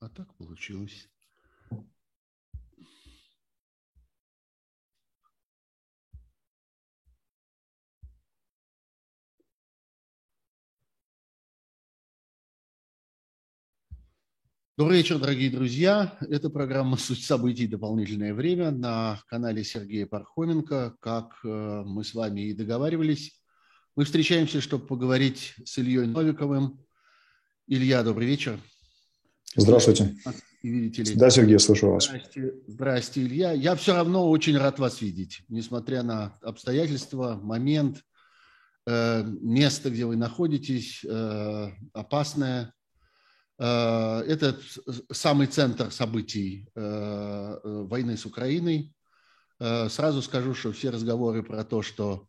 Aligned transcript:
А 0.00 0.08
так 0.10 0.34
получилось. 0.34 1.08
Добрый 14.76 14.98
вечер, 14.98 15.18
дорогие 15.18 15.50
друзья. 15.50 16.18
Это 16.20 16.50
программа 16.50 16.98
«Суть 16.98 17.24
событий. 17.24 17.66
Дополнительное 17.66 18.34
время» 18.34 18.70
на 18.70 19.18
канале 19.28 19.64
Сергея 19.64 20.06
Пархоменко. 20.06 20.98
Как 21.00 21.40
э, 21.42 21.82
мы 21.86 22.04
с 22.04 22.12
вами 22.12 22.42
и 22.42 22.52
договаривались, 22.52 23.42
мы 23.94 24.04
встречаемся, 24.04 24.60
чтобы 24.60 24.86
поговорить 24.86 25.54
с 25.64 25.78
Ильей 25.78 26.06
Новиковым. 26.06 26.84
Илья, 27.66 28.02
добрый 28.02 28.26
вечер. 28.26 28.60
Здравствуйте. 29.56 30.16
Видите 30.62 31.02
ли? 31.02 31.14
Да, 31.14 31.30
Сергей, 31.30 31.58
слышу 31.58 31.90
вас. 31.90 32.06
Здрасте, 32.06 32.54
здрасте, 32.66 33.22
Илья. 33.22 33.52
Я 33.52 33.74
все 33.76 33.94
равно 33.94 34.28
очень 34.28 34.56
рад 34.58 34.78
вас 34.78 35.00
видеть, 35.00 35.42
несмотря 35.48 36.02
на 36.02 36.38
обстоятельства, 36.42 37.38
момент, 37.42 38.02
э, 38.86 39.22
место, 39.24 39.90
где 39.90 40.04
вы 40.04 40.16
находитесь, 40.16 41.04
э, 41.04 41.70
опасное– 41.92 42.72
Э, 43.58 44.22
это 44.26 44.58
самый 45.10 45.46
центр 45.46 45.90
событий 45.90 46.68
э, 46.74 46.80
э, 46.82 47.86
войны 47.88 48.16
с 48.16 48.26
Украиной. 48.26 48.92
Сразу 49.58 50.20
скажу, 50.20 50.52
что 50.52 50.70
все 50.72 50.90
разговоры 50.90 51.42
про 51.42 51.64
то, 51.64 51.80
что 51.80 52.26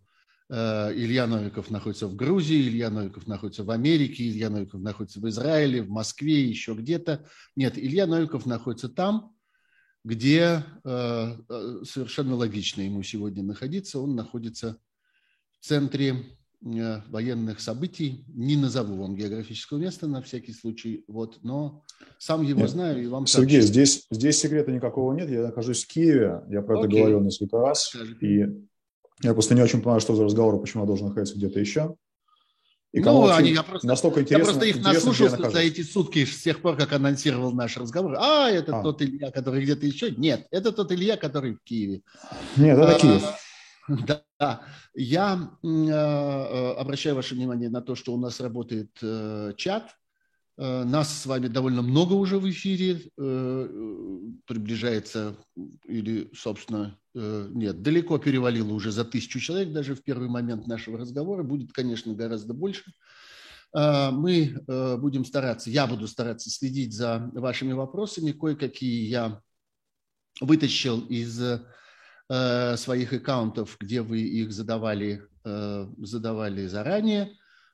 Илья 0.50 1.28
Новиков 1.28 1.70
находится 1.70 2.08
в 2.08 2.16
Грузии, 2.16 2.68
Илья 2.70 2.90
Новиков 2.90 3.28
находится 3.28 3.64
в 3.64 3.72
Америке, 3.72 4.28
Илья 4.28 4.50
Новиков 4.50 4.82
находится 4.82 5.20
в 5.20 5.28
Израиле, 5.28 5.82
в 5.82 5.90
Москве, 5.90 6.44
еще 6.44 6.74
где-то. 6.74 7.26
Нет, 7.55 7.78
Илья 7.78 8.08
Новиков 8.08 8.46
находится 8.46 8.88
там, 8.88 9.36
где 10.05 10.64
совершенно 10.84 12.36
логично 12.36 12.82
ему 12.82 13.04
сегодня 13.04 13.44
находиться. 13.44 13.99
Он 13.99 14.16
находится 14.16 14.77
в 15.60 15.66
центре 15.66 16.38
Э, 16.66 17.02
военных 17.10 17.60
событий. 17.60 18.26
Не 18.30 18.58
назову 18.58 18.96
вам 18.96 19.16
географического 19.16 19.77
места 19.77 20.08
на 20.08 20.24
всякий 20.24 20.54
случай, 20.54 21.05
вот, 21.08 21.38
но 21.43 21.84
сам 22.18 22.41
его 22.41 22.62
нет. 22.62 22.70
знаю 22.71 23.04
и 23.04 23.05
вам 23.05 23.27
Сергей, 23.27 23.62
сообщу. 23.62 23.68
здесь, 23.68 24.08
здесь 24.10 24.40
секрета 24.40 24.71
никакого 24.71 25.14
нет. 25.14 25.30
Я 25.30 25.43
нахожусь 25.43 25.84
в 25.84 25.88
Киеве, 25.88 26.41
я 26.49 26.64
про 26.64 26.80
это 26.80 26.88
говорил 26.88 27.21
несколько 27.21 27.60
раз. 27.60 27.90
Скажите. 27.90 28.26
И 28.26 28.46
я 29.21 29.34
просто 29.34 29.55
не 29.55 29.62
очень 29.62 29.79
понимаю, 29.82 30.01
что 30.01 30.15
за 30.15 30.23
разговор, 30.23 30.60
почему 30.60 30.84
я 30.84 30.87
должен 30.87 31.07
находиться 31.07 31.35
где-то 31.35 31.60
еще. 31.60 31.96
И 32.93 33.01
ну, 33.01 33.27
они, 33.27 33.51
я 33.51 33.63
просто, 33.63 33.85
настолько 33.85 34.21
интересно, 34.21 34.43
я 34.43 34.46
просто 34.46 34.65
их 34.65 34.84
наслушался 34.84 35.49
за 35.49 35.59
эти 35.59 35.82
сутки 35.82 36.24
с 36.26 36.41
тех 36.41 36.62
пор, 36.62 36.77
как 36.77 36.93
анонсировал 36.93 37.51
наш 37.51 37.76
разговор. 37.77 38.15
А, 38.18 38.49
это 38.49 38.79
а. 38.79 38.84
тот 38.84 39.01
Илья, 39.01 39.29
который 39.29 39.62
где-то 39.63 39.85
еще? 39.85 40.12
Нет, 40.12 40.48
это 40.51 40.71
тот 40.71 40.91
Илья, 40.91 41.18
который 41.18 41.55
в 41.55 41.63
Киеве. 41.63 42.01
Нет, 42.55 42.77
это 42.77 42.96
а, 42.96 42.99
Киев. 42.99 43.24
Да, 44.40 44.62
я 44.93 45.49
э, 45.63 45.68
э, 45.68 46.71
обращаю 46.74 47.15
ваше 47.15 47.35
внимание 47.35 47.70
на 47.70 47.81
то, 47.81 47.96
что 47.96 48.13
у 48.13 48.18
нас 48.18 48.41
работает 48.41 48.91
э, 49.02 49.54
чат. 49.55 49.96
Нас 50.57 51.21
с 51.21 51.26
вами 51.27 51.48
довольно 51.48 51.84
много 51.84 52.13
уже 52.13 52.40
в 52.40 52.49
эфире, 52.49 53.12
приближается, 54.48 55.35
или, 55.85 56.31
собственно, 56.34 56.98
нет, 57.18 57.82
далеко 57.82 58.18
перевалило 58.18 58.71
уже 58.73 58.91
за 58.91 59.05
тысячу 59.05 59.40
человек, 59.40 59.73
даже 59.73 59.96
в 59.96 60.04
первый 60.04 60.29
момент 60.29 60.68
нашего 60.68 60.98
разговора, 60.98 61.43
будет, 61.43 61.74
конечно, 61.74 62.13
гораздо 62.13 62.54
больше. 62.54 62.91
Мы 63.74 64.63
будем 64.68 65.25
стараться, 65.25 65.69
я 65.69 65.88
буду 65.88 66.07
стараться 66.07 66.50
следить 66.50 66.94
за 66.94 67.29
вашими 67.34 67.74
вопросами, 67.74 68.31
кое-какие 68.31 69.07
я 69.07 69.41
вытащил 70.40 71.01
из 71.01 71.41
Э, 72.29 72.75
своих 72.75 73.13
аккаунтов, 73.13 73.78
где 73.79 74.02
вы 74.02 74.19
их 74.19 74.52
задавали, 74.52 75.24
э, 75.46 75.88
задавали 76.00 76.68
заранее. 76.68 77.31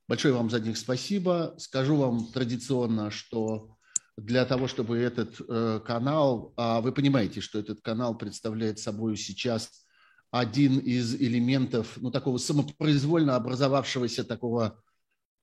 Большое 0.07 0.35
вам 0.35 0.51
за 0.51 0.59
них 0.59 0.78
спасибо. 0.78 1.56
Скажу 1.57 1.95
вам 1.95 2.31
традиционно, 2.31 3.09
что 3.09 3.75
для 4.18 4.46
того, 4.46 4.68
чтобы 4.68 4.97
этот 4.97 5.41
э, 5.41 5.79
канал, 5.85 6.53
а 6.56 6.81
вы 6.81 6.91
понимаете, 6.91 7.41
что 7.41 7.59
этот 7.59 7.81
канал 7.81 8.18
представляет 8.18 8.79
собой 8.79 9.18
сейчас 9.18 9.85
один 10.31 10.79
из 10.79 11.16
элементов 11.16 11.97
ну, 11.97 12.12
такого 12.12 12.38
самопроизвольно 12.38 13.35
образовавшегося 13.35 14.24
такого 14.24 14.81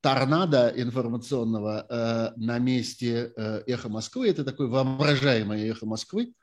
торнадо 0.00 0.72
информационного 0.76 1.86
э, 1.88 2.32
на 2.36 2.58
месте 2.58 3.32
э, 3.36 3.62
эхо 3.66 3.88
Москвы. 3.88 4.28
Это 4.28 4.44
такое 4.44 4.68
воображаемое 4.68 5.66
эхо 5.66 5.86
Москвы, 5.86 6.34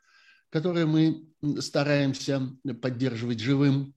которое 0.50 0.86
мы 0.86 1.28
стараемся 1.60 2.42
поддерживать 2.80 3.40
живым 3.40 3.94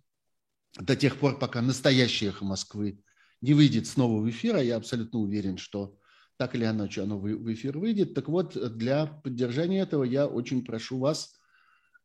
до 0.80 0.96
тех 0.96 1.18
пор, 1.18 1.38
пока 1.38 1.62
настоящее 1.62 2.30
эхо 2.30 2.46
Москвы 2.46 3.03
не 3.42 3.53
выйдет 3.53 3.88
снова 3.88 4.22
в 4.22 4.30
эфир, 4.30 4.56
а 4.56 4.63
я 4.63 4.78
абсолютно 4.78 5.19
уверен, 5.19 5.58
что 5.58 5.98
так 6.41 6.56
или 6.56 6.66
иначе 6.66 7.03
оно 7.03 7.19
в 7.19 7.53
эфир 7.53 7.78
выйдет. 7.78 8.16
Так 8.16 8.28
вот, 8.28 8.57
для 8.75 9.06
поддержания 9.06 9.81
этого 9.81 10.03
я 10.03 10.25
очень 10.25 10.66
прошу 10.66 10.97
вас 10.97 11.40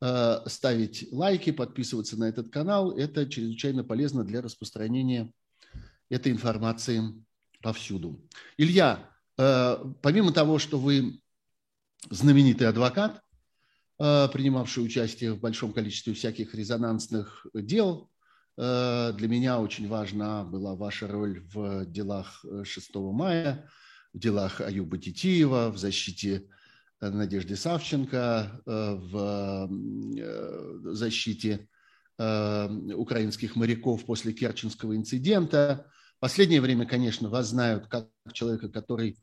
э, 0.03 0.41
ставить 0.45 1.09
лайки, 1.11 1.53
подписываться 1.53 2.19
на 2.19 2.25
этот 2.25 2.51
канал. 2.51 2.93
Это 2.93 3.27
чрезвычайно 3.27 3.83
полезно 3.83 4.25
для 4.25 4.43
распространения 4.43 5.33
этой 6.11 6.33
информации 6.33 7.03
повсюду. 7.63 8.29
Илья, 8.59 9.09
э, 9.39 9.79
помимо 10.03 10.35
того, 10.35 10.59
что 10.59 10.79
вы 10.79 11.19
знаменитый 12.11 12.69
адвокат, 12.69 13.23
Э, 13.99 14.29
принимавший 14.31 14.85
участие 14.85 15.33
в 15.33 15.41
большом 15.41 15.73
количестве 15.73 16.13
всяких 16.13 16.55
резонансных 16.55 17.47
дел. 17.55 18.11
Для 18.59 19.29
меня 19.29 19.61
очень 19.61 19.87
важна 19.87 20.43
была 20.43 20.75
ваша 20.75 21.07
роль 21.07 21.41
в 21.53 21.85
делах 21.87 22.45
6 22.65 22.91
э, 22.95 22.99
мая, 22.99 23.71
в 24.17 24.19
делах 24.19 24.61
Аюба 24.61 24.99
Титиева, 24.99 25.71
в 25.71 25.79
защите 25.79 26.49
Надежды 27.01 27.57
Савченко, 27.57 28.63
в 28.65 29.71
защите 30.95 31.69
украинских 32.19 33.55
моряков 33.55 34.07
после 34.07 34.33
Керченского 34.33 34.97
инцидента. 34.97 35.87
Последнее 36.19 36.63
время, 36.63 36.87
конечно, 36.87 37.29
вас 37.29 37.49
знают 37.49 37.87
как 37.89 38.09
человека, 38.33 38.71
который 38.71 39.19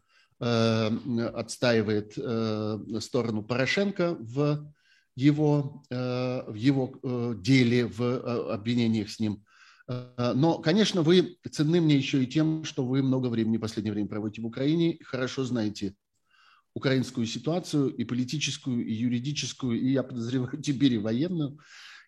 Э, 0.45 0.89
отстаивает 1.35 2.15
э, 2.17 2.79
сторону 2.99 3.43
Порошенко 3.43 4.17
в 4.19 4.67
его, 5.15 5.83
э, 5.89 6.43
в 6.47 6.53
его 6.55 7.35
деле, 7.35 7.85
в 7.85 8.51
обвинениях 8.51 9.09
с 9.09 9.21
ним. 9.21 9.45
Но, 9.87 10.59
конечно, 10.59 11.01
вы 11.01 11.37
ценны 11.51 11.81
мне 11.81 11.97
еще 11.97 12.23
и 12.23 12.27
тем, 12.27 12.63
что 12.63 12.85
вы 12.85 13.03
много 13.03 13.27
времени 13.27 13.57
в 13.57 13.61
последнее 13.61 13.93
время 13.93 14.07
проводите 14.07 14.41
в 14.41 14.45
Украине, 14.45 14.97
хорошо 15.03 15.43
знаете 15.43 15.93
украинскую 16.73 17.27
ситуацию 17.27 17.89
и 17.89 18.05
политическую, 18.05 18.85
и 18.85 18.93
юридическую, 18.93 19.79
и, 19.79 19.91
я 19.91 20.03
подозреваю, 20.03 20.61
теперь 20.61 20.93
и 20.93 20.97
военную. 20.97 21.59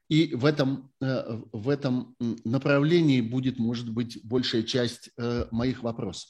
И 0.07 0.35
в 0.35 0.45
этом, 0.45 0.91
в 0.99 1.67
этом 1.67 2.15
направлении 2.45 3.21
будет, 3.21 3.59
может 3.59 3.89
быть, 3.89 4.19
большая 4.23 4.63
часть 4.63 5.09
моих 5.51 5.83
вопросов. 5.83 6.29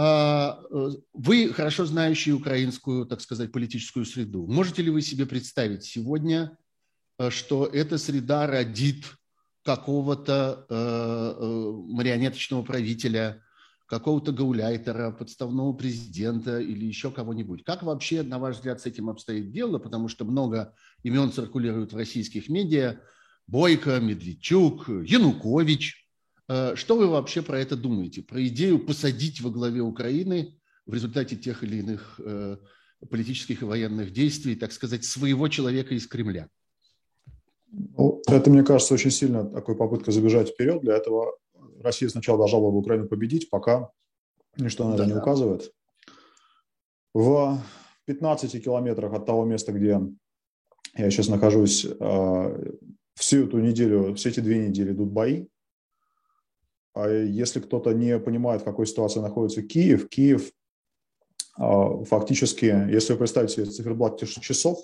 А, 0.00 0.60
э, 0.70 0.90
вы 1.12 1.52
хорошо 1.52 1.84
знающий 1.84 2.32
украинскую, 2.32 3.04
так 3.04 3.20
сказать, 3.20 3.50
политическую 3.50 4.04
среду. 4.04 4.46
Можете 4.46 4.82
ли 4.82 4.90
вы 4.90 5.02
себе 5.02 5.26
представить 5.26 5.82
сегодня, 5.82 6.56
э, 7.18 7.30
что 7.30 7.66
эта 7.66 7.98
среда 7.98 8.46
родит 8.46 9.06
какого-то 9.64 10.66
э, 10.68 11.92
марионеточного 11.92 12.62
правителя, 12.62 13.42
какого-то 13.86 14.32
гауляйтера, 14.32 15.10
подставного 15.10 15.72
президента 15.72 16.60
или 16.60 16.84
еще 16.84 17.10
кого-нибудь. 17.10 17.64
Как 17.64 17.82
вообще, 17.82 18.22
на 18.22 18.38
ваш 18.38 18.56
взгляд, 18.56 18.80
с 18.80 18.86
этим 18.86 19.08
обстоит 19.08 19.50
дело? 19.50 19.78
Потому 19.78 20.08
что 20.08 20.24
много 20.24 20.74
имен 21.02 21.32
циркулируют 21.32 21.92
в 21.92 21.96
российских 21.96 22.48
медиа. 22.48 23.00
Бойко, 23.46 23.98
Медведчук, 23.98 24.88
Янукович– 24.88 26.04
Э, 26.48 26.74
что 26.76 26.96
вы 26.96 27.06
вообще 27.08 27.42
про 27.42 27.60
это 27.60 27.76
думаете? 27.76 28.22
Про 28.22 28.46
идею 28.46 28.78
посадить 28.78 29.40
во 29.40 29.50
главе 29.50 29.82
Украины 29.82 30.58
в 30.86 30.94
результате 30.94 31.36
тех 31.36 31.62
или 31.62 31.76
иных 31.76 32.18
э, 32.24 32.56
политических 33.08 33.62
и 33.62 33.66
военных 33.66 34.12
действий, 34.12 34.56
так 34.56 34.72
сказать, 34.72 35.04
своего 35.04 35.48
человека 35.48 35.94
из 35.94 36.06
Кремля? 36.06 36.48
Ну, 37.70 38.22
это, 38.26 38.50
мне 38.50 38.62
кажется, 38.62 38.94
очень 38.94 39.10
сильно 39.10 39.44
такой 39.44 39.76
попытка 39.76 40.10
забежать 40.10 40.50
вперед. 40.50 40.82
Для 40.82 40.96
этого 40.96 41.36
Россия 41.82 42.08
сначала 42.08 42.38
должна 42.38 42.58
была 42.58 42.70
бы 42.70 42.78
Украину 42.78 43.08
победить, 43.08 43.50
пока 43.50 43.90
ничто 44.56 44.88
на 44.88 44.94
это 44.94 45.04
да, 45.04 45.10
не 45.10 45.18
указывает. 45.18 45.72
В 47.14 47.60
15 48.06 48.62
километрах 48.64 49.12
от 49.12 49.26
того 49.26 49.44
места, 49.44 49.72
где 49.72 50.00
я 50.96 51.10
сейчас 51.10 51.28
нахожусь, 51.28 51.84
э, 51.84 52.72
всю 53.14 53.44
эту 53.44 53.58
неделю, 53.58 54.14
все 54.14 54.30
эти 54.30 54.40
две 54.40 54.66
недели 54.66 54.92
идут 54.92 55.10
бои. 55.10 55.46
А 56.94 57.08
если 57.08 57.60
кто-то 57.60 57.92
не 57.92 58.18
понимает, 58.18 58.62
в 58.62 58.64
какой 58.64 58.86
ситуации 58.86 59.20
находится 59.20 59.62
Киев, 59.62 60.08
Киев 60.08 60.52
а, 61.56 62.04
фактически, 62.04 62.64
если 62.64 63.12
вы 63.12 63.18
представите 63.18 63.54
себе 63.54 63.66
циферблат 63.66 64.18
часов, 64.20 64.78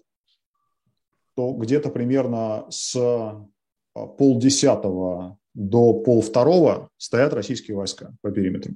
то 1.35 1.53
где-то 1.53 1.91
примерно 1.91 2.67
с 2.71 2.97
а, 2.97 3.47
полдесятого 3.95 5.39
до 5.55 5.95
полвторого 5.95 6.91
стоят 6.97 7.33
российские 7.33 7.77
войска 7.77 8.15
по 8.23 8.31
периметру. 8.31 8.75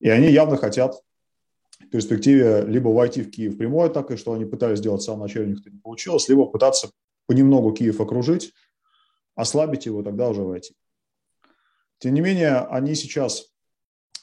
И 0.00 0.08
они 0.08 0.30
явно 0.30 0.56
хотят 0.56 0.94
в 1.80 1.88
перспективе 1.88 2.62
либо 2.66 2.88
войти 2.88 3.22
в 3.22 3.30
Киев 3.30 3.56
прямой 3.56 3.88
атакой, 3.88 4.16
что 4.16 4.32
они 4.32 4.44
пытались 4.44 4.78
сделать 4.78 5.02
в 5.02 5.04
самом 5.04 5.22
начале, 5.22 5.46
у 5.46 5.48
них 5.50 5.60
это 5.60 5.70
не 5.70 5.78
получилось, 5.78 6.28
либо 6.28 6.46
пытаться 6.46 6.90
понемногу 7.26 7.72
Киев 7.72 8.00
окружить, 8.00 8.52
ослабить 9.34 9.86
его, 9.86 10.02
тогда 10.02 10.28
уже 10.28 10.42
войти. 10.42 10.74
Тем 11.98 12.14
не 12.14 12.20
менее, 12.20 12.58
они 12.58 12.94
сейчас, 12.94 13.53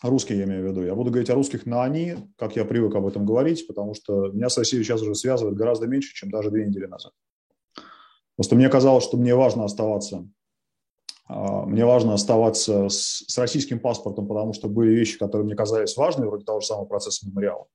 русские 0.10 0.40
я 0.40 0.46
имею 0.46 0.64
в 0.64 0.72
виду, 0.72 0.84
я 0.84 0.96
буду 0.96 1.12
говорить 1.12 1.30
о 1.30 1.36
русских 1.36 1.66
на 1.66 1.84
«они», 1.84 2.16
как 2.38 2.56
я 2.56 2.66
привык 2.66 2.96
об 2.96 3.06
этом 3.06 3.26
говорить, 3.26 3.68
потому 3.68 3.94
что 3.94 4.30
меня 4.32 4.50
с 4.50 4.58
Россией 4.58 4.84
сейчас 4.84 5.02
уже 5.02 5.16
связывает 5.16 5.56
гораздо 5.56 5.88
меньше, 5.88 6.14
чем 6.14 6.30
даже 6.30 6.50
две 6.50 6.66
недели 6.66 6.86
назад. 6.86 7.14
Просто 8.36 8.56
мне 8.56 8.70
казалось, 8.70 9.04
что 9.04 9.18
мне 9.18 9.36
важно 9.36 9.66
оставаться 9.66 10.28
а, 11.34 11.66
мне 11.66 11.86
важно 11.86 12.14
оставаться 12.14 12.90
с, 12.90 13.24
с 13.26 13.38
российским 13.38 13.80
паспортом, 13.80 14.28
потому 14.28 14.52
что 14.52 14.68
были 14.68 14.92
вещи, 14.92 15.18
которые 15.18 15.46
мне 15.46 15.56
казались 15.56 15.96
важными, 15.96 16.28
вроде 16.28 16.44
того 16.44 16.60
же 16.60 16.68
самого 16.68 16.86
процесса 16.86 17.26
мемориала. 17.26 17.68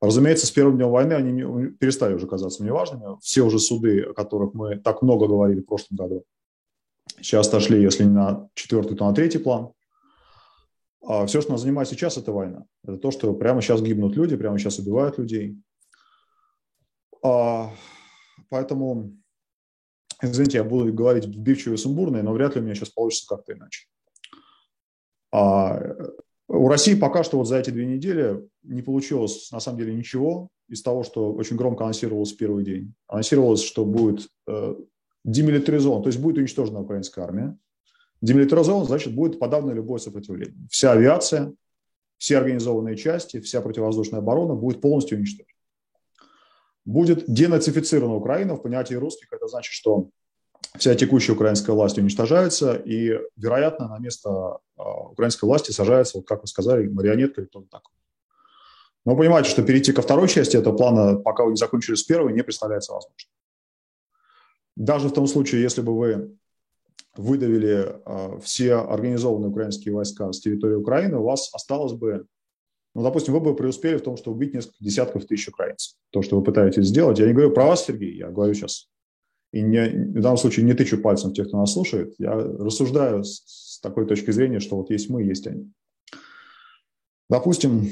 Разумеется, 0.00 0.46
с 0.46 0.50
первым 0.50 0.76
днем 0.76 0.88
войны 0.88 1.12
они 1.12 1.32
не, 1.32 1.70
перестали 1.72 2.14
уже 2.14 2.26
казаться 2.26 2.62
мне 2.62 2.72
важными. 2.72 3.18
Все 3.20 3.42
уже 3.42 3.58
суды, 3.58 4.00
о 4.00 4.14
которых 4.14 4.54
мы 4.54 4.76
так 4.76 5.02
много 5.02 5.26
говорили 5.26 5.60
в 5.60 5.66
прошлом 5.66 5.98
году, 5.98 6.24
сейчас 7.20 7.48
отошли, 7.48 7.82
если 7.82 8.04
не 8.04 8.14
на 8.14 8.48
четвертый, 8.54 8.96
то 8.96 9.06
на 9.06 9.14
третий 9.14 9.38
план. 9.38 9.72
А 11.02 11.26
все, 11.26 11.40
что 11.40 11.52
нас 11.52 11.62
занимает 11.62 11.88
сейчас, 11.88 12.16
это 12.16 12.32
война. 12.32 12.64
Это 12.84 12.98
то, 12.98 13.10
что 13.10 13.32
прямо 13.34 13.62
сейчас 13.62 13.82
гибнут 13.82 14.16
люди, 14.16 14.36
прямо 14.36 14.58
сейчас 14.58 14.78
убивают 14.78 15.18
людей. 15.18 15.56
А, 17.22 17.70
поэтому 18.48 19.20
Извините, 20.22 20.58
я 20.58 20.64
буду 20.64 20.92
говорить 20.92 21.26
вбивчиво 21.26 21.74
и 21.74 21.78
сумбурно, 21.78 22.22
но 22.22 22.32
вряд 22.32 22.54
ли 22.54 22.60
у 22.60 22.64
меня 22.64 22.74
сейчас 22.74 22.90
получится 22.90 23.26
как-то 23.26 23.54
иначе. 23.54 23.86
А 25.32 25.80
у 26.48 26.68
России 26.68 26.94
пока 26.94 27.22
что 27.22 27.38
вот 27.38 27.46
за 27.46 27.58
эти 27.58 27.70
две 27.70 27.86
недели 27.86 28.46
не 28.62 28.82
получилось 28.82 29.50
на 29.52 29.60
самом 29.60 29.78
деле 29.78 29.94
ничего 29.94 30.48
из 30.68 30.82
того, 30.82 31.04
что 31.04 31.32
очень 31.32 31.56
громко 31.56 31.84
анонсировалось 31.84 32.32
в 32.32 32.36
первый 32.36 32.64
день. 32.64 32.94
Анонсировалось, 33.06 33.62
что 33.62 33.84
будет 33.84 34.28
э, 34.46 34.74
демилитаризован, 35.24 36.02
то 36.02 36.08
есть 36.08 36.20
будет 36.20 36.38
уничтожена 36.38 36.80
украинская 36.80 37.24
армия. 37.24 37.56
Демилитаризован, 38.20 38.86
значит, 38.86 39.14
будет 39.14 39.38
подавлено 39.38 39.74
любое 39.74 39.98
сопротивление. 39.98 40.56
Вся 40.70 40.92
авиация, 40.92 41.54
все 42.18 42.38
организованные 42.38 42.96
части, 42.96 43.40
вся 43.40 43.60
противовоздушная 43.60 44.20
оборона 44.20 44.54
будет 44.54 44.80
полностью 44.80 45.18
уничтожена 45.18 45.46
будет 46.84 47.24
денацифицирована 47.26 48.16
Украина. 48.16 48.56
В 48.56 48.62
понятии 48.62 48.94
русских 48.94 49.32
это 49.32 49.46
значит, 49.48 49.72
что 49.72 50.10
вся 50.76 50.94
текущая 50.94 51.32
украинская 51.32 51.74
власть 51.74 51.98
уничтожается, 51.98 52.74
и, 52.74 53.18
вероятно, 53.36 53.88
на 53.88 53.98
место 53.98 54.58
а, 54.76 55.08
украинской 55.10 55.44
власти 55.44 55.72
сажается, 55.72 56.18
вот 56.18 56.26
как 56.26 56.42
вы 56.42 56.46
сказали, 56.46 56.88
марионетка 56.88 57.40
или 57.40 57.48
кто-то 57.48 57.68
такой. 57.68 57.94
Но 59.04 59.16
понимаете, 59.16 59.48
что 59.48 59.62
перейти 59.62 59.92
ко 59.92 60.02
второй 60.02 60.28
части 60.28 60.56
этого 60.56 60.76
плана, 60.76 61.16
пока 61.16 61.44
вы 61.44 61.52
не 61.52 61.56
закончили 61.56 61.94
с 61.94 62.02
первой, 62.02 62.32
не 62.32 62.42
представляется 62.42 62.92
возможным. 62.92 63.32
Даже 64.76 65.08
в 65.08 65.12
том 65.12 65.26
случае, 65.26 65.62
если 65.62 65.80
бы 65.80 65.96
вы 65.96 66.36
выдавили 67.16 68.00
э, 68.04 68.38
все 68.42 68.74
организованные 68.74 69.50
украинские 69.50 69.94
войска 69.94 70.32
с 70.32 70.40
территории 70.40 70.74
Украины, 70.74 71.18
у 71.18 71.24
вас 71.24 71.52
осталось 71.52 71.92
бы 71.92 72.26
ну, 72.94 73.04
допустим, 73.04 73.34
вы 73.34 73.40
бы 73.40 73.54
преуспели 73.54 73.98
в 73.98 74.02
том, 74.02 74.16
что 74.16 74.32
убить 74.32 74.52
несколько 74.52 74.82
десятков 74.82 75.24
тысяч 75.24 75.48
украинцев. 75.48 75.96
То, 76.10 76.22
что 76.22 76.36
вы 76.36 76.42
пытаетесь 76.42 76.86
сделать. 76.86 77.20
Я 77.20 77.26
не 77.26 77.32
говорю 77.32 77.52
про 77.52 77.66
вас, 77.66 77.84
Сергей, 77.84 78.16
я 78.16 78.30
говорю 78.30 78.52
сейчас. 78.54 78.88
И 79.52 79.62
не, 79.62 79.88
в 79.88 80.20
данном 80.20 80.38
случае 80.38 80.66
не 80.66 80.74
тычу 80.74 80.98
пальцем 80.98 81.32
тех, 81.32 81.48
кто 81.48 81.58
нас 81.58 81.72
слушает. 81.72 82.14
Я 82.18 82.34
рассуждаю 82.34 83.24
с, 83.24 83.42
с 83.46 83.80
такой 83.80 84.06
точки 84.06 84.30
зрения, 84.32 84.60
что 84.60 84.76
вот 84.76 84.90
есть 84.90 85.08
мы, 85.08 85.22
есть 85.22 85.46
они. 85.46 85.70
Допустим, 87.28 87.88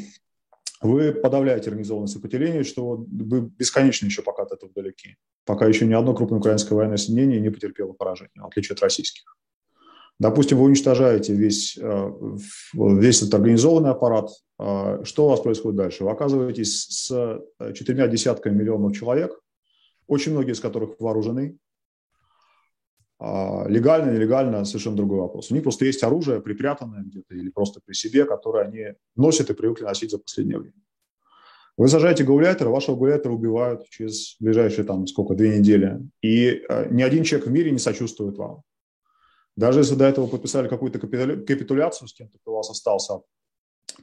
вы 0.80 1.12
подавляете 1.12 1.70
организованное 1.70 2.08
сопротивление, 2.08 2.64
что 2.64 3.04
вы 3.08 3.40
бесконечно 3.40 4.06
еще 4.06 4.22
пока 4.22 4.44
от 4.44 4.52
этого 4.52 4.72
далеки. 4.72 5.16
Пока 5.44 5.66
еще 5.66 5.86
ни 5.86 5.94
одно 5.94 6.14
крупное 6.14 6.38
украинское 6.38 6.76
военное 6.76 6.98
соединение 6.98 7.40
не 7.40 7.50
потерпело 7.50 7.92
поражение, 7.92 8.42
в 8.42 8.46
отличие 8.46 8.74
от 8.74 8.82
российских. 8.82 9.36
Допустим, 10.20 10.58
вы 10.58 10.64
уничтожаете 10.64 11.34
весь, 11.34 11.78
э, 11.80 12.12
весь 12.74 13.22
этот 13.22 13.34
организованный 13.34 13.90
аппарат. 13.90 14.30
А 14.58 15.04
что 15.04 15.26
у 15.26 15.28
вас 15.28 15.40
происходит 15.40 15.76
дальше? 15.76 16.04
Вы 16.04 16.10
оказываетесь 16.10 16.86
с 16.88 17.10
э, 17.60 17.72
четырьмя 17.72 18.08
десятками 18.08 18.56
миллионов 18.56 18.96
человек, 18.96 19.40
очень 20.08 20.32
многие 20.32 20.52
из 20.52 20.60
которых 20.60 20.98
вооружены. 20.98 21.56
А 23.20 23.66
легально, 23.68 24.12
нелегально– 24.12 24.64
совершенно 24.64 24.96
другой 24.96 25.18
вопрос. 25.18 25.50
У 25.50 25.54
них 25.54 25.64
просто 25.64 25.84
есть 25.84 26.02
оружие, 26.04 26.40
припрятанное 26.40 27.02
где-то 27.02 27.34
или 27.34 27.50
просто 27.50 27.80
при 27.84 27.94
себе, 27.94 28.24
которое 28.24 28.66
они 28.66 28.94
носят 29.16 29.50
и 29.50 29.54
привыкли 29.54 29.84
носить 29.84 30.10
за 30.10 30.18
последнее 30.18 30.58
время. 30.58 30.74
Вы 31.76 31.88
сажаете 31.88 32.24
гауляйтера, 32.24 32.70
вашего 32.70 32.96
гауляйтера 32.96 33.32
убивают 33.32 33.88
через 33.88 34.36
ближайшие 34.40 34.84
там 34.84 35.06
сколько, 35.06 35.34
две 35.34 35.58
недели. 35.58 36.00
И 36.22 36.62
э, 36.68 36.88
ни 36.90 37.02
один 37.02 37.24
человек 37.24 37.48
в 37.48 37.52
мире 37.52 37.70
не 37.70 37.78
сочувствует 37.78 38.36
вам. 38.36 38.62
Даже 39.56 39.80
если 39.80 39.96
до 39.96 40.04
этого 40.04 40.28
подписали 40.28 40.68
какую-то 40.68 41.00
капитуляцию 41.00 42.08
с 42.08 42.12
кем-то, 42.12 42.38
кто 42.38 42.52
у 42.52 42.56
вас 42.56 42.70
остался 42.70 43.20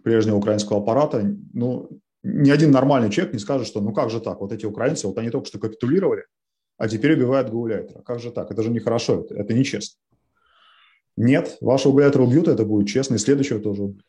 прежнего 0.04 0.36
украинского 0.36 0.82
аппарата, 0.82 1.24
ну, 1.54 1.90
ни 2.24 2.50
один 2.50 2.72
нормальный 2.72 3.10
человек 3.10 3.34
не 3.34 3.40
скажет, 3.40 3.68
что 3.68 3.80
ну 3.80 3.94
как 3.94 4.10
же 4.10 4.20
так, 4.20 4.42
вот 4.42 4.52
эти 4.52 4.66
украинцы, 4.66 5.08
вот 5.08 5.18
они 5.18 5.30
только 5.30 5.48
что 5.48 5.60
капитулировали, 5.60 6.26
а 6.78 6.88
теперь 6.88 7.14
убивают 7.14 7.50
гауляйтера. 7.50 8.02
Как 8.02 8.20
же 8.20 8.32
так? 8.32 8.52
Это 8.52 8.64
же 8.64 8.70
нехорошо, 8.70 9.22
это, 9.22 9.36
это 9.36 9.54
нечестно. 9.54 10.00
Нет, 11.18 11.58
вашего 11.62 11.94
гауляйтера 11.94 12.24
убьют, 12.24 12.48
это 12.48 12.66
будет 12.66 12.88
честно, 12.88 13.16
и 13.16 13.20
следующего 13.20 13.60
тоже 13.60 13.84
убьют. 13.84 14.06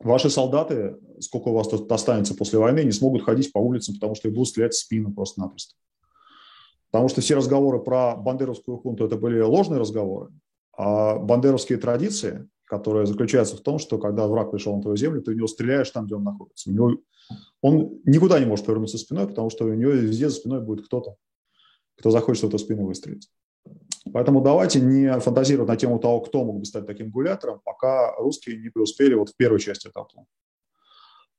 Ваши 0.00 0.30
солдаты, 0.30 0.96
сколько 1.20 1.48
у 1.48 1.54
вас 1.54 1.68
тут 1.68 1.90
останется 1.90 2.34
после 2.34 2.58
войны, 2.58 2.84
не 2.84 2.92
смогут 2.92 3.22
ходить 3.22 3.52
по 3.52 3.58
улицам, 3.58 3.94
потому 3.94 4.14
что 4.14 4.28
их 4.28 4.34
будут 4.34 4.48
стрелять 4.48 4.74
в 4.74 4.78
спину 4.78 5.12
просто-напросто. 5.12 5.74
Потому 6.90 7.08
что 7.08 7.20
все 7.20 7.34
разговоры 7.34 7.80
про 7.80 8.16
бандеровскую 8.16 8.78
хунту– 8.78 9.04
это 9.06 9.16
были 9.16 9.40
ложные 9.40 9.80
разговоры, 9.80 10.30
а 10.76 11.16
бандеровские 11.18 11.78
традиции, 11.78 12.48
которые 12.64 13.06
заключаются 13.06 13.56
в 13.56 13.60
том, 13.60 13.78
что 13.78 13.98
когда 13.98 14.26
враг 14.26 14.50
пришел 14.50 14.74
на 14.76 14.82
твою 14.82 14.96
землю, 14.96 15.20
ты 15.20 15.32
в 15.32 15.36
него 15.36 15.46
стреляешь 15.48 15.90
там, 15.90 16.06
где 16.06 16.14
он 16.14 16.24
находится. 16.24 16.70
У 16.70 16.72
него, 16.72 16.92
он 17.60 18.00
никуда 18.04 18.38
не 18.38 18.46
может 18.46 18.64
повернуться 18.64 18.96
спиной, 18.96 19.26
потому 19.26 19.50
что 19.50 19.64
у 19.64 19.74
него 19.74 19.90
везде 19.90 20.30
за 20.30 20.36
спиной 20.36 20.60
будет 20.60 20.86
кто-то, 20.86 21.16
кто 21.98 22.10
захочет 22.10 22.44
в 22.44 22.46
эту 22.48 22.58
спину 22.58 22.86
выстрелить. 22.86 23.28
Поэтому 24.12 24.40
давайте 24.40 24.80
не 24.80 25.18
фантазировать 25.20 25.68
на 25.68 25.76
тему 25.76 25.98
того, 25.98 26.20
кто 26.20 26.44
мог 26.44 26.60
бы 26.60 26.64
стать 26.64 26.86
таким 26.86 27.10
гулятором, 27.10 27.60
пока 27.64 28.14
русские 28.16 28.58
не 28.58 28.70
преуспели 28.70 29.14
вот 29.14 29.30
в 29.30 29.36
первой 29.36 29.60
части 29.60 29.88
этого. 29.88 30.26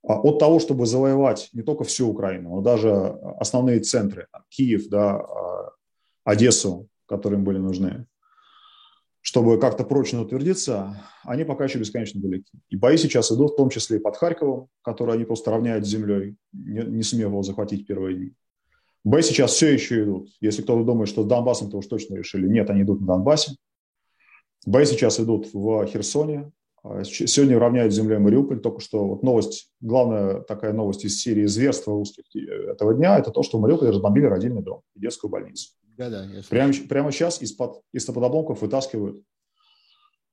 А 0.04 0.20
от 0.20 0.40
того, 0.40 0.60
чтобы 0.60 0.86
завоевать 0.86 1.50
не 1.54 1.62
только 1.62 1.84
всю 1.84 2.10
Украину, 2.10 2.56
но 2.56 2.62
даже 2.62 2.92
основные 3.40 3.80
центры, 3.80 4.28
Киев, 4.50 4.88
да, 4.88 5.16
а, 5.16 5.72
Одессу, 6.24 6.88
которые 7.06 7.40
им 7.40 7.44
были 7.44 7.58
нужны, 7.58 8.06
чтобы 9.22 9.60
как-то 9.60 9.84
прочно 9.84 10.22
утвердиться, 10.22 11.04
они 11.24 11.44
пока 11.44 11.66
еще 11.66 11.80
бесконечно 11.80 12.22
далеки. 12.22 12.60
И 12.70 12.78
бои 12.78 12.98
сейчас 12.98 13.32
идут 13.32 13.54
в 13.54 13.56
том 13.58 13.70
числе 13.70 13.98
и 13.98 14.00
под 14.00 14.16
Харьковом, 14.16 14.70
который 14.82 15.16
они 15.16 15.26
просто 15.26 15.52
равняют 15.52 15.86
с 15.86 15.90
землей, 15.90 16.36
не, 16.54 16.82
не 16.84 17.04
сумев 17.04 17.30
его 17.30 17.44
захватить 17.44 17.86
первые 17.86 18.16
дни. 18.16 18.34
Бои 19.04 19.22
сейчас 19.22 19.52
все 19.52 19.74
еще 19.74 20.04
идут. 20.04 20.30
Если 20.42 20.62
кто-то 20.62 20.84
думает, 20.84 21.10
что 21.10 21.24
с 21.24 21.26
Донбассом-то 21.26 21.78
уж 21.78 21.88
точно 21.88 22.16
решили, 22.16 22.48
нет, 22.48 22.70
они 22.70 22.84
идут 22.84 23.02
на 23.02 23.08
Донбассе. 23.08 23.56
Бои 24.66 24.86
сейчас 24.86 25.20
идут 25.20 25.54
в 25.54 25.86
Херсоне, 25.86 26.52
а, 26.84 27.04
сегодня 27.04 27.60
равняют 27.60 27.94
землей 27.94 28.18
Мариуполь. 28.18 28.60
Только 28.60 28.82
что 28.82 29.08
вот 29.08 29.24
новость, 29.24 29.72
главная 29.82 30.42
такая 30.42 30.74
новость 30.74 31.06
из 31.06 31.22
серии 31.22 31.46
зверства 31.46 31.94
русских 31.94 32.24
э, 32.36 32.72
этого 32.72 32.94
дня, 32.94 33.18
это 33.18 33.32
то, 33.32 33.44
что 33.44 33.58
в 33.58 33.62
Мариуполе 33.62 33.92
разбомбили 33.92 34.26
родильный 34.26 34.62
дом 34.62 34.82
и 34.96 35.00
детскую 35.00 35.32
больницу. 35.32 35.72
Да, 35.98 36.10
да, 36.10 36.26
прямо, 36.50 36.74
прямо 36.88 37.12
сейчас 37.12 37.42
из-под 37.42 37.82
из 37.92 38.08
обломков 38.08 38.62
вытаскивают 38.62 39.22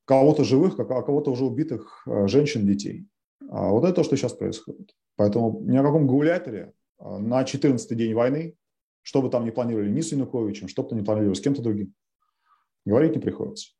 кого-то 0.05 0.45
живых, 0.45 0.79
а 0.79 0.85
кого-то 0.85 1.33
уже 1.33 1.45
убитых 1.45 2.05
э, 2.07 2.29
женщин, 2.29 2.67
детей. 2.67 3.07
А 3.51 3.71
вот 3.71 3.85
это 3.85 3.95
то, 3.95 4.05
что 4.05 4.17
сейчас 4.17 4.33
происходит. 4.33 4.95
Поэтому 5.17 5.61
ни 5.63 5.77
о 5.77 5.83
каком 5.83 6.07
гауляторе 6.07 6.63
а, 6.65 6.73
на 6.99 7.43
14-й 7.43 7.95
день 7.95 8.15
войны, 8.15 8.57
что 9.03 9.23
бы 9.23 9.31
там 9.31 9.45
ни 9.45 9.51
планировали 9.51 9.91
ни 9.91 10.01
с 10.01 10.13
Януковичем, 10.13 10.69
что 10.69 10.83
бы 10.83 10.91
там 10.91 10.99
ни 10.99 11.05
планировали 11.05 11.35
с 11.35 11.41
кем-то 11.41 11.63
другим, 11.63 11.95
говорить 12.85 13.15
не 13.15 13.21
приходится. 13.21 13.71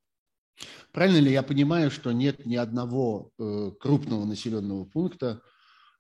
Правильно 0.93 1.19
ли 1.19 1.33
я 1.33 1.43
понимаю, 1.43 1.91
что 1.91 2.13
нет 2.13 2.47
ни 2.47 2.57
одного 2.57 3.31
э, 3.39 3.73
крупного 3.79 4.25
населенного 4.25 4.85
пункта, 4.85 5.43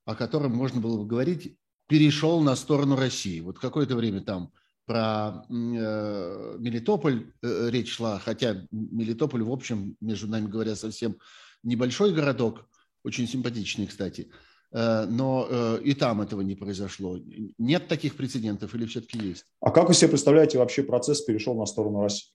о 0.04 0.14
котором 0.14 0.52
можно 0.52 0.80
было 0.80 0.98
бы 0.98 1.06
говорить, 1.06 1.58
перешел 1.88 2.40
на 2.40 2.56
сторону 2.56 2.96
России? 2.96 3.40
Вот 3.40 3.58
какое-то 3.58 3.96
время 3.96 4.22
там 4.22 4.52
про 4.86 5.44
э, 5.50 6.56
Мелитополь 6.58 7.32
э, 7.42 7.68
речь 7.70 7.92
шла, 7.92 8.18
хотя 8.18 8.64
Мелитополь, 8.70 9.42
в 9.42 9.50
общем, 9.50 9.96
между 10.00 10.28
нами 10.28 10.46
говоря, 10.46 10.76
совсем 10.76 11.16
небольшой 11.62 12.14
городок, 12.14 12.66
очень 13.02 13.26
симпатичный, 13.26 13.86
кстати. 13.86 14.30
Э, 14.30 14.55
но 14.72 15.46
э, 15.48 15.78
и 15.84 15.94
там 15.94 16.20
этого 16.20 16.40
не 16.40 16.54
произошло. 16.54 17.18
Нет 17.58 17.88
таких 17.88 18.16
прецедентов 18.16 18.74
или 18.74 18.86
все-таки 18.86 19.18
есть? 19.18 19.44
А 19.60 19.70
как 19.70 19.88
вы 19.88 19.94
себе 19.94 20.10
представляете, 20.10 20.58
вообще 20.58 20.82
процесс 20.82 21.22
перешел 21.22 21.54
на 21.54 21.66
сторону 21.66 22.02
России? 22.02 22.32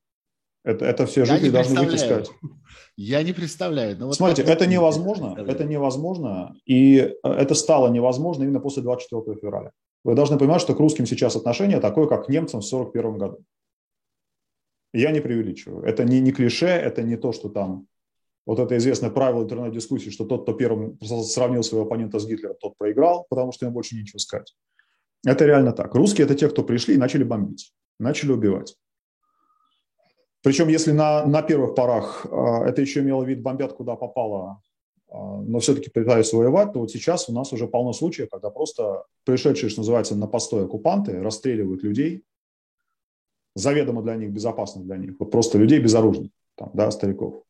Это, 0.64 0.86
это 0.86 1.06
все 1.08 1.26
жители 1.26 1.50
должны 1.50 1.82
выйти. 1.82 2.28
Я 2.96 3.24
не 3.24 3.34
представляю. 3.34 3.98
Но 3.98 4.08
вот 4.08 4.16
Смотрите, 4.16 4.44
это 4.44 4.68
невозможно, 4.68 5.36
это 5.38 5.64
невозможно, 5.64 6.56
и 6.66 6.98
э, 6.98 7.14
это 7.24 7.56
стало 7.56 7.90
невозможно 7.90 8.44
именно 8.44 8.60
после 8.60 8.84
24 8.84 9.40
февраля. 9.40 9.72
Вы 10.04 10.16
должны 10.16 10.38
понимать, 10.38 10.62
что 10.62 10.76
к 10.76 10.80
русским 10.80 11.06
сейчас 11.06 11.36
отношение 11.36 11.80
такое, 11.80 12.08
как 12.08 12.26
к 12.26 12.30
немцам 12.30 12.62
в 12.62 12.66
1941 12.66 13.18
году. 13.18 13.44
Я 14.94 15.12
не 15.12 15.22
преувеличиваю. 15.22 15.84
Это 15.84 16.04
не, 16.04 16.20
не 16.20 16.32
клише, 16.32 16.68
это 16.68 17.02
не 17.02 17.18
то, 17.18 17.32
что 17.32 17.50
там 17.50 17.88
вот 18.46 18.60
это 18.60 18.76
известное 18.78 19.10
правило 19.10 19.44
интернет-дискуссии, 19.44 20.10
что 20.10 20.26
тот, 20.26 20.44
кто 20.44 20.54
первым 20.54 21.00
сравнил 21.02 21.64
своего 21.64 21.86
оппонента 21.86 22.20
с 22.20 22.26
Гитлером, 22.26 22.56
тот 22.60 22.78
проиграл, 22.78 23.26
потому 23.30 23.52
что 23.52 23.66
ему 23.66 23.76
больше 23.76 23.96
нечего 23.96 24.18
сказать. 24.18 24.56
Это 25.26 25.46
реально 25.46 25.74
так. 25.74 25.94
Русские– 25.94 26.26
это 26.26 26.34
те, 26.36 26.50
кто 26.50 26.64
пришли 26.64 26.96
и 26.96 26.98
начали 26.98 27.24
бомбить, 27.24 27.72
начали 28.00 28.32
убивать. 28.32 28.76
Причем, 30.42 30.70
если 30.70 30.92
на, 30.92 31.24
на 31.28 31.44
первых 31.44 31.76
порах 31.76 32.26
э, 32.26 32.36
это 32.66 32.82
еще 32.82 33.02
имело 33.02 33.24
вид 33.24 33.44
бомбят, 33.44 33.74
куда 33.74 33.96
попало, 33.96 34.60
э, 35.08 35.14
но 35.14 35.60
все-таки 35.60 35.92
пытаются 35.92 36.36
воевать, 36.36 36.74
то 36.74 36.80
вот 36.80 36.90
сейчас 36.90 37.30
у 37.30 37.34
нас 37.34 37.54
уже 37.54 37.68
полно 37.68 37.94
случаев, 37.94 38.30
когда 38.32 38.50
просто 38.50 39.04
пришедшие, 39.24 39.70
что 39.70 39.82
называется, 39.82 40.16
на 40.16 40.26
постой 40.26 40.66
оккупанты 40.66 41.22
расстреливают 41.22 41.84
людей, 41.84 42.24
заведомо 43.54 44.02
для 44.02 44.16
них, 44.16 44.32
безопасно 44.32 44.82
для 44.82 44.98
них, 44.98 45.12
вот 45.20 45.30
просто 45.30 45.60
людей 45.60 45.80
безоружных, 45.80 46.32
там, 46.56 46.72
да, 46.74 46.90
стариков 46.90 47.44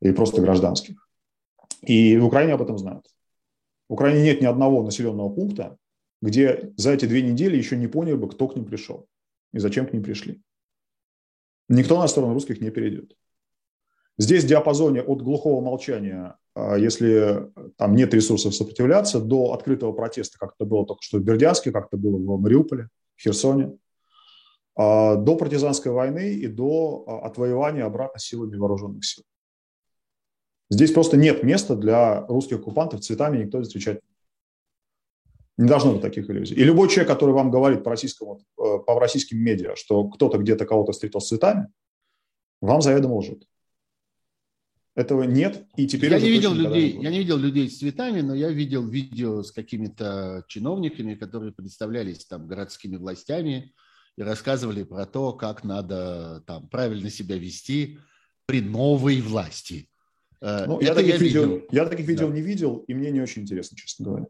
и 0.00 0.12
просто 0.12 0.40
гражданских. 0.40 1.08
И 1.82 2.16
в 2.16 2.26
Украине 2.26 2.54
об 2.54 2.62
этом 2.62 2.78
знают. 2.78 3.06
В 3.88 3.94
Украине 3.94 4.22
нет 4.22 4.40
ни 4.40 4.46
одного 4.46 4.82
населенного 4.82 5.28
пункта, 5.28 5.76
где 6.20 6.72
за 6.76 6.92
эти 6.92 7.06
две 7.06 7.22
недели 7.22 7.56
еще 7.56 7.76
не 7.76 7.86
поняли 7.86 8.14
бы, 8.14 8.28
кто 8.28 8.48
к 8.48 8.56
ним 8.56 8.64
пришел 8.64 9.06
и 9.52 9.58
зачем 9.58 9.86
к 9.86 9.92
ним 9.92 10.02
пришли. 10.02 10.42
Никто 11.68 11.98
на 11.98 12.08
сторону 12.08 12.34
русских 12.34 12.60
не 12.60 12.70
перейдет. 12.70 13.14
Здесь 14.18 14.44
в 14.44 14.48
диапазоне 14.48 15.00
от 15.00 15.22
глухого 15.22 15.60
молчания, 15.60 16.36
а, 16.54 16.76
если 16.76 17.52
там 17.76 17.94
нет 17.94 18.12
ресурсов 18.12 18.54
сопротивляться, 18.54 19.20
до 19.20 19.52
открытого 19.52 19.92
протеста, 19.92 20.38
как 20.38 20.54
это 20.58 20.68
было 20.68 20.84
только 20.84 21.02
что 21.02 21.18
в 21.18 21.22
Бердянске, 21.22 21.70
как 21.70 21.86
это 21.86 21.96
было 21.96 22.16
в 22.16 22.40
Мариуполе, 22.40 22.88
в 23.14 23.22
Херсоне, 23.22 23.78
а, 24.74 25.14
до 25.14 25.36
партизанской 25.36 25.92
войны 25.92 26.34
и 26.34 26.48
до 26.48 27.04
а, 27.06 27.26
отвоевания 27.26 27.84
обратно 27.84 28.18
силами 28.18 28.56
вооруженных 28.56 29.04
сил. 29.04 29.22
Здесь 30.70 30.92
просто 30.92 31.16
нет 31.16 31.42
места 31.42 31.76
для 31.76 32.26
русских 32.26 32.58
оккупантов, 32.58 33.00
цветами 33.00 33.44
никто 33.44 33.62
встречать 33.62 34.00
не 35.58 35.66
должно 35.66 35.92
быть 35.92 36.02
таких 36.02 36.30
иллюзий. 36.30 36.54
И 36.54 36.62
любой 36.62 36.88
человек, 36.88 37.08
который 37.08 37.34
вам 37.34 37.50
говорит 37.50 37.82
по, 37.82 37.90
российскому, 37.90 38.40
э, 38.58 38.78
по 38.86 39.00
российским 39.00 39.38
медиа, 39.38 39.74
что 39.74 40.08
кто-то 40.08 40.38
где-то 40.38 40.64
кого-то 40.64 40.92
встретил 40.92 41.20
с 41.20 41.28
цветами, 41.28 41.66
вам 42.60 42.80
заведомо 42.80 43.16
лжет. 43.16 43.42
Этого 44.94 45.24
нет, 45.24 45.64
и 45.76 45.86
теперь 45.86 46.10
я 46.10 46.18
не 46.18 46.28
видел 46.28 46.52
людей, 46.52 46.94
не 46.94 47.04
я 47.04 47.10
не 47.10 47.18
видел 47.18 47.36
людей 47.36 47.70
с 47.70 47.78
цветами, 47.78 48.20
но 48.20 48.34
я 48.34 48.50
видел 48.50 48.84
видео 48.84 49.42
с 49.44 49.52
какими-то 49.52 50.44
чиновниками, 50.48 51.14
которые 51.14 51.52
представлялись 51.52 52.24
там 52.24 52.48
городскими 52.48 52.96
властями 52.96 53.74
и 54.16 54.22
рассказывали 54.22 54.82
про 54.82 55.06
то, 55.06 55.32
как 55.32 55.62
надо 55.62 56.42
там 56.46 56.68
правильно 56.68 57.10
себя 57.10 57.36
вести 57.36 57.98
при 58.46 58.60
новой 58.60 59.20
власти. 59.20 59.88
Э, 60.40 60.66
ну, 60.66 60.80
я, 60.80 60.94
таких 60.94 61.14
я, 61.14 61.18
видео, 61.18 61.42
видел. 61.42 61.66
я 61.70 61.86
таких 61.86 62.06
видео 62.06 62.28
да. 62.28 62.34
не 62.34 62.40
видел, 62.40 62.84
и 62.86 62.94
мне 62.94 63.10
не 63.10 63.20
очень 63.20 63.42
интересно, 63.42 63.76
честно 63.76 64.04
говоря. 64.04 64.26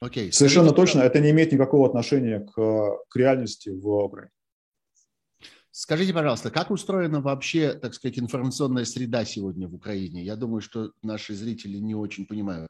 Окей. 0.00 0.32
Совершенно 0.32 0.70
Скажите, 0.70 0.94
точно, 0.94 1.00
это 1.02 1.20
не 1.20 1.30
имеет 1.30 1.52
никакого 1.52 1.86
отношения 1.86 2.40
к, 2.40 2.98
к 3.08 3.16
реальности 3.16 3.70
в 3.70 3.88
Украине. 3.88 4.30
Скажите, 5.70 6.12
пожалуйста, 6.12 6.50
как 6.50 6.70
устроена 6.70 7.20
вообще, 7.22 7.72
так 7.72 7.94
сказать, 7.94 8.18
информационная 8.18 8.84
среда 8.84 9.24
сегодня 9.24 9.68
в 9.68 9.74
Украине? 9.74 10.22
Я 10.22 10.36
думаю, 10.36 10.60
что 10.60 10.92
наши 11.02 11.34
зрители 11.34 11.78
не 11.78 11.94
очень 11.94 12.26
понимают. 12.26 12.68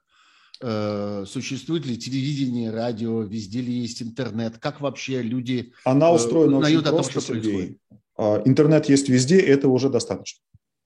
Э, 0.61 1.25
существует 1.27 1.85
ли 1.85 1.99
телевидение, 1.99 2.71
радио, 2.71 3.23
везде 3.23 3.61
ли 3.61 3.73
есть 3.73 4.03
интернет? 4.03 4.59
Как 4.59 4.81
вообще 4.81 5.21
люди 5.21 5.73
Она 5.85 6.11
э, 6.11 6.15
устроена 6.15 6.59
узнают 6.59 6.87
очень 6.87 6.93
просто, 6.93 7.11
о 7.11 7.15
том, 7.15 7.25
что 7.25 7.33
Сергей. 7.33 7.53
происходит? 7.53 7.79
А, 8.17 8.43
интернет 8.45 8.89
есть 8.89 9.09
везде, 9.09 9.41
это 9.41 9.69
уже 9.69 9.89
достаточно. 9.89 10.41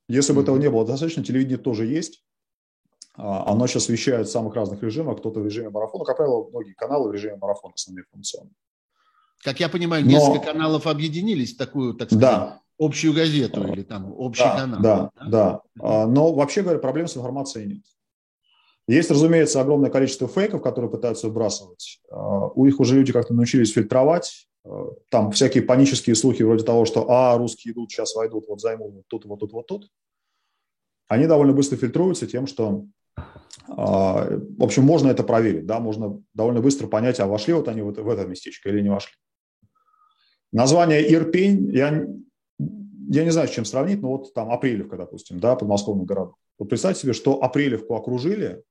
Если 0.08 0.32
бы 0.32 0.40
mm-hmm. 0.40 0.42
этого 0.42 0.56
не 0.56 0.70
было 0.70 0.86
достаточно, 0.86 1.24
телевидение 1.24 1.58
тоже 1.58 1.86
есть. 1.86 2.24
А, 3.16 3.50
оно 3.50 3.66
сейчас 3.66 3.88
вещает 3.88 4.28
в 4.28 4.30
самых 4.30 4.54
разных 4.54 4.82
режимах, 4.82 5.18
кто-то 5.18 5.40
в 5.40 5.44
режиме 5.44 5.70
марафона, 5.70 6.04
как 6.04 6.16
правило, 6.18 6.48
многие 6.48 6.74
каналы 6.74 7.08
в 7.08 7.12
режиме 7.12 7.36
марафона 7.36 7.74
основные 7.74 8.04
информационные. 8.04 8.54
Как 9.42 9.60
я 9.60 9.68
понимаю, 9.68 10.04
Но... 10.04 10.10
несколько 10.10 10.52
каналов 10.52 10.86
объединились 10.86 11.54
в 11.54 11.58
такую, 11.58 11.94
так 11.94 12.08
сказать, 12.08 12.22
да. 12.22 12.60
общую 12.78 13.14
газету 13.14 13.66
или 13.68 13.82
там 13.82 14.12
общий 14.16 14.42
да, 14.42 14.56
канал. 14.56 14.80
Да, 14.80 15.10
да, 15.16 15.28
да. 15.28 15.62
А, 15.80 16.06
но 16.06 16.32
вообще 16.32 16.62
говоря, 16.62 16.78
проблем 16.78 17.08
с 17.08 17.16
информацией 17.16 17.66
нет. 17.66 17.82
Есть, 18.88 19.10
разумеется, 19.10 19.60
огромное 19.60 19.90
количество 19.90 20.28
фейков, 20.28 20.62
которые 20.62 20.90
пытаются 20.90 21.26
выбрасывать. 21.26 22.00
А, 22.10 22.48
у 22.48 22.66
них 22.66 22.78
уже 22.80 22.96
люди 22.96 23.12
как-то 23.12 23.34
научились 23.34 23.72
фильтровать. 23.72 24.46
Там 25.10 25.30
всякие 25.32 25.62
панические 25.62 26.16
слухи 26.16 26.42
вроде 26.42 26.64
того, 26.64 26.84
что 26.84 27.10
«а, 27.10 27.36
русские 27.36 27.72
идут, 27.72 27.90
сейчас 27.90 28.14
войдут, 28.14 28.46
вот 28.48 28.60
займут 28.60 28.94
вот 28.94 29.04
тут, 29.08 29.24
вот 29.24 29.40
тут, 29.40 29.52
вот 29.52 29.66
тут». 29.66 29.90
Они 31.08 31.26
довольно 31.26 31.52
быстро 31.52 31.76
фильтруются 31.76 32.26
тем, 32.26 32.46
что 32.46 32.86
а, 33.68 34.28
в 34.28 34.62
общем, 34.62 34.84
можно 34.84 35.08
это 35.08 35.22
проверить, 35.22 35.66
да, 35.66 35.80
можно 35.80 36.22
довольно 36.34 36.60
быстро 36.60 36.86
понять, 36.86 37.20
а 37.20 37.26
вошли 37.26 37.52
вот 37.52 37.68
они 37.68 37.82
вот 37.82 37.98
в 37.98 38.08
это 38.08 38.26
местечко 38.26 38.68
или 38.68 38.80
не 38.80 38.88
вошли. 38.88 39.14
Название 40.52 41.12
Ирпень, 41.12 41.70
я, 41.72 42.06
я 42.58 43.24
не 43.24 43.30
знаю, 43.30 43.48
с 43.48 43.52
чем 43.52 43.64
сравнить, 43.64 44.00
но 44.00 44.16
вот 44.16 44.32
там 44.34 44.50
Апрелевка, 44.50 44.96
допустим, 44.96 45.40
да, 45.40 45.56
подмосковный 45.56 46.04
город. 46.04 46.32
Вот 46.58 46.68
представьте 46.68 47.02
себе, 47.02 47.12
что 47.12 47.42
Апрелевку 47.42 47.94
окружили, 47.94 48.62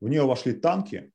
в 0.00 0.08
нее 0.08 0.24
вошли 0.24 0.52
танки, 0.52 1.12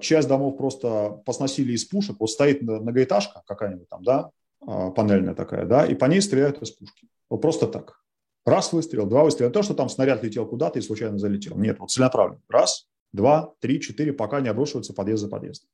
часть 0.00 0.28
домов 0.28 0.56
просто 0.56 1.20
посносили 1.24 1.72
из 1.72 1.84
пушек, 1.84 2.16
вот 2.20 2.30
стоит 2.30 2.62
многоэтажка 2.62 3.42
какая-нибудь 3.46 3.88
там, 3.88 4.04
да, 4.04 4.30
а, 4.66 4.90
панельная 4.90 5.34
такая, 5.34 5.64
да, 5.66 5.86
и 5.86 5.94
по 5.94 6.04
ней 6.04 6.20
стреляют 6.20 6.62
из 6.62 6.70
пушки. 6.70 7.08
Вот 7.28 7.40
просто 7.40 7.66
так. 7.66 8.00
Раз 8.44 8.72
выстрел, 8.72 9.06
два 9.06 9.24
выстрела. 9.24 9.50
То, 9.50 9.62
что 9.62 9.74
там 9.74 9.88
снаряд 9.88 10.22
летел 10.22 10.46
куда-то 10.46 10.78
и 10.78 10.82
случайно 10.82 11.18
залетел. 11.18 11.56
Нет, 11.56 11.78
вот 11.78 11.90
целенаправленно. 11.90 12.40
Раз, 12.48 12.88
два, 13.12 13.54
три, 13.60 13.80
четыре, 13.80 14.12
пока 14.12 14.40
не 14.40 14.48
обрушивается 14.48 14.94
подъезд 14.94 15.22
за 15.22 15.28
подъездом. 15.28 15.68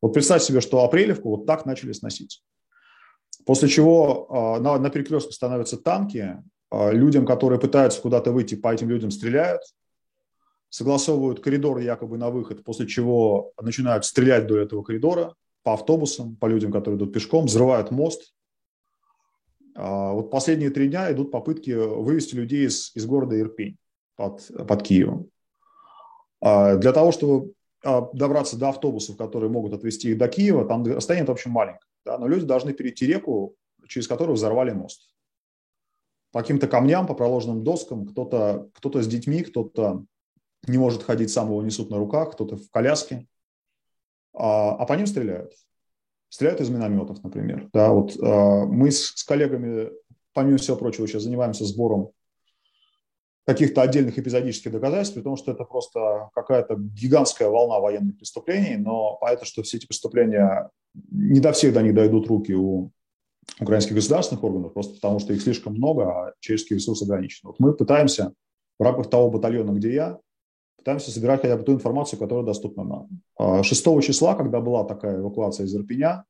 Вот 0.00 0.12
представь 0.12 0.42
себе, 0.42 0.60
что 0.60 0.84
Апрелевку 0.84 1.30
вот 1.30 1.46
так 1.46 1.66
начали 1.66 1.92
сносить. 1.92 2.42
После 3.44 3.68
чего 3.68 4.28
э, 4.58 4.60
на, 4.60 4.78
на 4.78 4.90
перекрестках 4.90 5.34
становятся 5.34 5.76
танки, 5.76 6.42
э, 6.70 6.92
людям, 6.92 7.26
которые 7.26 7.60
пытаются 7.60 8.00
куда-то 8.00 8.32
выйти, 8.32 8.54
по 8.56 8.72
этим 8.72 8.88
людям 8.88 9.10
стреляют, 9.10 9.62
согласовывают 10.68 11.40
коридор 11.40 11.78
якобы 11.78 12.18
на 12.18 12.30
выход, 12.30 12.64
после 12.64 12.86
чего 12.86 13.52
начинают 13.60 14.04
стрелять 14.04 14.46
до 14.46 14.58
этого 14.58 14.82
коридора 14.82 15.34
по 15.62 15.74
автобусам, 15.74 16.36
по 16.36 16.46
людям, 16.46 16.72
которые 16.72 16.98
идут 16.98 17.12
пешком, 17.12 17.46
взрывают 17.46 17.90
мост, 17.90 18.32
а, 19.76 20.12
вот 20.12 20.30
последние 20.30 20.70
три 20.70 20.88
дня 20.88 21.12
идут 21.12 21.30
попытки 21.30 21.70
вывести 21.70 22.34
людей 22.34 22.66
из, 22.66 22.94
из 22.94 23.04
города 23.04 23.38
Ирпень 23.38 23.76
под, 24.16 24.50
под 24.66 24.82
Киевом. 24.82 25.28
А, 26.40 26.76
для 26.76 26.92
того, 26.92 27.12
чтобы 27.12 27.52
а, 27.84 28.08
добраться 28.12 28.58
до 28.58 28.70
автобусов, 28.70 29.16
которые 29.16 29.50
могут 29.50 29.74
отвезти 29.74 30.10
их 30.10 30.18
до 30.18 30.28
Киева, 30.28 30.64
там 30.64 30.84
расстояние, 30.84 31.26
в 31.26 31.30
общем, 31.30 31.50
маленькое. 31.50 31.86
Да, 32.04 32.18
но 32.18 32.26
люди 32.26 32.46
должны 32.46 32.72
перейти 32.72 33.06
реку, 33.06 33.54
через 33.86 34.08
которую 34.08 34.36
взорвали 34.36 34.72
мост. 34.72 35.10
По 36.32 36.40
каким-то 36.40 36.68
камням, 36.68 37.06
по 37.06 37.14
проложенным 37.14 37.62
доскам, 37.62 38.06
кто-то 38.06 38.68
кто 38.72 39.02
с 39.02 39.06
детьми, 39.06 39.42
кто-то 39.42 40.04
не 40.66 40.78
может 40.78 41.02
ходить, 41.02 41.30
сам 41.30 41.48
его 41.48 41.62
несут 41.62 41.90
на 41.90 41.98
руках, 41.98 42.32
кто-то 42.32 42.56
в 42.56 42.70
коляске, 42.70 43.26
а, 44.34 44.76
а 44.76 44.86
по 44.86 44.92
ним 44.94 45.06
стреляют 45.06 45.52
стреляют 46.28 46.60
из 46.60 46.70
минометов, 46.70 47.22
например. 47.22 47.68
Да, 47.72 47.92
вот 47.92 48.16
э, 48.16 48.64
мы 48.66 48.90
с, 48.90 49.12
с 49.14 49.24
коллегами, 49.24 49.90
помимо 50.34 50.58
всего 50.58 50.76
прочего, 50.76 51.06
сейчас 51.06 51.22
занимаемся 51.22 51.64
сбором 51.64 52.10
каких-то 53.46 53.80
отдельных 53.80 54.18
эпизодических 54.18 54.72
доказательств, 54.72 55.14
при 55.14 55.22
том, 55.22 55.36
что 55.36 55.52
это 55.52 55.64
просто 55.64 56.30
какая-то 56.34 56.76
гигантская 56.78 57.48
волна 57.48 57.78
военных 57.78 58.18
преступлений, 58.18 58.76
но 58.76 59.16
понятно, 59.20 59.46
что 59.46 59.62
все 59.62 59.76
эти 59.76 59.86
преступления, 59.86 60.68
не 61.10 61.38
до 61.38 61.52
всех 61.52 61.72
до 61.72 61.80
них 61.80 61.94
дойдут 61.94 62.26
руки 62.26 62.52
у 62.54 62.90
украинских 63.60 63.94
государственных 63.94 64.42
органов, 64.42 64.74
просто 64.74 64.94
потому 64.96 65.20
что 65.20 65.32
их 65.32 65.40
слишком 65.40 65.74
много, 65.74 66.10
а 66.10 66.32
человеческие 66.40 66.78
ресурсы 66.78 67.04
ограничены. 67.04 67.50
Вот 67.50 67.60
мы 67.60 67.72
пытаемся 67.72 68.32
в 68.80 68.82
рамках 68.82 69.08
того 69.08 69.30
батальона, 69.30 69.70
где 69.70 69.94
я, 69.94 70.18
пытаемся 70.86 71.10
собирать 71.10 71.40
хотя 71.40 71.56
бы 71.56 71.64
ту 71.64 71.72
информацию, 71.72 72.16
которая 72.16 72.46
доступна 72.46 72.84
нам. 72.84 73.64
6 73.64 73.86
а, 73.86 74.00
числа, 74.02 74.36
когда 74.36 74.60
была 74.60 74.84
такая 74.84 75.18
эвакуация 75.18 75.66
из 75.66 75.74
Ирпеня, 75.74 76.24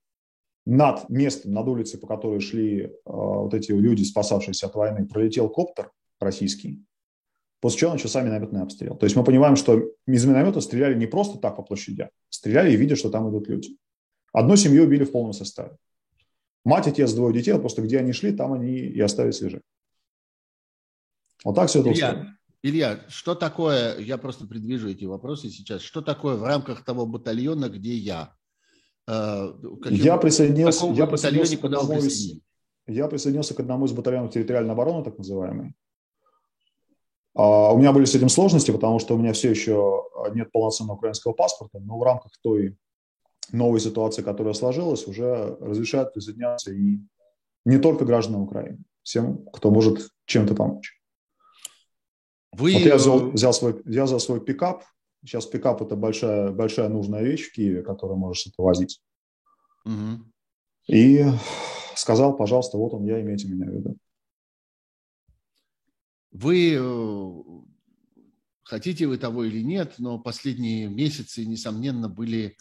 над 0.65 1.11
местом, 1.11 1.53
над 1.53 1.69
улицей, 1.69 2.01
по 2.01 2.07
которой 2.07 2.41
шли 2.41 2.91
а, 3.05 3.11
вот 3.13 3.53
эти 3.53 3.73
люди, 3.73 4.03
спасавшиеся 4.03 4.69
от 4.69 4.75
войны, 4.75 5.07
пролетел 5.07 5.51
коптер 5.51 5.93
российский. 6.21 6.83
после 7.61 7.81
чего 7.81 7.93
начался 7.93 8.23
минометный 8.23 8.63
обстрел. 8.63 8.97
То 8.97 9.05
есть 9.05 9.15
мы 9.15 9.25
понимаем, 9.25 9.57
что 9.57 9.91
из 10.07 10.25
миномета 10.25 10.63
стреляли 10.63 10.95
не 10.95 11.07
просто 11.07 11.39
так 11.39 11.57
по 11.57 11.63
площадям, 11.63 12.09
стреляли 12.31 12.73
и 12.73 12.77
видя, 12.77 12.97
что 12.97 13.11
там 13.11 13.29
идут 13.29 13.49
люди. 13.49 13.77
Одну 14.33 14.57
семью 14.57 14.85
убили 14.85 15.05
в 15.05 15.13
полном 15.13 15.35
составе. 15.35 15.77
Мать, 16.65 16.87
отец, 16.87 17.13
двое 17.13 17.35
детей, 17.35 17.59
просто 17.59 17.83
где 17.83 17.99
они 17.99 18.13
шли, 18.13 18.33
там 18.33 18.55
они 18.55 18.73
и 18.73 19.01
остались 19.01 19.43
лежать. 19.43 19.63
Вот 21.45 21.55
так 21.55 21.69
все 21.69 21.81
это 21.81 21.91
устроено. 21.91 22.36
Илья, 22.63 23.01
что 23.09 23.35
такое, 23.35 23.99
я 23.99 24.19
просто 24.19 24.47
предвижу 24.47 24.89
эти 24.89 25.05
вопросы 25.05 25.51
сейчас, 25.51 25.83
что 25.83 26.03
такое 26.03 26.37
в 26.37 26.45
рамках 26.45 26.85
того 26.85 27.07
батальона, 27.07 27.69
где 27.69 27.95
я? 27.95 28.35
Э, 29.07 29.53
каким, 29.83 29.99
я 29.99 30.17
присоединился, 30.17 30.87
я 30.87 31.07
присоединился, 31.07 31.57
к 31.59 31.65
одному 31.65 31.99
из, 31.99 32.41
я 32.87 33.09
присоединился 33.09 33.55
к 33.55 33.61
одному 33.61 33.87
из 33.87 33.93
батальонов 33.93 34.33
территориальной 34.33 34.73
обороны, 34.73 35.05
так 35.05 35.19
называемый. 35.19 35.75
А, 37.35 37.73
у 37.73 37.79
меня 37.79 37.93
были 37.93 38.07
с 38.07 38.15
этим 38.15 38.29
сложности, 38.29 38.71
потому 38.71 38.99
что 38.99 39.15
у 39.15 39.19
меня 39.19 39.33
все 39.33 39.51
еще 39.51 40.05
нет 40.35 40.51
полноценного 40.51 40.97
украинского 40.97 41.33
паспорта, 41.33 41.79
но 41.79 41.99
в 41.99 42.03
рамках 42.03 42.33
той 42.43 42.77
новой 43.53 43.79
ситуации, 43.79 44.23
которая 44.23 44.55
сложилась, 44.55 45.07
уже 45.07 45.57
разрешают 45.61 46.15
присоединяться 46.15 46.73
и 46.73 46.99
не 47.65 47.79
только 47.79 48.05
гражданам 48.05 48.43
Украины, 48.43 48.79
всем, 49.03 49.45
кто 49.53 49.71
может 49.71 50.09
чем-то 50.25 50.55
помочь. 50.55 50.99
Вы... 52.57 52.73
Вот 52.73 52.83
я 52.83 52.97
взял, 52.97 53.31
взял, 53.31 53.53
свой, 53.53 53.83
я 53.85 54.05
взял 54.05 54.19
свой 54.19 54.41
пикап. 54.41 54.85
Сейчас 55.23 55.47
пикап– 55.47 55.83
это 55.83 55.95
большая, 55.95 56.53
большая 56.53 56.89
нужная 56.89 57.23
вещь 57.23 57.49
в 57.49 57.53
Киеве, 57.53 57.83
которую 57.83 58.17
можешь 58.17 58.47
это 58.47 58.63
возить. 58.63 59.03
Угу. 59.85 60.25
И 60.89 61.25
сказал, 61.95 62.35
пожалуйста, 62.37 62.79
вот 62.79 62.95
он, 62.95 63.05
я, 63.05 63.21
имейте 63.21 63.49
меня 63.49 63.67
в 63.67 63.75
виду. 63.75 63.97
Вы 66.31 66.77
э, 66.79 67.43
хотите 68.63 69.07
вы 69.07 69.19
того 69.19 69.45
или 69.45 69.63
нет, 69.63 69.95
но 69.99 70.19
последние 70.19 70.89
месяцы, 70.89 71.45
несомненно, 71.45 72.09
были 72.09 72.57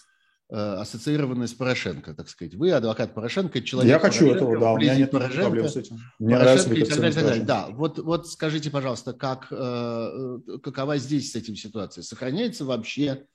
Э, 0.47 0.75
ассоциированы 0.75 1.47
с 1.47 1.55
Порошенко, 1.55 2.13
так 2.13 2.29
сказать. 2.29 2.53
Вы 2.53 2.69
адвокат 2.69 3.15
Порошенко, 3.15 3.63
человек 3.63 3.91
Я 3.91 3.97
хочу 3.97 4.27
Порошенко, 4.27 4.37
этого, 4.37 4.59
да, 4.59 4.73
у 4.73 4.77
меня 4.77 4.95
нет 4.95 5.09
Порошенко, 5.09 5.41
проблем 5.41 5.67
с 5.67 5.75
этим. 5.75 5.97
Мне 6.19 6.35
Порошенко 6.35 6.69
нравится 6.69 6.73
и 6.75 6.85
так 6.85 6.97
далее, 6.99 7.13
так 7.13 7.23
далее. 7.25 7.45
Да, 7.45 7.67
вот, 7.71 7.97
вот 7.97 8.27
скажите, 8.29 8.69
пожалуйста, 8.69 9.13
как, 9.13 9.47
э, 9.49 9.55
э, 9.55 10.57
какова 10.61 10.97
здесь 10.99 11.31
с 11.31 11.35
этим 11.35 11.55
ситуация? 11.55 12.03
Сохраняется 12.03 12.63
вообще 12.63 13.25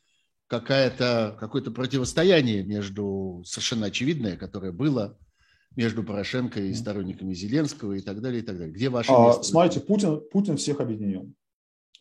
какая-то, 0.46 1.36
какое-то 1.40 1.72
противостояние 1.72 2.62
между, 2.62 3.42
совершенно 3.44 3.86
очевидное, 3.86 4.36
которое 4.36 4.70
было 4.70 5.18
между 5.74 6.04
Порошенко 6.04 6.60
и 6.60 6.72
сторонниками 6.74 7.34
Зеленского 7.34 7.94
и 7.94 8.02
так 8.02 8.20
далее, 8.20 8.40
и 8.40 8.44
так 8.44 8.56
далее. 8.56 8.72
Где 8.72 8.88
ваше 8.88 9.10
а, 9.10 9.26
место? 9.26 9.42
Смотрите, 9.42 9.80
Путин, 9.80 10.20
Путин 10.30 10.56
всех 10.58 10.78
объединил. 10.78 11.34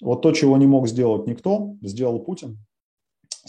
Вот 0.02 0.22
то, 0.22 0.32
чего 0.34 0.56
не 0.58 0.68
мог 0.68 0.88
сделать 0.88 1.26
никто, 1.26 1.78
сделал 1.82 2.20
Путин. 2.20 2.60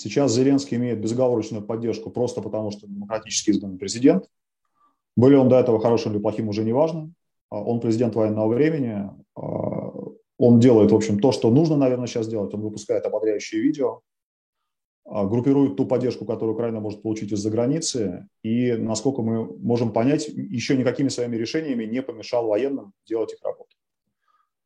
Сейчас 0.01 0.33
Зеленский 0.33 0.77
имеет 0.79 1.01
безоговорочную 1.01 1.63
поддержку 1.63 2.11
просто 2.11 2.41
потому, 2.41 2.71
что 2.71 2.87
демократически 2.87 3.51
избранный 3.51 3.79
президент. 3.79 4.25
Были 5.17 5.35
он 5.35 5.49
до 5.49 5.59
этого 5.59 5.79
хорошим 5.79 6.13
или 6.13 6.21
плохим, 6.21 6.49
уже 6.49 6.65
не 6.65 6.73
важно. 6.73 7.13
А 7.51 7.63
он 7.63 7.81
президент 7.81 8.15
военного 8.15 8.49
времени. 8.49 9.11
А, 9.37 9.93
он 10.39 10.59
делает, 10.59 10.91
в 10.91 10.95
общем, 10.95 11.21
то, 11.21 11.33
что 11.33 11.51
нужно, 11.51 11.77
наверное, 11.77 12.07
сейчас 12.07 12.29
делать. 12.29 12.55
Он 12.55 12.63
выпускает 12.63 13.05
ободряющие 13.05 13.61
видео, 13.61 14.01
а, 15.05 15.27
группирует 15.27 15.77
ту 15.77 15.85
поддержку, 15.85 16.25
которую 16.25 16.55
Украина 16.55 16.81
может 16.81 17.03
получить 17.03 17.33
из-за 17.33 17.51
границы. 17.51 18.27
И, 18.43 18.73
насколько 18.73 19.21
мы 19.21 19.45
можем 19.59 19.93
понять, 19.93 20.29
еще 20.29 20.77
никакими 20.77 21.09
своими 21.09 21.37
решениями 21.37 21.85
не 21.85 22.01
помешал 22.01 22.47
военным 22.47 22.93
делать 23.05 23.35
их 23.35 23.43
работу 23.43 23.77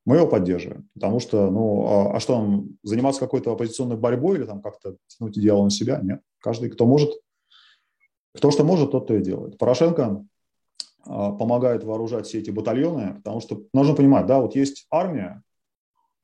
мы 0.05 0.17
его 0.17 0.27
поддерживаем. 0.27 0.89
Потому 0.95 1.21
что, 1.21 1.51
ну, 1.51 1.87
а, 1.87 2.17
а 2.17 2.21
что 2.21 2.39
нам, 2.39 2.69
заниматься 2.83 3.21
какой-то 3.21 3.53
оппозиционной 3.53 3.97
борьбой 3.97 4.39
или 4.39 4.45
там 4.45 4.61
как-то 4.61 4.97
тянуть 5.09 5.39
идеал 5.39 5.65
на 5.65 5.71
себя? 5.71 6.01
Нет. 6.03 6.21
Каждый, 6.41 6.71
кто 6.71 6.87
может, 6.87 7.11
кто 8.35 8.51
что 8.51 8.65
может, 8.65 8.91
тот 8.91 9.07
то 9.07 9.15
и 9.15 9.23
делает. 9.23 9.59
Порошенко 9.59 10.25
а, 11.07 11.33
помогает 11.33 11.85
вооружать 11.85 12.27
все 12.27 12.39
эти 12.39 12.51
батальоны, 12.51 13.15
потому 13.15 13.41
что 13.41 13.63
нужно 13.73 13.95
понимать, 13.95 14.27
да, 14.27 14.41
вот 14.41 14.55
есть 14.55 14.87
армия, 14.91 15.43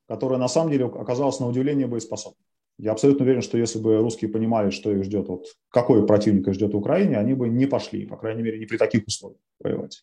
которая 0.08 0.38
на 0.38 0.48
самом 0.48 0.72
деле 0.72 0.86
оказалась 0.86 1.40
на 1.40 1.46
удивление 1.46 1.86
боеспособной. 1.86 2.44
Я 2.78 2.92
абсолютно 2.92 3.24
уверен, 3.24 3.42
что 3.42 3.58
если 3.58 3.78
бы 3.78 3.98
русские 3.98 4.30
понимали, 4.30 4.70
что 4.70 4.90
их 4.90 5.04
ждет, 5.04 5.28
вот 5.28 5.46
какой 5.68 6.06
противник 6.06 6.48
их 6.48 6.54
ждет 6.54 6.72
в 6.72 6.78
Украине, 6.78 7.18
они 7.18 7.34
бы 7.34 7.48
не 7.48 7.66
пошли, 7.66 8.06
по 8.06 8.16
крайней 8.16 8.42
мере, 8.42 8.58
не 8.58 8.64
при 8.64 8.78
таких 8.78 9.06
условиях 9.06 9.40
воевать. 9.58 10.02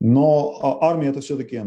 Но 0.00 0.58
а, 0.60 0.90
армия 0.90 1.08
это 1.08 1.20
все-таки 1.20 1.62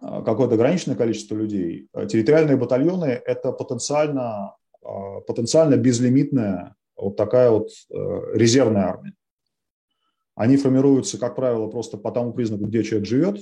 какое-то 0.00 0.54
ограниченное 0.54 0.96
количество 0.96 1.34
людей. 1.34 1.88
Э, 1.92 2.06
территориальные 2.06 2.56
батальоны– 2.56 3.06
это 3.26 3.52
потенциально, 3.52 4.54
э, 4.82 5.20
потенциально 5.26 5.76
безлимитная 5.76 6.74
вот 6.96 7.16
такая 7.16 7.50
вот 7.50 7.68
резервная 8.34 8.86
армия. 8.86 9.12
Они 10.34 10.56
формируются, 10.56 11.16
как 11.16 11.36
правило, 11.36 11.68
просто 11.68 11.96
по 11.96 12.10
тому 12.10 12.32
признаку, 12.32 12.66
где 12.66 12.82
человек 12.82 13.06
живет. 13.06 13.40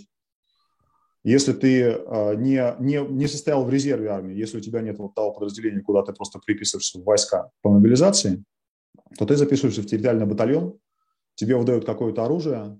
Если 1.25 1.55
ты 1.55 2.03
не, 2.37 2.77
не, 2.79 3.01
не 3.01 3.27
состоял 3.27 3.65
в 3.65 3.71
резерве 3.71 4.11
армии, 4.11 4.37
если 4.37 4.59
у 4.59 4.61
тебя 4.61 4.83
нет 4.83 4.99
вот 4.99 5.15
того 5.15 5.33
подразделения, 5.33 5.81
куда 5.81 6.03
ты 6.03 6.13
просто 6.13 6.39
приписываешься 6.39 7.01
в 7.01 7.05
войска 7.05 7.51
по 7.63 7.71
мобилизации, 7.71 8.45
то 9.19 9.25
ты 9.25 9.37
записываешься 9.37 9.81
в 9.81 9.87
территориальный 9.87 10.27
батальон, 10.27 10.79
тебе 11.35 11.57
выдают 11.57 11.87
какое-то 11.87 12.25
оружие, 12.25 12.79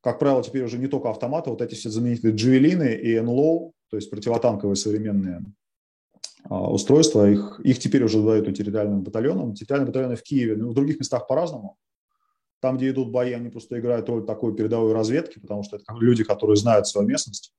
как 0.00 0.18
правило, 0.18 0.42
теперь 0.42 0.64
уже 0.64 0.78
не 0.78 0.86
только 0.86 1.10
автоматы, 1.10 1.50
вот 1.50 1.60
эти 1.60 1.74
все 1.74 1.90
знаменитые 1.90 2.34
джевелины 2.34 2.94
и 2.94 3.20
НЛО, 3.20 3.72
то 3.90 3.96
есть 3.96 4.10
противотанковые 4.10 4.76
современные 4.76 5.44
а, 6.44 6.70
устройства, 6.70 7.28
их, 7.28 7.60
их 7.62 7.78
теперь 7.78 8.04
уже 8.04 8.22
дают 8.22 8.46
территориальным 8.46 9.02
батальонам. 9.02 9.54
Территориальные 9.54 9.88
батальоны 9.88 10.16
в 10.16 10.22
Киеве, 10.22 10.56
ну, 10.56 10.70
в 10.70 10.74
других 10.74 10.98
местах 10.98 11.26
по-разному. 11.26 11.76
Там, 12.60 12.76
где 12.76 12.90
идут 12.90 13.10
бои, 13.10 13.32
они 13.32 13.48
просто 13.48 13.78
играют 13.78 14.08
роль 14.08 14.24
такой 14.24 14.54
передовой 14.54 14.92
разведки, 14.92 15.38
потому 15.38 15.62
что 15.62 15.76
это 15.76 15.84
люди, 15.98 16.24
которые 16.24 16.56
знают 16.56 16.86
свою 16.86 17.06
местность. 17.06 17.52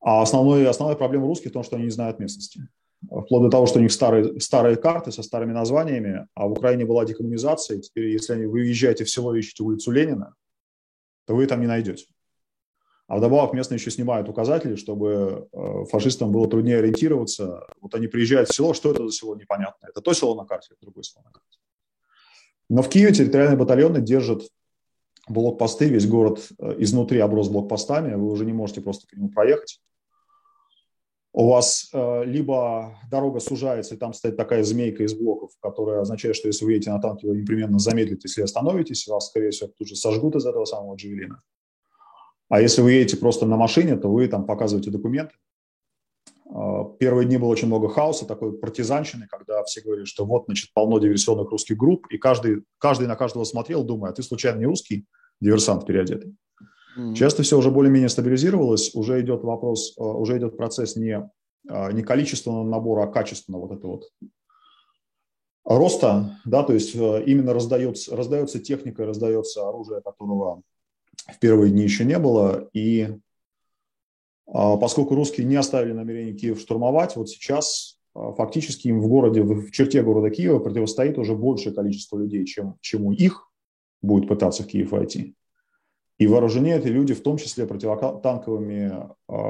А 0.00 0.22
основной, 0.22 0.66
основная 0.66 0.96
проблема 0.96 1.26
русских 1.26 1.50
в 1.50 1.54
том, 1.54 1.62
что 1.62 1.76
они 1.76 1.86
не 1.86 1.90
знают 1.90 2.18
местности. 2.18 2.68
Вплоть 3.02 3.42
до 3.42 3.50
того, 3.50 3.66
что 3.66 3.78
у 3.78 3.82
них 3.82 3.92
старые, 3.92 4.40
старые 4.40 4.76
карты 4.76 5.12
со 5.12 5.22
старыми 5.22 5.52
названиями, 5.52 6.26
а 6.34 6.46
в 6.46 6.52
Украине 6.52 6.86
была 6.86 7.04
декоммунизация, 7.04 7.78
и 7.78 7.80
теперь, 7.80 8.08
если 8.08 8.46
вы 8.46 8.48
выезжаете 8.48 9.04
в 9.04 9.10
село 9.10 9.34
и 9.34 9.40
ищете 9.40 9.62
улицу 9.62 9.90
Ленина, 9.90 10.34
то 11.26 11.34
вы 11.34 11.46
там 11.46 11.60
не 11.60 11.66
найдете. 11.66 12.06
А 13.08 13.18
вдобавок 13.18 13.54
местные 13.54 13.78
еще 13.78 13.90
снимают 13.90 14.28
указатели, 14.28 14.74
чтобы 14.74 15.48
э, 15.52 15.84
фашистам 15.90 16.32
было 16.32 16.48
труднее 16.48 16.78
ориентироваться. 16.78 17.66
Вот 17.80 17.94
они 17.94 18.08
приезжают 18.08 18.48
в 18.48 18.54
село, 18.54 18.74
что 18.74 18.90
это 18.90 19.06
за 19.06 19.12
село, 19.12 19.36
непонятно. 19.36 19.86
Это 19.86 20.00
то 20.00 20.12
село 20.12 20.34
на 20.34 20.44
карте, 20.44 20.68
это 20.72 20.80
другое 20.82 21.04
село 21.04 21.22
на 21.24 21.30
карте. 21.30 21.58
Но 22.68 22.82
в 22.82 22.88
Киеве 22.88 23.12
территориальные 23.12 23.58
батальоны 23.58 24.00
держат 24.00 24.42
блокпосты, 25.28 25.88
весь 25.88 26.06
город 26.06 26.48
э, 26.58 26.74
изнутри 26.78 27.20
оброс 27.20 27.48
блокпостами, 27.48 28.14
вы 28.14 28.28
уже 28.28 28.44
не 28.44 28.52
можете 28.52 28.80
просто 28.80 29.06
к 29.06 29.12
нему 29.12 29.28
проехать. 29.28 29.80
У 31.38 31.50
вас 31.50 31.90
э, 31.92 32.24
либо 32.24 32.98
дорога 33.10 33.40
сужается, 33.40 33.94
и 33.94 33.98
там 33.98 34.14
стоит 34.14 34.38
такая 34.38 34.64
змейка 34.64 35.02
из 35.02 35.12
блоков, 35.12 35.50
которая 35.60 36.00
означает, 36.00 36.34
что 36.34 36.48
если 36.48 36.64
вы 36.64 36.72
едете 36.72 36.90
на 36.90 36.98
танке, 36.98 37.28
вы 37.28 37.36
непременно 37.36 37.78
замедлитесь 37.78 38.38
или 38.38 38.44
остановитесь, 38.44 39.06
вас, 39.06 39.26
скорее 39.26 39.50
всего, 39.50 39.68
тут 39.76 39.86
же 39.86 39.96
сожгут 39.96 40.34
из 40.34 40.46
этого 40.46 40.64
самого 40.64 40.96
джавелина. 40.96 41.42
А 42.48 42.62
если 42.62 42.80
вы 42.80 42.92
едете 42.92 43.18
просто 43.18 43.44
на 43.44 43.58
машине, 43.58 43.96
то 43.96 44.10
вы 44.10 44.28
там 44.28 44.46
показываете 44.46 44.90
документы. 44.90 45.34
Э, 46.48 46.84
первые 46.98 47.26
дни 47.26 47.36
было 47.36 47.50
очень 47.50 47.66
много 47.66 47.90
хаоса, 47.90 48.24
такой 48.24 48.56
партизанщины, 48.56 49.26
когда 49.28 49.62
все 49.64 49.82
говорили, 49.82 50.06
что 50.06 50.24
вот, 50.24 50.44
значит, 50.46 50.72
полно 50.72 50.98
диверсионных 51.00 51.50
русских 51.50 51.76
групп, 51.76 52.06
и 52.08 52.16
каждый, 52.16 52.62
каждый 52.78 53.08
на 53.08 53.14
каждого 53.14 53.44
смотрел, 53.44 53.84
думая, 53.84 54.12
а 54.12 54.14
ты 54.14 54.22
случайно 54.22 54.60
не 54.60 54.64
русский 54.64 55.04
диверсант 55.42 55.84
переодетый? 55.84 56.34
Mm-hmm. 56.96 57.14
Часто 57.14 57.42
все 57.42 57.58
уже 57.58 57.70
более-менее 57.70 58.08
стабилизировалось, 58.08 58.94
уже 58.94 59.20
идет 59.20 59.44
вопрос, 59.44 59.94
э, 59.98 60.02
уже 60.02 60.38
идет 60.38 60.56
процесс 60.56 60.96
не, 60.96 61.28
э, 61.68 61.92
не 61.92 62.02
количественного 62.02 62.64
набора, 62.64 63.04
а 63.04 63.06
качественного 63.06 63.66
вот 63.66 63.78
это 63.78 63.86
вот 63.86 64.10
роста, 65.64 66.38
да, 66.44 66.62
то 66.62 66.72
есть 66.72 66.94
э, 66.94 67.24
именно 67.26 67.52
раздается, 67.52 68.16
раздается 68.16 68.60
техника, 68.60 69.04
раздается 69.04 69.68
оружие, 69.68 70.00
которого 70.00 70.62
в 71.26 71.38
первые 71.38 71.70
дни 71.70 71.82
еще 71.82 72.04
не 72.04 72.18
было, 72.18 72.68
и 72.72 73.16
поскольку 74.46 75.16
русские 75.16 75.44
не 75.44 75.56
оставили 75.56 75.92
намерение 75.92 76.34
Киев 76.34 76.60
штурмовать, 76.60 77.16
вот 77.16 77.28
сейчас 77.28 77.98
фактически 78.14 78.86
им 78.86 79.00
в 79.00 79.08
городе, 79.08 79.42
в 79.42 79.72
черте 79.72 80.04
города 80.04 80.30
Киева 80.30 80.60
противостоит 80.60 81.18
уже 81.18 81.34
большее 81.34 81.74
количество 81.74 82.16
людей, 82.16 82.44
чем, 82.44 82.76
чем 82.80 83.06
у 83.06 83.12
их 83.12 83.50
будет 84.02 84.28
пытаться 84.28 84.62
в 84.62 84.68
Киев 84.68 84.92
войти. 84.92 85.34
И 86.18 86.26
вооружены 86.26 86.68
эти 86.68 86.88
люди 86.88 87.14
в 87.14 87.22
том 87.22 87.36
числе 87.36 87.66
противотанковыми 87.66 89.10
э, 89.28 89.42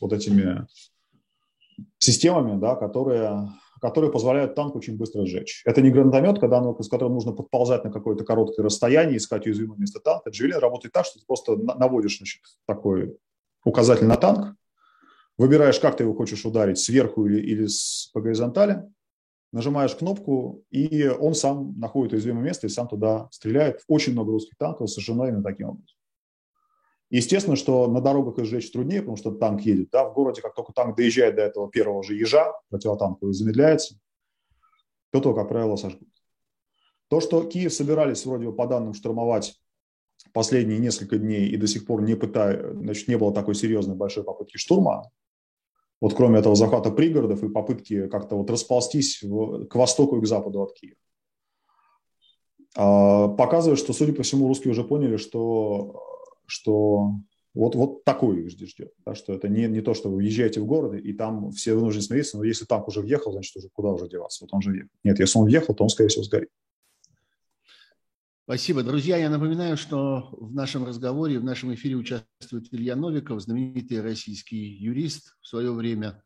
вот 0.00 0.12
этими 0.12 0.66
системами, 1.98 2.58
да, 2.58 2.76
которые, 2.76 3.50
которые 3.80 4.10
позволяют 4.10 4.54
танку 4.54 4.78
очень 4.78 4.96
быстро 4.96 5.26
сжечь. 5.26 5.62
Это 5.66 5.82
не 5.82 5.90
гранатомет, 5.90 6.38
когда, 6.38 6.60
ну, 6.60 6.80
с 6.80 6.88
которым 6.88 7.14
нужно 7.14 7.32
подползать 7.32 7.84
на 7.84 7.90
какое-то 7.90 8.24
короткое 8.24 8.62
расстояние, 8.62 9.18
искать 9.18 9.46
уязвимое 9.46 9.78
место 9.78 10.00
танка. 10.00 10.30
Джавелин 10.30 10.58
работает 10.58 10.92
так, 10.92 11.04
что 11.04 11.18
ты 11.18 11.26
просто 11.26 11.56
наводишь 11.56 12.16
значит, 12.18 12.40
такой 12.66 13.18
указатель 13.64 14.06
на 14.06 14.16
танк, 14.16 14.56
выбираешь, 15.36 15.80
как 15.80 15.96
ты 15.96 16.04
его 16.04 16.14
хочешь 16.14 16.44
ударить, 16.46 16.78
сверху 16.78 17.26
или, 17.26 17.40
или 17.40 17.66
с, 17.66 18.10
по 18.14 18.20
горизонтали, 18.20 18.82
нажимаешь 19.52 19.94
кнопку, 19.94 20.64
и 20.70 21.06
он 21.06 21.34
сам 21.34 21.78
находит 21.78 22.14
уязвимое 22.14 22.44
место 22.44 22.66
и 22.66 22.70
сам 22.70 22.88
туда 22.88 23.28
стреляет. 23.30 23.82
Очень 23.88 24.12
много 24.12 24.32
русских 24.32 24.56
танков 24.56 24.90
сожжено 24.90 25.28
именно 25.28 25.42
таким 25.42 25.68
образом. 25.68 25.96
Естественно, 27.10 27.56
что 27.56 27.86
на 27.86 28.00
дорогах 28.00 28.38
их 28.38 28.72
труднее, 28.72 29.00
потому 29.00 29.16
что 29.16 29.30
танк 29.32 29.60
едет. 29.62 29.90
Да? 29.90 30.08
В 30.08 30.14
городе, 30.14 30.42
как 30.42 30.54
только 30.54 30.72
танк 30.72 30.96
доезжает 30.96 31.36
до 31.36 31.42
этого 31.42 31.70
первого 31.70 32.02
же 32.02 32.14
ежа, 32.14 32.52
противотанковый 32.70 33.34
замедляется, 33.34 33.96
то 35.10 35.20
то, 35.20 35.34
как 35.34 35.48
правило, 35.48 35.76
сожгут. 35.76 36.08
То, 37.08 37.20
что 37.20 37.44
Киев 37.44 37.72
собирались 37.72 38.24
вроде 38.26 38.46
бы 38.46 38.56
по 38.56 38.66
данным 38.66 38.94
штурмовать 38.94 39.54
последние 40.32 40.78
несколько 40.78 41.18
дней 41.18 41.48
и 41.48 41.56
до 41.56 41.66
сих 41.66 41.86
пор 41.86 42.02
не 42.02 42.16
пытая, 42.16 42.72
значит, 42.72 43.08
не 43.08 43.16
было 43.16 43.32
такой 43.32 43.54
серьезной 43.54 43.94
большой 43.94 44.24
попытки 44.24 44.56
штурма, 44.56 45.10
вот 46.00 46.14
кроме 46.14 46.40
этого 46.40 46.54
захвата 46.54 46.90
пригородов 46.90 47.42
и 47.42 47.48
попытки 47.48 48.08
как-то 48.08 48.36
вот 48.36 48.50
расползтись 48.50 49.22
в, 49.22 49.66
к 49.66 49.74
востоку 49.74 50.18
и 50.18 50.20
к 50.20 50.26
западу 50.26 50.62
от 50.62 50.74
Киева. 50.74 50.96
А, 52.76 53.28
показывает, 53.28 53.78
что, 53.78 53.92
судя 53.92 54.12
по 54.12 54.22
всему, 54.22 54.48
русские 54.48 54.72
уже 54.72 54.84
поняли, 54.84 55.16
что, 55.16 56.13
что 56.46 57.14
вот, 57.54 57.76
вот 57.76 58.04
такое 58.04 58.40
их 58.40 58.50
ждет. 58.50 58.92
Да, 59.06 59.14
что 59.14 59.32
это 59.32 59.48
не, 59.48 59.66
не 59.68 59.80
то, 59.80 59.94
что 59.94 60.10
вы 60.10 60.16
въезжаете 60.16 60.60
в 60.60 60.66
город, 60.66 60.94
и 60.94 61.12
там 61.12 61.52
все 61.52 61.74
вынуждены 61.74 62.02
смириться, 62.02 62.36
но 62.36 62.44
если 62.44 62.64
танк 62.64 62.88
уже 62.88 63.00
въехал, 63.00 63.32
значит, 63.32 63.56
уже 63.56 63.68
куда 63.68 63.90
уже 63.90 64.08
деваться? 64.08 64.44
Вот 64.44 64.52
он 64.52 64.60
же 64.60 64.70
въехал. 64.70 64.90
Нет, 65.04 65.20
если 65.20 65.38
он 65.38 65.44
въехал, 65.44 65.74
то 65.74 65.84
он, 65.84 65.90
скорее 65.90 66.08
всего, 66.08 66.24
сгорит. 66.24 66.48
Спасибо. 68.44 68.82
Друзья, 68.82 69.16
я 69.16 69.30
напоминаю, 69.30 69.76
что 69.76 70.28
в 70.32 70.52
нашем 70.52 70.84
разговоре, 70.84 71.38
в 71.38 71.44
нашем 71.44 71.72
эфире 71.74 71.94
участвует 71.94 72.66
Илья 72.72 72.94
Новиков, 72.94 73.40
знаменитый 73.40 74.02
российский 74.02 74.58
юрист, 74.58 75.36
в 75.40 75.46
свое 75.46 75.72
время 75.72 76.22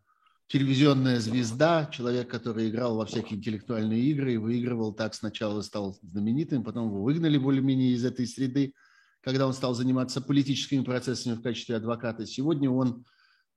телевизионная 0.49 1.21
звезда, 1.21 1.89
человек, 1.93 2.29
который 2.29 2.71
играл 2.71 2.97
во 2.97 3.07
всякие 3.07 3.39
интеллектуальные 3.39 4.01
игры 4.01 4.35
и 4.35 4.39
выигрывал 4.39 4.95
так 4.95 5.15
сначала 5.15 5.61
стал 5.61 5.97
знаменитым, 6.03 6.65
потом 6.65 6.89
его 6.89 7.03
выгнали 7.03 7.39
более-менее 7.39 7.93
из 7.93 8.05
этой 8.05 8.27
среды, 8.27 8.75
когда 9.21 9.47
он 9.47 9.53
стал 9.53 9.75
заниматься 9.75 10.21
политическими 10.21 10.83
процессами 10.83 11.35
в 11.35 11.43
качестве 11.43 11.77
адвоката. 11.77 12.27
Сегодня 12.27 12.71
он 12.71 13.05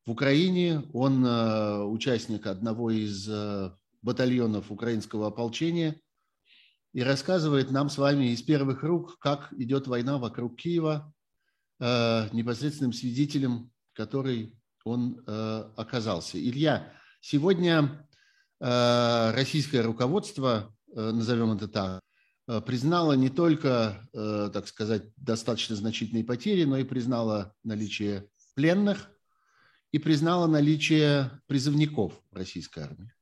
в 0.06 0.12
Украине, 0.12 0.84
он 0.94 1.26
э, 1.26 1.84
участник 1.84 2.48
одного 2.48 2.90
из 2.90 3.28
э, 3.30 3.72
батальонов 4.02 4.72
украинского 4.72 5.28
ополчения– 5.28 6.00
и 6.94 7.04
рассказывает 7.04 7.72
нам 7.72 7.90
с 7.90 7.98
вами 7.98 8.34
из 8.34 8.42
первых 8.42 8.84
рук, 8.84 9.18
как 9.20 9.54
идет 9.54 9.88
война 9.88 10.18
вокруг 10.18 10.58
Киева, 10.58 11.14
э, 11.80 12.28
непосредственным 12.34 12.92
свидетелем, 12.92 13.72
который 13.94 14.58
он 14.84 15.24
оказался. 15.78 16.40
Илья, 16.40 16.92
сегодня 17.20 18.08
российское 18.60 19.82
руководство, 19.82 20.76
назовем 20.88 21.52
это 21.52 21.68
так, 21.68 22.02
признало 22.66 23.14
не 23.14 23.30
только, 23.30 24.08
так 24.14 24.68
сказать, 24.68 25.04
достаточно 25.16 25.76
значительные 25.76 26.24
потери, 26.24 26.66
но 26.66 26.78
и 26.78 26.84
признало 26.84 27.54
наличие 27.64 28.28
пленных 28.56 29.10
и 29.92 30.00
признало 30.00 30.48
наличие 30.48 31.42
призывников 31.48 32.14
российской 32.32 32.84
армии. 32.84 33.14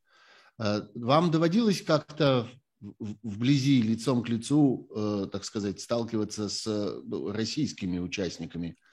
Вам 0.95 1.31
доводилось 1.31 1.81
как-то 1.81 2.49
вблизи, 2.81 3.81
лицом 3.81 4.23
к 4.23 4.29
лицу, 4.29 4.87
э, 4.95 5.27
так 5.31 5.43
сказать, 5.43 5.79
сталкиваться 5.81 6.49
с 6.49 6.65
ну, 7.03 7.31
российскими 7.31 7.99
участниками 7.99 8.77
э, 8.77 8.88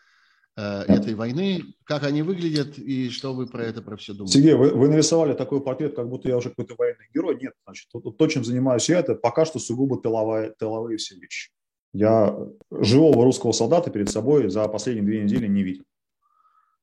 этой 0.56 1.14
войны, 1.14 1.62
как 1.84 2.04
они 2.04 2.22
выглядят 2.22 2.78
и 2.78 3.10
что 3.10 3.34
вы 3.34 3.46
про 3.46 3.64
это 3.64 3.82
про 3.82 3.96
все 3.96 4.14
думаете? 4.14 4.38
Сергей, 4.38 4.54
вы, 4.54 4.70
вы 4.70 4.88
нарисовали 4.88 5.34
такой 5.34 5.62
портрет, 5.62 5.94
как 5.94 6.08
будто 6.08 6.28
я 6.28 6.36
уже 6.38 6.48
какой-то 6.48 6.74
военный 6.78 7.08
герой. 7.14 7.38
Нет, 7.40 7.52
значит, 7.66 7.88
то, 7.92 8.00
то, 8.00 8.26
чем 8.26 8.42
занимаюсь 8.44 8.88
я, 8.88 9.00
это 9.00 9.14
пока 9.14 9.44
что 9.44 9.58
сугубо 9.58 10.00
тыловая, 10.00 10.54
тыловые 10.58 10.96
все 10.96 11.14
вещи. 11.16 11.50
Я 11.92 12.36
живого 12.70 13.24
русского 13.24 13.52
солдата 13.52 13.90
перед 13.90 14.10
собой 14.10 14.48
за 14.48 14.66
последние 14.68 15.04
две 15.04 15.22
недели 15.22 15.46
не 15.46 15.62
видел. 15.62 15.84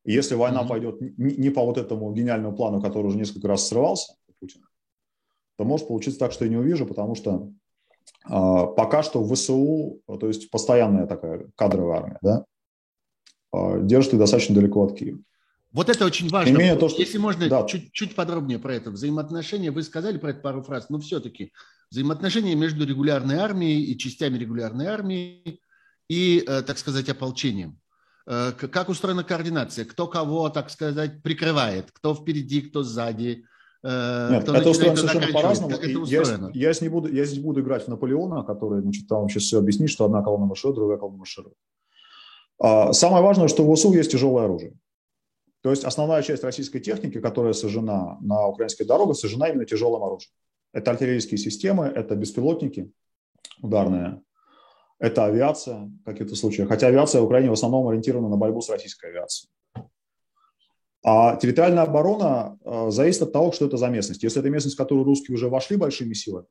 И 0.06 0.12
если 0.12 0.36
война 0.36 0.64
mm-hmm. 0.64 0.68
пойдет 0.68 1.02
не, 1.02 1.36
не 1.36 1.50
по 1.50 1.64
вот 1.64 1.78
этому 1.78 2.12
гениальному 2.14 2.56
плану, 2.56 2.82
который 2.82 3.08
уже 3.08 3.18
несколько 3.18 3.48
раз 3.48 3.68
срывался, 3.68 4.16
Путина, 4.40 4.66
то 5.58 5.66
может 5.66 5.88
получиться 5.88 6.20
так, 6.20 6.32
что 6.32 6.46
я 6.46 6.52
не 6.52 6.58
увижу, 6.58 6.86
потому 6.86 7.16
что 7.16 7.52
э, 8.26 8.30
пока 8.30 9.04
что 9.04 9.24
в 9.24 9.34
ВСУ, 9.34 10.02
то 10.06 10.28
есть 10.28 10.50
постоянная 10.52 11.08
такая 11.08 11.50
кадровая 11.56 12.00
армия, 12.00 12.20
да, 12.22 12.40
э, 12.40 12.53
держит 13.82 14.14
их 14.14 14.20
достаточно 14.20 14.56
далеко 14.56 14.86
от 14.86 14.98
Киева. 14.98 15.20
Вот 15.74 15.90
это 15.90 16.06
очень 16.06 16.30
важно. 16.30 16.56
Имея 16.56 16.76
то, 16.76 16.88
что... 16.88 17.02
Если 17.02 17.18
можно 17.18 17.50
да. 17.50 17.66
чуть, 17.66 17.92
чуть 17.92 18.16
подробнее 18.16 18.60
про 18.60 18.76
это. 18.76 18.92
Взаимоотношения, 18.92 19.72
вы 19.72 19.82
сказали 19.82 20.20
про 20.20 20.30
это 20.30 20.40
пару 20.40 20.62
фраз, 20.62 20.90
но 20.90 21.00
все-таки 21.00 21.52
взаимоотношения 21.90 22.56
между 22.56 22.86
регулярной 22.86 23.38
армией 23.38 23.84
и 23.84 23.98
частями 23.98 24.38
регулярной 24.38 24.86
армии 24.86 25.60
и, 26.08 26.44
э, 26.46 26.62
так 26.62 26.78
сказать, 26.78 27.10
ополчением. 27.10 27.80
Э, 28.28 28.52
как 28.52 28.90
устроена 28.90 29.24
координация? 29.24 29.86
Кто 29.86 30.08
кого, 30.08 30.50
так 30.50 30.70
сказать, 30.70 31.24
прикрывает? 31.24 31.92
Кто 31.92 32.14
впереди, 32.14 32.62
кто 32.62 32.84
сзади? 32.84 33.46
Э, 33.84 34.30
Нет, 34.32 34.48
это 34.48 34.70
устроено 34.70 34.96
совершенно 34.96 35.34
по-разному. 35.34 35.76
Я, 36.06 36.24
я, 36.54 36.74
не 36.82 36.90
буду, 36.90 37.12
я 37.12 37.26
здесь 37.26 37.40
буду 37.40 37.62
играть 37.62 37.86
в 37.86 37.88
Наполеона, 37.88 38.44
который 38.44 38.82
значит, 38.82 39.08
там 39.08 39.28
сейчас 39.28 39.44
все 39.44 39.58
объяснит, 39.58 39.90
что 39.90 40.06
одна 40.06 40.22
колонна 40.22 40.46
марширует, 40.46 40.76
другая 40.76 40.98
колонна 41.00 41.18
марширует. 41.18 41.56
А, 42.60 42.94
самое 42.94 43.24
важное, 43.24 43.48
что 43.48 43.64
в 43.64 43.76
ВСУ 43.76 43.94
есть 43.94 44.12
тяжелое 44.12 44.46
оружие. 44.46 44.74
То 45.62 45.70
есть 45.70 45.86
основная 45.86 46.22
часть 46.24 46.44
российской 46.44 46.80
техники, 46.80 47.20
которая 47.22 47.54
сожжена 47.54 48.18
на 48.22 48.48
украинской 48.48 48.84
дорогах, 48.84 49.16
сожжена 49.16 49.48
именно 49.48 49.66
тяжелым 49.66 50.04
оружием. 50.04 50.32
Это 50.74 50.92
артиллерийские 50.92 51.38
системы, 51.38 51.86
это 51.86 52.16
беспилотники 52.16 52.92
ударные, 53.62 54.22
это 55.00 55.26
авиация 55.26 55.92
в 56.02 56.04
каких-то 56.04 56.36
случаях. 56.36 56.68
Хотя 56.68 56.88
авиация 56.88 57.22
в 57.22 57.26
Украине 57.26 57.50
в 57.50 57.54
основном 57.54 57.88
ориентирована 57.88 58.30
на 58.30 58.38
борьбу 58.38 58.62
с 58.62 58.70
российской 58.70 59.10
авиацией. 59.10 59.50
А 61.06 61.36
территориальная 61.36 61.84
оборона 61.84 62.58
э, 62.64 62.90
зависит 62.90 63.24
от 63.24 63.34
того, 63.34 63.52
что 63.52 63.66
это 63.66 63.76
за 63.76 63.90
местность. 63.90 64.24
Если 64.24 64.40
это 64.40 64.50
местность, 64.50 64.76
в 64.76 64.78
которую 64.78 65.04
русские 65.04 65.36
уже 65.36 65.50
вошли 65.50 65.76
большими 65.76 66.14
силами, 66.14 66.48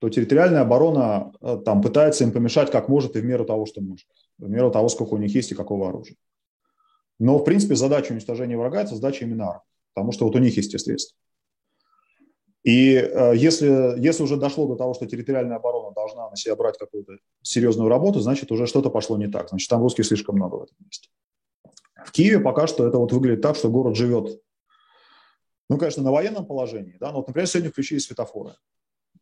то 0.00 0.10
территориальная 0.10 0.60
оборона 0.60 1.32
э, 1.40 1.58
там 1.64 1.80
пытается 1.80 2.24
им 2.24 2.32
помешать 2.32 2.70
как 2.70 2.88
может 2.88 3.16
и 3.16 3.20
в 3.20 3.24
меру 3.24 3.46
того, 3.46 3.64
что 3.64 3.80
может, 3.80 4.06
в 4.38 4.48
меру 4.48 4.70
того, 4.70 4.88
сколько 4.88 5.14
у 5.14 5.18
них 5.18 5.34
есть 5.34 5.52
и 5.52 5.54
какого 5.54 5.88
оружия. 5.88 6.16
Но, 7.18 7.38
в 7.38 7.44
принципе, 7.44 7.74
задача 7.74 8.12
уничтожения 8.12 8.56
врага– 8.56 8.82
это 8.82 8.94
задача 8.94 9.24
именно 9.24 9.48
армии, 9.48 9.62
потому 9.94 10.12
что 10.12 10.26
вот 10.26 10.36
у 10.36 10.38
них 10.38 10.56
есть 10.56 10.72
те 10.72 10.78
средства. 10.78 11.16
И 12.62 12.94
э, 12.96 13.36
если, 13.36 13.98
если 13.98 14.24
уже 14.24 14.36
дошло 14.36 14.66
до 14.66 14.74
того, 14.74 14.92
что 14.92 15.06
территориальная 15.06 15.56
оборона 15.56 15.94
должна 15.94 16.28
на 16.28 16.36
себя 16.36 16.56
брать 16.56 16.76
какую-то 16.76 17.12
серьезную 17.40 17.88
работу, 17.88 18.18
значит, 18.18 18.50
уже 18.50 18.66
что-то 18.66 18.90
пошло 18.90 19.16
не 19.16 19.28
так. 19.28 19.48
Значит, 19.48 19.70
там 19.70 19.80
русских 19.80 20.04
слишком 20.04 20.34
много 20.34 20.56
в 20.56 20.62
этом 20.64 20.76
месте. 20.84 21.08
В 22.04 22.10
Киеве 22.10 22.40
пока 22.40 22.66
что 22.66 22.86
это 22.86 22.98
вот 22.98 23.12
выглядит 23.12 23.40
так, 23.40 23.56
что 23.56 23.70
город 23.70 23.96
живет, 23.96 24.40
ну, 25.68 25.78
конечно, 25.78 26.02
на 26.02 26.10
военном 26.10 26.44
положении, 26.44 26.96
да, 26.98 27.12
но 27.12 27.18
вот, 27.18 27.28
например, 27.28 27.48
сегодня 27.48 27.70
включили 27.70 27.98
светофоры. 27.98 28.54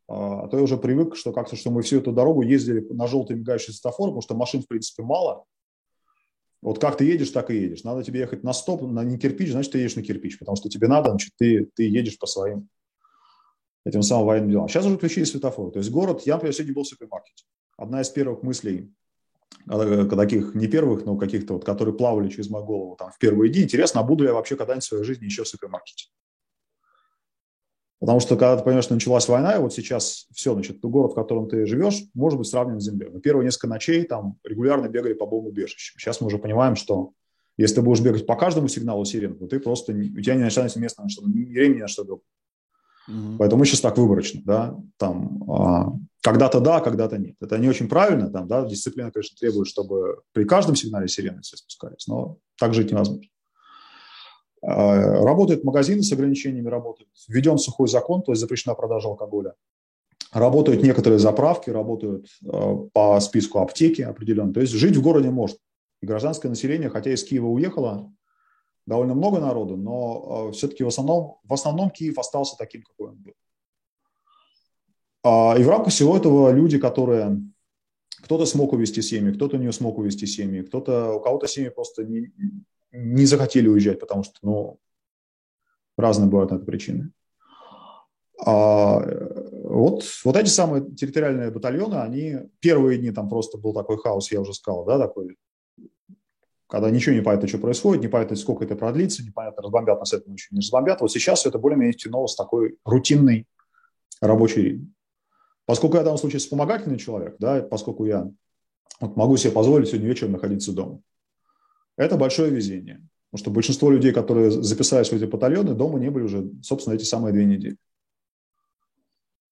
А, 0.08 0.44
а 0.44 0.48
то 0.48 0.56
я 0.56 0.62
уже 0.62 0.76
привык, 0.76 1.16
что 1.16 1.32
как-то, 1.32 1.56
что 1.56 1.70
мы 1.70 1.82
всю 1.82 1.98
эту 1.98 2.12
дорогу 2.12 2.42
ездили 2.42 2.80
на 2.90 3.06
желтый 3.06 3.36
мигающий 3.36 3.72
светофор, 3.72 4.08
потому 4.08 4.22
что 4.22 4.34
машин, 4.34 4.62
в 4.62 4.68
принципе, 4.68 5.02
мало. 5.02 5.44
Вот 6.62 6.78
как 6.78 6.96
ты 6.96 7.04
едешь, 7.04 7.30
так 7.30 7.50
и 7.50 7.56
едешь. 7.56 7.84
Надо 7.84 8.02
тебе 8.02 8.20
ехать 8.20 8.42
на 8.42 8.52
стоп, 8.52 8.82
на 8.82 9.04
не 9.04 9.18
кирпич, 9.18 9.50
значит, 9.50 9.72
ты 9.72 9.78
едешь 9.78 9.96
на 9.96 10.02
кирпич, 10.02 10.38
потому 10.38 10.56
что 10.56 10.68
тебе 10.68 10.88
надо, 10.88 11.10
значит, 11.10 11.32
ты, 11.36 11.68
ты 11.74 11.84
едешь 11.84 12.18
по 12.18 12.26
своим 12.26 12.68
этим 13.84 14.02
самым 14.02 14.26
военным 14.26 14.50
делам. 14.50 14.68
Сейчас 14.68 14.86
уже 14.86 14.96
включили 14.96 15.24
светофоры. 15.24 15.72
То 15.72 15.78
есть 15.78 15.90
город, 15.90 16.22
я, 16.24 16.34
например, 16.34 16.54
сегодня 16.54 16.74
был 16.74 16.84
в 16.84 16.88
супермаркете. 16.88 17.44
Одна 17.76 18.00
из 18.00 18.08
первых 18.08 18.42
мыслей 18.42 18.90
Э, 19.70 20.04
таких 20.04 20.54
не 20.54 20.66
первых, 20.66 21.04
но 21.04 21.16
каких-то 21.16 21.54
вот, 21.54 21.64
которые 21.64 21.94
плавали 21.94 22.28
через 22.28 22.50
мою 22.50 22.64
голову 22.64 22.96
там 22.96 23.10
в 23.10 23.18
первые 23.18 23.50
дни. 23.50 23.62
Интересно, 23.62 24.00
а 24.00 24.04
буду 24.04 24.24
я 24.24 24.34
вообще 24.34 24.56
когда-нибудь 24.56 24.84
в 24.84 24.88
своей 24.88 25.04
жизни 25.04 25.24
еще 25.24 25.44
в 25.44 25.48
супермаркете? 25.48 26.08
Потому 28.04 28.20
что 28.20 28.36
когда 28.36 28.54
ты 28.58 28.62
понимаешь, 28.62 28.84
что 28.84 28.92
началась 28.92 29.26
война, 29.28 29.56
и 29.56 29.58
вот 29.58 29.72
сейчас 29.72 30.26
все, 30.30 30.52
значит, 30.52 30.78
город, 30.82 31.12
в 31.12 31.14
котором 31.14 31.48
ты 31.48 31.64
живешь, 31.64 32.02
может 32.12 32.38
быть 32.38 32.46
сравнен 32.46 32.78
с 32.78 32.84
землей. 32.84 33.08
Но 33.10 33.18
первые 33.18 33.46
несколько 33.46 33.66
ночей 33.66 34.04
там 34.04 34.36
регулярно 34.44 34.88
бегали 34.88 35.14
по 35.14 35.24
бомбоубежищам. 35.24 35.98
Сейчас 35.98 36.20
мы 36.20 36.26
уже 36.26 36.36
понимаем, 36.36 36.76
что 36.76 37.12
если 37.56 37.76
ты 37.76 37.80
будешь 37.80 38.02
бегать 38.02 38.26
по 38.26 38.36
каждому 38.36 38.68
сигналу 38.68 39.06
сирены, 39.06 39.36
то 39.36 39.46
ты 39.46 39.58
просто, 39.58 39.92
у 39.92 40.20
тебя 40.20 40.34
не 40.34 40.42
начинается 40.42 40.78
место 40.80 41.02
на 41.02 41.08
что, 41.08 41.22
времени 41.22 41.80
на 41.80 41.88
что 41.88 42.04
Mm-hmm. 43.06 43.36
Поэтому 43.38 43.60
мы 43.60 43.66
сейчас 43.66 43.82
так 43.82 43.98
выборочно, 43.98 44.40
да, 44.46 44.78
там 44.96 45.44
а, 45.52 45.92
когда-то 46.22 46.58
да, 46.60 46.80
когда-то 46.80 47.18
нет. 47.18 47.36
Это 47.38 47.58
не 47.58 47.68
очень 47.68 47.86
правильно, 47.86 48.30
там, 48.30 48.48
да, 48.48 48.64
дисциплина, 48.64 49.10
конечно, 49.10 49.36
требует, 49.38 49.68
чтобы 49.68 50.22
при 50.32 50.44
каждом 50.44 50.74
сигнале 50.74 51.06
сирены 51.06 51.42
все 51.42 51.58
спускались, 51.58 52.06
но 52.06 52.38
так 52.58 52.72
жить 52.72 52.90
невозможно. 52.90 53.28
А, 54.66 55.22
работают 55.22 55.64
магазины 55.64 56.03
с 56.03 56.12
ограничениями, 56.12 56.68
работают. 56.68 57.11
Введен 57.29 57.59
сухой 57.59 57.88
закон, 57.88 58.22
то 58.22 58.33
есть 58.33 58.40
запрещена 58.40 58.74
продажа 58.74 59.09
алкоголя. 59.09 59.55
Работают 60.33 60.83
некоторые 60.83 61.18
заправки, 61.18 61.70
работают 61.70 62.27
а, 62.46 62.77
по 62.92 63.20
списку 63.20 63.61
аптеки 63.61 64.03
определенно. 64.03 64.53
То 64.53 64.61
есть 64.61 64.72
жить 64.72 64.96
в 64.96 65.03
городе 65.03 65.31
можно. 65.31 65.59
И 66.00 66.07
гражданское 66.07 66.48
население, 66.48 66.88
хотя 66.88 67.12
из 67.12 67.24
Киева 67.24 67.46
уехало, 67.46 68.12
довольно 68.87 69.14
много 69.14 69.38
народу, 69.40 69.77
но 69.77 70.50
все-таки 70.53 70.85
в 70.85 70.88
основном, 70.88 71.38
в 71.44 71.53
основном 71.55 71.88
Киев 71.90 72.18
остался 72.18 72.57
таким, 72.59 72.83
какой 72.83 73.11
он 73.11 73.16
был. 73.16 73.33
И 75.59 75.62
в 75.62 75.68
рамках 75.70 75.94
всего 75.94 76.14
этого 76.14 76.50
люди, 76.50 76.79
которые 76.79 77.40
кто-то 78.22 78.44
смог 78.44 78.74
увести 78.74 79.00
семьи, 79.00 79.33
кто-то 79.33 79.57
не 79.57 79.72
смог 79.72 79.96
увести 79.96 80.27
семьи, 80.27 80.61
кто-то, 80.61 81.14
у 81.14 81.20
кого-то 81.20 81.48
семьи 81.48 81.70
просто 81.70 82.05
не, 82.05 82.31
не 82.94 83.26
захотели 83.26 83.68
уезжать, 83.68 84.00
потому 84.00 84.22
что, 84.22 84.35
ну, 84.42 84.78
разные 85.96 86.28
бывают 86.30 86.50
на 86.52 86.57
это 86.57 86.64
причины. 86.64 87.11
А, 88.46 89.00
вот, 89.64 90.04
вот 90.24 90.37
эти 90.37 90.48
самые 90.48 90.85
территориальные 90.94 91.50
батальоны, 91.50 91.96
они 91.96 92.37
первые 92.61 92.98
дни 92.98 93.11
там 93.11 93.28
просто 93.28 93.59
был 93.59 93.72
такой 93.72 93.98
хаос, 93.98 94.30
я 94.30 94.40
уже 94.40 94.54
сказал, 94.54 94.85
да, 94.85 94.98
такой, 94.98 95.37
когда 96.68 96.90
ничего 96.90 97.14
не 97.14 97.22
понятно, 97.22 97.48
что 97.48 97.59
происходит, 97.59 98.02
не 98.02 98.09
понятно, 98.09 98.37
сколько 98.37 98.64
это 98.64 98.76
продлится, 98.76 99.24
непонятно, 99.24 99.62
разбомбят 99.62 99.98
нас 99.98 100.12
это 100.12 100.28
ночью, 100.28 100.48
не 100.52 100.61
разбомбят. 100.61 101.00
Вот 101.00 101.11
сейчас 101.11 101.46
это 101.46 101.59
более-менее 101.59 101.94
тянуло 101.94 102.26
с 102.26 102.37
такой 102.37 102.78
рутинный 102.85 103.46
рабочий 104.20 104.62
ритм. 104.62 104.87
Поскольку 105.66 105.96
я 105.96 106.02
в 106.02 106.04
данном 106.04 106.18
случае 106.18 106.40
вспомогательный 106.40 106.98
человек, 106.98 107.37
да, 107.38 107.62
поскольку 107.62 108.04
я 108.04 108.30
вот 109.00 109.16
могу 109.16 109.37
себе 109.37 109.52
позволить 109.52 109.88
сегодня 109.88 110.09
вечером 110.09 110.33
находиться 110.33 110.72
дома, 110.72 111.00
это 111.96 112.16
большое 112.16 112.50
везение. 112.50 113.07
Потому 113.30 113.44
что 113.44 113.50
большинство 113.50 113.90
людей, 113.90 114.12
которые 114.12 114.50
записались 114.50 115.09
в 115.09 115.12
эти 115.12 115.24
батальоны, 115.24 115.74
дома 115.74 115.98
не 115.98 116.11
были 116.11 116.24
уже, 116.24 116.50
собственно, 116.62 116.94
эти 116.94 117.04
самые 117.04 117.33
две 117.33 117.44
недели. 117.44 117.76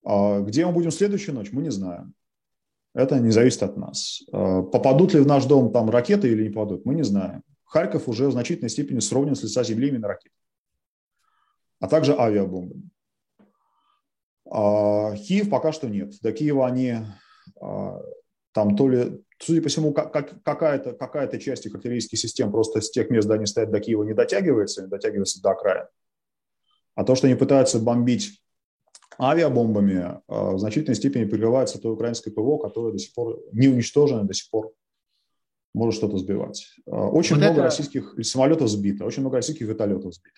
А 0.05 0.41
где 0.41 0.67
мы 0.67 0.73
будем 0.73 0.91
следующую 0.91 1.35
ночь, 1.35 1.53
мы 1.53 1.63
не 1.63 1.71
знаем. 1.71 2.15
Это 2.95 3.19
не 3.19 3.31
зависит 3.31 3.63
от 3.63 3.77
нас. 3.77 4.23
А 4.33 4.63
попадут 4.63 5.15
ли 5.15 5.21
в 5.21 5.27
наш 5.27 5.47
дом 5.47 5.73
там 5.73 5.91
ракеты 5.91 6.31
или 6.31 6.45
не 6.45 6.51
попадут, 6.51 6.85
мы 6.85 6.95
не 6.95 7.03
знаем. 7.03 7.43
Харьков 7.65 8.09
уже 8.09 8.29
в 8.29 8.33
значительной 8.33 8.69
степени 8.69 9.01
сровнен 9.01 9.35
с 9.35 9.43
лица 9.43 9.65
земли 9.65 9.89
именно 9.89 10.07
ракет, 10.07 10.33
а 11.81 11.89
также 11.89 12.15
авиабомбами. 12.15 12.91
А 14.45 15.17
Киев 15.17 15.49
пока 15.49 15.73
что 15.73 15.89
нет. 15.89 16.13
До 16.21 16.33
Киева 16.33 16.67
они 16.67 16.99
а, 17.59 18.01
там 18.53 18.77
то 18.77 18.89
ли, 18.89 19.25
судя 19.43 19.63
по 19.63 19.69
всему, 19.69 19.93
как, 19.93 20.43
какая-то 20.43 20.93
какая 20.93 21.29
часть 21.39 21.67
их 21.67 21.75
артиллерийских 21.75 22.19
систем 22.19 22.51
просто 22.53 22.81
с 22.81 22.91
тех 22.91 23.11
мест, 23.11 23.27
где 23.27 23.35
они 23.35 23.47
стоят 23.47 23.71
до 23.71 23.81
Киева, 23.81 24.05
не 24.05 24.15
дотягивается, 24.15 24.83
не 24.83 24.89
дотягивается 24.89 25.43
до 25.43 25.55
края. 25.55 25.89
А 26.95 27.05
то, 27.05 27.15
что 27.15 27.27
они 27.27 27.37
пытаются 27.37 27.79
бомбить 27.79 28.43
авиабомбами, 29.19 30.21
а, 30.29 30.53
в 30.53 30.59
значительной 30.59 30.95
степени 30.95 31.25
прикрывается 31.25 31.81
то 31.81 31.93
украинское 31.93 32.33
ПВО, 32.33 32.59
которое 32.59 32.93
до 32.93 32.99
сих 32.99 33.15
пор 33.15 33.41
не 33.53 33.69
уничтожено, 33.69 34.25
до 34.25 34.35
сих 34.35 34.51
пор 34.51 34.73
может 35.75 35.95
что-то 35.95 36.19
сбивать. 36.19 36.75
Очень 36.87 37.37
вот 37.37 37.43
много 37.43 37.55
это... 37.55 37.63
российских 37.65 38.15
самолетов 38.23 38.69
сбито, 38.69 39.05
очень 39.05 39.23
много 39.23 39.37
российских 39.37 39.67
вертолетов 39.67 40.15
сбито. 40.15 40.37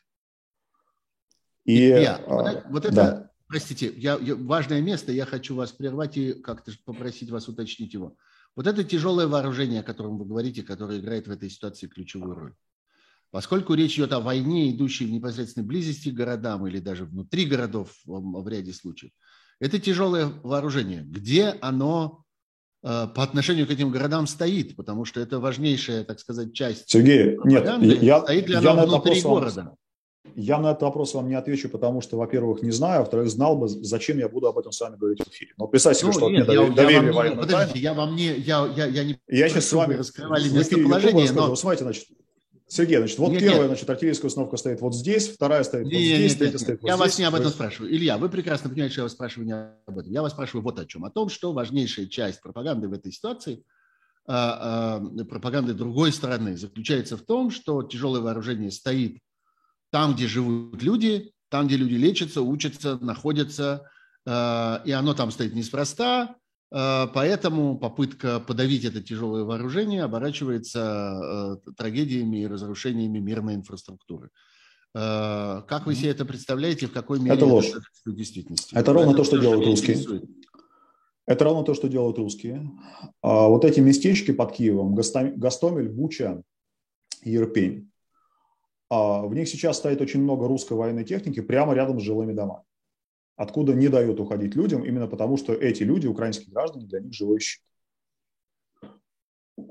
И, 1.64 1.86
я, 1.86 2.20
вот, 2.26 2.62
вот 2.70 2.84
это 2.84 2.94
да. 2.94 3.30
Простите, 3.46 3.92
я, 3.96 4.18
я, 4.20 4.34
важное 4.34 4.80
место, 4.80 5.12
я 5.12 5.26
хочу 5.26 5.54
вас 5.54 5.72
прервать 5.72 6.16
и 6.16 6.32
как-то 6.32 6.72
попросить 6.84 7.30
вас 7.30 7.48
уточнить 7.48 7.92
его. 7.94 8.16
Вот 8.56 8.66
это 8.66 8.84
тяжелое 8.84 9.26
вооружение, 9.26 9.80
о 9.80 9.84
котором 9.84 10.18
вы 10.18 10.24
говорите, 10.24 10.62
которое 10.62 11.00
играет 11.00 11.26
в 11.26 11.30
этой 11.30 11.50
ситуации 11.50 11.86
ключевую 11.86 12.34
роль. 12.34 12.54
Поскольку 13.30 13.74
речь 13.74 13.96
идет 13.96 14.12
о 14.12 14.20
войне, 14.20 14.70
идущей 14.70 15.06
в 15.06 15.10
непосредственной 15.10 15.66
близости 15.66 16.10
к 16.10 16.14
городам 16.14 16.68
или 16.68 16.78
даже 16.78 17.04
внутри 17.04 17.46
городов 17.46 17.90
в, 18.04 18.48
ряде 18.48 18.72
случаев, 18.72 19.10
это 19.58 19.80
тяжелое 19.80 20.26
вооружение. 20.44 21.02
Где 21.02 21.48
оно 21.60 22.24
э, 22.84 23.08
по 23.12 23.24
отношению 23.24 23.66
к 23.66 23.70
этим 23.70 23.90
городам 23.90 24.28
стоит? 24.28 24.76
Потому 24.76 25.04
что 25.04 25.18
это 25.18 25.40
важнейшая, 25.40 26.04
так 26.04 26.20
сказать, 26.20 26.54
часть. 26.54 26.88
Сергей, 26.88 27.36
нет, 27.44 28.02
я, 28.02 28.20
стоит 28.20 28.48
ли 28.48 28.54
оно 28.54 28.76
я 28.76 28.86
внутри 28.86 29.20
города? 29.20 29.74
Я 30.34 30.58
на 30.58 30.70
этот 30.70 30.82
вопрос 30.82 31.14
вам 31.14 31.28
не 31.28 31.34
отвечу, 31.34 31.68
потому 31.68 32.00
что, 32.00 32.16
во-первых, 32.16 32.62
не 32.62 32.70
знаю, 32.70 32.96
а 32.96 33.00
во-вторых, 33.00 33.28
знал 33.28 33.56
бы, 33.56 33.68
зачем 33.68 34.18
я 34.18 34.28
буду 34.28 34.46
об 34.46 34.58
этом 34.58 34.72
с 34.72 34.80
вами 34.80 34.96
говорить 34.96 35.20
в 35.20 35.28
эфире. 35.30 35.52
Но 35.58 35.66
представьте 35.66 36.06
ну, 36.06 36.12
себе, 36.12 36.20
что 36.20 36.30
нет, 36.30 36.48
мне 36.48 36.56
я, 36.56 36.70
доверили 36.70 37.06
я 37.06 37.12
военную 37.12 37.40
Подождите, 37.42 37.72
тайну. 37.72 37.82
я 37.82 37.94
вам 37.94 38.16
не... 38.16 38.34
Я, 38.38 38.72
я, 38.74 38.86
я, 38.86 39.04
не 39.04 39.18
я 39.28 39.48
сейчас 39.48 39.66
с 39.66 39.72
вами 39.72 39.94
раскрывали 39.94 40.48
местоположение, 40.48 41.30
но... 41.32 41.48
Вот 41.48 41.58
смотрите, 41.58 41.84
значит, 41.84 42.06
Сергей, 42.66 42.96
значит, 42.96 43.18
вот 43.18 43.30
нет, 43.32 43.40
первая, 43.40 43.58
нет. 43.60 43.68
значит, 43.68 43.90
артиллерийская 43.90 44.28
установка 44.28 44.56
стоит 44.56 44.80
вот 44.80 44.94
здесь, 44.94 45.28
вторая 45.28 45.62
стоит 45.62 45.84
нет, 45.84 45.92
вот 45.92 46.00
здесь, 46.00 46.30
нет, 46.30 46.38
третья 46.38 46.58
стоит 46.58 46.80
вот 46.80 46.88
я 46.88 46.94
здесь. 46.94 47.00
Я 47.00 47.04
вас 47.04 47.18
не 47.18 47.24
об 47.26 47.34
этом 47.34 47.50
спрашиваю. 47.50 47.94
Илья, 47.94 48.18
вы 48.18 48.28
прекрасно 48.30 48.70
понимаете, 48.70 48.92
что 48.94 49.00
я 49.00 49.04
вас 49.04 49.12
спрашиваю 49.12 49.46
не 49.46 49.52
об 49.52 49.98
этом. 49.98 50.10
Я 50.10 50.22
вас 50.22 50.32
спрашиваю 50.32 50.62
вот 50.62 50.78
о 50.78 50.86
чем. 50.86 51.04
О 51.04 51.10
том, 51.10 51.28
что 51.28 51.52
важнейшая 51.52 52.06
часть 52.06 52.40
пропаганды 52.40 52.88
в 52.88 52.94
этой 52.94 53.12
ситуации 53.12 53.62
а, 54.26 54.98
а, 54.98 55.24
пропаганды 55.24 55.74
другой 55.74 56.10
стороны 56.10 56.56
заключается 56.56 57.18
в 57.18 57.22
том, 57.22 57.50
что 57.50 57.82
тяжелое 57.82 58.22
вооружение 58.22 58.70
стоит 58.70 59.18
там, 59.94 60.16
где 60.16 60.26
живут 60.26 60.82
люди, 60.82 61.30
там, 61.50 61.68
где 61.68 61.76
люди 61.76 61.94
лечатся, 61.94 62.42
учатся, 62.42 62.98
находятся, 63.00 63.88
э, 64.26 64.78
и 64.86 64.90
оно 64.90 65.14
там 65.14 65.30
стоит 65.30 65.54
неспроста, 65.54 66.34
э, 66.72 67.06
поэтому 67.14 67.78
попытка 67.78 68.40
подавить 68.40 68.84
это 68.84 69.00
тяжелое 69.00 69.44
вооружение 69.44 70.02
оборачивается 70.02 71.60
э, 71.64 71.70
трагедиями 71.76 72.38
и 72.38 72.46
разрушениями 72.48 73.20
мирной 73.20 73.54
инфраструктуры. 73.54 74.30
Как 74.92 75.86
вы 75.86 75.94
себе 75.94 76.10
это 76.10 76.24
представляете, 76.24 76.86
в 76.86 76.92
какой 76.92 77.20
мере 77.20 77.36
это 77.36 77.46
ложь. 77.46 77.66
это 77.66 78.16
действительности? 78.16 78.74
Это 78.74 78.92
ровно 78.92 79.10
это 79.10 79.18
то, 79.18 79.24
что 79.24 79.38
делают 79.38 79.64
русские. 79.64 79.96
Интересует. 79.96 80.24
Это 81.26 81.44
ровно 81.44 81.64
то, 81.64 81.74
что 81.74 81.88
делают 81.88 82.18
русские. 82.18 82.68
А 83.22 83.46
вот 83.48 83.64
эти 83.64 83.78
местечки 83.78 84.32
под 84.32 84.52
Киевом, 84.52 84.94
Гастомель, 84.94 85.88
Буча, 85.88 86.42
Ерпень, 87.22 87.90
в 89.22 89.34
них 89.34 89.48
сейчас 89.48 89.78
стоит 89.78 90.00
очень 90.00 90.22
много 90.22 90.46
русской 90.48 90.74
военной 90.74 91.04
техники 91.04 91.40
прямо 91.40 91.74
рядом 91.74 92.00
с 92.00 92.02
жилыми 92.02 92.32
домами, 92.32 92.64
откуда 93.36 93.74
не 93.74 93.88
дают 93.88 94.20
уходить 94.20 94.54
людям, 94.54 94.84
именно 94.84 95.06
потому 95.06 95.36
что 95.36 95.52
эти 95.52 95.82
люди, 95.82 96.06
украинские 96.06 96.52
граждане, 96.52 96.86
для 96.86 97.00
них 97.00 97.12
живой 97.12 97.40
щит. 97.40 97.62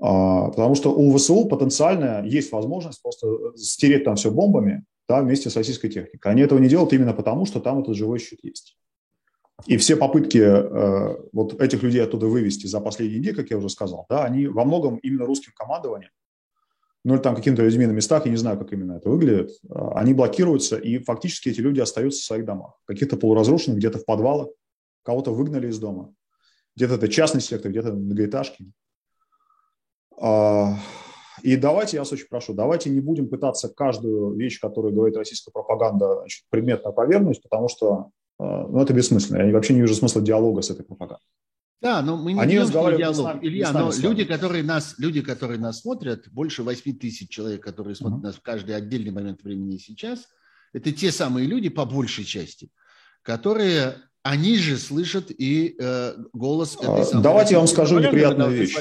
А, 0.01 0.49
потому 0.49 0.75
что 0.75 0.93
у 0.93 1.15
ВСУ 1.15 1.45
потенциально 1.45 2.23
есть 2.25 2.51
возможность 2.51 3.01
просто 3.01 3.55
стереть 3.55 4.05
там 4.05 4.15
все 4.15 4.31
бомбами 4.31 4.85
да, 5.07 5.21
вместе 5.21 5.49
с 5.49 5.55
российской 5.55 5.89
техникой. 5.89 6.31
Они 6.31 6.41
этого 6.41 6.59
не 6.59 6.69
делают 6.69 6.93
именно 6.93 7.13
потому, 7.13 7.45
что 7.45 7.59
там 7.59 7.81
этот 7.81 7.95
живой 7.95 8.19
щит 8.19 8.39
есть. 8.43 8.77
И 9.67 9.77
все 9.77 9.95
попытки 9.95 10.39
э, 10.39 11.17
вот 11.31 11.61
этих 11.61 11.83
людей 11.83 12.03
оттуда 12.03 12.27
вывести 12.27 12.67
за 12.67 12.81
последние 12.81 13.19
дни, 13.19 13.31
как 13.31 13.49
я 13.49 13.57
уже 13.57 13.69
сказал, 13.69 14.05
да, 14.09 14.25
они 14.25 14.47
во 14.47 14.65
многом 14.65 14.97
именно 14.97 15.25
русским 15.25 15.53
командованием 15.55 16.11
ну 17.03 17.15
или 17.15 17.21
там 17.21 17.35
какими-то 17.35 17.63
людьми 17.63 17.85
на 17.85 17.91
местах, 17.91 18.25
я 18.25 18.31
не 18.31 18.37
знаю, 18.37 18.57
как 18.57 18.71
именно 18.71 18.93
это 18.93 19.09
выглядит, 19.09 19.51
а, 19.69 19.99
они 19.99 20.13
блокируются, 20.13 20.77
и 20.77 20.99
фактически 20.99 21.49
эти 21.49 21.59
люди 21.59 21.79
остаются 21.79 22.21
в 22.21 22.25
своих 22.25 22.45
домах. 22.45 22.79
Каких-то 22.85 23.17
полуразрушенных, 23.17 23.77
где-то 23.77 23.99
в 23.99 24.05
подвалах, 24.05 24.49
кого-то 25.03 25.33
выгнали 25.33 25.67
из 25.67 25.79
дома. 25.79 26.13
Где-то 26.75 26.95
это 26.95 27.07
частный 27.07 27.41
сектор, 27.41 27.71
где-то 27.71 27.91
многоэтажки. 27.91 28.71
А, 30.19 30.77
и 31.41 31.57
давайте, 31.57 31.97
я 31.97 32.01
вас 32.01 32.11
очень 32.13 32.27
прошу, 32.29 32.53
давайте 32.53 32.89
не 32.89 33.01
будем 33.01 33.27
пытаться 33.27 33.67
каждую 33.67 34.33
вещь, 34.35 34.61
которую 34.61 34.93
говорит 34.93 35.17
российская 35.17 35.51
пропаганда, 35.51 36.19
значит, 36.19 36.45
предметно 36.49 36.91
опровергнуть, 36.91 37.41
потому 37.41 37.67
что 37.67 38.11
а, 38.39 38.65
ну, 38.67 38.81
это 38.81 38.93
бессмысленно. 38.93 39.45
Я 39.45 39.53
вообще 39.53 39.73
не 39.73 39.81
вижу 39.81 39.93
смысла 39.93 40.21
диалога 40.21 40.61
с 40.61 40.69
этой 40.69 40.85
пропагандой. 40.85 41.25
Да, 41.83 42.01
но 42.01 42.15
мы 42.15 42.31
не 42.31 42.39
Они 42.39 42.59
разговаривают 42.59 43.13
диалог. 43.13 43.35
Нами, 43.35 43.45
Илья, 43.45 43.71
но 43.73 43.91
люди 43.91 44.23
которые, 44.23 44.63
нас, 44.63 44.95
люди, 44.97 45.21
которые 45.21 45.59
нас 45.59 45.81
смотрят, 45.81 46.29
больше 46.31 46.63
8 46.63 46.97
тысяч 46.97 47.29
человек, 47.29 47.61
которые 47.61 47.95
смотрят 47.95 48.21
uh-huh. 48.21 48.27
нас 48.27 48.35
в 48.35 48.41
каждый 48.41 48.73
отдельный 48.73 49.11
момент 49.11 49.43
времени 49.43 49.77
сейчас, 49.77 50.29
это 50.71 50.93
те 50.93 51.11
самые 51.11 51.45
люди, 51.45 51.67
по 51.67 51.83
большей 51.85 52.23
части, 52.23 52.69
которые 53.21 53.95
они 54.23 54.55
же 54.55 54.77
слышат 54.77 55.29
и 55.29 55.75
э, 55.77 56.13
голос 56.31 56.77
этой 56.77 57.01
а, 57.01 57.03
самой 57.03 57.23
Давайте 57.23 57.55
я 57.55 57.57
вам 57.59 57.67
скажу 57.67 57.99
неприятную 57.99 58.51
вещь. 58.51 58.75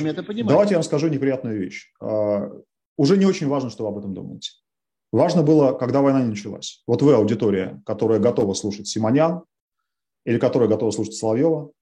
Давайте 0.45 0.75
я 0.75 0.77
вам 0.79 0.85
скажу 0.85 1.09
неприятную 1.09 1.59
вещь. 1.59 1.93
Уже 2.97 3.17
не 3.17 3.27
очень 3.27 3.49
важно, 3.49 3.71
что 3.71 3.83
вы 3.83 3.89
об 3.89 3.99
этом 3.99 4.15
думаете. 4.15 4.53
Важно 5.11 5.43
было, 5.43 5.73
когда 5.73 6.03
война 6.03 6.23
не 6.23 6.29
началась. 6.29 6.85
Вот 6.87 7.03
вы, 7.03 7.15
аудитория, 7.15 7.83
которая 7.85 8.21
готова 8.21 8.55
слушать 8.55 8.87
Симонян, 8.87 9.43
или 10.25 10.39
которая 10.39 10.69
готова 10.69 10.93
слушать 10.93 11.15
Соловьева, 11.15 11.73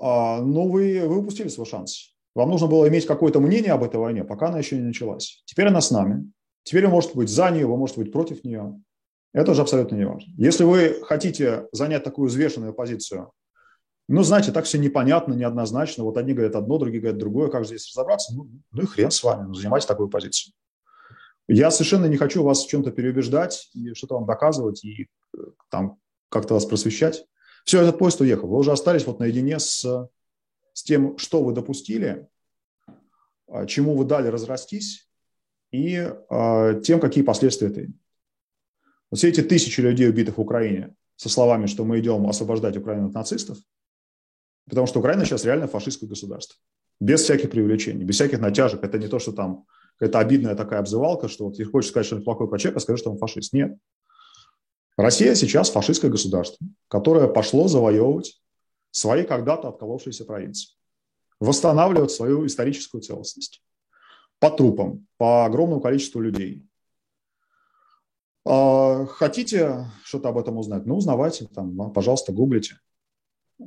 но 0.00 0.42
ну, 0.44 0.68
вы, 0.70 1.02
вы 1.06 1.18
упустили 1.18 1.48
свой 1.48 1.66
шанс. 1.66 2.14
Вам 2.34 2.50
нужно 2.50 2.68
было 2.68 2.88
иметь 2.88 3.06
какое-то 3.06 3.40
мнение 3.40 3.72
об 3.72 3.82
этой 3.82 3.96
войне, 3.96 4.24
пока 4.24 4.48
она 4.48 4.58
еще 4.58 4.76
не 4.76 4.82
началась. 4.82 5.42
Теперь 5.44 5.66
она 5.66 5.80
с 5.80 5.90
нами. 5.90 6.30
Теперь 6.62 6.86
вы 6.86 6.92
можете 6.92 7.14
быть 7.14 7.28
за 7.28 7.50
нее, 7.50 7.66
вы 7.66 7.76
можете 7.76 8.00
быть 8.00 8.12
против 8.12 8.44
нее. 8.44 8.80
Это 9.32 9.52
уже 9.52 9.62
абсолютно 9.62 9.96
не 9.96 10.06
важно. 10.06 10.32
Если 10.36 10.64
вы 10.64 11.00
хотите 11.02 11.66
занять 11.72 12.04
такую 12.04 12.28
взвешенную 12.28 12.74
позицию, 12.74 13.32
ну, 14.08 14.22
знаете, 14.22 14.52
так 14.52 14.64
все 14.64 14.78
непонятно, 14.78 15.34
неоднозначно. 15.34 16.04
Вот 16.04 16.16
одни 16.16 16.32
говорят 16.32 16.56
одно, 16.56 16.78
другие 16.78 17.00
говорят 17.00 17.18
другое. 17.18 17.50
Как 17.50 17.66
здесь 17.66 17.90
разобраться? 17.94 18.34
Ну, 18.34 18.48
ну 18.72 18.82
и 18.82 18.86
хрен 18.86 19.10
с 19.10 19.22
вами, 19.22 19.46
ну, 19.46 19.54
занимайте 19.54 19.86
такую 19.86 20.08
позицию. 20.08 20.54
Я 21.46 21.70
совершенно 21.70 22.06
не 22.06 22.16
хочу 22.16 22.42
вас 22.42 22.64
в 22.64 22.68
чем-то 22.68 22.90
переубеждать 22.90 23.68
и 23.74 23.94
что-то 23.94 24.14
вам 24.14 24.26
доказывать 24.26 24.84
и 24.84 25.08
э, 25.36 25.38
там 25.70 25.98
как-то 26.30 26.54
вас 26.54 26.66
просвещать. 26.66 27.24
Все, 27.68 27.82
этот 27.82 27.98
поезд 27.98 28.18
уехал. 28.22 28.48
Вы 28.48 28.56
уже 28.56 28.72
остались 28.72 29.04
вот 29.04 29.18
наедине 29.18 29.58
с, 29.58 29.84
с 30.72 30.82
тем, 30.82 31.18
что 31.18 31.44
вы 31.44 31.52
допустили, 31.52 32.26
а, 33.46 33.66
чему 33.66 33.94
вы 33.94 34.06
дали 34.06 34.28
разрастись, 34.28 35.06
и 35.70 35.96
э, 36.30 36.80
тем, 36.82 36.98
какие 36.98 37.22
последствия 37.22 37.68
это. 37.68 37.82
Вот 39.10 39.18
все 39.18 39.28
эти 39.28 39.42
тысячи 39.42 39.82
людей, 39.82 40.08
убитых 40.08 40.38
в 40.38 40.40
Украине, 40.40 40.94
со 41.16 41.28
словами, 41.28 41.66
что 41.66 41.84
мы 41.84 42.00
идем 42.00 42.26
освобождать 42.26 42.78
Украину 42.78 43.08
от 43.08 43.12
нацистов, 43.12 43.58
потому 44.66 44.86
что 44.86 45.00
Украина 45.00 45.26
сейчас 45.26 45.44
реально 45.44 45.66
фашистское 45.66 46.08
государство. 46.08 46.56
Без 47.00 47.20
всяких 47.20 47.50
привлечений, 47.50 48.06
без 48.06 48.14
всяких 48.14 48.40
натяжек. 48.40 48.82
Это 48.82 48.96
не 48.96 49.08
то, 49.08 49.18
что 49.18 49.32
там 49.32 49.66
какая-то 49.98 50.20
обидная 50.20 50.54
такая 50.54 50.80
обзывалка, 50.80 51.28
что 51.28 51.44
вот 51.44 51.58
если 51.58 51.70
хочешь 51.70 51.90
сказать 51.90 52.06
что-нибудь 52.06 52.24
плохое 52.24 52.48
про 52.48 52.58
человека, 52.58 52.80
скажи, 52.80 52.96
что 52.96 53.10
он 53.10 53.18
фашист. 53.18 53.52
Нет. 53.52 53.76
Россия 54.98 55.36
сейчас 55.36 55.70
фашистское 55.70 56.10
государство, 56.10 56.66
которое 56.88 57.28
пошло 57.28 57.68
завоевывать 57.68 58.42
свои 58.90 59.22
когда-то 59.22 59.68
отколовшиеся 59.68 60.24
провинции, 60.24 60.74
восстанавливать 61.38 62.10
свою 62.10 62.44
историческую 62.44 63.00
целостность 63.00 63.62
по 64.40 64.50
трупам, 64.50 65.06
по 65.16 65.44
огромному 65.44 65.80
количеству 65.80 66.20
людей. 66.20 66.66
А, 68.44 69.06
хотите 69.06 69.86
что-то 70.02 70.30
об 70.30 70.38
этом 70.38 70.58
узнать? 70.58 70.84
Ну, 70.84 70.96
узнавайте, 70.96 71.46
там, 71.46 71.92
пожалуйста, 71.92 72.32
гуглите. 72.32 72.80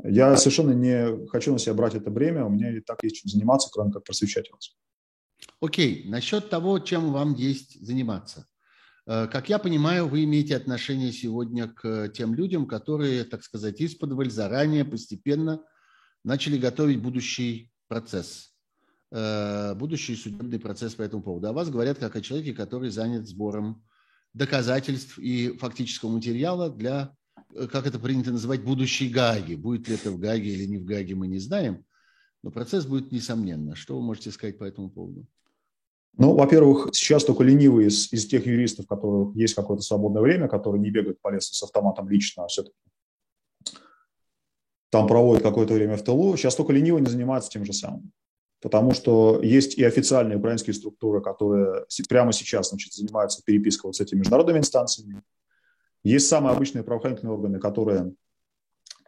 Я 0.04 0.36
совершенно 0.36 0.72
не 0.72 1.28
хочу 1.28 1.54
на 1.54 1.60
себя 1.60 1.76
брать 1.76 1.96
это 1.96 2.12
бремя, 2.12 2.46
у 2.46 2.50
меня 2.50 2.76
и 2.76 2.82
так 2.82 3.02
есть 3.04 3.16
чем 3.16 3.30
заниматься, 3.30 3.70
кроме 3.72 3.94
как 3.94 4.04
просвещать 4.04 4.52
вас. 4.52 4.76
Окей, 5.62 6.10
насчет 6.10 6.50
того, 6.50 6.80
чем 6.80 7.14
вам 7.14 7.36
есть 7.36 7.80
заниматься. 7.80 8.48
Э, 9.08 9.28
как 9.28 9.50
я 9.50 9.60
понимаю, 9.60 10.08
вы 10.08 10.24
имеете 10.24 10.56
отношение 10.56 11.12
сегодня 11.12 11.68
к 11.68 12.10
тем 12.10 12.34
людям, 12.34 12.68
которые, 12.68 13.24
так 13.24 13.44
сказать, 13.44 13.80
из-под 13.82 14.32
заранее, 14.32 14.86
постепенно 14.86 15.64
начали 16.24 16.58
готовить 16.58 17.02
будущий 17.02 17.72
процесс, 17.88 18.54
э, 19.12 19.74
будущий 19.76 20.16
судебный 20.16 20.60
процесс 20.60 20.96
по 20.96 21.02
этому 21.02 21.24
поводу. 21.24 21.48
О 21.48 21.54
вас 21.54 21.70
говорят 21.70 21.98
как 21.98 22.16
о 22.16 22.22
человеке, 22.22 22.54
который 22.54 22.90
занят 22.90 23.28
сбором 23.28 23.84
доказательств 24.34 25.18
и 25.18 25.58
фактического 25.58 26.12
материала 26.12 26.70
для, 26.70 27.16
э, 27.54 27.68
как 27.68 27.88
это 27.88 28.00
принято 28.00 28.32
называть, 28.32 28.64
будущей 28.64 29.10
Гаги. 29.10 29.56
Будет 29.56 29.88
ли 29.88 29.96
это 29.96 30.12
в 30.12 30.20
Гаге 30.20 30.54
или 30.54 30.66
не 30.66 30.78
в 30.78 30.86
Гаге, 30.86 31.16
мы 31.16 31.28
не 31.28 31.40
знаем, 31.40 31.84
но 32.44 32.52
процесс 32.52 32.86
будет 32.86 33.12
несомненно. 33.12 33.76
Что 33.76 33.98
вы 33.98 34.06
можете 34.06 34.32
сказать 34.32 34.58
по 34.58 34.64
этому 34.64 34.90
поводу? 34.90 35.28
Ну, 36.18 36.36
во-первых, 36.36 36.90
сейчас 36.94 37.24
только 37.24 37.44
ленивые 37.44 37.88
из, 37.88 38.12
из 38.12 38.28
тех 38.28 38.46
юристов, 38.46 38.86
у 38.86 38.88
которых 38.88 39.36
есть 39.36 39.54
какое-то 39.54 39.84
свободное 39.84 40.22
время, 40.22 40.48
которые 40.48 40.82
не 40.82 40.92
бегают 40.92 41.22
по 41.22 41.30
лесу 41.30 41.54
с 41.54 41.64
автоматом 41.64 42.10
лично, 42.10 42.44
а 42.44 42.48
все-таки 42.48 42.76
там 44.90 45.08
проводят 45.08 45.42
какое-то 45.42 45.74
время 45.74 45.96
в 45.96 46.04
тылу, 46.04 46.36
сейчас 46.36 46.56
только 46.56 46.74
ленивые 46.74 47.02
не 47.02 47.10
занимаются 47.10 47.50
тем 47.50 47.66
же 47.66 47.72
самым. 47.72 48.12
Потому 48.62 48.94
что 48.94 49.42
есть 49.42 49.76
и 49.78 49.84
официальные 49.84 50.38
украинские 50.38 50.74
структуры, 50.74 51.22
которые 51.22 51.86
прямо 52.08 52.34
сейчас 52.34 52.70
значит, 52.70 52.94
занимаются 52.94 53.42
перепиской 53.44 53.88
вот 53.88 53.96
с 53.96 54.02
этими 54.02 54.20
международными 54.20 54.60
инстанциями. 54.60 55.24
Есть 56.04 56.28
самые 56.28 56.54
обычные 56.54 56.84
правоохранительные 56.84 57.34
органы, 57.34 57.60
которые 57.60 58.14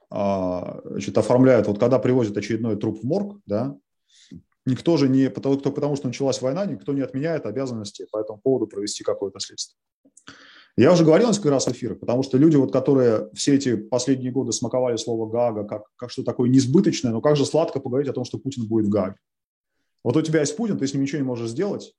а, 0.09 0.79
значит, 0.85 1.17
оформляют, 1.17 1.67
вот 1.67 1.79
когда 1.79 1.99
привозят 1.99 2.37
очередной 2.37 2.77
труп 2.77 2.99
в 3.01 3.03
морг, 3.03 3.41
да, 3.45 3.75
никто 4.65 4.97
же 4.97 5.09
не, 5.09 5.29
потому, 5.29 5.57
потому 5.57 5.95
что 5.95 6.07
началась 6.07 6.41
война, 6.41 6.65
никто 6.65 6.93
не 6.93 7.01
отменяет 7.01 7.45
обязанности 7.45 8.07
по 8.11 8.17
этому 8.17 8.39
поводу 8.41 8.67
провести 8.67 9.03
какое-то 9.03 9.39
следствие. 9.39 9.77
Я 10.75 10.91
уже 10.91 11.05
говорил 11.05 11.27
несколько 11.27 11.51
раз 11.51 11.67
в 11.67 11.71
эфирах, 11.71 11.99
потому 11.99 12.23
что 12.23 12.37
люди, 12.37 12.55
вот, 12.55 12.71
которые 12.71 13.29
все 13.33 13.55
эти 13.55 13.75
последние 13.75 14.31
годы 14.31 14.51
смаковали 14.51 14.97
слово 14.97 15.29
«Гага» 15.29 15.65
как, 15.65 15.83
как 15.95 16.09
что 16.09 16.23
такое 16.23 16.49
несбыточное, 16.49 17.11
но 17.11 17.21
как 17.21 17.35
же 17.35 17.45
сладко 17.45 17.79
поговорить 17.79 18.09
о 18.09 18.13
том, 18.13 18.25
что 18.25 18.39
Путин 18.39 18.67
будет 18.67 18.87
в 18.87 18.89
Гаге. 18.89 19.17
Вот 20.03 20.17
у 20.17 20.21
тебя 20.21 20.39
есть 20.39 20.57
Путин, 20.57 20.79
ты 20.79 20.87
с 20.87 20.93
ним 20.93 21.03
ничего 21.03 21.19
не 21.19 21.27
можешь 21.27 21.51
сделать, 21.51 21.93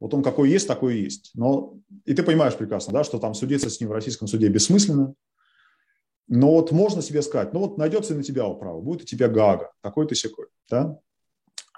вот 0.00 0.14
он 0.14 0.22
какой 0.22 0.50
есть, 0.50 0.66
такой 0.66 0.98
и 0.98 1.02
есть. 1.02 1.30
Но 1.34 1.78
и 2.04 2.14
ты 2.14 2.22
понимаешь 2.22 2.56
прекрасно, 2.56 2.92
да, 2.92 3.04
что 3.04 3.18
там 3.18 3.34
судиться 3.34 3.70
с 3.70 3.80
ним 3.80 3.90
в 3.90 3.92
российском 3.92 4.28
суде 4.28 4.48
бессмысленно. 4.48 5.14
Но 6.26 6.52
вот 6.52 6.72
можно 6.72 7.02
себе 7.02 7.22
сказать, 7.22 7.52
ну 7.52 7.60
вот 7.60 7.78
найдется 7.78 8.14
и 8.14 8.16
на 8.16 8.22
тебя 8.22 8.46
управа, 8.46 8.80
будет 8.80 9.02
у 9.02 9.06
тебя 9.06 9.28
Гага, 9.28 9.72
такой 9.80 10.06
ты 10.06 10.14
секой, 10.14 10.46
да. 10.68 10.98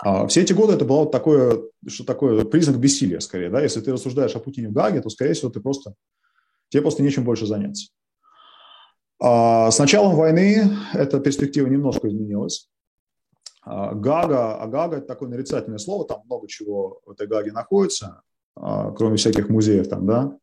А 0.02 0.26
все 0.26 0.42
эти 0.42 0.52
годы 0.52 0.74
это 0.74 0.84
было 0.84 1.00
вот 1.00 1.12
такое, 1.12 1.62
что 1.86 2.04
такое 2.04 2.44
признак 2.44 2.78
бессилия, 2.78 3.20
скорее, 3.20 3.50
да. 3.50 3.62
Если 3.62 3.80
ты 3.80 3.92
рассуждаешь 3.92 4.34
о 4.34 4.40
Путине 4.40 4.68
в 4.68 4.72
Гаге, 4.72 5.00
то, 5.00 5.10
скорее 5.10 5.34
всего, 5.34 5.50
ты 5.50 5.60
просто, 5.60 5.94
тебе 6.70 6.82
просто 6.82 7.02
нечем 7.02 7.24
больше 7.24 7.46
заняться. 7.46 7.90
А 9.22 9.70
с 9.70 9.78
началом 9.78 10.16
войны 10.16 10.70
эта 10.94 11.20
перспектива 11.20 11.66
немножко 11.66 12.08
изменилась. 12.08 12.70
А 13.62 13.94
Гага, 13.94 14.56
а 14.56 14.66
Гага– 14.66 14.96
это 14.98 15.06
такое 15.06 15.28
нарицательное 15.28 15.78
слово, 15.78 16.06
там 16.06 16.22
много 16.24 16.48
чего 16.48 17.00
в 17.04 17.10
этой 17.10 17.26
Гаге 17.26 17.52
находится, 17.52 18.22
кроме 18.54 19.16
всяких 19.16 19.50
музеев 19.50 19.86
там, 19.88 20.06
да, 20.06 20.38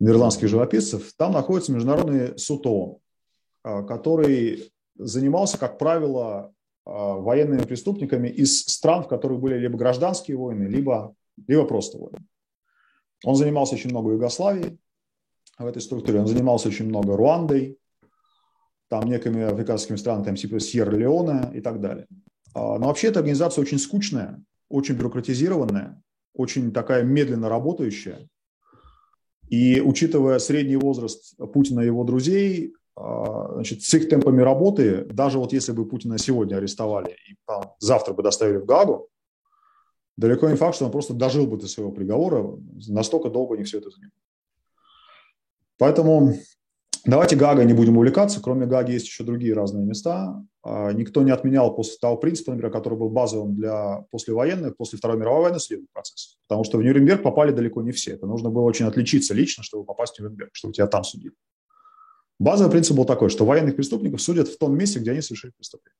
нидерландских 0.00 0.48
живописцев. 0.48 1.12
Там 1.18 1.32
находится 1.32 1.72
Международный 1.72 2.38
суд 2.38 2.66
который 3.62 4.72
занимался, 4.96 5.58
как 5.58 5.78
правило, 5.78 6.54
военными 6.84 7.62
преступниками 7.62 8.28
из 8.28 8.64
стран, 8.64 9.04
в 9.04 9.08
которых 9.08 9.40
были 9.40 9.56
либо 9.58 9.78
гражданские 9.78 10.36
войны, 10.36 10.64
либо, 10.64 11.14
либо 11.46 11.64
просто 11.64 11.98
войны. 11.98 12.18
Он 13.24 13.36
занимался 13.36 13.74
очень 13.74 13.90
много 13.90 14.12
Югославией 14.12 14.78
в 15.58 15.66
этой 15.66 15.80
структуре, 15.80 16.20
он 16.20 16.26
занимался 16.26 16.68
очень 16.68 16.86
много 16.86 17.16
Руандой, 17.16 17.78
там 18.88 19.08
некими 19.08 19.42
африканскими 19.42 19.96
странами, 19.96 20.24
там 20.24 20.34
типа 20.34 20.60
Сьерра-Леоне 20.60 21.56
и 21.56 21.60
так 21.62 21.80
далее. 21.80 22.06
А, 22.54 22.78
но 22.78 22.88
вообще 22.88 23.08
эта 23.08 23.20
организация 23.20 23.62
очень 23.62 23.78
скучная, 23.78 24.42
очень 24.68 24.96
бюрократизированная, 24.96 26.02
очень 26.34 26.72
такая 26.72 27.02
медленно 27.02 27.48
работающая. 27.48 28.28
И 29.48 29.80
учитывая 29.80 30.38
средний 30.38 30.76
возраст 30.76 31.34
Путина 31.54 31.80
и 31.80 31.86
его 31.86 32.04
друзей, 32.04 32.74
а, 32.74 32.81
значит, 32.96 33.82
с 33.82 33.94
их 33.94 34.08
темпами 34.08 34.42
работы, 34.42 35.04
даже 35.06 35.38
вот 35.38 35.52
если 35.52 35.72
бы 35.72 35.86
Путина 35.86 36.18
сегодня 36.18 36.56
арестовали 36.56 37.16
и 37.28 37.36
там, 37.46 37.72
завтра 37.78 38.12
бы 38.12 38.22
доставили 38.22 38.58
в 38.58 38.66
Гагу, 38.66 39.08
далеко 40.16 40.48
не 40.48 40.56
факт, 40.56 40.76
что 40.76 40.86
он 40.86 40.92
просто 40.92 41.14
дожил 41.14 41.46
бы 41.46 41.56
до 41.56 41.68
своего 41.68 41.92
приговора, 41.92 42.58
настолько 42.88 43.30
долго 43.30 43.54
у 43.54 43.64
все 43.64 43.78
это 43.78 43.90
занимает. 43.90 44.12
Поэтому 45.78 46.34
давайте 47.04 47.34
Гага 47.34 47.64
не 47.64 47.72
будем 47.72 47.96
увлекаться, 47.96 48.40
кроме 48.42 48.66
Гаги 48.66 48.92
есть 48.92 49.06
еще 49.06 49.24
другие 49.24 49.54
разные 49.54 49.84
места. 49.84 50.40
А, 50.62 50.92
никто 50.92 51.22
не 51.22 51.32
отменял 51.32 51.74
после 51.74 51.96
того 51.98 52.16
принципа, 52.16 52.52
например, 52.52 52.70
который 52.70 52.98
был 52.98 53.08
базовым 53.08 53.54
для 53.54 54.04
послевоенных, 54.10 54.76
после 54.76 54.98
Второй 54.98 55.18
мировой 55.18 55.42
войны 55.42 55.58
судебных 55.58 55.90
процессов. 55.90 56.38
Потому 56.46 56.62
что 56.62 56.78
в 56.78 56.82
Нюрнберг 56.82 57.22
попали 57.22 57.50
далеко 57.50 57.82
не 57.82 57.90
все. 57.90 58.12
Это 58.12 58.26
нужно 58.26 58.50
было 58.50 58.62
очень 58.62 58.86
отличиться 58.86 59.34
лично, 59.34 59.64
чтобы 59.64 59.84
попасть 59.84 60.16
в 60.16 60.20
Нюрнберг, 60.20 60.50
чтобы 60.52 60.74
тебя 60.74 60.86
там 60.86 61.02
судили. 61.02 61.34
Базовый 62.42 62.72
принцип 62.72 62.96
был 62.96 63.04
такой, 63.04 63.30
что 63.30 63.44
военных 63.44 63.76
преступников 63.76 64.20
судят 64.20 64.48
в 64.48 64.58
том 64.58 64.76
месте, 64.76 64.98
где 64.98 65.12
они 65.12 65.22
совершили 65.22 65.52
преступление. 65.56 65.96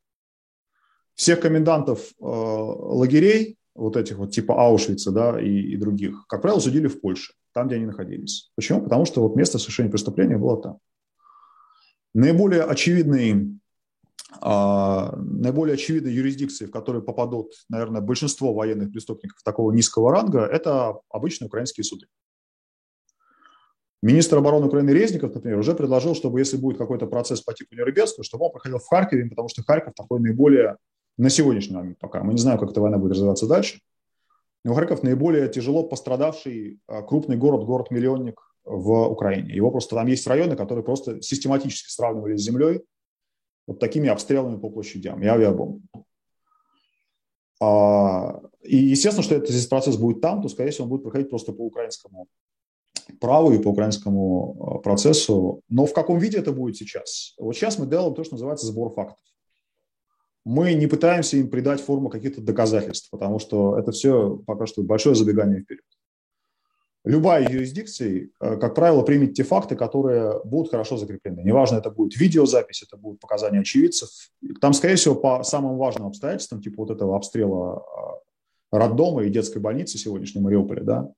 Всех 1.14 1.38
комендантов 1.38 2.00
э, 2.00 2.24
лагерей, 2.24 3.58
вот 3.76 3.96
этих 3.96 4.16
вот 4.16 4.32
типа 4.32 4.60
Аушвица 4.60 5.12
да, 5.12 5.40
и, 5.40 5.48
и 5.48 5.76
других, 5.76 6.26
как 6.26 6.42
правило, 6.42 6.58
судили 6.58 6.88
в 6.88 7.00
Польше, 7.00 7.34
там, 7.54 7.68
где 7.68 7.76
они 7.76 7.86
находились. 7.86 8.50
Почему? 8.56 8.82
Потому 8.82 9.04
что 9.04 9.22
вот 9.22 9.36
место 9.36 9.60
совершения 9.60 9.88
преступления 9.92 10.36
было 10.36 10.60
там. 10.60 10.78
Наиболее 12.12 12.64
очевидные, 12.64 13.58
э, 14.42 15.16
наиболее 15.16 15.74
очевидные 15.74 16.16
юрисдикции, 16.16 16.66
в 16.66 16.72
которые 16.72 17.04
попадут, 17.04 17.52
наверное, 17.68 18.00
большинство 18.00 18.52
военных 18.52 18.90
преступников 18.90 19.40
такого 19.44 19.70
низкого 19.70 20.10
ранга, 20.10 20.40
это 20.40 20.96
обычные 21.08 21.46
украинские 21.46 21.84
суды. 21.84 22.06
Министр 24.02 24.38
обороны 24.38 24.66
Украины 24.66 24.90
Резников, 24.90 25.32
например, 25.32 25.60
уже 25.60 25.74
предложил, 25.74 26.16
чтобы 26.16 26.40
если 26.40 26.56
будет 26.56 26.76
какой-то 26.76 27.06
процесс 27.06 27.40
по 27.40 27.54
типу 27.54 27.76
Нюрнбергского, 27.76 28.24
чтобы 28.24 28.46
он 28.46 28.50
проходил 28.50 28.78
в 28.78 28.86
Харькове, 28.88 29.28
потому 29.28 29.48
что 29.48 29.62
Харьков 29.62 29.94
такой 29.94 30.18
наиболее, 30.18 30.76
на 31.16 31.30
сегодняшний 31.30 31.76
момент 31.76 31.98
пока, 32.00 32.24
мы 32.24 32.32
не 32.32 32.40
знаем, 32.40 32.58
как 32.58 32.70
эта 32.70 32.80
война 32.80 32.98
будет 32.98 33.12
развиваться 33.12 33.46
дальше, 33.46 33.80
но 34.64 34.74
Харьков 34.74 35.04
наиболее 35.04 35.48
тяжело 35.48 35.84
пострадавший 35.84 36.80
а, 36.88 37.02
крупный 37.02 37.36
город, 37.36 37.64
город-миллионник 37.64 38.40
в 38.64 39.08
Украине. 39.08 39.54
Его 39.54 39.70
просто 39.70 39.94
там 39.94 40.06
есть 40.08 40.26
районы, 40.26 40.56
которые 40.56 40.84
просто 40.84 41.22
систематически 41.22 41.90
сравнивали 41.90 42.36
с 42.36 42.42
землей 42.42 42.82
вот 43.66 43.78
такими 43.78 44.08
обстрелами 44.08 44.58
по 44.58 44.68
площадям 44.68 45.22
и 45.22 45.26
авиабомбами. 45.26 45.82
И 48.62 48.76
естественно, 48.76 49.22
что 49.22 49.36
этот 49.36 49.50
здесь 49.50 49.66
процесс 49.66 49.96
будет 49.96 50.20
там, 50.20 50.42
то, 50.42 50.48
скорее 50.48 50.70
всего, 50.70 50.84
он 50.84 50.90
будет 50.90 51.02
проходить 51.04 51.30
просто 51.30 51.52
по 51.52 51.62
украинскому 51.62 52.26
праву 53.20 53.52
и 53.52 53.58
по 53.58 53.68
украинскому 53.68 54.78
э, 54.78 54.82
процессу. 54.82 55.62
Но 55.68 55.86
в 55.86 55.92
каком 55.92 56.18
виде 56.18 56.38
это 56.38 56.52
будет 56.52 56.76
сейчас? 56.76 57.34
Вот 57.38 57.54
сейчас 57.54 57.78
мы 57.78 57.86
делаем 57.86 58.14
то, 58.14 58.24
что 58.24 58.34
называется 58.34 58.66
сбор 58.66 58.92
фактов. 58.92 59.18
Мы 60.44 60.74
не 60.74 60.86
пытаемся 60.86 61.36
им 61.36 61.50
придать 61.50 61.80
форму 61.80 62.08
каких-то 62.08 62.40
доказательств, 62.40 63.10
потому 63.10 63.38
что 63.38 63.78
это 63.78 63.92
все 63.92 64.36
пока 64.46 64.66
что 64.66 64.82
большое 64.82 65.14
забегание 65.14 65.60
вперед. 65.60 65.84
Любая 67.04 67.48
юрисдикция, 67.48 68.28
э, 68.40 68.56
как 68.56 68.76
правило, 68.76 69.02
примет 69.02 69.34
те 69.34 69.42
факты, 69.42 69.74
которые 69.74 70.40
будут 70.44 70.70
хорошо 70.70 70.96
закреплены. 70.96 71.40
Неважно, 71.40 71.78
это 71.78 71.90
будет 71.90 72.16
видеозапись, 72.16 72.84
это 72.84 72.96
будут 72.96 73.18
показания 73.18 73.60
очевидцев. 73.60 74.08
Там, 74.60 74.72
скорее 74.72 74.94
всего, 74.94 75.16
по 75.16 75.42
самым 75.42 75.78
важным 75.78 76.06
обстоятельствам, 76.06 76.62
типа 76.62 76.82
вот 76.82 76.90
этого 76.92 77.16
обстрела 77.16 77.82
э, 78.72 78.76
роддома 78.76 79.24
и 79.24 79.30
детской 79.30 79.58
больницы 79.58 79.98
сегодняшней 79.98 80.42
Мариуполя, 80.42 80.82
да, 80.82 81.12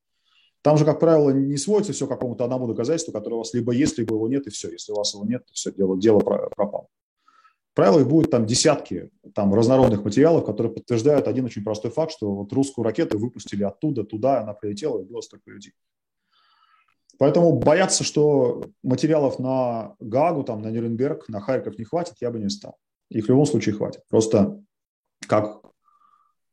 Там 0.65 0.79
же, 0.79 0.87
как 0.87 0.99
правило, 0.99 1.29
не 1.29 1.59
сводится 1.59 1.93
все 1.93 2.07
к 2.07 2.09
какому-то 2.09 2.45
одному 2.45 2.67
доказательству, 2.67 3.13
которое 3.13 3.35
у 3.35 3.39
вас 3.41 3.53
либо 3.53 3.73
есть, 3.73 3.99
либо 3.99 4.15
его 4.15 4.29
нет, 4.29 4.47
и 4.47 4.51
все. 4.51 4.71
Если 4.71 4.93
у 4.93 4.97
вас 4.97 5.13
его 5.13 5.27
нет, 5.27 5.45
то 5.45 5.53
все, 5.53 5.71
дело, 5.71 5.99
дело 5.99 6.21
пропало. 6.21 6.87
Правило, 7.75 8.01
их 8.01 8.09
будет 8.09 8.31
там 8.31 8.47
десятки 8.47 9.11
там, 9.35 9.53
разнородных 9.53 10.03
материалов, 10.03 10.47
которые 10.47 10.73
подтверждают 10.73 11.29
один 11.29 11.45
очень 11.45 11.63
простой 11.63 11.91
факт, 11.91 12.13
что 12.13 12.35
вот 12.35 12.51
русскую 12.55 12.83
ракету 12.83 13.19
выпустили 13.19 13.63
оттуда, 13.63 14.05
туда, 14.05 14.41
она 14.41 14.55
прилетела, 14.55 15.03
и 15.03 15.05
было 15.05 15.21
столько 15.21 15.51
людей. 15.51 15.75
Поэтому 17.19 17.59
бояться, 17.59 18.03
что 18.03 18.65
материалов 18.83 19.39
на 19.39 19.97
Гагу, 20.01 20.45
там, 20.45 20.63
на 20.63 20.69
Нюрнберг, 20.69 21.29
на 21.29 21.43
Харьков 21.43 21.77
не 21.77 21.85
хватит, 21.85 22.15
я 22.21 22.31
бы 22.31 22.39
не 22.39 22.49
стал. 22.49 22.79
Их 23.11 23.27
в 23.27 23.29
любом 23.29 23.45
случае 23.45 23.75
хватит. 23.75 24.01
Просто 24.09 24.63
как... 25.29 25.61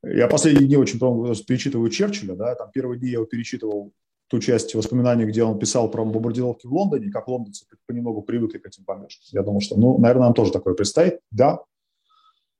Я 0.04 0.28
последние 0.28 0.68
дни 0.68 0.78
очень 0.78 1.00
перечитываю 1.46 1.90
Черчилля, 1.90 2.36
да, 2.36 2.56
там 2.56 2.72
первые 2.72 3.00
дни 3.00 3.10
я 3.10 3.14
его 3.14 3.26
перечитывал 3.26 3.94
ту 4.28 4.40
часть 4.40 4.74
воспоминаний, 4.74 5.26
где 5.26 5.44
он 5.44 5.60
писал 5.60 5.92
про 5.92 6.06
бомбардировки 6.06 6.66
в 6.66 6.74
Лондоне, 6.74 7.12
как 7.12 7.28
лондонцы 7.28 7.66
понемногу 7.86 8.22
привыкли 8.22 8.60
к 8.60 8.66
этим 8.66 8.84
бомбежкам. 8.86 9.26
Я 9.32 9.44
думал, 9.44 9.60
что, 9.60 9.76
ну, 9.76 9.98
наверное, 9.98 10.28
нам 10.28 10.34
тоже 10.34 10.52
такое 10.52 10.74
предстоит. 10.74 11.20
Да, 11.32 11.60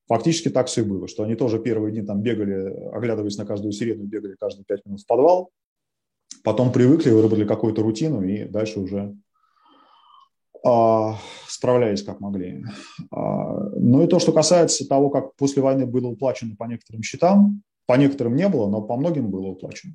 фактически 0.08 0.50
так 0.50 0.68
все 0.68 0.82
и 0.82 0.84
было, 0.84 1.08
что 1.08 1.24
они 1.24 1.36
тоже 1.36 1.58
первые 1.60 1.94
дни 1.94 2.02
там 2.02 2.22
бегали, 2.22 2.90
оглядываясь 2.94 3.38
на 3.38 3.46
каждую 3.46 3.72
сирену, 3.72 4.04
бегали 4.04 4.36
каждые 4.36 4.66
пять 4.66 4.86
минут 4.86 5.02
в 5.02 5.08
подвал, 5.08 5.52
потом 6.44 6.74
привыкли, 6.74 7.12
выработали 7.12 7.46
какую-то 7.46 7.82
рутину 7.82 8.22
и 8.22 8.44
дальше 8.44 8.82
уже 8.82 9.16
а, 10.66 11.16
справлялись 11.62 12.02
как 12.02 12.20
могли. 12.20 12.66
А, 13.12 13.70
ну 13.76 14.04
и 14.04 14.08
то, 14.08 14.18
что 14.18 14.32
касается 14.32 14.88
того, 14.88 15.12
как 15.12 15.36
после 15.36 15.62
войны 15.62 15.86
было 15.86 16.08
уплачено 16.08 16.56
по 16.56 16.64
некоторым 16.64 17.04
счетам, 17.04 17.62
по 17.86 17.94
некоторым 17.98 18.36
не 18.36 18.50
было, 18.50 18.68
но 18.68 18.82
по 18.82 18.98
многим 18.98 19.30
было 19.30 19.48
уплачено. 19.48 19.94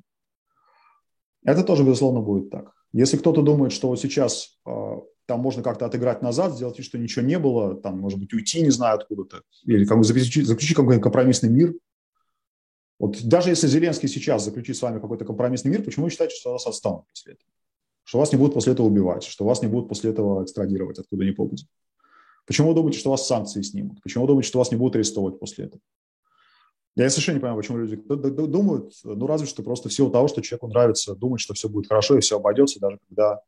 Это 1.43 1.63
тоже, 1.63 1.83
безусловно, 1.83 2.21
будет 2.21 2.49
так. 2.49 2.71
Если 2.93 3.17
кто-то 3.17 3.41
думает, 3.41 3.73
что 3.73 3.89
вот 3.89 3.99
сейчас 3.99 4.57
э, 4.65 4.95
там 5.25 5.41
можно 5.41 5.61
как-то 5.61 5.85
отыграть 5.85 6.21
назад, 6.21 6.53
сделать 6.53 6.77
вид, 6.77 6.87
что 6.87 6.97
ничего 6.97 7.25
не 7.25 7.37
было, 7.37 7.75
там, 7.75 7.99
может 7.99 8.17
быть, 8.17 8.33
уйти 8.33 8.61
не 8.61 8.69
знаю 8.69 8.95
откуда-то, 8.95 9.41
или 9.65 9.85
как 9.85 10.01
заключить, 10.05 10.47
заключить 10.47 10.75
какой-то 10.75 11.01
компромиссный 11.01 11.49
мир. 11.49 11.73
Вот 12.97 13.21
даже 13.23 13.49
если 13.49 13.67
Зеленский 13.67 14.07
сейчас 14.07 14.45
заключит 14.45 14.77
с 14.77 14.81
вами 14.81 14.99
какой-то 14.99 15.25
компромиссный 15.25 15.71
мир, 15.71 15.83
почему 15.83 16.05
вы 16.05 16.11
считаете, 16.11 16.35
что 16.35 16.53
вас 16.53 16.65
отстанут 16.65 17.05
после 17.09 17.33
этого? 17.33 17.49
Что 18.07 18.19
вас 18.19 18.31
не 18.31 18.37
будут 18.37 18.53
после 18.53 18.71
этого 18.71 18.87
убивать, 18.87 19.25
что 19.25 19.43
вас 19.43 19.61
не 19.61 19.67
будут 19.67 19.89
после 19.89 20.11
этого 20.11 20.41
экстрадировать 20.41 20.97
откуда 20.97 21.25
ни 21.25 21.31
попадет? 21.31 21.67
Почему 22.45 22.69
вы 22.69 22.75
думаете, 22.75 22.99
что 22.99 23.09
вас 23.09 23.27
санкции 23.27 23.61
снимут? 23.61 24.01
Почему 24.01 24.23
вы 24.23 24.29
думаете, 24.29 24.47
что 24.47 24.59
вас 24.59 24.71
не 24.71 24.77
будут 24.77 24.95
арестовывать 24.95 25.37
после 25.41 25.65
этого? 25.65 25.81
Я 26.95 27.09
совершенно 27.09 27.35
не 27.35 27.41
понимаю, 27.41 27.57
почему 27.57 27.79
люди 27.79 27.97
думают, 27.97 28.93
ну, 29.03 29.27
разве 29.27 29.45
что 29.45 29.61
просто 29.61 29.89
в 29.89 29.93
силу 29.93 30.09
того, 30.09 30.29
что 30.29 30.41
человеку 30.41 30.69
нравится 30.69 31.15
думать, 31.15 31.41
что 31.41 31.53
все 31.53 31.67
будет 31.67 31.89
хорошо 31.89 32.17
и 32.17 32.21
все 32.21 32.37
обойдется, 32.37 32.79
даже 32.79 32.97
когда, 33.09 33.41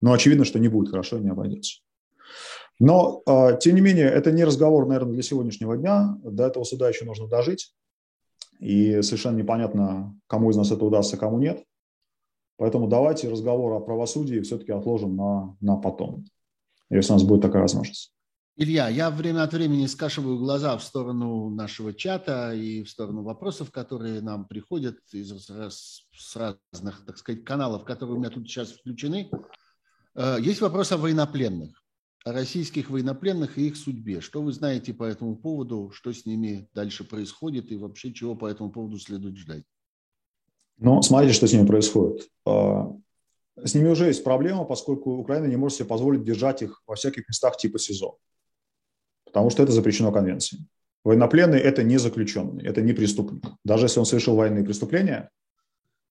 ну, 0.00 0.12
очевидно, 0.12 0.44
что 0.44 0.60
не 0.60 0.68
будет 0.68 0.90
хорошо 0.90 1.16
и 1.16 1.20
не 1.20 1.30
обойдется. 1.30 1.80
Но, 2.78 3.20
э, 3.26 3.58
тем 3.60 3.74
не 3.74 3.80
менее, 3.80 4.06
это 4.06 4.30
не 4.30 4.44
разговор, 4.44 4.86
наверное, 4.86 5.14
для 5.14 5.22
сегодняшнего 5.24 5.76
дня. 5.76 6.16
До 6.22 6.46
этого 6.46 6.62
суда 6.62 6.88
еще 6.88 7.04
нужно 7.04 7.26
дожить. 7.26 7.74
И 8.60 9.02
совершенно 9.02 9.38
непонятно, 9.38 10.16
кому 10.28 10.50
из 10.50 10.56
нас 10.56 10.70
это 10.70 10.84
удастся, 10.84 11.16
кому 11.16 11.40
нет. 11.40 11.64
Поэтому 12.56 12.88
давайте 12.88 13.28
разговор 13.28 13.72
о 13.72 13.80
правосудии 13.80 14.40
все-таки 14.40 14.72
отложим 14.72 15.16
на, 15.16 15.56
на 15.60 15.76
потом, 15.76 16.24
если 16.90 17.12
у 17.12 17.16
нас 17.16 17.24
будет 17.24 17.42
такая 17.42 17.62
возможность. 17.62 18.14
Илья, 18.56 18.88
я 18.88 19.10
время 19.10 19.42
от 19.42 19.52
времени 19.52 19.86
скашиваю 19.86 20.38
глаза 20.38 20.78
в 20.78 20.84
сторону 20.84 21.50
нашего 21.50 21.92
чата 21.92 22.54
и 22.54 22.84
в 22.84 22.88
сторону 22.88 23.24
вопросов, 23.24 23.72
которые 23.72 24.20
нам 24.20 24.46
приходят 24.46 24.96
из 25.10 25.32
с 25.32 26.36
разных, 26.36 27.04
так 27.04 27.18
сказать, 27.18 27.44
каналов, 27.44 27.84
которые 27.84 28.14
у 28.14 28.18
меня 28.20 28.30
тут 28.30 28.48
сейчас 28.48 28.70
включены. 28.70 29.28
Э, 30.14 30.36
есть 30.40 30.60
вопрос 30.60 30.92
о 30.92 30.98
военнопленных, 30.98 31.82
о 32.24 32.30
российских 32.30 32.90
военнопленных 32.90 33.58
и 33.58 33.66
их 33.66 33.76
судьбе. 33.76 34.20
Что 34.20 34.40
вы 34.40 34.52
знаете 34.52 34.94
по 34.94 35.02
этому 35.02 35.34
поводу, 35.34 35.90
что 35.92 36.12
с 36.12 36.24
ними 36.24 36.68
дальше 36.74 37.02
происходит 37.02 37.72
и 37.72 37.76
вообще 37.76 38.12
чего 38.12 38.36
по 38.36 38.46
этому 38.46 38.70
поводу 38.70 39.00
следует 39.00 39.36
ждать? 39.36 39.64
Ну, 40.78 41.02
смотрите, 41.02 41.34
что 41.34 41.46
с 41.46 41.52
ними 41.52 41.66
происходит. 41.66 42.28
Э, 42.46 42.84
с 43.62 43.74
ними 43.74 43.88
уже 43.88 44.06
есть 44.06 44.24
проблема, 44.24 44.64
поскольку 44.64 45.12
Украина 45.12 45.46
не 45.46 45.56
может 45.56 45.78
себе 45.78 45.88
позволить 45.88 46.24
держать 46.24 46.62
их 46.62 46.82
во 46.86 46.94
всяких 46.94 47.28
местах 47.28 47.56
типа 47.56 47.78
СИЗО 47.78 48.18
потому 49.34 49.50
что 49.50 49.64
это 49.64 49.72
запрещено 49.72 50.12
конвенцией. 50.12 50.62
Военнопленный– 51.02 51.58
это 51.60 51.82
не 51.82 51.98
заключенный, 51.98 52.64
это 52.64 52.82
не 52.82 52.92
преступник. 52.92 53.42
Даже 53.64 53.86
если 53.86 53.98
он 53.98 54.06
совершил 54.06 54.36
военные 54.36 54.64
преступления, 54.64 55.28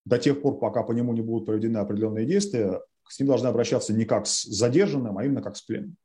до 0.06 0.18
тех 0.18 0.42
пор, 0.42 0.60
пока 0.60 0.84
по 0.84 0.92
нему 0.92 1.14
не 1.14 1.22
будут 1.22 1.46
проведены 1.46 1.78
определенные 1.78 2.26
действия, 2.26 2.82
с 3.08 3.18
ним 3.20 3.30
должны 3.30 3.48
обращаться 3.48 3.94
не 3.94 4.04
как 4.04 4.28
с 4.28 4.44
задержанным, 4.44 5.18
а 5.18 5.24
именно 5.24 5.42
как 5.42 5.56
с 5.56 5.62
пленным. 5.62 5.96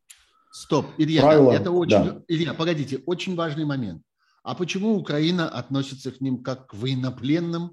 Стоп, 0.53 0.87
Илья, 0.97 1.23
Правило, 1.23 1.51
это 1.51 1.73
очень, 1.73 1.91
да. 1.91 2.23
Илья, 2.29 2.55
погодите, 2.55 3.03
очень 3.05 3.35
важный 3.35 3.65
момент. 3.65 4.01
А 4.45 4.55
почему 4.55 4.97
Украина 4.97 5.49
относится 5.49 6.13
к 6.13 6.21
ним 6.21 6.45
как 6.45 6.69
к 6.69 6.75
военнопленным, 6.75 7.73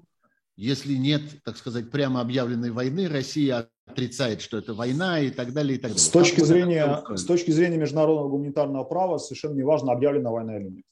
если 0.56 0.94
нет, 0.94 1.22
так 1.44 1.56
сказать, 1.58 1.90
прямо 1.90 2.20
объявленной 2.22 2.70
войны, 2.70 3.08
Россия 3.08 3.68
отрицает, 3.86 4.40
что 4.40 4.56
это 4.56 4.72
война 4.74 5.20
и 5.20 5.30
так 5.30 5.52
далее, 5.52 5.76
и 5.76 5.78
так 5.78 5.90
далее. 5.90 5.98
С 5.98 6.08
точки, 6.08 6.40
зрения, 6.40 7.04
с 7.14 7.24
точки 7.24 7.50
зрения 7.50 7.76
международного 7.76 8.28
гуманитарного 8.28 8.84
права 8.84 9.18
совершенно 9.18 9.54
не 9.54 9.62
важно, 9.62 9.92
объявлена 9.92 10.30
война 10.30 10.58
или 10.58 10.68
нет. 10.68 10.84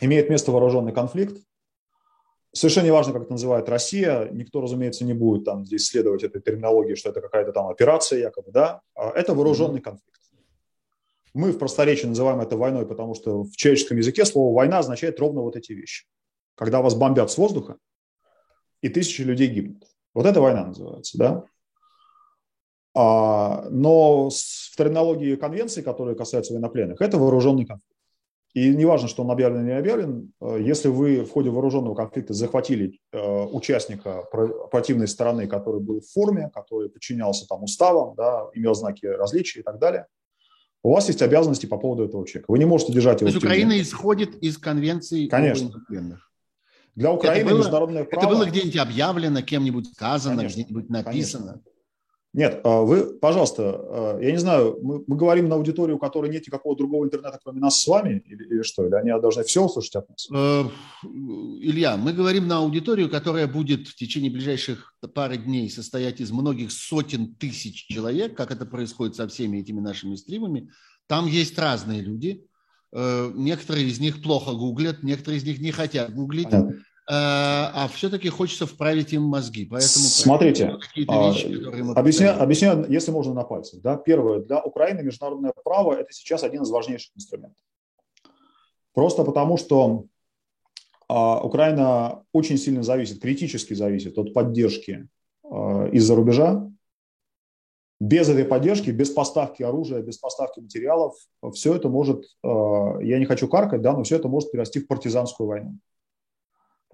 Имеет 0.00 0.28
место 0.28 0.50
вооруженный 0.50 0.92
конфликт. 0.92 1.36
Совершенно 2.52 2.86
не 2.86 2.90
важно, 2.92 3.12
как 3.12 3.22
это 3.22 3.32
называет 3.32 3.68
Россия. 3.68 4.28
Никто, 4.30 4.60
разумеется, 4.60 5.04
не 5.04 5.14
будет 5.14 5.44
там 5.44 5.64
здесь 5.64 5.86
следовать 5.86 6.24
этой 6.24 6.42
терминологии, 6.42 6.94
что 6.94 7.10
это 7.10 7.20
какая-то 7.20 7.52
там 7.52 7.68
операция 7.68 8.18
якобы, 8.18 8.50
да. 8.52 8.80
А 8.94 9.10
это 9.10 9.34
вооруженный 9.34 9.80
конфликт. 9.80 10.20
Мы 11.32 11.50
в 11.50 11.58
просторечии 11.58 12.06
называем 12.06 12.40
это 12.40 12.56
войной, 12.56 12.86
потому 12.86 13.14
что 13.14 13.42
в 13.42 13.56
человеческом 13.56 13.96
языке 13.96 14.24
слово 14.24 14.54
«война» 14.54 14.78
означает 14.78 15.18
ровно 15.18 15.42
вот 15.42 15.56
эти 15.56 15.72
вещи. 15.72 16.06
Когда 16.54 16.80
вас 16.80 16.94
бомбят 16.94 17.30
с 17.32 17.38
воздуха, 17.38 17.76
и 18.84 18.90
тысячи 18.90 19.22
людей 19.22 19.48
гибнут. 19.48 19.82
Вот 20.12 20.26
это 20.26 20.42
война 20.42 20.66
называется, 20.66 21.16
да? 21.16 21.44
А, 22.94 23.66
но 23.70 24.28
в 24.28 24.76
терминологии 24.76 25.36
конвенции, 25.36 25.80
которые 25.80 26.14
касаются 26.16 26.52
военнопленных, 26.52 27.00
это 27.00 27.16
вооруженный 27.16 27.64
конфликт. 27.64 27.88
И 28.52 28.68
неважно, 28.68 29.08
что 29.08 29.24
он 29.24 29.30
объявлен 29.30 29.62
или 29.62 29.72
не 29.72 29.78
объявлен, 29.78 30.32
э, 30.40 30.58
если 30.60 30.88
вы 30.88 31.24
в 31.24 31.30
ходе 31.30 31.48
вооруженного 31.48 31.94
конфликта 31.94 32.34
захватили 32.34 33.00
э, 33.10 33.44
участника 33.46 34.22
противной 34.70 35.08
стороны, 35.08 35.48
который 35.48 35.80
был 35.80 36.00
в 36.00 36.06
форме, 36.12 36.50
который 36.54 36.90
подчинялся 36.90 37.46
там 37.48 37.64
уставам, 37.64 38.14
да, 38.16 38.44
имел 38.52 38.74
знаки 38.74 39.06
различия 39.06 39.60
и 39.60 39.62
так 39.62 39.78
далее, 39.80 40.06
у 40.84 40.92
вас 40.92 41.08
есть 41.08 41.22
обязанности 41.22 41.64
по 41.64 41.78
поводу 41.78 42.04
этого 42.04 42.26
человека. 42.26 42.52
Вы 42.52 42.58
не 42.58 42.66
можете 42.66 42.92
держать 42.92 43.22
его. 43.22 43.30
То 43.30 43.34
есть 43.34 43.44
Украина 43.44 43.80
исходит 43.80 44.36
из 44.36 44.58
конвенции 44.58 45.26
Конечно. 45.26 45.72
Для 46.94 47.12
Украины 47.12 47.46
это 47.46 47.50
было, 47.50 47.58
международное 47.58 48.04
право... 48.04 48.24
Это 48.24 48.34
было 48.34 48.46
где-нибудь 48.46 48.76
объявлено, 48.76 49.42
кем-нибудь 49.42 49.92
сказано, 49.94 50.46
где-нибудь 50.46 50.88
написано? 50.88 51.52
Конечно. 51.52 51.62
Нет, 52.34 52.62
а 52.64 52.80
вы, 52.80 53.16
пожалуйста, 53.20 53.62
а, 53.64 54.18
я 54.20 54.32
не 54.32 54.38
знаю, 54.38 54.76
мы, 54.82 55.04
мы 55.06 55.16
говорим 55.16 55.48
на 55.48 55.54
аудиторию, 55.54 55.96
у 55.96 56.00
которой 56.00 56.28
нет 56.28 56.44
никакого 56.44 56.76
другого 56.76 57.04
интернета, 57.04 57.38
кроме 57.40 57.60
нас 57.60 57.80
с 57.80 57.86
вами, 57.86 58.24
или, 58.26 58.44
или 58.46 58.62
что? 58.62 58.84
Или 58.84 58.94
они 58.96 59.10
должны 59.20 59.44
все 59.44 59.62
услышать 59.62 59.94
от 59.94 60.08
нас? 60.08 60.28
Э, 60.34 60.64
Илья, 61.60 61.96
мы 61.96 62.12
говорим 62.12 62.48
на 62.48 62.58
аудиторию, 62.58 63.08
которая 63.08 63.46
будет 63.46 63.86
в 63.86 63.94
течение 63.94 64.32
ближайших 64.32 64.96
пары 65.14 65.36
дней 65.36 65.70
состоять 65.70 66.20
из 66.20 66.32
многих 66.32 66.72
сотен 66.72 67.36
тысяч 67.36 67.86
человек, 67.86 68.36
как 68.36 68.50
это 68.50 68.66
происходит 68.66 69.14
со 69.14 69.28
всеми 69.28 69.58
этими 69.58 69.78
нашими 69.78 70.16
стримами. 70.16 70.70
Там 71.06 71.28
есть 71.28 71.56
разные 71.56 72.00
люди. 72.00 72.44
Э, 72.94 73.30
некоторые 73.34 73.86
из 73.86 73.98
них 73.98 74.22
плохо 74.22 74.52
гуглят, 74.52 75.02
некоторые 75.02 75.38
из 75.38 75.44
них 75.44 75.60
не 75.60 75.72
хотят 75.72 76.14
гуглить. 76.14 76.50
Понятно. 76.50 76.76
Э, 77.06 77.10
а 77.10 77.90
все-таки 77.92 78.28
хочется 78.28 78.66
вправить 78.66 79.12
им 79.12 79.22
мозги. 79.22 79.66
Поэтому 79.66 80.04
Смотрите, 80.06 80.76
вещи, 80.94 81.92
объясняю, 81.98 82.40
объясняю, 82.40 82.86
если 82.88 83.10
можно 83.10 83.34
на 83.34 83.42
пальцах. 83.42 83.80
Да? 83.82 83.96
Первое, 83.96 84.40
для 84.40 84.62
Украины 84.62 85.02
международное 85.02 85.52
право– 85.64 85.92
это 85.94 86.12
сейчас 86.12 86.44
один 86.44 86.62
из 86.62 86.70
важнейших 86.70 87.16
инструментов. 87.16 87.58
Просто 88.94 89.24
потому, 89.24 89.56
что 89.56 90.04
а, 91.08 91.40
Украина 91.42 92.22
очень 92.32 92.56
сильно 92.58 92.84
зависит, 92.84 93.20
критически 93.20 93.74
зависит 93.74 94.16
от 94.16 94.32
поддержки 94.32 95.08
а, 95.42 95.88
из-за 95.88 96.14
рубежа. 96.14 96.70
Без 98.00 98.28
этой 98.28 98.44
поддержки, 98.44 98.90
без 98.90 99.10
поставки 99.10 99.62
оружия, 99.62 100.02
без 100.02 100.18
поставки 100.18 100.60
материалов, 100.60 101.14
все 101.52 101.74
это 101.74 101.88
может, 101.88 102.24
а, 102.42 102.98
я 103.00 103.18
не 103.18 103.24
хочу 103.24 103.48
каркать, 103.48 103.82
да, 103.82 103.92
но 103.92 104.02
все 104.02 104.16
это 104.16 104.28
может 104.28 104.50
перерасти 104.50 104.80
в 104.80 104.86
партизанскую 104.86 105.46
войну 105.46 105.78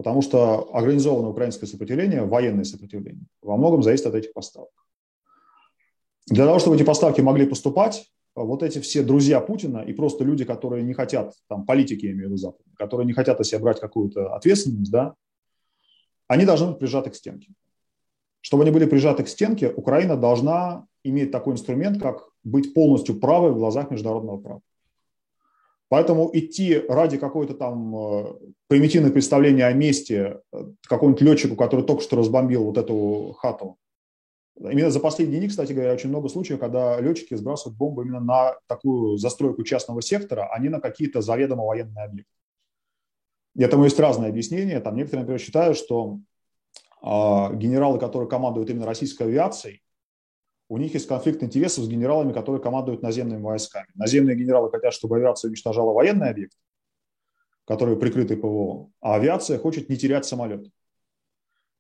потому 0.01 0.23
что 0.23 0.75
организованное 0.75 1.29
украинское 1.29 1.69
сопротивление, 1.69 2.25
военное 2.25 2.65
сопротивление, 2.65 3.27
во 3.43 3.59
многом 3.59 3.83
зависит 3.83 4.07
от 4.07 4.15
этих 4.15 4.33
поставок. 4.33 4.71
Для 6.27 6.47
того, 6.47 6.59
чтобы 6.59 6.77
эти 6.77 6.85
поставки 6.85 7.21
могли 7.21 7.45
поступать, 7.45 8.11
вот 8.35 8.63
эти 8.63 8.79
все 8.79 9.03
друзья 9.03 9.43
Путина 9.43 9.81
и 9.81 9.93
просто 9.93 10.25
люди, 10.25 10.47
которые 10.47 10.85
не 10.85 10.95
хотят, 10.95 11.35
там, 11.51 11.67
политики, 11.67 12.07
я 12.07 12.13
имею 12.13 12.29
в 12.29 12.31
виду 12.31 12.37
Запад, 12.39 12.63
которые 12.79 13.07
не 13.07 13.13
хотят 13.13 13.39
о 13.41 13.45
себе 13.45 13.59
брать 13.59 13.79
какую-то 13.79 14.35
ответственность, 14.35 14.91
да, 14.91 15.17
они 16.29 16.47
должны 16.47 16.69
быть 16.69 16.79
прижаты 16.79 17.11
к 17.11 17.15
стенке. 17.15 17.53
Чтобы 18.41 18.63
они 18.63 18.73
были 18.73 18.87
прижаты 18.87 19.23
к 19.25 19.29
стенке, 19.29 19.71
Украина 19.71 20.17
должна 20.17 20.87
иметь 21.05 21.31
такой 21.31 21.55
инструмент, 21.55 22.01
как 22.01 22.29
быть 22.45 22.75
полностью 22.75 23.19
правой 23.19 23.53
в 23.53 23.57
глазах 23.59 23.91
международного 23.91 24.39
права. 24.39 24.61
Поэтому 25.91 26.31
идти 26.33 26.79
ради 26.89 27.19
какой-то 27.19 27.55
там 27.55 27.97
э, 27.97 28.35
примитивного 28.69 29.13
представления 29.13 29.67
о 29.67 29.73
месте 29.73 30.41
э, 30.53 30.65
какому-нибудь 30.87 31.23
летчику, 31.23 31.57
который 31.57 31.85
только 31.85 32.03
что 32.03 32.17
разбомбил 32.17 32.65
вот 32.65 32.79
эту 32.79 33.35
хату. 33.39 33.77
Именно 34.57 34.91
за 34.91 35.01
последние 35.01 35.41
дни, 35.41 35.49
кстати 35.49 35.73
говоря, 35.73 35.93
очень 35.93 36.11
много 36.11 36.29
случаев, 36.29 36.61
когда 36.61 37.01
летчики 37.01 37.35
сбрасывают 37.35 37.77
бомбы 37.77 38.05
именно 38.05 38.21
на 38.21 38.57
такую 38.69 39.17
застройку 39.17 39.65
частного 39.65 40.01
сектора, 40.01 40.49
а 40.53 40.61
не 40.61 40.69
на 40.69 40.81
какие-то 40.81 41.23
заведомо 41.23 41.65
военные 41.65 42.05
объекты. 42.05 42.33
И 43.57 43.63
этому 43.63 43.83
есть 43.83 43.99
разные 43.99 44.31
объяснения. 44.31 44.79
Там 44.79 44.95
некоторые, 44.95 45.23
например, 45.23 45.41
считают, 45.41 45.77
что 45.77 46.21
э, 47.03 47.07
генералы, 47.57 47.99
которые 47.99 48.29
командуют 48.29 48.71
именно 48.71 48.87
российской 48.87 49.25
авиацией, 49.25 49.83
у 50.71 50.79
них 50.79 50.95
есть 50.95 51.09
конфликт 51.09 51.43
интересов 51.43 51.85
с 51.85 51.89
генералами, 51.89 52.33
которые 52.33 52.63
командуют 52.63 53.03
наземными 53.03 53.43
войсками. 53.43 53.89
Наземные 53.97 54.37
генералы 54.37 54.71
хотят, 54.71 54.95
чтобы 54.95 55.17
авиация 55.17 55.49
уничтожала 55.49 55.93
военный 55.93 56.31
объект, 56.31 56.57
который 57.67 57.97
прикрытый 57.97 58.37
ПВО, 58.37 58.89
а 59.01 59.17
авиация 59.17 59.59
хочет 59.59 59.89
не 59.89 59.97
терять 59.97 60.27
самолет. 60.27 60.65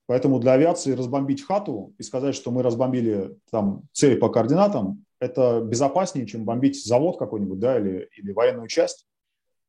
Поэтому 0.07 0.41
для 0.41 0.55
авиации 0.55 0.93
разбомбить 0.93 1.47
хату 1.47 1.95
и 1.99 2.03
сказать, 2.03 2.35
что 2.35 2.51
мы 2.51 2.65
разбомбили 2.65 3.39
там 3.53 3.83
цель 3.93 4.19
по 4.19 4.29
координатам, 4.29 5.05
это 5.21 5.61
безопаснее, 5.61 6.27
чем 6.27 6.45
бомбить 6.45 6.85
завод 6.85 7.17
какой-нибудь, 7.17 7.61
да, 7.61 7.79
или, 7.79 8.09
или 8.17 8.33
военную 8.33 8.67
часть, 8.67 9.07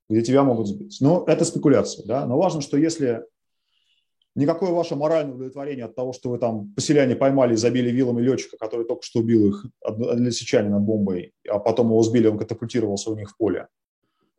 где 0.10 0.24
тебя 0.24 0.42
могут 0.44 0.68
сбить. 0.68 0.98
Но 1.00 1.26
это 1.28 1.46
спекуляция, 1.46 2.08
да. 2.08 2.26
Но 2.26 2.40
важно, 2.40 2.62
что 2.62 2.76
если 2.76 3.24
никакое 4.36 4.72
ваше 4.72 4.96
моральное 4.96 5.36
удовлетворение 5.36 5.86
от 5.86 5.96
того, 5.96 6.14
что 6.14 6.30
вы 6.30 6.38
там 6.38 6.74
поселяне 6.74 7.16
поймали 7.16 7.54
и 7.54 7.58
забили 7.58 7.90
вилами 7.92 8.22
летчика, 8.22 8.58
который 8.58 8.86
только 8.86 9.04
что 9.04 9.20
убил 9.20 9.50
их 9.50 9.66
односечанина 9.84 10.80
бомбой, 10.80 11.34
а 11.50 11.60
потом 11.60 11.88
его 11.88 12.02
сбили, 12.04 12.28
он 12.28 12.38
катапультировался 12.38 13.12
у 13.12 13.16
них 13.16 13.32
в 13.32 13.38
поле, 13.38 13.68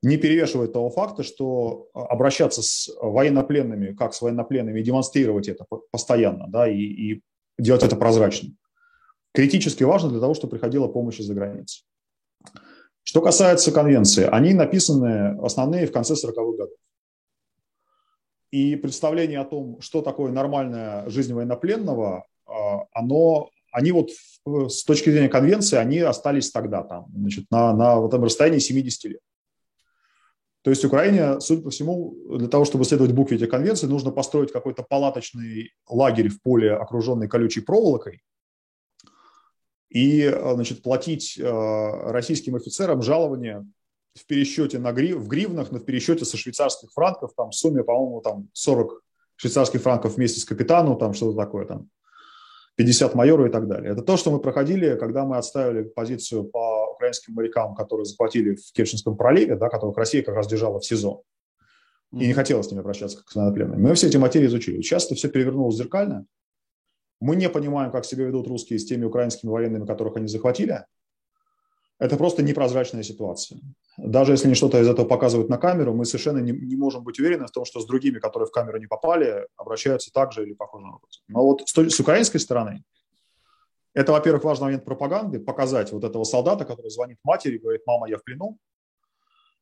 не 0.02 0.16
перевешивает 0.16 0.72
того 0.72 0.90
факта, 0.90 1.22
что 1.22 1.88
обращаться 1.94 2.62
с 2.62 2.90
военнопленными, 3.00 3.94
как 3.94 4.14
с 4.14 4.22
военнопленными, 4.22 4.80
и 4.80 4.82
демонстрировать 4.82 5.48
это 5.48 5.64
постоянно, 5.90 6.46
да, 6.48 6.68
и, 6.68 6.78
и 6.78 7.22
делать 7.58 7.84
это 7.84 7.96
прозрачно. 7.96 8.50
Критически 9.32 9.84
важно 9.84 10.10
для 10.10 10.20
того, 10.20 10.34
чтобы 10.34 10.52
приходила 10.52 10.88
помощь 10.88 11.20
из-за 11.20 11.34
границы. 11.34 11.84
Что 13.04 13.20
касается 13.20 13.72
конвенции, 13.72 14.28
они 14.30 14.54
написаны 14.54 15.38
основные 15.42 15.86
в 15.86 15.92
конце 15.92 16.14
40-х 16.14 16.56
годов. 16.56 16.76
И 18.52 18.76
представление 18.76 19.40
о 19.40 19.46
том, 19.46 19.80
что 19.80 20.02
такое 20.02 20.30
нормальная 20.30 21.08
жизнь 21.08 21.32
военнопленного, 21.32 22.26
а, 22.46 22.84
оно, 22.92 23.48
они 23.72 23.92
вот 23.92 24.10
с 24.44 24.84
точки 24.84 25.08
зрения 25.10 25.30
конвенции, 25.30 25.76
они 25.76 25.98
остались 26.00 26.50
тогда 26.50 26.82
там, 26.82 27.06
значит, 27.16 27.46
на, 27.50 27.72
на 27.72 27.96
вот 27.96 28.08
этом 28.08 28.24
расстоянии 28.24 28.58
70 28.58 29.04
лет. 29.04 29.20
То 30.60 30.70
есть 30.70 30.84
Украине, 30.84 31.40
судя 31.40 31.62
по 31.62 31.70
всему, 31.70 32.14
для 32.38 32.46
того, 32.46 32.66
чтобы 32.66 32.84
следовать 32.84 33.12
букве 33.12 33.38
этих 33.38 33.48
конвенций, 33.48 33.88
нужно 33.88 34.10
построить 34.12 34.52
какой-то 34.52 34.82
палаточный 34.82 35.72
лагерь 35.88 36.28
в 36.28 36.40
поле, 36.42 36.74
окруженный 36.74 37.28
колючей 37.28 37.62
проволокой, 37.62 38.20
и 39.88 40.30
значит, 40.54 40.82
платить 40.82 41.38
э, 41.38 42.10
российским 42.10 42.54
офицерам 42.54 43.02
жалование 43.02 43.66
в 44.14 44.26
пересчете 44.26 44.78
на 44.78 44.92
грив, 44.92 45.18
в 45.18 45.28
гривнах, 45.28 45.72
но 45.72 45.78
в 45.78 45.84
пересчете 45.84 46.24
со 46.24 46.36
швейцарских 46.36 46.92
франков, 46.92 47.32
там 47.36 47.50
в 47.50 47.54
сумме, 47.54 47.82
по-моему, 47.82 48.20
там 48.20 48.48
40 48.52 49.02
швейцарских 49.36 49.80
франков 49.80 50.16
вместе 50.16 50.40
с 50.40 50.44
капитаном, 50.44 50.98
там 50.98 51.14
что-то 51.14 51.36
такое, 51.36 51.66
там 51.66 51.88
50 52.76 53.14
майору 53.14 53.46
и 53.46 53.50
так 53.50 53.68
далее. 53.68 53.92
Это 53.92 54.02
то, 54.02 54.16
что 54.16 54.30
мы 54.30 54.38
проходили, 54.38 54.96
когда 54.96 55.24
мы 55.24 55.36
отставили 55.36 55.82
позицию 55.82 56.44
по 56.44 56.92
украинским 56.94 57.34
морякам, 57.34 57.74
которые 57.74 58.04
захватили 58.04 58.54
в 58.54 58.72
Керченском 58.72 59.16
проливе, 59.16 59.56
да, 59.56 59.68
которых 59.68 59.96
Россия 59.96 60.22
как 60.22 60.34
раз 60.34 60.46
держала 60.46 60.78
в 60.78 60.84
СИЗО. 60.84 61.22
И 62.12 62.26
не 62.26 62.34
хотела 62.34 62.60
с 62.60 62.70
ними 62.70 62.80
обращаться 62.80 63.18
как 63.18 63.30
с 63.30 63.34
военнопленными. 63.34 63.80
Мы 63.80 63.94
все 63.94 64.06
эти 64.08 64.18
материи 64.18 64.46
изучили. 64.46 64.82
Сейчас 64.82 65.06
это 65.06 65.14
все 65.14 65.28
перевернулось 65.28 65.76
зеркально. 65.76 66.26
Мы 67.20 67.36
не 67.36 67.48
понимаем, 67.48 67.90
как 67.90 68.04
себя 68.04 68.24
ведут 68.24 68.48
русские 68.48 68.78
с 68.78 68.84
теми 68.84 69.04
украинскими 69.04 69.50
военными, 69.50 69.86
которых 69.86 70.16
они 70.16 70.26
захватили. 70.26 70.84
Это 72.02 72.16
просто 72.16 72.42
непрозрачная 72.42 73.04
ситуация. 73.04 73.60
Даже 73.96 74.32
если 74.32 74.46
они 74.46 74.56
что-то 74.56 74.80
из 74.80 74.88
этого 74.88 75.06
показывают 75.06 75.48
на 75.48 75.56
камеру, 75.56 75.94
мы 75.94 76.04
совершенно 76.04 76.38
не, 76.38 76.50
не 76.50 76.74
можем 76.74 77.04
быть 77.04 77.20
уверены 77.20 77.46
в 77.46 77.52
том, 77.52 77.64
что 77.64 77.78
с 77.78 77.86
другими, 77.86 78.18
которые 78.18 78.48
в 78.48 78.50
камеру 78.50 78.78
не 78.78 78.88
попали, 78.88 79.46
обращаются 79.56 80.10
так 80.12 80.32
же 80.32 80.42
или 80.42 80.52
похожим 80.52 80.94
образом. 80.94 81.22
Но 81.28 81.44
вот 81.44 81.62
с, 81.64 81.72
с 81.72 82.00
украинской 82.00 82.38
стороны, 82.38 82.82
это, 83.94 84.10
во-первых, 84.10 84.42
важный 84.42 84.64
момент 84.64 84.84
пропаганды, 84.84 85.38
показать 85.38 85.92
вот 85.92 86.02
этого 86.02 86.24
солдата, 86.24 86.64
который 86.64 86.90
звонит 86.90 87.18
матери 87.22 87.54
и 87.54 87.58
говорит, 87.60 87.82
мама, 87.86 88.08
я 88.10 88.18
в 88.18 88.24
плену. 88.24 88.58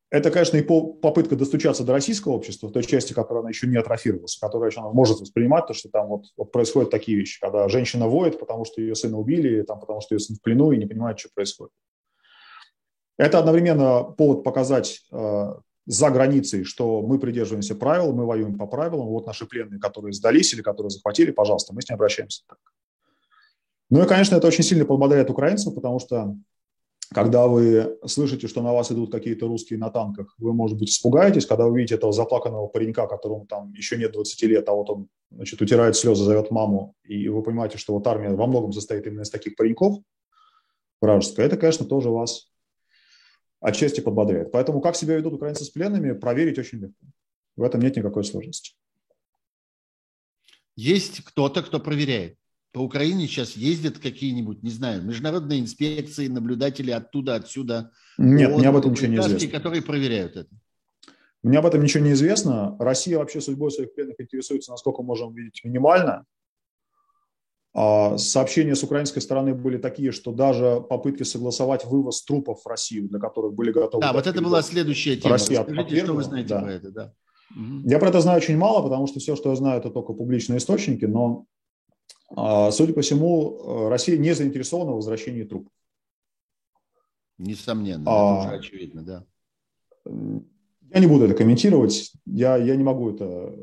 Это, 0.08 0.30
конечно, 0.30 0.56
и 0.56 0.62
попытка 0.62 1.36
достучаться 1.36 1.84
до 1.84 1.92
российского 1.92 2.32
общества, 2.32 2.68
в 2.68 2.72
той 2.72 2.84
части, 2.84 3.12
которая 3.12 3.42
она 3.42 3.50
еще 3.50 3.66
не 3.66 3.76
атрофировалась, 3.76 4.38
которая 4.38 4.70
еще 4.70 4.80
может 4.80 5.20
воспринимать 5.20 5.66
то, 5.66 5.74
что 5.74 5.90
там 5.90 6.08
вот, 6.08 6.24
вот 6.38 6.52
происходят 6.52 6.90
такие 6.90 7.18
вещи, 7.18 7.38
когда 7.38 7.68
женщина 7.68 8.08
воет, 8.08 8.38
потому 8.38 8.64
что 8.64 8.80
ее 8.80 8.94
сына 8.94 9.18
убили, 9.18 9.60
там, 9.60 9.78
потому 9.78 10.00
что 10.00 10.14
ее 10.14 10.20
сын 10.20 10.36
в 10.36 10.40
плену 10.40 10.72
и 10.72 10.78
не 10.78 10.86
понимает, 10.86 11.18
что 11.18 11.28
происходит. 11.34 11.72
Это 13.20 13.38
одновременно 13.38 14.02
повод 14.02 14.42
показать 14.44 15.02
э, 15.12 15.54
за 15.84 16.08
границей, 16.08 16.64
что 16.64 17.02
мы 17.02 17.18
придерживаемся 17.18 17.74
правил, 17.74 18.14
мы 18.14 18.24
воюем 18.24 18.56
по 18.56 18.66
правилам. 18.66 19.08
Вот 19.08 19.26
наши 19.26 19.44
пленные, 19.44 19.78
которые 19.78 20.14
сдались 20.14 20.54
или 20.54 20.62
которые 20.62 20.88
захватили, 20.88 21.30
пожалуйста, 21.30 21.74
мы 21.74 21.82
с 21.82 21.88
ними 21.90 21.96
обращаемся 21.96 22.44
так. 22.48 22.56
Ну 23.90 24.02
и, 24.02 24.06
конечно, 24.06 24.36
это 24.36 24.46
очень 24.46 24.64
сильно 24.64 24.86
подбодряет 24.86 25.28
украинцев, 25.28 25.74
потому 25.74 25.98
что 25.98 26.34
когда 27.12 27.46
вы 27.46 27.98
слышите, 28.06 28.48
что 28.48 28.62
на 28.62 28.72
вас 28.72 28.90
идут 28.90 29.12
какие-то 29.12 29.48
русские 29.48 29.78
на 29.78 29.90
танках, 29.90 30.34
вы, 30.38 30.54
может 30.54 30.78
быть, 30.78 30.88
испугаетесь, 30.88 31.44
когда 31.44 31.66
вы 31.66 31.76
видите 31.76 31.96
этого 31.96 32.14
заплаканного 32.14 32.68
паренька, 32.68 33.06
которому 33.06 33.44
там 33.44 33.70
еще 33.74 33.98
нет 33.98 34.12
20 34.12 34.42
лет, 34.44 34.66
а 34.66 34.72
вот 34.72 34.88
он, 34.88 35.08
значит, 35.30 35.60
утирает 35.60 35.94
слезы, 35.94 36.24
зовет 36.24 36.50
маму, 36.50 36.94
и 37.04 37.28
вы 37.28 37.42
понимаете, 37.42 37.76
что 37.76 37.92
вот 37.92 38.06
армия 38.06 38.30
во 38.30 38.46
многом 38.46 38.72
состоит 38.72 39.06
именно 39.06 39.22
из 39.22 39.30
таких 39.30 39.56
пареньков 39.56 39.98
вражеская, 41.02 41.44
это, 41.44 41.58
конечно, 41.58 41.84
тоже 41.84 42.08
вас 42.08 42.49
отчасти 43.60 44.00
подбодряет. 44.00 44.50
Поэтому 44.52 44.80
как 44.80 44.96
себя 44.96 45.16
ведут 45.16 45.34
украинцы 45.34 45.64
с 45.64 45.70
пленными, 45.70 46.12
проверить 46.12 46.58
очень 46.58 46.78
легко. 46.78 47.06
В 47.56 47.62
этом 47.62 47.80
нет 47.80 47.96
никакой 47.96 48.24
сложности. 48.24 48.74
Есть 50.76 51.22
кто-то, 51.24 51.62
кто 51.62 51.78
проверяет. 51.78 52.36
По 52.72 52.78
Украине 52.78 53.26
сейчас 53.26 53.56
ездят 53.56 53.98
какие-нибудь, 53.98 54.62
не 54.62 54.70
знаю, 54.70 55.02
международные 55.02 55.60
инспекции, 55.60 56.28
наблюдатели 56.28 56.92
оттуда, 56.92 57.34
отсюда. 57.34 57.90
Нет, 58.16 58.56
мне 58.56 58.68
об 58.68 58.76
этом 58.76 58.92
ничего 58.92 59.08
не 59.08 59.16
известно. 59.16 59.50
которые 59.50 59.82
проверяют 59.82 60.36
это. 60.36 60.50
Мне 61.42 61.58
об 61.58 61.66
этом 61.66 61.82
ничего 61.82 62.04
не 62.04 62.12
известно. 62.12 62.76
Россия 62.78 63.18
вообще 63.18 63.40
судьбой 63.40 63.72
своих 63.72 63.94
пленных 63.94 64.20
интересуется, 64.20 64.70
насколько 64.70 65.02
можем 65.02 65.34
видеть, 65.34 65.60
минимально. 65.64 66.26
А, 67.72 68.18
сообщения 68.18 68.74
с 68.74 68.82
украинской 68.82 69.20
стороны 69.20 69.54
были 69.54 69.78
такие, 69.78 70.10
что 70.10 70.32
даже 70.32 70.84
попытки 70.88 71.22
согласовать 71.22 71.84
вывоз 71.84 72.22
трупов 72.24 72.62
в 72.64 72.66
Россию, 72.66 73.08
для 73.08 73.20
которых 73.20 73.54
были 73.54 73.70
готовы... 73.70 74.02
Да, 74.02 74.12
вот 74.12 74.26
это 74.26 74.42
была 74.42 74.62
следующая 74.62 75.16
тема. 75.16 75.34
Россия 75.34 75.62
Расскажите, 75.62 76.04
что 76.04 76.12
вы 76.14 76.22
знаете 76.24 76.48
да. 76.48 76.60
про 76.60 76.72
это, 76.72 76.90
да. 76.90 77.14
Я 77.84 77.98
про 77.98 78.08
это 78.08 78.20
знаю 78.20 78.38
очень 78.38 78.56
мало, 78.56 78.82
потому 78.82 79.06
что 79.06 79.20
все, 79.20 79.36
что 79.36 79.50
я 79.50 79.56
знаю, 79.56 79.80
это 79.80 79.90
только 79.90 80.12
публичные 80.12 80.58
источники, 80.58 81.04
но, 81.04 81.46
а, 82.34 82.70
судя 82.72 82.92
по 82.92 83.02
всему, 83.02 83.88
Россия 83.88 84.18
не 84.18 84.34
заинтересована 84.34 84.92
в 84.92 84.96
возвращении 84.96 85.44
трупов. 85.44 85.72
Несомненно, 87.38 88.04
а, 88.06 88.46
это 88.46 88.56
очевидно, 88.56 89.02
да. 89.02 89.26
Я 90.04 91.00
не 91.00 91.06
буду 91.06 91.26
это 91.26 91.34
комментировать, 91.34 92.12
я, 92.26 92.56
я 92.56 92.74
не 92.74 92.82
могу 92.82 93.10
это 93.10 93.54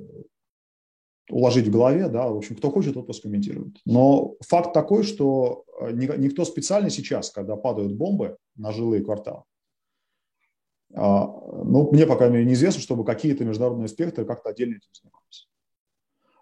уложить 1.29 1.67
в 1.67 1.71
голове, 1.71 2.07
да, 2.07 2.27
в 2.27 2.37
общем, 2.37 2.55
кто 2.55 2.71
хочет, 2.71 2.93
тот 2.93 3.07
пусть 3.07 3.21
комментирует. 3.21 3.77
Но 3.85 4.35
факт 4.47 4.73
такой, 4.73 5.03
что 5.03 5.63
э, 5.79 5.91
никто 5.91 6.45
специально 6.45 6.89
сейчас, 6.89 7.31
когда 7.31 7.55
падают 7.55 7.93
бомбы 7.93 8.37
на 8.55 8.71
жилые 8.71 9.03
кварталы, 9.03 9.43
а, 10.93 11.25
ну, 11.25 11.89
мне 11.91 12.05
пока 12.05 12.29
неизвестно, 12.29 12.81
чтобы 12.81 13.03
какие-то 13.03 13.43
международные 13.43 13.89
спектры 13.89 14.25
как-то 14.25 14.49
отдельно 14.49 14.75
этим 14.75 14.89
занимались. 14.93 15.49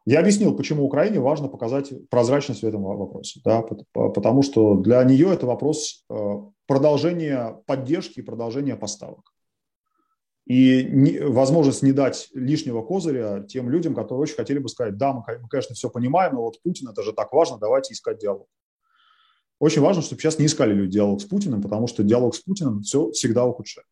Я 0.05 0.19
объяснил, 0.19 0.55
почему 0.55 0.83
Украине 0.83 1.19
важно 1.19 1.47
показать 1.47 1.91
прозрачность 2.09 2.61
в 2.61 2.65
этом 2.65 2.83
вопросе, 2.83 3.41
да, 3.43 3.63
потому 3.91 4.43
что 4.43 4.75
для 4.75 5.03
нее 5.03 5.33
это 5.33 5.47
вопрос 5.47 6.05
э, 6.11 6.35
продолжения 6.67 7.59
поддержки 7.65 8.19
и 8.19 8.23
продолжения 8.23 8.75
поставок 8.75 9.34
и 10.45 10.83
не, 10.83 11.19
возможность 11.19 11.81
не 11.81 11.91
дать 11.91 12.29
лишнего 12.33 12.83
козыря 12.83 13.41
тем 13.47 13.69
людям, 13.69 13.95
которые 13.95 14.21
очень 14.21 14.35
хотели 14.35 14.59
бы 14.59 14.69
сказать, 14.69 14.95
да, 14.97 15.13
мы, 15.13 15.23
мы, 15.41 15.49
конечно, 15.49 15.73
все 15.73 15.89
понимаем, 15.89 16.35
но 16.35 16.43
вот 16.43 16.61
Путин, 16.61 16.87
это 16.87 17.01
же 17.01 17.13
так 17.13 17.33
важно, 17.33 17.57
давайте 17.57 17.93
искать 17.93 18.19
диалог. 18.19 18.47
Очень 19.59 19.81
важно, 19.81 20.03
чтобы 20.03 20.21
сейчас 20.21 20.37
не 20.37 20.45
искали 20.45 20.73
люди 20.73 20.93
диалог 20.93 21.21
с 21.21 21.25
Путиным, 21.25 21.61
потому 21.61 21.87
что 21.87 22.03
диалог 22.03 22.35
с 22.35 22.39
Путиным 22.39 22.81
все 22.81 23.11
всегда 23.11 23.45
ухудшает. 23.45 23.87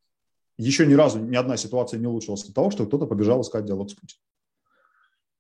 Еще 0.57 0.85
ни 0.85 0.93
разу 0.93 1.19
ни 1.19 1.35
одна 1.35 1.57
ситуация 1.57 1.99
не 1.99 2.05
улучшилась 2.05 2.43
от 2.43 2.53
того, 2.53 2.69
что 2.69 2.85
кто-то 2.85 3.07
побежал 3.07 3.41
искать 3.41 3.65
диалог 3.65 3.89
с 3.89 3.93
Путиным. 3.95 4.21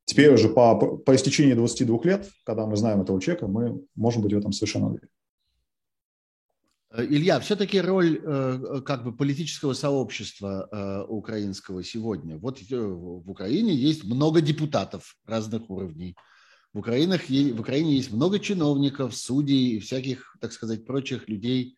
Теперь 0.05 0.33
уже 0.33 0.49
по, 0.49 0.75
по 0.75 1.15
истечении 1.15 1.53
22 1.53 1.99
лет, 2.03 2.29
когда 2.43 2.65
мы 2.65 2.75
знаем 2.75 3.01
этого 3.01 3.21
человека, 3.21 3.47
мы 3.47 3.85
можем 3.95 4.21
быть 4.23 4.33
в 4.33 4.37
этом 4.37 4.51
совершенно 4.51 4.87
уверены. 4.87 5.09
Э, 6.93 7.03
Илья, 7.03 7.39
все-таки 7.39 7.81
роль 7.81 8.21
э, 8.23 8.81
как 8.85 9.03
бы 9.03 9.15
политического 9.15 9.73
сообщества 9.73 10.69
э, 10.71 11.01
украинского 11.07 11.83
сегодня. 11.83 12.37
Вот 12.37 12.61
в 12.69 13.29
Украине 13.29 13.75
есть 13.75 14.03
много 14.03 14.41
депутатов 14.41 15.17
разных 15.25 15.69
уровней. 15.69 16.15
В, 16.71 16.79
Украинах, 16.79 17.29
в 17.29 17.59
Украине 17.59 17.95
есть 17.95 18.11
много 18.11 18.39
чиновников, 18.39 19.15
судей 19.15 19.75
и 19.75 19.79
всяких, 19.79 20.35
так 20.39 20.53
сказать, 20.53 20.85
прочих 20.85 21.29
людей, 21.29 21.75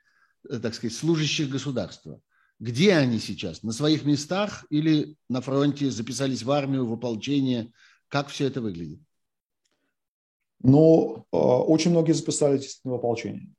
так 0.47 0.73
сказать, 0.73 0.95
служащих 0.95 1.49
государства. 1.49 2.21
Где 2.59 2.93
они 2.93 3.19
сейчас? 3.19 3.61
На 3.63 3.73
своих 3.73 4.05
местах 4.05 4.65
или 4.69 5.17
на 5.27 5.41
фронте? 5.41 5.91
Записались 5.91 6.43
в 6.43 6.51
армию, 6.51 6.85
в 6.85 6.93
ополчение? 6.93 7.73
Как 8.07 8.29
все 8.29 8.47
это 8.47 8.61
выглядит? 8.61 8.99
Ну, 10.63 11.25
очень 11.31 11.91
многие 11.91 12.13
записались 12.13 12.79
в 12.85 12.93
ополчение 12.93 13.53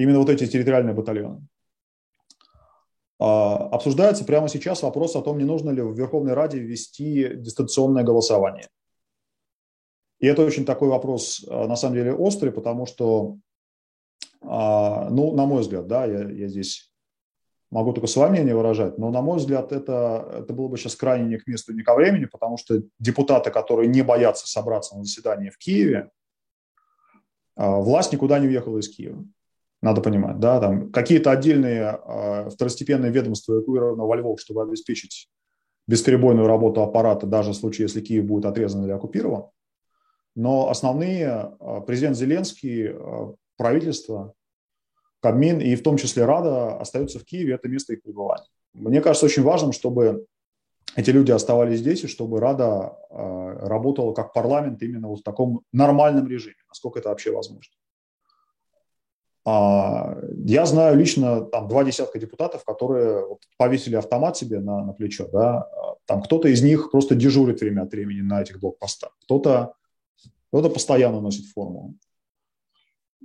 именно 0.00 0.18
вот 0.18 0.30
эти 0.30 0.46
территориальные 0.46 0.94
батальоны. 0.94 1.46
А, 3.20 3.68
обсуждается 3.68 4.24
прямо 4.24 4.48
сейчас 4.48 4.82
вопрос 4.82 5.14
о 5.14 5.20
том, 5.20 5.36
не 5.36 5.44
нужно 5.44 5.70
ли 5.70 5.82
в 5.82 5.94
Верховной 5.94 6.32
Раде 6.32 6.58
ввести 6.58 7.34
дистанционное 7.36 8.02
голосование. 8.02 8.68
И 10.20 10.26
это 10.26 10.42
очень 10.44 10.64
такой 10.64 10.88
вопрос, 10.88 11.44
а, 11.48 11.66
на 11.66 11.76
самом 11.76 11.96
деле, 11.96 12.14
острый, 12.14 12.50
потому 12.50 12.86
что, 12.86 13.36
а, 14.40 15.10
ну, 15.10 15.34
на 15.34 15.44
мой 15.44 15.60
взгляд, 15.60 15.86
да, 15.86 16.06
я, 16.06 16.30
я 16.30 16.48
здесь 16.48 16.90
могу 17.70 17.92
только 17.92 18.06
свое 18.06 18.30
мнение 18.30 18.56
выражать, 18.56 18.96
но, 18.96 19.10
на 19.10 19.20
мой 19.20 19.36
взгляд, 19.36 19.70
это, 19.70 20.26
это 20.42 20.54
было 20.54 20.68
бы 20.68 20.78
сейчас 20.78 20.96
крайне 20.96 21.28
не 21.28 21.36
к 21.36 21.46
месту, 21.46 21.74
не 21.74 21.82
ко 21.82 21.94
времени, 21.94 22.24
потому 22.24 22.56
что 22.56 22.82
депутаты, 22.98 23.50
которые 23.50 23.88
не 23.88 24.00
боятся 24.00 24.46
собраться 24.46 24.96
на 24.96 25.04
заседание 25.04 25.50
в 25.50 25.58
Киеве, 25.58 26.10
власть 27.54 28.12
никуда 28.12 28.38
не 28.38 28.48
уехала 28.48 28.78
из 28.78 28.88
Киева 28.88 29.24
надо 29.82 30.00
понимать, 30.00 30.38
да, 30.38 30.60
там 30.60 30.92
какие-то 30.92 31.30
отдельные 31.30 31.98
э, 32.06 32.50
второстепенные 32.50 33.10
ведомства 33.10 33.54
эвакуированы 33.54 34.02
во 34.02 34.16
Львов, 34.16 34.40
чтобы 34.40 34.62
обеспечить 34.62 35.28
бесперебойную 35.86 36.46
работу 36.46 36.82
аппарата, 36.82 37.26
даже 37.26 37.52
в 37.52 37.56
случае, 37.56 37.86
если 37.86 38.00
Киев 38.00 38.24
будет 38.24 38.44
отрезан 38.44 38.84
или 38.84 38.92
оккупирован. 38.92 39.46
Но 40.34 40.70
основные, 40.70 41.52
э, 41.58 41.80
президент 41.86 42.16
Зеленский, 42.16 42.88
э, 42.92 43.32
правительство, 43.56 44.34
Кабмин 45.20 45.60
и 45.60 45.74
в 45.74 45.82
том 45.82 45.96
числе 45.96 46.24
Рада 46.24 46.78
остаются 46.78 47.18
в 47.18 47.24
Киеве, 47.24 47.54
это 47.54 47.68
место 47.68 47.92
их 47.92 48.02
пребывания. 48.02 48.46
Мне 48.72 49.00
кажется 49.00 49.26
очень 49.26 49.42
важным, 49.42 49.72
чтобы 49.72 50.26
эти 50.96 51.10
люди 51.10 51.30
оставались 51.30 51.80
здесь, 51.80 52.04
и 52.04 52.08
чтобы 52.08 52.40
Рада 52.40 52.96
э, 53.10 53.66
работала 53.66 54.12
как 54.12 54.32
парламент 54.32 54.82
именно 54.82 55.08
вот 55.08 55.20
в 55.20 55.22
таком 55.22 55.62
нормальном 55.72 56.26
режиме, 56.26 56.56
насколько 56.68 56.98
это 56.98 57.10
вообще 57.10 57.32
возможно. 57.32 57.72
А, 59.44 60.18
я 60.44 60.66
знаю 60.66 60.98
лично 60.98 61.42
там 61.42 61.68
два 61.68 61.84
десятка 61.84 62.18
депутатов, 62.18 62.64
которые 62.64 63.26
вот 63.26 63.42
повесили 63.56 63.96
автомат 63.96 64.36
себе 64.36 64.60
на, 64.60 64.84
на 64.84 64.92
плечо, 64.92 65.28
да, 65.32 65.68
там 66.06 66.22
кто-то 66.22 66.48
из 66.48 66.62
них 66.62 66.90
просто 66.90 67.14
дежурит 67.14 67.60
время 67.60 67.82
от 67.82 67.92
времени 67.92 68.20
на 68.20 68.42
этих 68.42 68.60
блокпостах, 68.60 69.16
кто-то 69.22 69.74
кто 70.52 70.68
постоянно 70.68 71.20
носит 71.20 71.46
форму. 71.46 71.94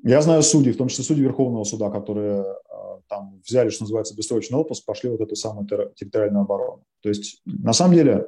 Я 0.04 0.22
знаю 0.22 0.44
судей, 0.44 0.72
в 0.72 0.78
том 0.78 0.88
числе 0.88 1.04
судьи 1.04 1.24
Верховного 1.24 1.64
суда, 1.64 1.90
которые 1.90 2.44
а, 2.70 3.00
там 3.08 3.42
взяли, 3.44 3.70
что 3.70 3.84
называется, 3.84 4.16
бессрочный 4.16 4.60
отпуск, 4.60 4.86
пошли 4.86 5.10
вот 5.10 5.22
эту 5.22 5.36
самую 5.36 5.68
территориальную 5.96 6.44
оборону. 6.44 6.84
То 7.02 7.10
есть, 7.10 7.42
на 7.46 7.74
самом 7.74 7.96
деле, 7.96 8.28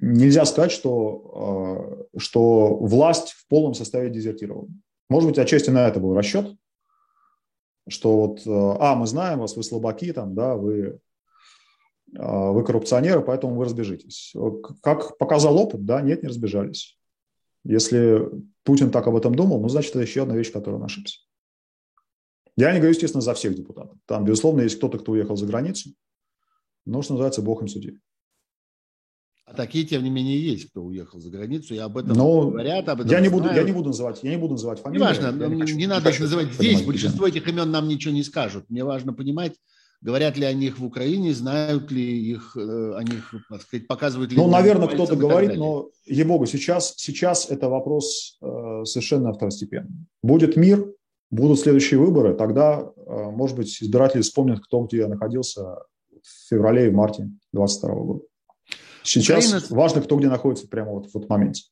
нельзя 0.00 0.44
сказать, 0.44 0.72
что, 0.72 2.08
а, 2.14 2.18
что 2.18 2.74
власть 2.74 3.32
в 3.32 3.46
полном 3.46 3.74
составе 3.74 4.10
дезертировала. 4.10 4.66
Может 5.08 5.30
быть, 5.30 5.38
отчасти 5.38 5.70
на 5.70 5.86
это 5.86 6.00
был 6.00 6.14
расчет, 6.14 6.56
что 7.88 8.16
вот, 8.16 8.46
э, 8.46 8.76
а, 8.80 8.94
мы 8.94 9.06
знаем 9.06 9.40
вас, 9.40 9.56
вы 9.56 9.62
слабаки, 9.62 10.12
там, 10.12 10.34
да, 10.34 10.56
вы, 10.56 11.00
э, 12.14 12.50
вы 12.50 12.64
коррупционеры, 12.64 13.22
поэтому 13.22 13.56
вы 13.56 13.64
разбежитесь. 13.64 14.34
Как 14.82 15.18
показал 15.18 15.56
опыт, 15.56 15.84
да, 15.84 16.00
нет, 16.00 16.22
не 16.22 16.28
разбежались. 16.28 16.98
Если 17.64 18.28
Путин 18.64 18.90
так 18.90 19.06
об 19.06 19.16
этом 19.16 19.34
думал, 19.34 19.60
ну, 19.60 19.68
значит, 19.68 19.90
это 19.90 20.00
еще 20.00 20.22
одна 20.22 20.36
вещь, 20.36 20.52
которую 20.52 20.80
он 20.80 20.86
ошибся. 20.86 21.18
Я 22.56 22.72
не 22.72 22.78
говорю, 22.78 22.92
естественно, 22.92 23.22
за 23.22 23.34
всех 23.34 23.54
депутатов. 23.54 23.96
Там, 24.06 24.24
безусловно, 24.24 24.62
есть 24.62 24.76
кто-то, 24.76 24.98
кто 24.98 25.12
уехал 25.12 25.36
за 25.36 25.46
границу, 25.46 25.90
но, 26.84 27.02
что 27.02 27.14
называется, 27.14 27.42
бог 27.42 27.62
им 27.62 27.68
судьи. 27.68 27.98
А 29.50 29.54
такие, 29.54 29.84
тем 29.84 30.04
не 30.04 30.10
менее, 30.10 30.40
есть, 30.40 30.70
кто 30.70 30.82
уехал 30.82 31.18
за 31.18 31.28
границу, 31.28 31.74
и 31.74 31.78
об 31.78 31.98
этом 31.98 32.16
Но 32.16 32.50
говорят, 32.50 32.88
об 32.88 33.00
этом 33.00 33.10
я 33.10 33.18
не, 33.18 33.28
буду, 33.28 33.48
я 33.52 33.64
не 33.64 33.72
буду 33.72 33.88
называть, 33.88 34.20
я 34.22 34.30
не 34.30 34.36
буду 34.36 34.52
называть 34.52 34.78
фамилии. 34.78 35.02
Неважно, 35.02 35.32
не, 35.32 35.62
не, 35.62 35.72
не 35.72 35.86
надо 35.88 36.10
их 36.10 36.20
называть 36.20 36.52
здесь, 36.52 36.82
большинство 36.82 37.26
этих 37.26 37.48
имен 37.48 37.68
нам 37.68 37.88
ничего 37.88 38.14
не 38.14 38.22
скажут. 38.22 38.66
Мне 38.68 38.84
важно 38.84 39.12
понимать, 39.12 39.54
говорят 40.00 40.36
ли 40.36 40.44
о 40.44 40.52
них 40.52 40.78
в 40.78 40.84
Украине, 40.84 41.34
знают 41.34 41.90
ли 41.90 42.30
их, 42.30 42.56
э, 42.56 42.60
о 42.60 43.02
них, 43.02 43.34
так 43.48 43.62
сказать, 43.62 43.88
показывают 43.88 44.30
ли... 44.30 44.36
Ну, 44.36 44.48
наверное, 44.48 44.86
кто-то 44.86 45.16
говорит, 45.16 45.56
но, 45.56 45.88
ей-богу, 46.06 46.46
сейчас, 46.46 46.94
сейчас 46.96 47.50
это 47.50 47.68
вопрос 47.68 48.38
э, 48.40 48.84
совершенно 48.84 49.32
второстепенный. 49.32 50.06
Будет 50.22 50.54
мир, 50.54 50.86
будут 51.32 51.58
следующие 51.58 51.98
выборы, 51.98 52.34
тогда, 52.34 52.88
э, 52.94 53.30
может 53.32 53.56
быть, 53.56 53.82
избиратели 53.82 54.22
вспомнят, 54.22 54.60
кто 54.60 54.84
где 54.84 55.08
находился 55.08 55.74
в 56.22 56.48
феврале 56.48 56.86
и 56.86 56.90
марте 56.90 57.24
2022 57.52 57.94
года. 57.94 58.20
Сейчас 59.10 59.46
Украина... 59.48 59.66
важно, 59.70 60.02
кто 60.02 60.16
где 60.16 60.28
находится 60.28 60.68
прямо 60.68 60.92
вот 60.92 61.10
в 61.10 61.16
этот 61.16 61.28
моменте. 61.28 61.64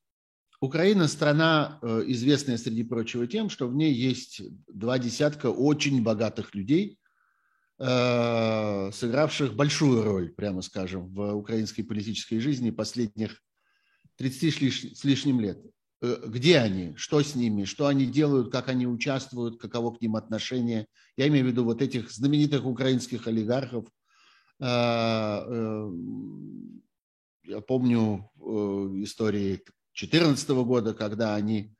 Украина– 0.61 1.07
страна, 1.09 1.79
э, 1.83 2.03
известная 2.09 2.59
среди 2.59 2.83
прочего 2.83 3.29
тем, 3.29 3.49
что 3.49 3.69
в 3.69 3.77
ней 3.77 3.95
есть 3.95 4.43
два 4.67 4.99
десятка 4.99 5.47
очень 5.47 6.03
богатых 6.03 6.53
людей, 6.57 6.99
э, 7.79 8.91
сыгравших 8.93 9.55
большую 9.55 10.03
роль, 10.03 10.31
прямо 10.31 10.63
скажем, 10.63 11.07
в 11.15 11.33
украинской 11.35 11.85
политической 11.85 12.41
жизни 12.41 12.71
последних 12.71 13.41
30 14.17 14.97
с 14.97 15.05
лишним 15.05 15.39
лет. 15.39 15.61
Э, 16.01 16.17
где 16.27 16.59
они, 16.59 16.97
что 16.97 17.23
с 17.23 17.37
ними, 17.37 17.63
что 17.63 17.87
они 17.87 18.07
делают, 18.07 18.51
как 18.51 18.69
они 18.69 18.89
участвуют, 18.89 19.61
каково 19.61 19.95
к 19.95 20.01
ним 20.01 20.17
отношение. 20.17 20.89
Я 21.17 21.29
имею 21.29 21.45
в 21.45 21.49
виду 21.49 21.63
вот 21.63 21.83
этих 21.83 22.11
знаменитых 22.11 22.67
украинских 22.67 23.29
олигархов, 23.29 23.87
я 27.49 27.61
помню 27.63 28.31
э, 28.37 28.41
истории 29.05 29.63
2014 29.95 30.49
года, 30.51 30.95
когда 30.95 31.35
они 31.35 31.75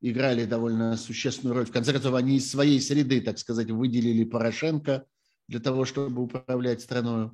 играли 0.00 0.44
довольно 0.44 0.96
существенную 0.96 1.56
роль. 1.56 1.66
В 1.66 1.72
конце 1.72 1.92
концов, 1.92 2.14
они 2.14 2.36
из 2.36 2.50
своей 2.50 2.80
среды, 2.80 3.22
так 3.22 3.38
сказать, 3.38 3.70
выделили 3.70 4.24
Порошенко 4.24 5.06
для 5.48 5.60
того, 5.60 5.86
чтобы 5.86 6.22
управлять 6.22 6.82
страной, 6.82 7.30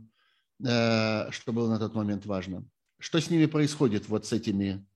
э, 0.64 1.30
что 1.32 1.52
было 1.52 1.68
на 1.68 1.78
тот 1.78 1.94
момент 1.94 2.26
важно. 2.26 2.64
Что 3.00 3.20
с 3.20 3.28
ними 3.28 3.46
происходит, 3.46 4.08
вот 4.08 4.24
с 4.24 4.32
этими, 4.32 4.86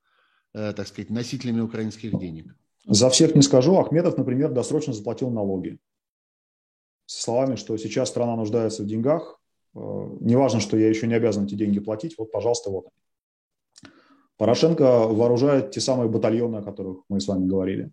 э, 0.52 0.72
так 0.72 0.86
сказать, 0.86 1.10
носителями 1.10 1.60
украинских 1.62 2.16
денег? 2.16 2.54
За 2.86 3.10
всех 3.10 3.34
не 3.34 3.42
скажу. 3.42 3.76
Ахметов, 3.76 4.16
например, 4.16 4.52
досрочно 4.52 4.92
заплатил 4.92 5.30
налоги. 5.30 5.78
Со 7.06 7.22
словами, 7.22 7.56
что 7.56 7.76
сейчас 7.76 8.08
страна 8.10 8.36
нуждается 8.36 8.84
в 8.84 8.86
деньгах, 8.86 9.40
неважно, 9.74 10.60
что 10.60 10.76
я 10.76 10.88
еще 10.88 11.06
не 11.06 11.14
обязан 11.14 11.44
эти 11.46 11.54
деньги 11.54 11.80
платить, 11.80 12.16
вот, 12.18 12.30
пожалуйста, 12.30 12.70
вот. 12.70 12.88
Порошенко 14.36 15.06
вооружает 15.08 15.70
те 15.70 15.80
самые 15.80 16.08
батальоны, 16.08 16.56
о 16.56 16.62
которых 16.62 17.04
мы 17.08 17.20
с 17.20 17.28
вами 17.28 17.46
говорили. 17.46 17.90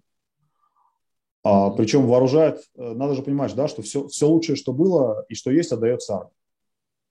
А, 1.44 1.72
причем 1.72 2.08
вооружает, 2.08 2.64
э, 2.76 2.94
надо 2.94 3.16
же 3.16 3.24
понимать, 3.24 3.56
да, 3.56 3.68
что 3.68 3.82
все, 3.82 4.08
все 4.08 4.28
лучшее, 4.28 4.56
что 4.56 4.74
было 4.74 5.26
и 5.28 5.36
что 5.36 5.52
есть, 5.52 5.72
отдается 5.72 6.16
армии. 6.16 6.34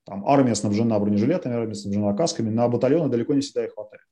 Там 0.05 0.25
армия 0.25 0.55
снабжена 0.55 0.99
бронежилетами, 0.99 1.55
армия 1.55 1.75
снабжена 1.75 2.13
касками, 2.13 2.49
на 2.49 2.67
батальоны 2.67 3.09
далеко 3.09 3.33
не 3.33 3.41
всегда 3.41 3.65
их 3.65 3.73
хватает. 3.73 4.03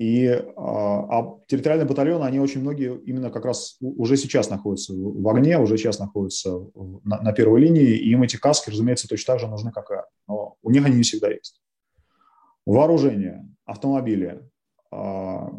И 0.00 0.26
а, 0.28 0.40
а 0.56 1.38
территориальные 1.46 1.86
батальоны, 1.86 2.24
они 2.24 2.40
очень 2.40 2.62
многие 2.62 2.98
именно 3.04 3.30
как 3.30 3.44
раз 3.44 3.76
уже 3.82 4.16
сейчас 4.16 4.48
находятся 4.48 4.94
в 4.94 5.28
огне, 5.28 5.58
уже 5.58 5.76
сейчас 5.76 5.98
находятся 5.98 6.58
на, 7.04 7.20
на 7.20 7.32
первой 7.34 7.60
линии, 7.60 7.98
и 7.98 8.12
им 8.12 8.22
эти 8.22 8.36
каски, 8.36 8.70
разумеется, 8.70 9.06
точно 9.06 9.34
так 9.34 9.40
же 9.40 9.46
нужны, 9.46 9.72
как 9.72 9.90
и 9.90 9.96
Но 10.26 10.56
у 10.62 10.70
них 10.70 10.86
они 10.86 10.96
не 10.96 11.02
всегда 11.02 11.28
есть. 11.28 11.60
Вооружение, 12.64 13.46
автомобили, 13.66 14.40
а, 14.90 15.50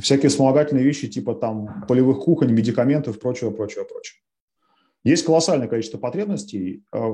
всякие 0.00 0.30
вспомогательные 0.30 0.82
вещи 0.82 1.06
типа 1.06 1.34
там 1.34 1.84
полевых 1.86 2.20
кухонь, 2.20 2.52
медикаментов, 2.52 3.20
прочего, 3.20 3.50
прочего, 3.50 3.84
прочего. 3.84 4.18
Есть 5.04 5.26
колоссальное 5.26 5.68
количество 5.68 5.98
потребностей. 5.98 6.84
А, 6.90 7.06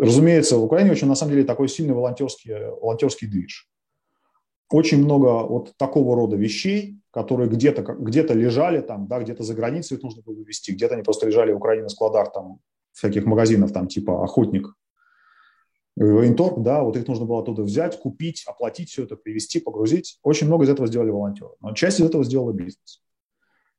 разумеется, 0.00 0.56
в 0.56 0.64
Украине 0.64 0.90
очень, 0.90 1.06
на 1.06 1.14
самом 1.14 1.34
деле, 1.34 1.44
такой 1.44 1.68
сильный 1.68 1.94
волонтерский, 1.94 2.52
волонтерский 2.80 3.28
движ 3.28 3.70
очень 4.74 5.04
много 5.04 5.46
вот 5.46 5.76
такого 5.76 6.16
рода 6.16 6.36
вещей, 6.36 6.98
которые 7.12 7.48
где-то 7.48 7.82
где 7.82 8.22
лежали 8.22 8.80
там, 8.80 9.06
да, 9.06 9.20
где-то 9.20 9.44
за 9.44 9.54
границей 9.54 9.96
их 9.96 10.02
нужно 10.02 10.22
было 10.22 10.42
везти, 10.42 10.72
где-то 10.72 10.94
они 10.94 11.04
просто 11.04 11.28
лежали 11.28 11.52
в 11.52 11.58
Украине 11.58 11.84
на 11.84 11.88
складах 11.88 12.32
там 12.32 12.58
всяких 12.92 13.24
магазинов 13.24 13.72
там 13.72 13.86
типа 13.86 14.24
«Охотник». 14.24 14.74
военторг, 15.96 16.60
да, 16.60 16.82
вот 16.82 16.96
их 16.96 17.06
нужно 17.06 17.24
было 17.24 17.40
оттуда 17.40 17.62
взять, 17.62 18.00
купить, 18.00 18.42
оплатить 18.48 18.90
все 18.90 19.04
это, 19.04 19.14
привезти, 19.14 19.60
погрузить. 19.60 20.18
Очень 20.24 20.48
много 20.48 20.64
из 20.64 20.68
этого 20.68 20.88
сделали 20.88 21.10
волонтеры. 21.10 21.52
Но 21.60 21.72
часть 21.72 22.00
из 22.00 22.06
этого 22.06 22.24
сделала 22.24 22.52
бизнес. 22.52 23.00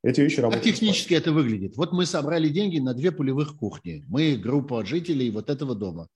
Эти 0.01 0.21
вещи 0.21 0.39
работают. 0.39 0.63
Как 0.63 0.73
технически 0.73 1.13
это 1.13 1.33
выглядит? 1.33 1.75
Вот 1.75 1.91
мы 1.91 2.05
собрали 2.05 2.47
деньги 2.47 2.79
на 2.79 2.93
две 2.93 3.11
полевых 3.11 3.57
кухни. 3.57 4.05
Мы 4.07 4.37
группа 4.37 4.85
жителей 4.85 5.29
вот 5.29 5.49
этого 5.49 5.75
дома. 5.75 6.07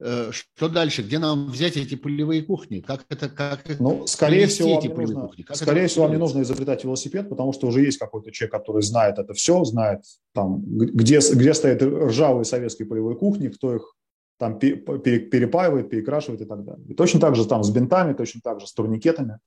Э, 0.00 0.30
что 0.32 0.68
дальше? 0.68 1.02
Где 1.02 1.18
нам 1.18 1.48
взять 1.48 1.76
эти 1.76 1.96
полевые 1.96 2.42
кухни? 2.42 2.80
Как 2.80 3.04
это, 3.08 3.28
как 3.28 3.64
ну, 3.80 4.06
скорее 4.06 4.46
всего, 4.46 4.78
эти 4.78 4.86
полевые 4.86 5.14
нужно, 5.14 5.28
кухни? 5.28 5.42
Как 5.42 5.56
скорее 5.56 5.88
всего, 5.88 6.04
вам 6.04 6.12
не 6.12 6.18
нужно 6.18 6.42
изобретать 6.42 6.84
велосипед, 6.84 7.28
потому 7.28 7.52
что 7.52 7.66
уже 7.66 7.82
есть 7.82 7.98
какой-то 7.98 8.30
человек, 8.30 8.52
который 8.52 8.82
знает 8.82 9.18
это 9.18 9.34
все, 9.34 9.64
знает 9.64 10.04
там, 10.32 10.62
где, 10.64 11.18
где 11.18 11.54
стоят 11.54 11.82
ржавые 11.82 12.44
советские 12.44 12.86
полевые 12.86 13.16
кухни, 13.16 13.48
кто 13.48 13.74
их 13.74 13.94
там 14.38 14.58
перепаивает, 14.60 15.90
перекрашивает 15.90 16.42
и 16.42 16.44
так 16.44 16.64
далее. 16.64 16.86
И 16.88 16.94
точно 16.94 17.18
так 17.18 17.34
же 17.34 17.44
там 17.44 17.64
с 17.64 17.70
бинтами, 17.70 18.12
точно 18.12 18.40
так 18.40 18.60
же 18.60 18.68
с 18.68 18.72
турникетами 18.72 19.40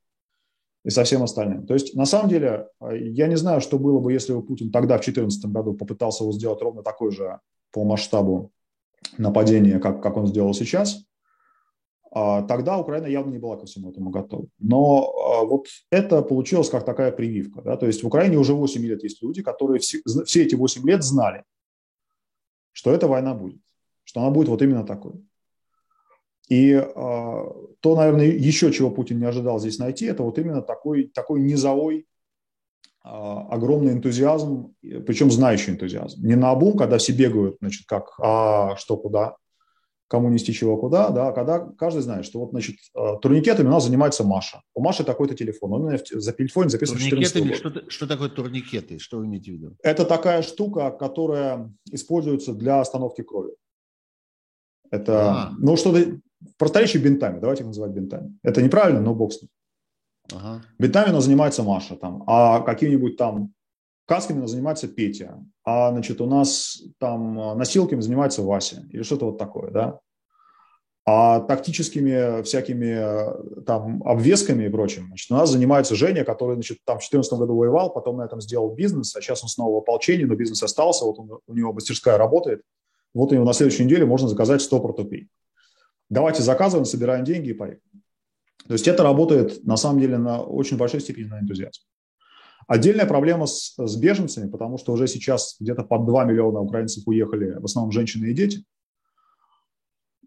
и 0.84 0.90
со 0.90 1.06
всем 1.06 1.24
остальным. 1.24 1.66
То 1.66 1.76
есть, 1.76 1.96
на 1.96 2.06
самом 2.06 2.28
деле, 2.28 2.68
я 2.82 3.28
не 3.28 3.38
знаю, 3.38 3.62
что 3.62 3.80
было 3.80 4.00
бы, 4.00 4.12
если 4.12 4.34
бы 4.34 4.44
Путин 4.44 4.70
тогда, 4.70 4.96
в 4.96 5.06
2014 5.06 5.46
году, 5.46 5.74
попытался 5.76 6.26
его 6.26 6.34
сделать 6.34 6.62
ровно 6.62 6.84
такой 6.84 7.12
же 7.12 7.40
по 7.72 7.86
масштабу 7.86 8.52
нападения, 9.18 9.80
как, 9.80 10.02
как 10.02 10.18
он 10.18 10.28
сделал 10.28 10.54
сейчас, 10.54 11.06
а, 12.14 12.42
тогда 12.44 12.78
Украина 12.78 13.08
явно 13.08 13.32
не 13.32 13.40
была 13.40 13.58
ко 13.58 13.66
всему 13.66 13.90
этому 13.90 14.10
готова. 14.10 14.46
Но 14.60 15.14
а, 15.16 15.46
вот 15.46 15.68
это 15.90 16.22
получилось 16.22 16.70
как 16.70 16.84
такая 16.84 17.12
прививка. 17.12 17.62
Да? 17.62 17.78
То 17.78 17.88
есть 17.88 18.04
в 18.04 18.08
Украине 18.08 18.38
уже 18.38 18.54
8 18.54 18.82
лет 18.86 19.04
есть 19.04 19.22
люди, 19.24 19.42
которые 19.42 19.80
все, 19.80 20.00
все 20.26 20.44
эти 20.44 20.56
8 20.56 20.86
лет 20.88 21.04
знали, 21.04 21.44
что 22.74 22.92
эта 22.92 23.08
война 23.08 23.34
будет, 23.34 23.62
что 24.04 24.22
она 24.22 24.30
будет 24.30 24.50
вот 24.50 24.62
именно 24.62 24.86
такой. 24.86 25.14
И 26.50 26.74
э, 26.74 26.84
то, 26.94 27.96
наверное, 27.96 28.26
еще 28.26 28.74
чего 28.74 28.92
Путин 28.92 29.20
не 29.20 29.26
ожидал 29.26 29.58
здесь 29.58 29.80
найти, 29.80 30.06
это 30.06 30.24
вот 30.24 30.38
именно 30.38 30.62
такой, 30.62 31.06
такой 31.06 31.40
низовой 31.40 32.08
огромный 33.04 33.94
энтузиазм, 33.94 34.76
причем 34.82 35.32
знающий 35.32 35.72
энтузиазм. 35.72 36.26
Не 36.26 36.36
на 36.36 36.52
обум, 36.52 36.78
когда 36.78 36.98
все 36.98 37.14
бегают, 37.14 37.58
значит, 37.60 37.88
как, 37.88 38.14
а 38.20 38.76
что, 38.76 38.96
куда, 38.98 39.38
кому 40.12 40.30
нести 40.30 40.54
чего, 40.54 40.78
куда, 40.78 41.10
да, 41.10 41.30
а 41.30 41.32
когда 41.32 41.60
каждый 41.60 42.02
знает, 42.02 42.26
что 42.26 42.40
вот, 42.40 42.52
значит, 42.52 42.76
а, 42.94 43.16
турникетами 43.16 43.68
у 43.68 43.72
нас 43.72 43.86
занимается 43.86 44.26
Маша. 44.26 44.62
У 44.76 44.84
Маши 44.84 45.06
такой-то 45.06 45.36
телефон, 45.36 45.72
он 45.72 45.86
у 45.86 45.88
меня 45.88 46.00
за 46.12 46.34
телефон 46.34 46.70
записан 46.70 46.98
турникетами, 46.98 47.54
что, 47.54 47.90
что 47.90 48.08
такое 48.08 48.28
турникеты, 48.28 49.00
что 49.00 49.20
вы 49.20 49.28
имеете 49.28 49.52
в 49.52 49.54
виду? 49.56 49.78
Это 49.82 50.04
такая 50.04 50.42
штука, 50.42 50.92
которая 50.92 51.74
используется 51.92 52.54
для 52.54 52.82
остановки 52.82 53.22
крови. 53.22 53.54
Это, 54.92 55.32
а. 55.32 55.52
ну, 55.58 55.78
что-то, 55.78 56.20
в 56.42 56.58
просторечии 56.58 56.98
бинтами, 56.98 57.40
давайте 57.40 57.64
их 57.64 57.68
называть 57.68 57.92
бинтами. 57.92 58.38
Это 58.44 58.62
неправильно, 58.62 59.00
но 59.00 59.16
бог 59.16 59.32
с 59.32 59.42
ним. 59.42 59.50
Ага. 60.32 60.62
Битами 60.80 61.18
занимается 61.20 61.64
Маша, 61.64 61.96
там, 61.96 62.24
а 62.28 62.62
какими-нибудь 62.62 63.18
там 63.18 63.54
касками 64.06 64.46
занимается 64.46 64.88
Петя, 64.88 65.44
а 65.64 65.92
значит 65.92 66.20
у 66.22 66.26
нас 66.26 66.82
там 67.00 67.40
а, 67.40 67.56
носилками 67.56 68.02
занимается 68.02 68.42
Вася 68.42 68.86
или 68.90 69.04
что-то 69.04 69.28
вот 69.28 69.38
такое, 69.38 69.72
да. 69.72 70.00
А 71.04 71.40
тактическими 71.40 72.44
всякими 72.44 73.64
там 73.64 74.04
обвесками 74.04 74.66
и 74.66 74.70
прочим, 74.70 75.08
значит, 75.08 75.32
у 75.32 75.34
нас 75.34 75.50
занимается 75.50 75.96
Женя, 75.96 76.24
который, 76.24 76.54
значит, 76.54 76.78
там 76.86 76.98
в 76.98 77.02
2014 77.02 77.34
году 77.40 77.56
воевал, 77.56 77.92
потом 77.92 78.18
на 78.18 78.24
этом 78.24 78.40
сделал 78.40 78.74
бизнес, 78.76 79.16
а 79.16 79.22
сейчас 79.22 79.42
он 79.44 79.50
снова 79.50 79.76
в 79.76 79.78
ополчении, 79.78 80.26
но 80.26 80.36
бизнес 80.36 80.62
остался, 80.62 81.06
вот 81.06 81.18
он, 81.18 81.40
у 81.48 81.54
него 81.54 81.74
мастерская 81.74 82.18
работает, 82.18 82.62
вот 83.16 83.32
у 83.32 83.36
него 83.36 83.46
на 83.46 83.54
следующей 83.54 83.86
неделе 83.86 84.06
можно 84.06 84.28
заказать 84.28 84.62
100 84.62 84.80
протопей. 84.80 85.28
Давайте 86.10 86.44
заказываем, 86.44 86.86
собираем 86.86 87.24
деньги 87.24 87.50
и 87.50 87.54
поехали. 87.54 87.82
То 88.68 88.74
есть 88.74 88.88
это 88.88 89.04
работает 89.04 89.64
на 89.66 89.78
самом 89.78 90.00
деле 90.00 90.18
на 90.18 90.42
очень 90.42 90.78
большой 90.78 91.02
степени 91.02 91.26
на 91.26 91.40
энтузиазм. 91.40 91.82
Отдельная 92.68 93.06
проблема 93.06 93.48
с, 93.48 93.74
с 93.78 93.96
беженцами, 93.98 94.50
потому 94.50 94.78
что 94.78 94.94
уже 94.94 95.08
сейчас 95.08 95.58
где-то 95.60 95.84
под 95.84 96.06
2 96.06 96.26
миллиона 96.26 96.60
украинцев 96.62 97.04
уехали, 97.08 97.60
в 97.60 97.66
основном 97.66 97.92
женщины 97.92 98.28
и 98.28 98.34
дети. 98.34 98.64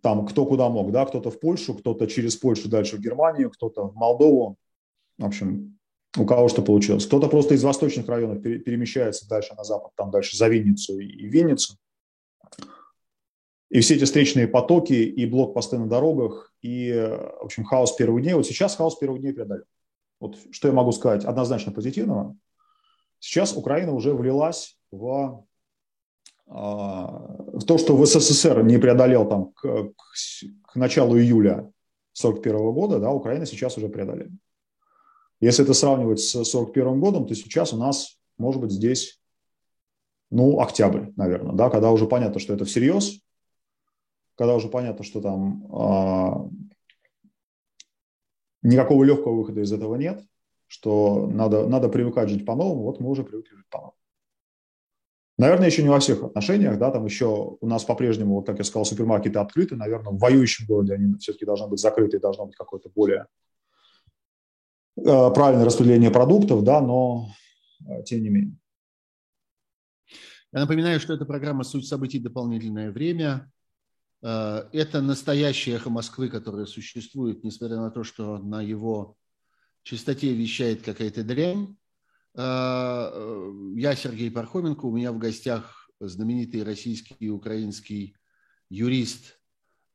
Там 0.02 0.26
кто 0.26 0.44
куда 0.44 0.68
мог, 0.68 0.92
да, 0.92 1.06
кто-то 1.06 1.30
в 1.30 1.40
Польшу, 1.40 1.74
кто-то 1.74 2.06
через 2.06 2.36
Польшу 2.36 2.68
дальше 2.68 2.96
в 2.96 3.00
Германию, 3.00 3.50
кто-то 3.50 3.88
в 3.88 3.94
Молдову. 3.94 4.58
В 5.16 5.24
общем, 5.24 5.78
у 6.18 6.26
кого 6.26 6.48
что 6.48 6.60
получилось. 6.60 7.06
Кто-то 7.06 7.28
просто 7.28 7.54
из 7.54 7.64
восточных 7.64 8.08
районов 8.08 8.42
перемещается 8.42 9.28
дальше 9.28 9.54
на 9.54 9.64
запад, 9.64 9.92
там 9.96 10.10
дальше 10.10 10.36
за 10.36 10.48
Винницу 10.48 10.98
и 10.98 11.26
Винницу. 11.26 11.76
И 13.74 13.80
все 13.80 13.96
эти 13.96 14.04
встречные 14.04 14.46
потоки, 14.46 14.92
и 14.92 15.26
блокпосты 15.26 15.78
на 15.78 15.88
дорогах, 15.88 16.52
и, 16.62 16.92
в 16.92 17.44
общем, 17.44 17.64
хаос 17.64 17.90
первых 17.96 18.22
дней. 18.22 18.34
Вот 18.34 18.46
сейчас 18.46 18.76
хаос 18.76 18.94
первых 18.94 19.20
дней 19.20 19.32
преодолен. 19.32 19.64
Вот 20.20 20.36
что 20.52 20.68
я 20.68 20.74
могу 20.74 20.92
сказать 20.92 21.24
однозначно 21.24 21.72
позитивного. 21.72 22.36
Сейчас 23.18 23.56
Украина 23.56 23.92
уже 23.92 24.14
влилась 24.14 24.78
в, 24.92 25.44
а, 26.46 27.36
в 27.52 27.64
то, 27.64 27.76
что 27.76 27.96
в 27.96 28.06
СССР 28.06 28.62
не 28.62 28.78
преодолел 28.78 29.28
там 29.28 29.46
к, 29.54 29.62
к, 29.62 29.92
к 30.70 30.76
началу 30.76 31.18
июля 31.18 31.72
1941 32.12 32.72
года, 32.74 33.00
да, 33.00 33.10
Украина 33.10 33.44
сейчас 33.44 33.76
уже 33.76 33.88
преодолела. 33.88 34.30
Если 35.40 35.64
это 35.64 35.74
сравнивать 35.74 36.20
с 36.20 36.32
1941 36.32 37.00
годом, 37.00 37.26
то 37.26 37.34
сейчас 37.34 37.72
у 37.72 37.76
нас, 37.76 38.20
может 38.38 38.60
быть, 38.60 38.70
здесь, 38.70 39.20
ну, 40.30 40.60
октябрь, 40.60 41.06
наверное, 41.16 41.56
да, 41.56 41.70
когда 41.70 41.90
уже 41.90 42.06
понятно, 42.06 42.38
что 42.38 42.54
это 42.54 42.64
всерьез, 42.66 43.24
когда 44.36 44.54
уже 44.54 44.68
понятно, 44.68 45.04
что 45.04 45.20
там 45.20 45.66
а, 45.72 46.48
никакого 48.62 49.04
легкого 49.04 49.34
выхода 49.34 49.60
из 49.60 49.72
этого 49.72 49.94
нет, 49.96 50.24
что 50.66 51.26
надо, 51.28 51.68
надо 51.68 51.88
привыкать 51.88 52.28
жить 52.28 52.44
по-новому, 52.44 52.82
вот 52.82 53.00
мы 53.00 53.10
уже 53.10 53.22
привыкли 53.22 53.56
жить 53.56 53.68
по-новому. 53.70 53.96
Наверное, 55.36 55.66
еще 55.66 55.82
не 55.82 55.88
во 55.88 55.98
всех 55.98 56.22
отношениях, 56.22 56.78
да, 56.78 56.92
там 56.92 57.04
еще 57.04 57.56
у 57.60 57.66
нас 57.66 57.84
по-прежнему, 57.84 58.36
вот 58.36 58.46
как 58.46 58.58
я 58.58 58.64
сказал, 58.64 58.84
супермаркеты 58.84 59.38
открыты, 59.40 59.74
наверное, 59.74 60.12
в 60.12 60.18
воюющем 60.18 60.64
городе 60.66 60.94
они 60.94 61.18
все-таки 61.18 61.44
должны 61.44 61.66
быть 61.66 61.80
закрыты, 61.80 62.20
должно 62.20 62.46
быть 62.46 62.54
какое-то 62.54 62.88
более 62.94 63.26
э, 64.96 65.02
правильное 65.02 65.64
распределение 65.64 66.12
продуктов, 66.12 66.62
да, 66.62 66.80
но 66.80 67.26
э, 67.80 68.04
тем 68.04 68.22
не 68.22 68.28
менее. 68.28 68.56
Я 70.52 70.60
напоминаю, 70.60 71.00
что 71.00 71.12
это 71.12 71.24
программа 71.24 71.64
«Суть 71.64 71.88
событий. 71.88 72.20
Дополнительное 72.20 72.92
время». 72.92 73.50
Э, 74.24 74.68
это 74.72 75.02
настоящее 75.02 75.76
эхо 75.76 75.90
Москвы, 75.90 76.30
которое 76.30 76.66
существует, 76.66 77.44
несмотря 77.44 77.76
на 77.76 77.90
то, 77.90 78.04
что 78.04 78.38
на 78.38 78.62
его 78.62 79.16
частоте 79.82 80.32
вещает 80.32 80.82
какая-то 80.82 81.22
дрянь. 81.22 81.76
Э, 82.34 83.10
э, 83.12 83.52
я 83.76 83.94
Сергей 83.94 84.30
Пархоменко, 84.30 84.86
у 84.86 84.96
меня 84.96 85.12
в 85.12 85.18
гостях 85.18 85.90
знаменитый 86.00 86.62
российский 86.62 87.14
и 87.18 87.28
украинский 87.28 88.16
юрист 88.68 89.38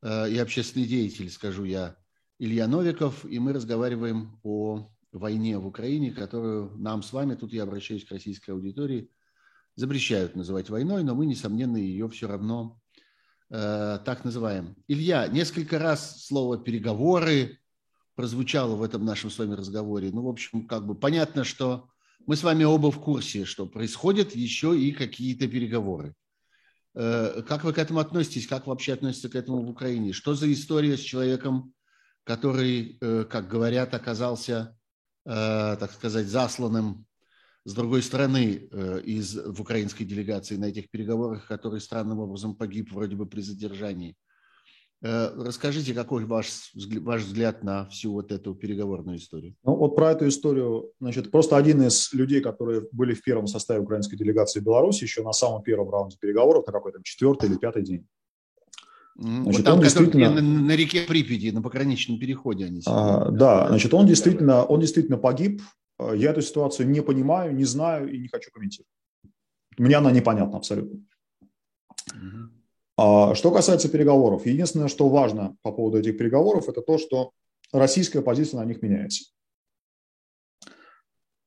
и 0.02 0.38
общественный 0.40 0.86
деятель, 0.86 1.30
скажу 1.30 1.66
я, 1.66 1.98
Илья 2.38 2.68
Новиков, 2.68 3.26
и 3.26 3.38
мы 3.38 3.52
разговариваем 3.52 4.40
о 4.44 4.90
войне 5.12 5.58
в 5.58 5.68
Украине, 5.68 6.12
которую 6.12 6.72
нам 6.78 7.04
с 7.04 7.12
вами, 7.12 7.36
тут 7.36 7.52
я 7.52 7.64
обращаюсь 7.64 8.06
к 8.06 8.12
российской 8.12 8.52
аудитории, 8.52 9.12
запрещают 9.76 10.38
называть 10.38 10.70
войной, 10.70 11.04
но 11.04 11.16
мы, 11.16 11.26
несомненно, 11.26 11.76
ее 11.76 12.08
все 12.08 12.30
равно 12.30 12.80
так 13.50 14.24
называем. 14.24 14.76
Илья, 14.88 15.28
несколько 15.28 15.80
раз 15.80 16.26
слово 16.26 16.58
«переговоры» 16.58 17.58
прозвучало 18.16 18.76
в 18.76 18.84
этом 18.84 19.06
нашем 19.06 19.32
с 19.32 19.40
вами 19.40 19.56
разговоре. 19.56 20.12
Ну, 20.12 20.24
в 20.24 20.28
общем, 20.28 20.68
как 20.68 20.86
бы 20.86 20.94
понятно, 20.94 21.44
что 21.44 21.90
мы 22.28 22.36
с 22.36 22.44
вами 22.44 22.64
оба 22.64 22.92
в 22.92 23.00
курсе, 23.00 23.46
что 23.46 23.66
происходят 23.66 24.36
еще 24.36 24.80
и 24.80 24.92
какие-то 24.92 25.48
переговоры. 25.48 26.14
Э, 26.94 27.42
как 27.48 27.64
вы 27.64 27.74
к 27.74 27.78
этому 27.78 28.00
относитесь? 28.00 28.46
Как 28.46 28.68
вообще 28.68 28.94
относится 28.94 29.30
к 29.30 29.36
этому 29.36 29.62
в 29.62 29.70
Украине? 29.70 30.14
Что 30.14 30.36
за 30.36 30.52
история 30.52 30.98
с 30.98 31.02
человеком, 31.02 31.74
который, 32.26 32.98
э, 33.02 33.24
как 33.24 33.48
говорят, 33.48 33.94
оказался, 33.94 34.76
так 35.26 35.92
сказать, 35.92 36.28
засланным 36.28 37.06
с 37.66 37.74
другой 37.74 38.02
стороны, 38.02 38.68
э, 38.72 39.02
из, 39.04 39.36
в 39.36 39.62
украинской 39.62 40.04
делегации 40.04 40.56
на 40.56 40.66
этих 40.66 40.90
переговорах, 40.90 41.48
который 41.48 41.82
странным 41.82 42.20
образом 42.20 42.56
погиб 42.56 42.92
вроде 42.92 43.16
бы 43.16 43.26
при 43.26 43.42
задержании. 43.42 44.16
Э, 45.02 45.30
расскажите, 45.36 45.94
какой 45.94 46.26
ваш, 46.26 46.74
ваш 46.74 47.24
взгляд 47.24 47.64
на 47.64 47.88
всю 47.88 48.14
вот 48.14 48.32
эту 48.32 48.54
переговорную 48.56 49.18
историю? 49.18 49.56
Ну, 49.64 49.76
вот 49.76 49.96
про 49.96 50.12
эту 50.12 50.28
историю, 50.28 50.92
значит, 51.00 51.32
просто 51.32 51.58
один 51.58 51.82
из 51.84 52.12
людей, 52.14 52.42
которые 52.42 52.84
были 52.92 53.14
в 53.14 53.24
первом 53.24 53.48
составе 53.48 53.82
украинской 53.82 54.18
делегации 54.18 54.60
в 54.60 54.64
Беларуси, 54.64 55.04
еще 55.04 55.24
на 55.24 55.34
самом 55.34 55.64
первом 55.64 55.90
раунде 55.90 56.18
переговоров, 56.20 56.66
на 56.68 56.74
какой-то 56.74 57.00
четвертый 57.04 57.50
или 57.50 57.58
пятый 57.58 57.84
день. 57.84 58.08
Значит, 59.16 59.58
вот 59.58 59.66
там, 59.66 59.76
он 59.76 59.84
действительно... 59.84 60.32
на, 60.32 60.42
на 60.42 60.76
реке 60.76 61.02
Припяти, 61.02 61.52
на 61.52 61.62
пограничном 61.62 62.20
переходе 62.20 62.66
они. 62.66 62.82
А, 62.86 63.30
да, 63.32 63.68
значит, 63.68 63.94
он 63.94 64.08
действительно, 64.08 64.64
он 64.64 64.80
действительно 64.80 65.18
погиб 65.18 65.62
я 66.00 66.32
эту 66.32 66.42
ситуацию 66.42 66.90
не 66.90 67.02
понимаю, 67.02 67.54
не 67.54 67.66
знаю 67.66 68.12
и 68.12 68.18
не 68.18 68.28
хочу 68.28 68.52
комментировать. 68.52 68.92
Мне 69.78 69.96
она 69.96 70.12
непонятна 70.12 70.58
абсолютно. 70.58 71.02
А 72.98 73.34
что 73.36 73.52
касается 73.52 73.88
переговоров, 73.88 74.46
единственное, 74.46 74.90
что 74.90 75.08
важно 75.08 75.56
по 75.62 75.72
поводу 75.72 76.00
этих 76.00 76.18
переговоров, 76.18 76.68
это 76.68 76.82
то, 76.82 76.98
что 76.98 77.32
российская 77.72 78.22
позиция 78.22 78.60
на 78.60 78.66
них 78.66 78.82
меняется. 78.82 79.32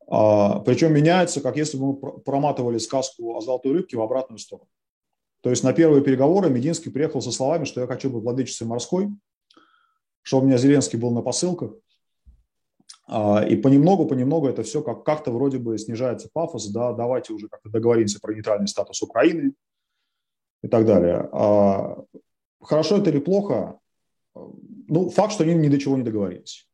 А, 0.09 0.61
причем 0.61 0.95
меняется, 0.95 1.41
как 1.41 1.57
если 1.57 1.77
бы 1.77 1.93
мы 1.93 2.21
проматывали 2.21 2.79
сказку 2.79 3.37
о 3.37 3.41
золотой 3.41 3.73
рыбке 3.73 3.97
в 3.97 4.03
обратную 4.03 4.39
сторону. 4.39 4.69
То 5.43 5.51
есть 5.51 5.65
на 5.65 5.73
первые 5.73 6.03
переговоры 6.03 6.49
Мединский 6.49 6.93
приехал 6.93 7.21
со 7.21 7.33
словами, 7.33 7.65
что 7.65 7.81
я 7.81 7.87
хочу 7.87 8.09
быть 8.09 8.23
владычицей 8.23 8.67
морской, 8.67 9.09
что 10.23 10.39
у 10.39 10.43
меня 10.43 10.57
Зеленский 10.57 10.99
был 10.99 11.11
на 11.11 11.21
посылках. 11.21 11.73
А, 13.07 13.45
и 13.45 13.57
понемногу, 13.57 14.07
понемногу 14.07 14.49
это 14.49 14.63
все 14.63 14.83
как- 14.83 15.05
как-то 15.05 15.33
вроде 15.33 15.59
бы 15.59 15.77
снижается 15.79 16.29
пафос, 16.33 16.69
да, 16.69 16.93
давайте 16.93 17.33
уже 17.33 17.49
как-то 17.49 17.69
договоримся 17.69 18.21
про 18.21 18.35
нейтральный 18.35 18.69
статус 18.69 19.03
Украины 19.03 19.55
и 20.63 20.69
так 20.69 20.87
далее. 20.87 21.29
А, 21.33 22.05
хорошо 22.61 22.99
это 22.99 23.11
или 23.11 23.19
плохо? 23.19 23.79
Ну, 24.35 25.11
факт, 25.11 25.33
что 25.33 25.45
они 25.45 25.55
ни 25.55 25.69
до 25.69 25.79
чего 25.79 25.97
не 25.97 26.03
договорились. 26.03 26.69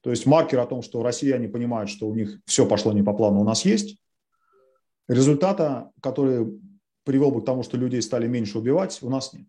То 0.00 0.10
есть 0.10 0.26
маркер 0.26 0.60
о 0.60 0.66
том, 0.66 0.82
что 0.82 1.02
россияне 1.02 1.48
понимают, 1.48 1.90
что 1.90 2.08
у 2.08 2.14
них 2.14 2.40
все 2.46 2.66
пошло 2.66 2.92
не 2.92 3.02
по 3.02 3.12
плану, 3.12 3.40
у 3.40 3.44
нас 3.44 3.64
есть. 3.64 3.98
Результата, 5.08 5.90
который 6.00 6.60
привел 7.04 7.30
бы 7.30 7.42
к 7.42 7.44
тому, 7.44 7.62
что 7.62 7.76
людей 7.76 8.02
стали 8.02 8.26
меньше 8.26 8.58
убивать, 8.58 8.98
у 9.02 9.10
нас 9.10 9.32
нет. 9.32 9.46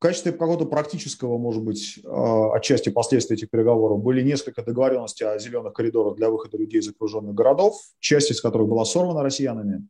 В 0.00 0.02
качестве 0.02 0.32
какого-то 0.32 0.64
практического, 0.64 1.36
может 1.36 1.62
быть, 1.62 2.00
а, 2.06 2.54
отчасти 2.56 2.88
последствий 2.88 3.36
этих 3.36 3.50
переговоров 3.50 4.02
были 4.02 4.22
несколько 4.22 4.62
договоренностей 4.62 5.24
о 5.24 5.38
зеленых 5.38 5.74
коридорах 5.74 6.16
для 6.16 6.30
выхода 6.30 6.56
людей 6.56 6.80
из 6.80 6.88
окруженных 6.88 7.34
городов, 7.34 7.78
часть 7.98 8.30
из 8.30 8.40
которых 8.40 8.66
была 8.66 8.86
сорвана 8.86 9.22
россиянами, 9.22 9.86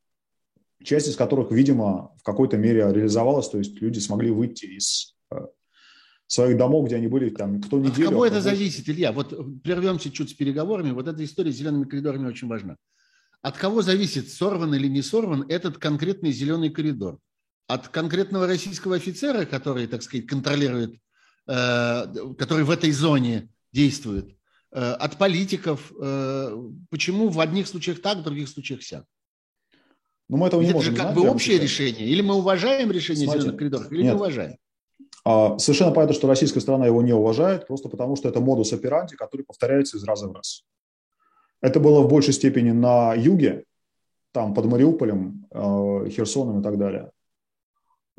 часть 0.83 1.07
из 1.07 1.15
которых, 1.15 1.53
видимо, 1.53 2.11
в 2.19 2.25
какой-то 2.25 2.57
мере 2.57 2.81
реализовалась, 2.93 3.49
то 3.49 3.59
есть 3.59 3.81
люди 3.81 4.01
смогли 4.01 4.33
выйти 4.33 4.65
из 4.65 5.15
а, 5.31 5.47
своих 6.27 6.57
домов, 6.57 6.87
где 6.87 6.97
они 6.97 7.07
были 7.07 7.31
там 7.31 7.63
кто 7.63 7.79
неделю. 7.79 8.09
От 8.09 8.11
кого 8.11 8.27
это 8.27 8.41
зависит, 8.41 8.89
Илья? 8.89 9.13
Вот 9.13 9.63
прервемся 9.63 10.11
чуть 10.11 10.31
с 10.31 10.35
переговорами. 10.35 10.91
Вот 10.91 11.07
эта 11.07 11.23
история 11.23 11.53
с 11.53 11.55
зелеными 11.55 11.85
коридорами 11.85 12.27
очень 12.27 12.49
важна. 12.49 12.75
От 13.43 13.57
кого 13.57 13.81
зависит, 13.81 14.29
сорван 14.29 14.75
или 14.75 14.89
не 14.89 15.03
сорван 15.03 15.45
этот 15.49 15.79
конкретный 15.79 16.33
зеленый 16.33 16.71
коридор? 16.71 17.21
От 17.71 17.89
конкретного 17.89 18.47
российского 18.49 18.97
офицера, 18.97 19.45
который, 19.45 19.87
так 19.87 20.03
сказать, 20.03 20.27
контролирует, 20.27 20.97
э, 21.47 22.07
который 22.37 22.65
в 22.65 22.71
этой 22.71 22.91
зоне 22.91 23.49
действует, 23.73 24.37
э, 24.73 24.93
от 24.93 25.17
политиков. 25.19 25.93
Э, 26.01 26.51
почему 26.91 27.29
в 27.29 27.39
одних 27.39 27.69
случаях 27.69 28.03
так, 28.03 28.19
в 28.19 28.23
других 28.23 28.49
случаях 28.49 28.83
сяк? 28.83 29.05
Ну, 30.29 30.37
мы 30.37 30.49
этого 30.49 30.63
не 30.63 30.69
это 30.69 30.77
можем 30.77 30.93
же 30.95 30.97
как 31.01 31.13
знать, 31.13 31.25
бы 31.25 31.31
общее 31.31 31.59
решение. 31.59 32.09
Или 32.09 32.23
мы 32.23 32.35
уважаем 32.35 32.91
решение 32.91 33.25
Смотрите, 33.25 33.43
зеленых 33.43 33.59
коридоров, 33.59 33.93
или 33.93 34.03
нет. 34.03 34.13
не 34.15 34.17
уважаем. 34.19 34.57
А, 35.25 35.59
Совершенно 35.59 35.93
понятно, 35.93 36.15
что 36.15 36.27
российская 36.27 36.61
сторона 36.61 36.87
его 36.87 37.03
не 37.03 37.13
уважает, 37.13 37.69
просто 37.69 37.89
потому 37.89 38.17
что 38.17 38.29
это 38.29 38.41
модус 38.41 38.73
операнди, 38.73 39.15
который 39.15 39.43
повторяется 39.43 39.97
из 39.97 40.03
раза 40.03 40.27
в 40.27 40.33
раз. 40.33 40.65
Это 41.61 41.79
было 41.79 42.01
в 42.03 42.09
большей 42.09 42.33
степени 42.33 42.73
на 42.73 43.15
юге, 43.15 43.65
там 44.33 44.55
под 44.55 44.65
Мариуполем, 44.67 45.47
э, 45.51 46.09
Херсоном 46.11 46.61
и 46.61 46.63
так 46.63 46.79
далее, 46.79 47.11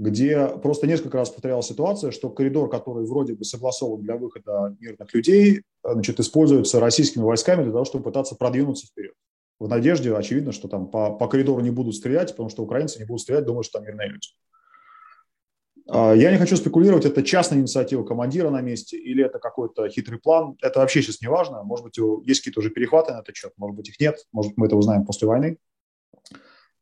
где 0.01 0.47
просто 0.47 0.87
несколько 0.87 1.17
раз 1.19 1.29
повторялась 1.29 1.67
ситуация, 1.67 2.09
что 2.09 2.31
коридор, 2.31 2.69
который 2.69 3.05
вроде 3.05 3.35
бы 3.35 3.43
согласован 3.43 4.01
для 4.01 4.15
выхода 4.15 4.75
мирных 4.79 5.13
людей, 5.13 5.61
э, 5.83 5.93
значит, 5.93 6.19
используется 6.19 6.79
российскими 6.79 7.21
войсками 7.21 7.61
для 7.61 7.71
того, 7.71 7.85
чтобы 7.85 8.05
пытаться 8.05 8.35
продвинуться 8.35 8.87
вперед. 8.87 9.13
В 9.59 9.67
надежде, 9.67 10.11
очевидно, 10.15 10.53
что 10.53 10.67
там 10.67 10.87
по, 10.87 11.11
по 11.11 11.27
коридору 11.27 11.61
не 11.61 11.69
будут 11.69 11.93
стрелять, 11.93 12.31
потому 12.31 12.49
что 12.49 12.63
украинцы 12.63 12.97
не 12.97 13.05
будут 13.05 13.21
стрелять, 13.21 13.45
думают, 13.45 13.67
что 13.67 13.77
там 13.77 13.85
мирные 13.85 14.09
люди. 14.09 14.29
А, 15.87 16.13
Я 16.13 16.31
не 16.31 16.39
хочу 16.39 16.57
спекулировать, 16.57 17.05
это 17.05 17.21
частная 17.21 17.59
инициатива 17.59 18.03
командира 18.03 18.49
на 18.49 18.61
месте 18.61 18.97
или 18.97 19.23
это 19.23 19.37
какой-то 19.37 19.87
хитрый 19.87 20.17
план. 20.19 20.57
Это 20.63 20.79
вообще 20.79 21.03
сейчас 21.03 21.21
не 21.21 21.27
важно. 21.27 21.61
Может 21.61 21.85
быть, 21.85 21.99
есть 22.25 22.39
какие-то 22.39 22.61
уже 22.61 22.71
перехваты 22.71 23.13
на 23.13 23.19
этот 23.19 23.35
счет, 23.35 23.51
может 23.55 23.77
быть, 23.77 23.89
их 23.89 23.99
нет. 23.99 24.25
Может, 24.31 24.53
мы 24.57 24.65
это 24.65 24.75
узнаем 24.75 25.05
после 25.05 25.27
войны. 25.27 25.57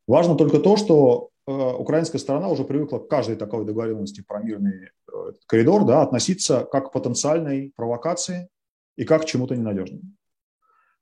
Важно 0.07 0.35
только 0.35 0.59
то, 0.59 0.77
что 0.77 1.31
украинская 1.49 2.19
сторона 2.19 2.49
уже 2.49 2.63
привыкла 2.63 2.99
к 2.99 3.07
каждой 3.07 3.35
такой 3.35 3.65
договоренности 3.65 4.23
про 4.25 4.41
мирный 4.41 4.89
э, 5.11 5.31
коридор 5.47 5.85
да, 5.85 6.01
относиться 6.01 6.67
как 6.71 6.89
к 6.89 6.91
потенциальной 6.91 7.73
провокации 7.75 8.49
и 8.95 9.05
как 9.05 9.23
к 9.23 9.25
чему-то 9.25 9.55
ненадежному. 9.55 10.03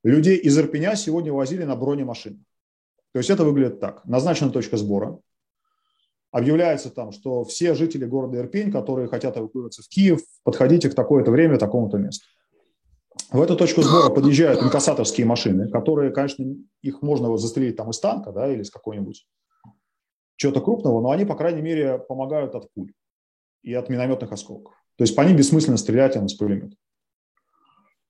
Людей 0.04 0.38
из 0.38 0.58
Ирпеня 0.58 0.96
сегодня 0.96 1.34
возили 1.34 1.64
на 1.64 1.76
бронемашинах. 1.76 2.46
То 3.14 3.20
есть 3.20 3.30
это 3.30 3.44
выглядит 3.44 3.80
так. 3.80 4.06
Назначена 4.06 4.52
точка 4.52 4.78
сбора, 4.78 5.20
объявляется 6.32 6.90
там, 6.90 7.12
что 7.12 7.44
все 7.44 7.74
жители 7.74 8.06
города 8.06 8.38
Ирпень, 8.38 8.72
которые 8.72 9.08
хотят 9.08 9.38
эвакуироваться 9.38 9.82
в 9.82 9.88
Киев, 9.88 10.22
подходите 10.44 10.90
к 10.90 10.96
такое-то 10.96 11.32
время, 11.32 11.58
такому-то 11.58 11.98
месту. 11.98 12.26
В 13.32 13.42
эту 13.42 13.58
точку 13.58 13.82
сбора 13.82 14.10
подъезжают 14.14 14.62
инкассаторские 14.62 15.26
машины, 15.26 15.70
которые, 15.70 16.12
конечно, 16.12 16.46
их 16.82 17.02
можно 17.02 17.36
застрелить 17.38 17.76
там 17.76 17.90
из 17.90 18.00
танка 18.00 18.32
да, 18.32 18.52
или 18.52 18.62
из 18.62 18.70
какой-нибудь 18.70 19.28
чего-то 20.38 20.62
крупного, 20.62 21.02
но 21.02 21.12
они, 21.12 21.26
по 21.26 21.36
крайней 21.36 21.62
мере, 21.62 22.00
помогают 22.00 22.56
от 22.56 22.72
пуль 22.74 22.94
и 23.64 23.74
от 23.74 23.90
минометных 23.90 24.32
осколков. 24.32 24.76
То 24.96 25.04
есть 25.04 25.16
по 25.16 25.22
ним 25.22 25.36
бессмысленно 25.36 25.78
стрелять 25.78 26.16
а 26.16 26.20
не 26.20 26.30
с 26.30 26.34
пулемета. 26.34 26.76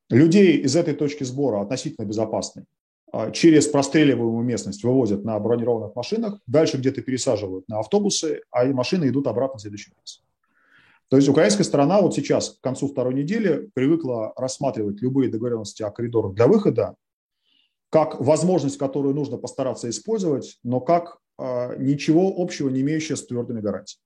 Людей 0.09 0.57
из 0.57 0.75
этой 0.75 0.93
точки 0.93 1.23
сбора 1.23 1.61
относительно 1.61 2.05
безопасной 2.05 2.65
а, 3.11 3.31
через 3.31 3.67
простреливаемую 3.67 4.43
местность 4.45 4.83
вывозят 4.83 5.25
на 5.25 5.37
бронированных 5.39 5.95
машинах, 5.95 6.39
дальше 6.45 6.77
где-то 6.77 7.01
пересаживают 7.01 7.67
на 7.67 7.79
автобусы, 7.79 8.41
а 8.51 8.65
машины 8.65 9.09
идут 9.09 9.27
обратно 9.27 9.57
в 9.57 9.61
следующий 9.61 9.91
раз. 9.99 10.21
То 11.09 11.15
есть 11.15 11.29
украинская 11.29 11.63
сторона 11.63 12.01
вот 12.01 12.13
сейчас, 12.13 12.51
к 12.51 12.61
концу 12.61 12.87
второй 12.89 13.13
недели, 13.13 13.69
привыкла 13.73 14.33
рассматривать 14.35 15.01
любые 15.01 15.29
договоренности 15.29 15.83
о 15.83 15.91
коридорах 15.91 16.33
для 16.33 16.47
выхода 16.47 16.95
как 17.89 18.19
возможность, 18.19 18.77
которую 18.77 19.15
нужно 19.15 19.37
постараться 19.37 19.89
использовать, 19.89 20.59
но 20.63 20.81
как 20.81 21.19
ничего 21.39 22.33
общего 22.37 22.69
не 22.69 22.81
имеющее 22.81 23.15
с 23.15 23.25
твердыми 23.25 23.61
гарантиями. 23.61 24.01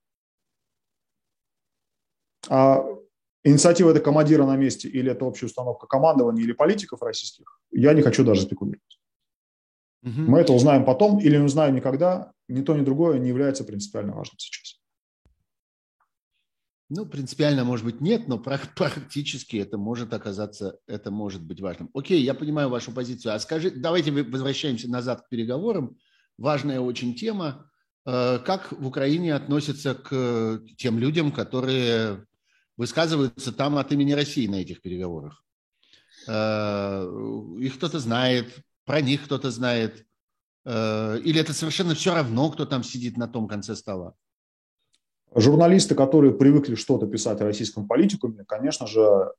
А 2.50 2.84
инициатива 3.44 3.92
это 3.92 4.00
командира 4.00 4.46
на 4.46 4.56
месте 4.56 4.88
или 4.90 5.12
это 5.12 5.26
общая 5.26 5.46
установка 5.46 5.88
командования 5.88 6.44
или 6.44 6.52
политиков 6.52 7.02
российских, 7.02 7.60
я 7.72 7.94
не 7.94 8.02
хочу 8.02 8.24
даже 8.24 8.42
спекулировать. 8.42 9.00
Мгм. 10.02 10.26
Мы 10.26 10.40
это 10.40 10.54
узнаем 10.54 10.84
потом 10.84 11.20
или 11.20 11.38
не 11.38 11.44
узнаем 11.44 11.76
никогда. 11.76 12.34
Ни 12.48 12.64
то, 12.64 12.76
ни 12.76 12.84
другое 12.84 13.20
не 13.20 13.30
является 13.30 13.64
принципиально 13.64 14.14
важным 14.14 14.38
сейчас. 14.40 14.82
Ну, 16.90 17.06
принципиально, 17.06 17.64
может 17.64 17.86
быть, 17.86 18.02
нет, 18.02 18.28
но 18.28 18.38
прак- 18.38 18.70
практически 18.76 19.58
это 19.58 19.78
может 19.78 20.14
оказаться, 20.14 20.80
это 20.88 21.12
может 21.12 21.42
быть 21.42 21.62
важным. 21.62 21.90
Окей, 21.94 22.22
я 22.22 22.34
понимаю 22.34 22.70
вашу 22.70 22.92
позицию. 22.92 23.34
А 23.34 23.40
скажи, 23.40 23.72
давайте 23.72 24.12
возвращаемся 24.12 24.90
назад 24.90 25.22
к 25.22 25.30
переговорам. 25.30 25.98
Важная 26.42 26.80
очень 26.80 27.14
тема. 27.14 27.70
Э, 28.04 28.40
Как 28.40 28.72
в 28.72 28.88
Украине 28.88 29.36
относятся 29.36 29.94
к 29.94 30.62
тем 30.76 30.98
людям, 30.98 31.32
которые 31.32 32.26
высказываются 32.78 33.52
там 33.52 33.78
от 33.78 33.92
имени 33.92 34.14
России 34.14 34.48
на 34.48 34.56
этих 34.56 34.82
переговорах? 34.82 35.44
Э, 36.28 37.06
Их 37.60 37.76
кто-то 37.76 38.00
знает, 38.00 38.48
про 38.86 39.02
них 39.02 39.26
кто-то 39.26 39.52
знает. 39.52 40.04
Э, 40.66 41.20
Или 41.20 41.40
это 41.40 41.54
совершенно 41.54 41.94
все 41.94 42.16
равно, 42.16 42.50
кто 42.50 42.66
там 42.66 42.84
сидит 42.84 43.18
на 43.18 43.28
том 43.28 43.48
конце 43.48 43.76
стола? 43.76 44.16
Журналисты, 45.36 45.94
которые 45.94 46.34
привыкли 46.34 46.74
что-то 46.74 47.06
писать 47.06 47.40
о 47.42 47.46
российском 47.46 47.88
политикуме, 47.88 48.46
конечно 48.46 48.88
же, 48.88 49.32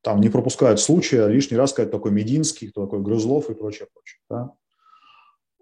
там 0.00 0.20
не 0.20 0.28
пропускают 0.28 0.78
случая 0.78 1.26
лишний 1.26 1.56
раз 1.56 1.70
сказать 1.70 1.90
такой 1.90 2.12
Мединский, 2.12 2.68
кто 2.68 2.84
такой 2.84 3.00
Грызлов 3.00 3.50
и 3.50 3.54
прочее, 3.54 3.88
прочее. 3.92 4.20
Да? 4.30 4.54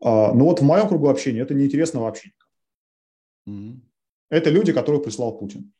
А, 0.00 0.32
но 0.32 0.44
вот 0.44 0.60
в 0.60 0.64
моем 0.64 0.88
кругу 0.88 1.08
общения 1.08 1.40
это 1.40 1.54
неинтересно 1.54 2.00
вообще. 2.00 2.30
никому. 3.46 3.58
Мгм. 3.58 3.82
Это 4.30 4.50
люди, 4.50 4.72
которых 4.72 5.04
прислал 5.04 5.38
Путин. 5.38 5.72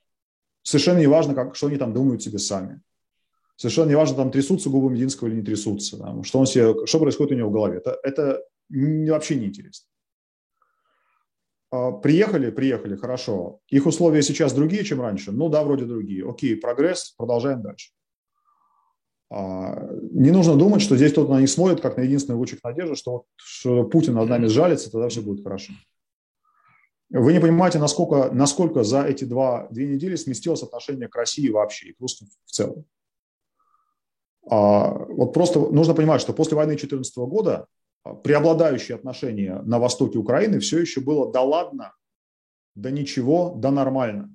Совершенно 0.62 0.98
неважно, 0.98 1.34
как, 1.34 1.54
что 1.54 1.66
они 1.68 1.76
там 1.76 1.92
думают 1.92 2.22
себе 2.22 2.38
сами. 2.38 2.80
Совершенно 3.56 3.90
неважно, 3.90 4.16
там 4.16 4.30
трясутся 4.30 4.70
губы 4.70 4.90
Мединского 4.90 5.28
или 5.28 5.36
не 5.36 5.42
трясутся. 5.42 5.98
Там, 5.98 6.24
что, 6.24 6.38
он 6.38 6.46
себе, 6.46 6.86
что 6.86 6.98
происходит 7.00 7.32
у 7.32 7.36
него 7.36 7.48
в 7.50 7.52
голове. 7.52 7.78
Это, 7.78 7.98
это 8.02 8.42
не- 8.68 9.10
вообще 9.10 9.34
неинтересно. 9.36 9.86
А, 11.70 11.92
Приехали, 11.92 12.50
приехали, 12.50 12.96
хорошо. 12.96 13.60
Их 13.68 13.86
условия 13.86 14.22
сейчас 14.22 14.52
другие, 14.52 14.84
чем 14.84 15.00
раньше? 15.00 15.32
Ну 15.32 15.48
да, 15.48 15.62
вроде 15.64 15.84
другие. 15.84 16.28
Окей, 16.28 16.56
прогресс, 16.56 17.10
продолжаем 17.16 17.62
дальше. 17.62 17.90
А, 19.30 19.88
Не 20.12 20.30
нужно 20.30 20.56
думать, 20.56 20.80
что 20.80 20.96
здесь 20.96 21.12
кто-то 21.12 21.32
на 21.32 21.40
них 21.40 21.50
смотрит, 21.50 21.80
как 21.80 21.96
на 21.96 22.02
единственный 22.02 22.36
лучик 22.36 22.62
надежды, 22.64 22.94
что, 22.94 23.12
вот, 23.12 23.24
что 23.36 23.84
Путин 23.84 24.14
над 24.14 24.28
нами 24.28 24.46
сжалится, 24.46 24.90
тогда 24.90 25.08
все 25.08 25.20
будет 25.20 25.42
хорошо. 25.42 25.72
Вы 27.10 27.32
не 27.32 27.40
понимаете, 27.40 27.78
насколько, 27.78 28.30
насколько 28.32 28.84
за 28.84 29.02
эти 29.02 29.24
два, 29.24 29.68
две 29.70 29.86
недели 29.86 30.16
сместилось 30.16 30.62
отношение 30.62 31.08
к 31.08 31.16
России 31.16 31.48
вообще 31.48 31.88
и 31.88 31.92
к 31.92 32.00
русским 32.00 32.28
в 32.44 32.50
целом. 32.50 32.84
А, 34.50 34.90
вот 34.90 35.32
просто 35.32 35.60
нужно 35.60 35.94
понимать, 35.94 36.20
что 36.20 36.32
после 36.32 36.56
войны 36.56 36.72
2014 36.72 37.16
года 37.18 37.66
а, 38.04 38.14
преобладающее 38.14 38.96
отношение 38.96 39.60
на 39.62 39.78
востоке 39.78 40.18
Украины 40.18 40.60
все 40.60 40.78
еще 40.78 41.00
было 41.00 41.30
«да 41.32 41.42
ладно», 41.42 41.94
да 42.74 42.90
ничего, 42.90 43.54
да 43.56 43.70
нормально. 43.70 44.34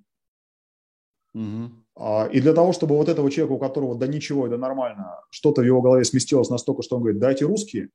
Угу. 1.33 1.82
И 1.95 2.41
для 2.41 2.53
того, 2.53 2.73
чтобы 2.73 2.97
вот 2.97 3.07
этого 3.07 3.29
человека, 3.29 3.53
у 3.53 3.59
которого 3.59 3.95
да 3.95 4.07
ничего, 4.07 4.47
да 4.47 4.57
нормально, 4.57 5.19
что-то 5.29 5.61
в 5.61 5.65
его 5.65 5.81
голове 5.81 6.03
сместилось 6.03 6.49
настолько, 6.49 6.81
что 6.81 6.95
он 6.95 7.03
говорит, 7.03 7.21
дайте 7.21 7.45
русские, 7.45 7.89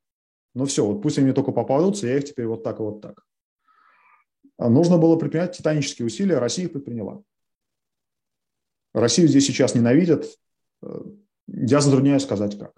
ну 0.55 0.67
все, 0.67 0.87
вот 0.87 1.03
пусть 1.03 1.19
они 1.19 1.27
мне 1.27 1.35
только 1.35 1.51
попадутся, 1.51 2.07
я 2.07 2.19
их 2.19 2.25
теперь 2.25 2.47
вот 2.47 2.63
так 2.63 2.79
и 2.79 2.83
вот 2.83 3.01
так. 3.01 3.25
А 4.57 4.69
нужно 4.69 4.99
было 4.99 5.17
предпринять 5.17 5.57
титанические 5.57 6.07
усилия, 6.07 6.39
Россия 6.39 6.67
их 6.67 6.73
предприняла. 6.73 7.23
Россию 8.95 9.29
здесь 9.29 9.47
сейчас 9.47 9.75
ненавидят, 9.75 10.27
э, 10.83 11.03
я 11.49 11.81
затрудняюсь 11.81 12.23
сказать 12.23 12.59
как. 12.59 12.73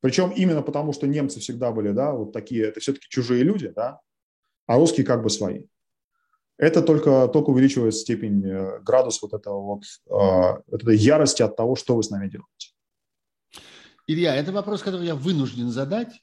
Причем 0.00 0.30
именно 0.30 0.62
потому, 0.62 0.92
что 0.92 1.06
немцы 1.06 1.38
всегда 1.38 1.70
были, 1.70 1.92
да, 1.92 2.12
вот 2.12 2.32
такие, 2.32 2.64
это 2.64 2.80
все-таки 2.80 3.06
чужие 3.08 3.44
люди, 3.44 3.68
да, 3.68 4.00
а 4.66 4.76
русские 4.76 5.06
как 5.06 5.22
бы 5.22 5.30
свои. 5.30 5.66
Это 6.62 6.80
только, 6.80 7.26
только 7.26 7.50
увеличивает 7.50 7.92
степень, 7.92 8.46
э, 8.46 8.78
градус 8.82 9.20
вот 9.20 9.32
этого 9.34 9.60
вот, 9.62 9.82
э, 10.06 10.62
этой 10.72 10.96
ярости 10.96 11.42
от 11.42 11.56
того, 11.56 11.74
что 11.74 11.96
вы 11.96 12.04
с 12.04 12.10
нами 12.10 12.28
делаете. 12.28 12.70
Илья, 14.06 14.36
это 14.36 14.52
вопрос, 14.52 14.80
который 14.80 15.06
я 15.06 15.16
вынужден 15.16 15.70
задать, 15.70 16.22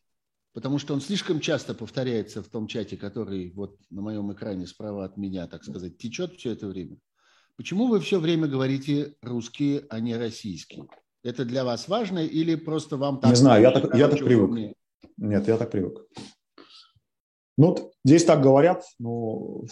потому 0.54 0.80
что 0.80 0.94
он 0.94 1.02
слишком 1.02 1.42
часто 1.42 1.74
повторяется 1.74 2.42
в 2.42 2.48
том 2.48 2.68
чате, 2.68 2.96
который 2.96 3.52
вот 3.52 3.76
на 3.90 4.02
моем 4.02 4.32
экране 4.32 4.66
справа 4.66 5.04
от 5.04 5.18
меня, 5.18 5.46
так 5.46 5.66
сказать, 5.66 5.98
течет 5.98 6.36
все 6.36 6.52
это 6.52 6.68
время. 6.68 6.96
Почему 7.58 7.88
вы 7.88 8.00
все 8.00 8.18
время 8.18 8.48
говорите 8.48 9.16
русские, 9.22 9.88
а 9.90 10.00
не 10.00 10.16
российские? 10.16 10.88
Это 11.22 11.44
для 11.44 11.66
вас 11.66 11.90
важно 11.90 12.20
или 12.20 12.56
просто 12.56 12.96
вам 12.96 13.20
так... 13.20 13.32
Не 13.32 13.36
знаю, 13.36 13.62
я 13.62 13.72
так, 13.72 13.94
я 13.94 14.08
так 14.08 14.20
привык. 14.20 14.52
Мне... 14.52 14.74
Нет, 15.18 15.46
я 15.50 15.58
так 15.58 15.70
привык. 15.70 16.08
Ну, 17.58 17.92
здесь 18.06 18.24
так 18.24 18.42
говорят, 18.42 18.86
но 19.00 19.66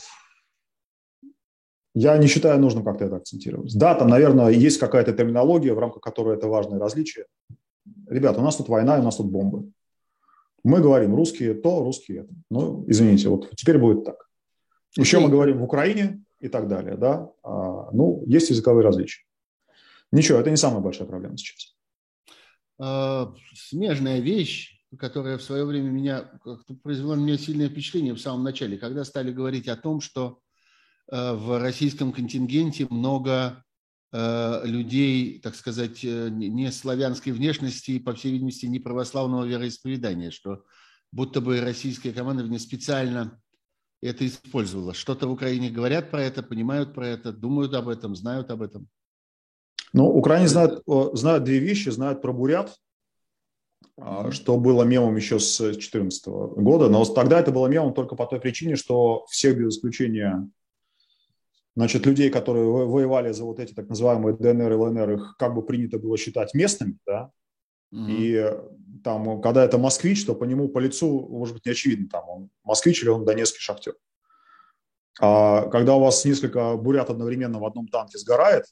я 2.00 2.16
не 2.18 2.28
считаю 2.28 2.60
нужным 2.60 2.84
как-то 2.84 3.06
это 3.06 3.16
акцентировать. 3.16 3.76
Да, 3.76 3.96
там, 3.96 4.08
наверное, 4.08 4.50
есть 4.50 4.78
какая-то 4.80 5.14
терминология, 5.14 5.74
в 5.74 5.80
рамках 5.80 6.02
которой 6.02 6.38
это 6.38 6.48
важное 6.48 6.80
различие. 6.80 7.26
Ребята, 8.08 8.40
у 8.40 8.44
нас 8.44 8.56
тут 8.56 8.70
война, 8.70 9.00
у 9.00 9.04
нас 9.04 9.16
тут 9.16 9.32
бомбы. 9.32 9.72
Мы 10.64 10.80
говорим 10.80 11.16
русские 11.16 11.56
то, 11.56 11.84
русские 11.84 12.20
это. 12.20 12.30
Ну, 12.52 12.86
извините, 12.88 13.30
вот 13.30 13.50
теперь 13.56 13.80
будет 13.80 14.06
так. 14.06 14.30
Еще 14.96 15.20
мы 15.20 15.30
говорим 15.30 15.58
в 15.58 15.64
Украине 15.64 16.24
и 16.40 16.50
так 16.50 16.68
далее, 16.68 16.98
да. 16.98 17.32
А, 17.42 17.90
ну, 17.92 18.24
есть 18.28 18.52
языковые 18.52 18.84
различия. 18.84 19.24
Ничего, 20.12 20.38
это 20.38 20.52
не 20.52 20.58
самая 20.58 20.82
большая 20.82 21.08
проблема 21.08 21.36
сейчас. 21.38 21.76
А, 22.80 23.34
смежная 23.56 24.20
вещь, 24.20 24.84
которая 25.00 25.40
в 25.40 25.44
свое 25.44 25.66
время 25.66 25.90
меня 25.90 26.30
как-то 26.44 26.76
произвела 26.76 27.16
на 27.16 27.22
меня 27.22 27.38
сильное 27.40 27.70
впечатление 27.70 28.14
в 28.14 28.20
самом 28.20 28.44
начале, 28.44 28.78
когда 28.78 29.04
стали 29.04 29.32
говорить 29.32 29.68
о 29.68 29.76
том, 29.76 30.00
что 30.00 30.40
в 31.10 31.60
российском 31.60 32.12
контингенте 32.12 32.88
много 32.90 33.64
э, 34.12 34.62
людей, 34.66 35.40
так 35.40 35.56
сказать, 35.56 36.04
э, 36.04 36.30
не 36.30 36.72
славянской 36.72 37.32
внешности 37.32 37.92
и, 37.92 38.00
по 38.00 38.14
всей 38.14 38.32
видимости, 38.32 38.66
не 38.66 38.80
православного 38.80 39.46
вероисповедания, 39.46 40.32
что 40.32 40.64
будто 41.12 41.42
бы 41.42 41.62
российская 41.62 42.12
команда 42.12 42.44
не 42.44 42.60
специально 42.60 43.40
это 44.02 44.28
использовала. 44.28 44.94
Что-то 44.94 45.28
в 45.28 45.32
Украине 45.32 45.70
говорят 45.70 46.12
про 46.12 46.22
это, 46.22 46.44
понимают 46.44 46.94
про 46.94 47.08
это, 47.08 47.32
думают 47.32 47.74
об 47.74 47.88
этом, 47.88 48.16
знают 48.16 48.52
об 48.52 48.62
этом. 48.62 48.88
Ну, 49.94 50.06
Украине 50.06 50.48
знают, 50.48 50.84
знают 51.14 51.44
две 51.44 51.60
вещи. 51.60 51.90
Знают 51.90 52.22
про 52.22 52.34
бурят, 52.34 52.76
mm-hmm. 54.00 54.32
что 54.32 54.58
было 54.58 54.84
мемом 54.84 55.16
еще 55.16 55.40
с 55.40 55.58
2014 55.58 56.28
года. 56.28 56.90
Но 56.90 57.04
тогда 57.06 57.40
это 57.40 57.52
было 57.52 57.68
мемом 57.68 57.94
только 57.94 58.16
по 58.16 58.26
той 58.26 58.40
причине, 58.40 58.76
что 58.76 59.26
всех 59.30 59.58
без 59.58 59.78
исключения 59.78 60.48
значит, 61.78 62.08
людей, 62.08 62.32
которые 62.32 62.66
воевали 62.66 63.32
за 63.32 63.46
вот 63.46 63.60
эти 63.60 63.72
так 63.72 63.88
называемые 63.88 64.36
ДНР 64.36 64.72
и 64.72 64.76
ЛНР, 64.76 65.12
их 65.12 65.36
как 65.38 65.54
бы 65.54 65.62
принято 65.62 66.00
было 66.00 66.18
считать 66.18 66.56
местными, 66.56 66.98
да, 67.06 67.30
mm-hmm. 67.94 68.08
и 68.10 69.02
там, 69.04 69.40
когда 69.42 69.64
это 69.64 69.78
москвич, 69.78 70.26
то 70.26 70.34
по 70.34 70.46
нему, 70.46 70.70
по 70.70 70.80
лицу, 70.80 71.28
может 71.30 71.54
быть, 71.54 71.68
не 71.68 71.74
очевидно, 71.74 72.10
там, 72.10 72.28
он 72.28 72.50
москвич 72.64 73.04
или 73.04 73.10
он 73.10 73.26
донецкий 73.26 73.60
шахтер. 73.60 73.94
А 75.22 75.70
когда 75.70 75.94
у 75.94 76.00
вас 76.00 76.26
несколько 76.26 76.76
бурят 76.78 77.12
одновременно 77.12 77.60
в 77.60 77.66
одном 77.66 77.88
танке 77.88 78.18
сгорает, 78.18 78.66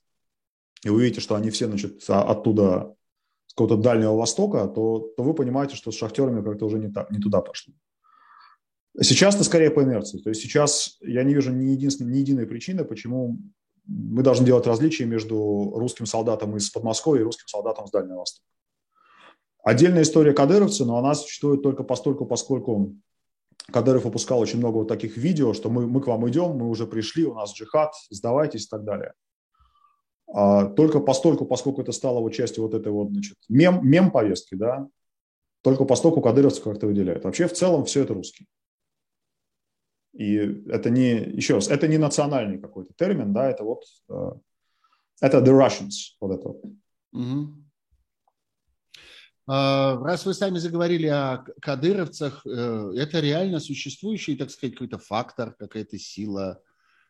и 0.84 0.90
вы 0.90 1.04
видите, 1.04 1.22
что 1.22 1.36
они 1.36 1.52
все 1.52 1.68
значит, 1.68 2.04
оттуда, 2.10 2.96
с 3.46 3.54
какого-то 3.54 3.78
Дальнего 3.78 4.16
Востока, 4.16 4.66
то, 4.66 5.14
то 5.16 5.22
вы 5.22 5.36
понимаете, 5.36 5.76
что 5.76 5.92
с 5.92 5.96
шахтерами 5.96 6.44
как-то 6.44 6.66
уже 6.66 6.80
не, 6.80 6.92
так, 6.92 7.12
не 7.12 7.20
туда 7.20 7.42
пошли. 7.42 7.76
Сейчас 9.02 9.36
это 9.36 9.44
скорее 9.44 9.72
по 9.72 9.84
инерции. 9.84 10.20
То 10.20 10.30
есть 10.30 10.42
сейчас 10.42 10.98
я 11.02 11.24
не 11.24 11.34
вижу 11.34 11.52
ни, 11.52 11.72
единственной, 11.72 12.14
ни 12.14 12.18
единой 12.20 12.48
причины, 12.48 12.86
почему 12.86 13.38
мы 13.86 14.24
должны 14.24 14.46
делать 14.46 14.66
различия 14.68 15.06
между 15.06 15.74
русским 15.76 16.06
солдатом 16.06 16.56
из 16.58 16.70
Подмосковья 16.70 17.22
и 17.22 17.26
русским 17.26 17.48
солдатом 17.48 17.88
с 17.88 17.92
Дальнего 17.92 18.20
Востока. 18.20 18.48
Отдельная 19.64 20.04
история 20.04 20.34
кадыровца, 20.34 20.86
но 20.86 20.98
она 20.98 21.16
существует 21.16 21.62
только 21.62 21.84
постольку, 21.84 22.26
поскольку 22.26 22.96
Кадыров 23.72 24.06
выпускал 24.06 24.40
очень 24.40 24.60
много 24.60 24.78
вот 24.78 24.88
таких 24.88 25.18
видео, 25.18 25.54
что 25.54 25.70
мы, 25.70 25.88
мы 25.88 26.02
к 26.02 26.08
вам 26.08 26.30
идем, 26.30 26.52
мы 26.52 26.70
уже 26.70 26.86
пришли, 26.86 27.26
у 27.26 27.34
нас 27.34 27.54
джихад, 27.54 27.94
сдавайтесь 28.10 28.66
и 28.66 28.70
так 28.70 28.84
далее. 28.84 29.14
А, 30.28 30.66
только 30.66 31.00
постольку, 31.00 31.46
поскольку 31.46 31.82
это 31.82 31.92
стало 31.92 32.20
вот 32.20 32.34
частью 32.34 32.64
вот 32.64 32.74
этой 32.74 32.92
вот, 32.92 33.10
значит, 33.10 33.38
мем, 33.50 33.80
мем-повестки, 33.84 34.56
да, 34.56 34.88
только 35.62 35.86
постольку 35.86 36.22
кадыровцев 36.22 36.64
как-то 36.64 36.86
выделяют. 36.86 37.24
Вообще 37.24 37.48
в 37.48 37.54
целом 37.54 37.86
все 37.86 38.04
это 38.04 38.14
русские. 38.14 38.48
И 40.16 40.36
это 40.70 40.90
не, 40.90 41.18
еще 41.36 41.56
раз, 41.56 41.68
это 41.68 41.88
не 41.88 41.98
национальный 41.98 42.58
какой-то 42.58 42.94
термин, 42.94 43.34
да, 43.34 43.50
это 43.50 43.64
вот, 43.64 43.84
э, 44.10 44.32
это 45.22 45.38
the 45.40 45.52
Russians, 45.52 46.16
вот 46.22 46.40
это. 46.40 46.50
Угу. 47.12 47.66
Раз 49.48 50.26
вы 50.26 50.34
сами 50.34 50.58
заговорили 50.58 51.06
о 51.08 51.46
кадыровцах, 51.62 52.46
э, 52.48 52.94
это 52.98 53.20
реально 53.20 53.60
существующий, 53.60 54.36
так 54.36 54.50
сказать, 54.50 54.74
какой-то 54.74 54.98
фактор, 54.98 55.54
какая-то 55.54 56.00
сила, 56.00 56.62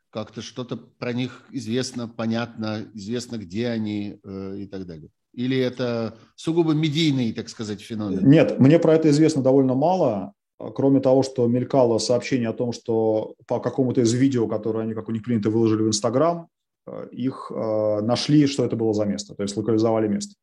как-то 0.10 0.42
что-то 0.42 0.76
про 0.76 1.14
них 1.14 1.46
известно, 1.52 2.10
понятно, 2.10 2.90
известно, 2.94 3.38
где 3.38 3.68
они 3.68 4.20
э, 4.22 4.56
и 4.58 4.68
так 4.68 4.86
далее? 4.86 5.10
Или 5.34 5.58
это 5.58 6.18
сугубо 6.36 6.74
медийный, 6.74 7.34
так 7.34 7.50
сказать, 7.50 7.82
феномен? 7.82 8.28
Нет, 8.28 8.60
мне 8.60 8.80
про 8.80 8.96
это 8.96 9.10
известно 9.10 9.42
довольно 9.42 9.76
мало, 9.76 10.34
кроме 10.58 11.00
того, 11.00 11.24
что 11.24 11.48
мелькало 11.48 11.98
сообщение 11.98 12.50
о 12.50 12.54
том, 12.54 12.72
что 12.72 13.36
по 13.48 13.60
какому-то 13.60 14.02
из 14.02 14.14
видео, 14.14 14.48
которые 14.48 14.84
они, 14.84 14.94
как 14.94 15.10
у 15.10 15.12
них 15.12 15.24
принято, 15.24 15.50
выложили 15.50 15.84
в 15.84 15.88
Инстаграм, 15.88 16.48
э, 16.88 17.10
их 17.12 17.52
э, 17.54 18.02
нашли, 18.02 18.48
что 18.48 18.64
это 18.64 18.76
было 18.76 18.94
за 18.94 19.06
место, 19.06 19.36
то 19.36 19.44
есть 19.44 19.58
локализовали 19.58 20.08
место. 20.08 20.36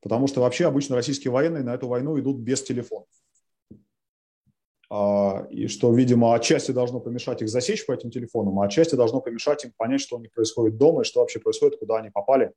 Потому 0.00 0.26
что 0.26 0.40
вообще 0.40 0.66
обычно 0.66 0.96
российские 0.96 1.32
военные 1.32 1.62
на 1.62 1.74
эту 1.74 1.88
войну 1.88 2.18
идут 2.18 2.38
без 2.38 2.62
телефонов. 2.62 3.08
А, 4.90 5.46
и 5.50 5.66
что, 5.66 5.92
видимо, 5.92 6.34
отчасти 6.34 6.70
должно 6.70 7.00
помешать 7.00 7.42
их 7.42 7.48
засечь 7.48 7.84
по 7.86 7.92
этим 7.92 8.10
телефонам, 8.10 8.60
а 8.60 8.66
отчасти 8.66 8.94
должно 8.94 9.20
помешать 9.20 9.64
им 9.64 9.72
понять, 9.76 10.00
что 10.00 10.16
у 10.16 10.20
них 10.20 10.32
происходит 10.32 10.76
дома 10.76 11.02
и 11.02 11.04
что 11.04 11.20
вообще 11.20 11.40
происходит, 11.40 11.78
куда 11.78 11.96
они 11.96 12.10
попали. 12.10 12.52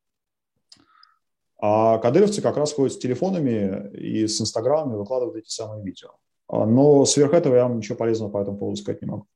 А 1.60 1.98
кадыровцы 1.98 2.41
как 2.41 2.58
раз 2.58 2.74
ходят 2.74 2.93
с 2.93 3.00
телефонами 3.00 3.91
и 3.98 4.28
с 4.28 4.39
инстаграмами 4.39 4.98
выкладывают 4.98 5.38
эти 5.38 5.50
самые 5.50 5.84
видео. 5.84 6.12
А, 6.48 6.66
но 6.66 7.06
сверх 7.06 7.34
этого 7.34 7.56
я 7.56 7.64
вам 7.64 7.78
ничего 7.78 7.98
полезного 7.98 8.32
по 8.32 8.41
этому 8.41 8.58
поводу 8.58 8.78
сказать 8.78 9.02
не 9.02 9.08
могу. 9.08 9.28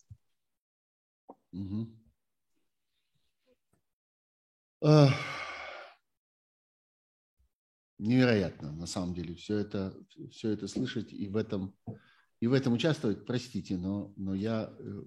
Угу. 1.54 1.88
Невероятно, 8.00 8.72
на 8.72 8.88
самом 8.88 9.14
деле, 9.14 9.36
все 9.36 9.58
это, 9.58 9.94
все 10.32 10.50
это 10.50 10.68
слышать 10.68 11.14
и 11.14 11.28
в 11.28 11.38
этом 11.38 11.76
и 12.40 12.48
в 12.48 12.54
этом 12.54 12.74
участвовать, 12.74 13.28
простите, 13.28 13.78
но, 13.78 14.12
но 14.16 14.34
я 14.34 14.74
э, 14.80 15.04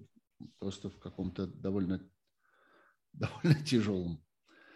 просто 0.57 0.89
в 0.89 0.97
каком-то 0.99 1.47
довольно, 1.47 1.99
довольно 3.13 3.61
тяжелом 3.65 4.25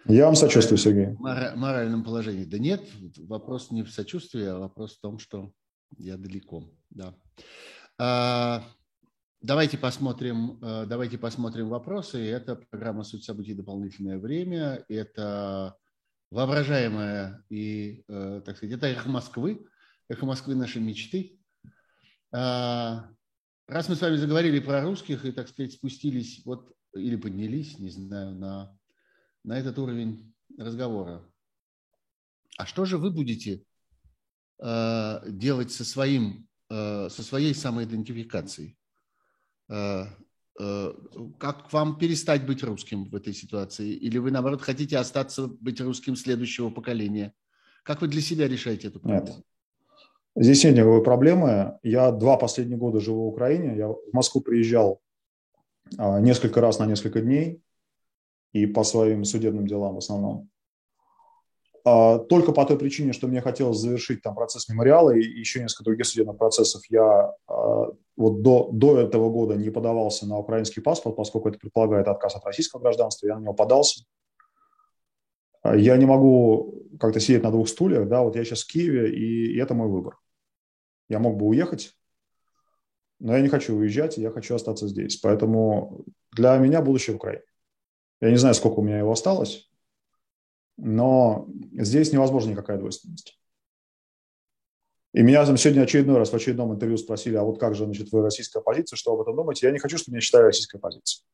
я 0.05 0.25
вам 0.25 0.35
сочувствую, 0.35 0.77
Сергей. 0.77 1.15
Моральном 1.19 2.03
положении. 2.03 2.45
Да 2.45 2.57
нет, 2.57 2.81
вопрос 3.17 3.69
не 3.69 3.83
в 3.83 3.91
сочувствии, 3.91 4.45
а 4.45 4.57
вопрос 4.57 4.97
в 4.97 5.01
том, 5.01 5.19
что 5.19 5.51
я 5.97 6.17
далеко. 6.17 6.63
Да. 6.89 7.13
А, 7.97 8.63
давайте 9.41 9.77
посмотрим, 9.77 10.59
э, 10.61 10.85
давайте 10.87 11.17
посмотрим 11.17 11.69
вопросы. 11.69 12.19
Это 12.19 12.55
программа 12.55 13.03
«Суть 13.03 13.23
событий. 13.23 13.53
Дополнительное 13.53 14.17
время». 14.17 14.83
Это 14.87 15.77
воображаемое 16.31 17.43
и, 17.49 18.03
э, 18.07 18.41
так 18.45 18.57
сказать, 18.57 18.77
это 18.77 18.87
эхо 18.87 19.09
Москвы, 19.09 19.65
эхо 20.07 20.25
Москвы 20.25 20.55
нашей 20.55 20.81
мечты. 20.81 21.39
А, 22.31 23.09
раз 23.67 23.89
мы 23.89 23.95
с 23.95 24.01
вами 24.01 24.15
заговорили 24.15 24.59
про 24.59 24.81
русских 24.81 25.25
и, 25.25 25.31
так 25.31 25.47
сказать, 25.47 25.73
спустились 25.73 26.43
вот 26.45 26.71
или 26.93 27.15
поднялись, 27.15 27.79
не 27.79 27.89
знаю, 27.89 28.35
на, 28.35 28.77
на 29.43 29.57
этот 29.57 29.77
уровень 29.79 30.33
разговора, 30.57 31.25
а 32.57 32.65
что 32.65 32.85
же 32.85 32.97
вы 32.97 33.11
будете 33.11 33.63
э, 34.61 35.21
делать 35.27 35.71
со, 35.71 35.85
своим, 35.85 36.48
со 36.69 37.23
своей 37.23 37.55
самоидентификацией? 37.55 38.77
Э, 39.69 40.05
Э, 40.59 40.93
как 41.37 41.71
вам 41.71 41.97
перестать 41.97 42.45
быть 42.45 42.63
русским 42.63 43.05
в 43.05 43.15
этой 43.15 43.33
ситуации? 43.33 43.91
Или 43.91 44.17
вы, 44.17 44.29
наоборот, 44.29 44.61
хотите 44.61 44.97
остаться 44.97 45.47
быть 45.47 45.79
русским 45.79 46.17
следующего 46.17 46.69
поколения? 46.69 47.33
Как 47.83 48.01
вы 48.01 48.09
для 48.09 48.21
себя 48.21 48.47
решаете 48.47 48.89
эту 48.89 48.99
проблему? 48.99 49.25
Нет. 49.25 49.45
Здесь 50.35 50.63
нет 50.65 50.75
никакой 50.75 51.01
проблемы. 51.01 51.79
Я 51.81 52.11
два 52.11 52.37
последних 52.37 52.77
года 52.77 52.99
живу 52.99 53.23
в 53.23 53.33
Украине. 53.33 53.77
Я 53.77 53.87
в 53.87 53.97
Москву 54.11 54.41
приезжал 54.41 55.01
а, 55.97 56.19
несколько 56.19 56.59
раз 56.59 56.77
на 56.77 56.85
несколько 56.85 57.21
дней 57.21 57.61
и 58.51 58.65
по 58.65 58.83
своим 58.83 59.23
судебным 59.23 59.65
делам 59.65 59.95
в 59.95 59.99
основном. 59.99 60.49
А, 61.85 62.19
только 62.19 62.51
по 62.51 62.65
той 62.65 62.77
причине, 62.77 63.13
что 63.13 63.27
мне 63.27 63.41
хотелось 63.41 63.77
завершить 63.77 64.21
там 64.21 64.35
процесс 64.35 64.67
мемориала 64.69 65.11
и 65.11 65.21
еще 65.21 65.61
несколько 65.61 65.85
других 65.85 66.05
судебных 66.05 66.37
процессов, 66.37 66.83
я 66.89 67.33
а, 67.47 67.87
вот 68.17 68.41
до, 68.41 68.69
до 68.71 68.99
этого 68.99 69.29
года 69.29 69.55
не 69.55 69.69
подавался 69.69 70.27
на 70.27 70.37
украинский 70.37 70.81
паспорт, 70.81 71.15
поскольку 71.15 71.49
это 71.49 71.59
предполагает 71.59 72.07
отказ 72.07 72.35
от 72.35 72.45
российского 72.45 72.81
гражданства, 72.81 73.27
я 73.27 73.37
на 73.37 73.43
него 73.43 73.53
подался. 73.53 74.03
А, 75.61 75.75
я 75.75 75.95
не 75.97 76.05
могу 76.05 76.85
как-то 76.99 77.19
сидеть 77.19 77.43
на 77.43 77.51
двух 77.51 77.69
стульях, 77.69 78.07
да, 78.07 78.21
вот 78.21 78.35
я 78.35 78.43
сейчас 78.43 78.63
в 78.63 78.67
Киеве, 78.67 79.13
и, 79.13 79.53
и 79.53 79.57
это 79.59 79.73
мой 79.73 79.87
выбор. 79.87 80.17
Я 81.07 81.19
мог 81.19 81.37
бы 81.37 81.45
уехать, 81.47 81.93
но 83.19 83.35
я 83.35 83.41
не 83.41 83.49
хочу 83.49 83.75
уезжать, 83.75 84.17
я 84.17 84.31
хочу 84.31 84.55
остаться 84.55 84.87
здесь. 84.87 85.17
Поэтому 85.17 86.05
для 86.31 86.57
меня 86.57 86.81
будущее 86.81 87.13
в 87.13 87.17
Украине. 87.17 87.43
Я 88.21 88.31
не 88.31 88.37
знаю, 88.37 88.53
сколько 88.53 88.79
у 88.79 88.83
меня 88.83 88.99
его 88.99 89.11
осталось, 89.11 89.68
но 90.81 91.47
здесь 91.73 92.11
невозможна 92.11 92.51
никакая 92.51 92.77
двойственность. 92.77 93.39
И 95.13 95.21
меня 95.23 95.45
там 95.45 95.57
сегодня 95.57 95.81
очередной 95.81 96.17
раз 96.17 96.29
в 96.29 96.35
очередном 96.35 96.73
интервью 96.73 96.97
спросили, 96.97 97.35
а 97.35 97.43
вот 97.43 97.59
как 97.59 97.75
же, 97.75 97.85
значит, 97.85 98.11
вы 98.11 98.21
российская 98.21 98.59
оппозиция, 98.59 98.95
что 98.95 99.13
об 99.13 99.21
этом 99.21 99.35
думаете? 99.35 99.65
Я 99.65 99.73
не 99.73 99.79
хочу, 99.79 99.97
чтобы 99.97 100.15
меня 100.15 100.21
считали 100.21 100.43
российской 100.43 100.77
оппозицией. 100.77 101.25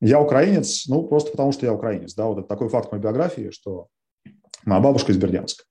Я 0.00 0.20
украинец, 0.20 0.86
ну, 0.88 1.04
просто 1.04 1.30
потому 1.30 1.52
что 1.52 1.64
я 1.64 1.72
украинец, 1.72 2.14
да, 2.14 2.26
вот 2.26 2.38
это 2.38 2.48
такой 2.48 2.68
факт 2.68 2.90
моей 2.90 3.02
биографии, 3.02 3.50
что 3.50 3.88
моя 4.64 4.80
бабушка 4.80 5.12
из 5.12 5.16
Бердянска. 5.16 5.64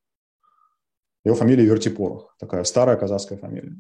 Его 1.26 1.36
фамилия 1.36 1.66
Вертипорох, 1.66 2.36
такая 2.40 2.64
старая 2.64 2.98
казахская 2.98 3.38
фамилия. 3.38 3.76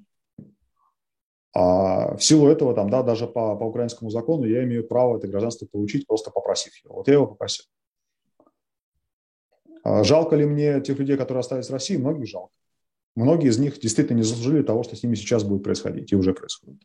А 1.55 2.17
в 2.17 2.23
силу 2.23 2.47
этого, 2.47 2.73
там, 2.73 2.89
да, 2.89 3.03
даже 3.03 3.27
по, 3.27 3.55
по 3.55 3.63
украинскому 3.63 4.09
закону 4.09 4.45
я 4.45 4.63
имею 4.63 4.87
право 4.87 5.17
это 5.17 5.27
гражданство 5.27 5.67
получить, 5.67 6.05
просто 6.05 6.31
попросив 6.31 6.75
его. 6.83 6.95
Вот 6.95 7.07
я 7.07 7.13
его 7.15 7.27
попросил. 7.27 7.65
А 9.83 10.03
жалко 10.03 10.35
ли 10.35 10.45
мне 10.45 10.81
тех 10.81 10.97
людей, 10.97 11.17
которые 11.17 11.41
остались 11.41 11.69
в 11.69 11.73
России? 11.73 11.97
Многих 11.97 12.27
жалко. 12.27 12.53
Многие 13.15 13.49
из 13.49 13.59
них 13.59 13.79
действительно 13.79 14.17
не 14.17 14.23
заслужили 14.23 14.63
того, 14.63 14.83
что 14.83 14.95
с 14.95 15.03
ними 15.03 15.15
сейчас 15.15 15.43
будет 15.43 15.63
происходить 15.63 16.11
и 16.11 16.15
уже 16.15 16.33
происходит. 16.33 16.81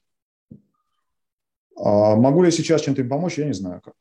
А 1.76 2.16
могу 2.16 2.42
ли 2.42 2.48
я 2.48 2.52
сейчас 2.52 2.82
чем-то 2.82 3.02
им 3.02 3.08
помочь? 3.08 3.38
Я 3.38 3.46
не 3.46 3.54
знаю 3.54 3.80
как. 3.80 3.94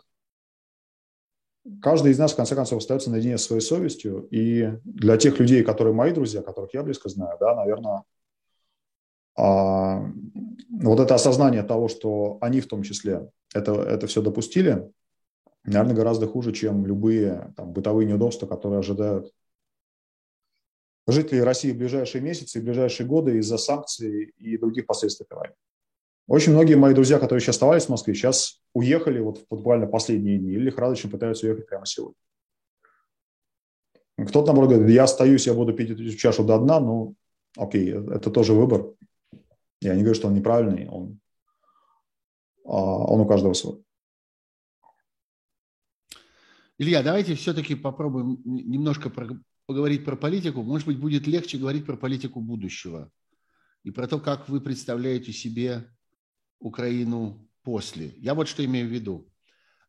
Каждый 1.81 2.11
из 2.11 2.17
нас, 2.17 2.33
в 2.33 2.35
конце 2.35 2.55
концов, 2.55 2.79
остается 2.79 3.11
наедине 3.11 3.37
с 3.37 3.43
своей 3.43 3.61
совестью. 3.61 4.27
И 4.31 4.71
для 4.83 5.17
тех 5.17 5.39
людей, 5.39 5.63
которые 5.63 5.93
мои 5.93 6.11
друзья, 6.11 6.41
которых 6.41 6.73
я 6.73 6.81
близко 6.81 7.09
знаю, 7.09 7.37
да, 7.39 7.55
наверное, 7.55 8.03
а, 9.35 10.03
вот 10.69 10.99
это 10.99 11.15
осознание 11.15 11.63
того, 11.63 11.87
что 11.87 12.37
они 12.41 12.61
в 12.61 12.67
том 12.67 12.83
числе 12.83 13.29
это, 13.53 13.73
это 13.73 14.07
все 14.07 14.21
допустили, 14.21 14.91
наверное, 15.71 15.95
гораздо 15.95 16.27
хуже, 16.27 16.53
чем 16.53 16.85
любые 16.85 17.53
там, 17.55 17.73
бытовые 17.73 18.07
неудобства, 18.07 18.47
которые 18.47 18.79
ожидают 18.79 19.31
жителей 21.07 21.43
России 21.43 21.71
в 21.71 21.77
ближайшие 21.77 22.21
месяцы 22.21 22.59
и 22.59 22.61
ближайшие 22.61 23.07
годы 23.07 23.37
из-за 23.37 23.57
санкций 23.57 24.33
и 24.37 24.57
других 24.57 24.85
последствий 24.85 25.25
этой 25.25 25.37
войны. 25.37 25.55
Очень 26.27 26.51
многие 26.51 26.75
мои 26.75 26.93
друзья, 26.93 27.19
которые 27.19 27.41
сейчас 27.41 27.55
оставались 27.55 27.85
в 27.85 27.89
Москве, 27.89 28.13
сейчас 28.13 28.61
уехали 28.73 29.19
вот 29.19 29.39
в 29.39 29.47
буквально 29.49 29.87
последние 29.87 30.37
дни 30.37 30.51
или 30.51 30.65
лихорадочно 30.65 31.09
пытаются 31.09 31.47
уехать 31.47 31.67
прямо 31.67 31.85
сегодня. 31.85 32.17
Кто-то, 34.17 34.47
наоборот, 34.47 34.71
говорит, 34.71 34.93
я 34.93 35.03
остаюсь, 35.03 35.47
я 35.47 35.53
буду 35.53 35.73
пить 35.73 35.91
эту 35.91 36.09
чашу 36.17 36.43
до 36.43 36.57
дна, 36.57 36.79
ну, 36.79 37.15
окей, 37.55 37.91
это 37.93 38.29
тоже 38.31 38.53
выбор. 38.53 38.93
Я 39.79 39.93
не 39.93 40.01
говорю, 40.01 40.15
что 40.15 40.27
он 40.27 40.33
неправильный, 40.33 40.89
он, 40.89 41.19
а, 42.65 42.71
он 42.71 43.21
у 43.21 43.27
каждого 43.27 43.53
свой. 43.53 43.83
Илья, 46.79 47.01
давайте 47.01 47.33
все-таки 47.33 47.73
попробуем 47.73 48.39
немножко 48.45 49.09
про, 49.09 49.29
поговорить 49.65 50.05
про 50.05 50.15
политику. 50.15 50.61
Может 50.61 50.85
быть, 50.85 50.99
будет 50.99 51.25
легче 51.25 51.57
говорить 51.57 51.87
про 51.87 51.97
политику 51.97 52.39
будущего 52.39 53.11
и 53.83 53.89
про 53.89 54.07
то, 54.07 54.19
как 54.19 54.47
вы 54.47 54.61
представляете 54.61 55.33
себе 55.33 55.91
Украину 56.59 57.49
после. 57.63 58.13
Я 58.17 58.35
вот 58.35 58.47
что 58.47 58.63
имею 58.63 58.87
в 58.87 58.91
виду. 58.91 59.27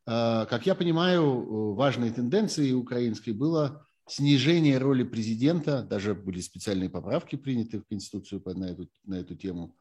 А, 0.06 0.46
как 0.46 0.64
я 0.64 0.74
понимаю, 0.74 1.74
важной 1.74 2.10
тенденцией 2.10 2.72
украинской 2.72 3.32
было 3.32 3.86
снижение 4.06 4.78
роли 4.78 5.02
президента, 5.02 5.82
даже 5.82 6.14
были 6.14 6.40
специальные 6.40 6.88
поправки 6.88 7.36
приняты 7.36 7.80
в 7.80 7.86
Конституцию 7.86 8.42
на 8.46 8.64
эту, 8.64 8.88
на 9.04 9.16
эту 9.16 9.36
тему, 9.36 9.76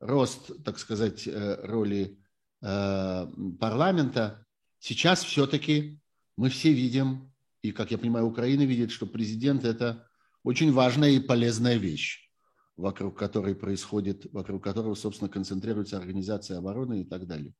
рост, 0.00 0.50
так 0.64 0.78
сказать, 0.78 1.28
э, 1.28 1.58
роли 1.66 2.18
э, 2.62 3.26
парламента. 3.60 4.46
Сейчас 4.78 5.22
все-таки 5.22 6.00
мы 6.36 6.48
все 6.50 6.72
видим, 6.72 7.32
и, 7.62 7.72
как 7.72 7.90
я 7.90 7.98
понимаю, 7.98 8.26
Украина 8.26 8.62
видит, 8.62 8.90
что 8.90 9.06
президент– 9.06 9.64
это 9.64 10.06
очень 10.44 10.72
важная 10.72 11.10
и 11.10 11.20
полезная 11.20 11.76
вещь, 11.76 12.30
вокруг 12.76 13.18
которой 13.18 13.54
происходит, 13.54 14.26
вокруг 14.32 14.62
которого, 14.62 14.94
собственно, 14.94 15.30
концентрируется 15.30 15.96
организация 15.96 16.58
обороны 16.58 17.00
и 17.00 17.04
так 17.04 17.26
далее. 17.26 17.54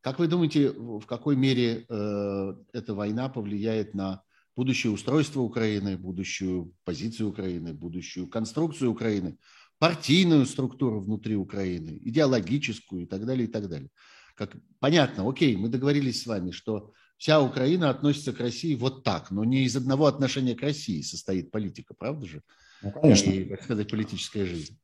Как 0.00 0.18
вы 0.18 0.28
думаете, 0.28 0.70
в 0.70 1.06
какой 1.06 1.36
мере 1.36 1.84
э, 1.88 2.54
эта 2.72 2.94
война 2.94 3.28
повлияет 3.28 3.94
на 3.94 4.22
будущее 4.56 4.92
устройство 4.92 5.40
Украины, 5.40 5.96
будущую 5.96 6.72
позицию 6.84 7.28
Украины, 7.28 7.74
будущую 7.74 8.26
конструкцию 8.26 8.90
Украины, 8.90 9.38
партийную 9.78 10.46
структуру 10.46 11.00
внутри 11.00 11.36
Украины, 11.36 12.00
идеологическую 12.02 13.02
и 13.02 13.06
так 13.06 13.24
далее, 13.26 13.46
и 13.46 13.50
так 13.50 13.68
далее. 13.68 13.90
Как, 14.34 14.56
понятно, 14.80 15.28
окей, 15.28 15.56
мы 15.56 15.68
договорились 15.68 16.22
с 16.22 16.26
вами, 16.26 16.50
что 16.50 16.92
вся 17.18 17.42
Украина 17.42 17.90
относится 17.90 18.32
к 18.32 18.40
России 18.40 18.74
вот 18.74 19.04
так, 19.04 19.30
но 19.30 19.44
не 19.44 19.64
из 19.64 19.76
одного 19.76 20.06
отношения 20.06 20.54
к 20.54 20.62
России 20.62 21.02
состоит 21.02 21.50
политика, 21.50 21.92
правда 21.92 22.26
же? 22.26 22.42
Ну, 22.80 22.92
конечно. 22.92 23.30
И, 23.30 23.44
так 23.44 23.62
сказать, 23.62 23.90
политическая 23.90 24.46
жизнь. 24.46 24.78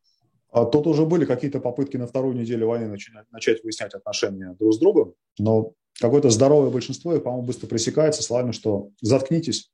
А 0.50 0.64
тут 0.64 0.86
уже 0.86 1.06
были 1.06 1.24
какие-то 1.24 1.60
попытки 1.60 1.96
на 1.96 2.06
вторую 2.06 2.36
неделю 2.36 2.68
войны 2.68 2.88
начать, 2.88 3.14
начать 3.32 3.64
выяснять 3.64 3.94
отношения 3.94 4.54
друг 4.58 4.74
с 4.74 4.78
другом, 4.78 5.14
но 5.38 5.72
какое-то 5.98 6.30
здоровое 6.30 6.70
большинство, 6.70 7.18
по-моему, 7.18 7.46
быстро 7.46 7.66
пресекается 7.66 8.22
словами, 8.22 8.52
что 8.52 8.90
заткнитесь 9.00 9.70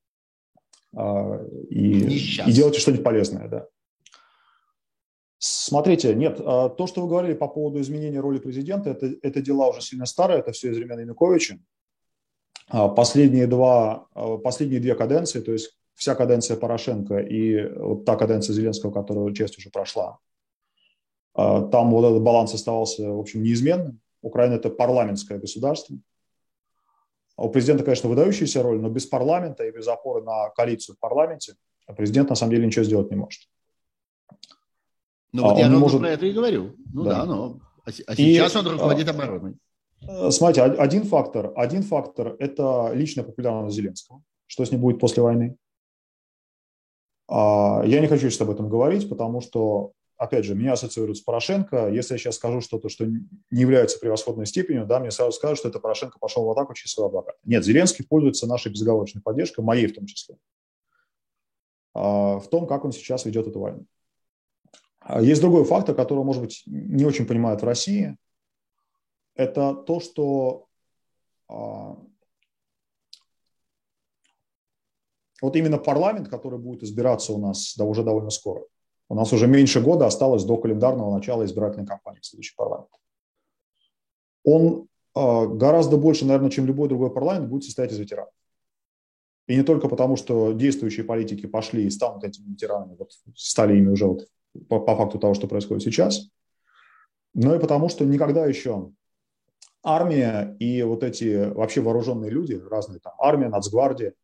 а, 0.95 1.43
и, 1.69 2.17
и 2.17 2.53
делайте 2.53 2.81
что-нибудь 2.81 3.05
полезное. 3.05 3.49
Да. 3.49 3.67
Смотрите, 5.39 6.15
нет, 6.15 6.41
а, 6.45 6.69
то, 6.69 6.87
что 6.87 7.03
вы 7.03 7.09
говорили 7.09 7.35
по 7.35 7.49
поводу 7.49 7.81
изменения 7.81 8.21
роли 8.21 8.39
президента, 8.39 8.91
это, 8.91 9.15
это 9.23 9.41
дела 9.41 9.69
уже 9.69 9.81
сильно 9.81 10.05
старые, 10.05 10.41
это 10.41 10.53
все 10.53 10.71
из 10.71 10.77
времен 10.77 11.01
Януковича. 11.01 11.59
А, 12.71 12.89
последние, 12.89 13.47
два, 13.47 14.07
а, 14.15 14.39
последние 14.39 14.81
две 14.81 14.95
каденции, 14.95 15.41
то 15.41 15.53
есть 15.53 15.77
вся 15.95 16.15
каденция 16.15 16.57
Порошенко 16.57 17.19
и 17.19 17.69
вот 17.75 18.05
та 18.05 18.17
каденция 18.17 18.55
Зеленского, 18.55 18.93
которая 18.93 19.35
часть 19.35 19.59
уже 19.59 19.71
прошла, 19.71 20.19
а, 21.35 21.63
там 21.63 21.91
вот 21.91 22.09
этот 22.09 22.23
баланс 22.23 22.55
оставался, 22.55 23.11
в 23.11 23.19
общем, 23.19 23.43
неизменным. 23.43 24.01
Украина– 24.23 24.55
это 24.55 24.71
парламентское 24.71 25.39
государство. 25.39 25.97
У 27.37 27.49
президента, 27.49 27.85
конечно, 27.85 28.09
выдающаяся 28.09 28.63
роль, 28.63 28.81
но 28.81 28.89
без 28.89 29.07
парламента 29.07 29.65
и 29.65 29.73
без 29.73 29.89
опоры 29.89 30.23
на 30.23 30.51
коалицию 30.51 30.95
в 30.97 30.99
парламенте 31.01 31.55
президент 31.97 32.31
на 32.31 32.37
самом 32.37 32.53
деле 32.53 32.67
ничего 32.67 32.85
сделать 32.85 33.11
не 33.11 33.17
может. 33.17 33.41
Ну 35.33 35.43
вот 35.43 35.57
а 35.57 35.61
я 35.61 35.65
ровно 35.65 35.79
может... 35.79 36.01
про 36.01 36.11
это 36.11 36.27
и 36.27 36.33
говорю. 36.33 36.77
Ну 36.93 37.05
да, 37.05 37.21
да 37.21 37.25
но 37.25 37.61
а 37.85 37.93
сейчас 37.93 38.55
и, 38.55 38.59
он 38.59 38.69
руководит 38.69 39.09
обороной. 39.09 39.55
Э, 40.07 40.31
смотрите, 40.31 40.63
один 40.63 41.05
фактор, 41.05 41.53
один 41.57 41.83
фактор– 41.83 42.37
это 42.39 42.91
личная 42.95 43.25
популярность 43.25 43.77
Зеленского. 43.77 44.23
Что 44.47 44.65
с 44.65 44.71
ним 44.71 44.81
будет 44.81 44.99
после 44.99 45.23
войны? 45.23 45.57
А, 47.29 47.83
я 47.85 48.01
не 48.01 48.09
хочу 48.09 48.29
сейчас 48.29 48.41
об 48.41 48.51
этом 48.51 48.69
говорить, 48.69 49.09
потому 49.09 49.41
что, 49.41 49.93
опять 50.17 50.45
же, 50.45 50.55
меня 50.55 50.73
ассоциируют 50.73 51.19
с 51.19 51.21
Порошенко. 51.21 51.89
Если 51.89 52.15
я 52.15 52.19
сейчас 52.19 52.37
скажу 52.37 52.61
что-то, 52.61 52.89
что 52.89 53.07
не 53.07 53.23
является 53.51 53.99
превосходной 53.99 54.47
степенью, 54.47 54.87
да, 54.87 54.99
мне 54.99 55.11
сразу 55.11 55.33
скажут, 55.33 55.59
что 55.59 55.69
это 55.69 55.79
Порошенко 55.79 56.19
пошел 56.19 56.45
в 56.45 56.51
атаку 56.51 56.75
через 56.75 56.93
своего 56.93 57.09
адвоката. 57.09 57.39
Нет, 57.45 57.65
Зеленский 57.65 58.05
пользуется 58.05 58.47
нашей 58.49 58.73
безоговорочной 58.73 59.23
поддержкой, 59.23 59.61
моей 59.61 59.87
в 59.87 59.95
том 59.95 60.07
числе, 60.07 60.37
а, 61.95 62.41
в 62.41 62.49
том, 62.49 62.67
как 62.67 62.85
он 62.85 62.93
сейчас 62.93 63.25
ведет 63.25 63.47
эту 63.47 63.61
войну. 63.61 63.85
Есть 65.21 65.41
другой 65.41 65.65
фактор, 65.65 65.95
который, 65.95 66.25
может 66.25 66.43
быть, 66.43 66.63
не 66.67 67.05
очень 67.05 67.27
понимают 67.27 67.61
в 67.61 67.65
России– 67.65 68.17
это 69.35 69.75
то, 69.75 70.01
что 70.01 70.67
а, 71.49 71.97
вот 75.43 75.57
именно 75.57 75.79
парламент, 75.79 76.29
который 76.29 76.59
будет 76.59 76.83
избираться 76.83 77.33
у 77.33 77.39
нас 77.39 77.75
да, 77.77 77.85
уже 77.85 78.03
довольно 78.03 78.31
скоро, 78.31 78.65
у 79.09 79.15
нас 79.15 79.33
уже 79.33 79.47
меньше 79.47 79.81
года 79.81 80.07
осталось 80.07 80.45
до 80.45 80.57
календарного 80.57 81.13
начала 81.15 81.45
избирательной 81.45 81.87
кампании 81.87 82.21
в 82.21 82.27
следующий 82.27 82.55
парламент. 82.57 82.91
он 84.45 84.89
а, 85.15 85.47
гораздо 85.47 85.97
больше, 85.97 86.25
наверное, 86.25 86.51
чем 86.51 86.67
любой 86.67 86.89
другой 86.89 87.13
парламент 87.13 87.49
будет 87.49 87.65
состоять 87.65 87.93
из 87.93 87.99
ветеранов. 87.99 88.33
И 89.49 89.57
не 89.57 89.65
только 89.65 89.89
потому, 89.89 90.15
что 90.15 90.53
действующие 90.53 91.05
политики 91.05 91.47
пошли 91.47 91.85
и 91.85 91.91
станут 91.91 92.23
этими 92.23 92.53
ветеранами, 92.53 92.95
вот, 92.97 93.11
стали 93.35 93.77
ими 93.77 93.89
уже 93.89 94.07
вот 94.07 94.29
по, 94.69 94.79
по 94.79 94.95
факту 94.95 95.19
того, 95.19 95.35
что 95.35 95.49
происходит 95.49 95.83
сейчас, 95.83 96.29
но 97.35 97.55
и 97.55 97.59
потому, 97.59 97.89
что 97.89 98.05
никогда 98.05 98.47
еще 98.47 98.93
армия 99.83 100.57
и 100.59 100.83
вот 100.83 101.03
эти 101.03 101.51
вообще 101.53 101.81
вооруженные 101.81 102.31
люди, 102.31 102.55
разные 102.55 103.01
там, 103.01 103.13
армия, 103.19 103.49
нацгвардия, 103.49 104.15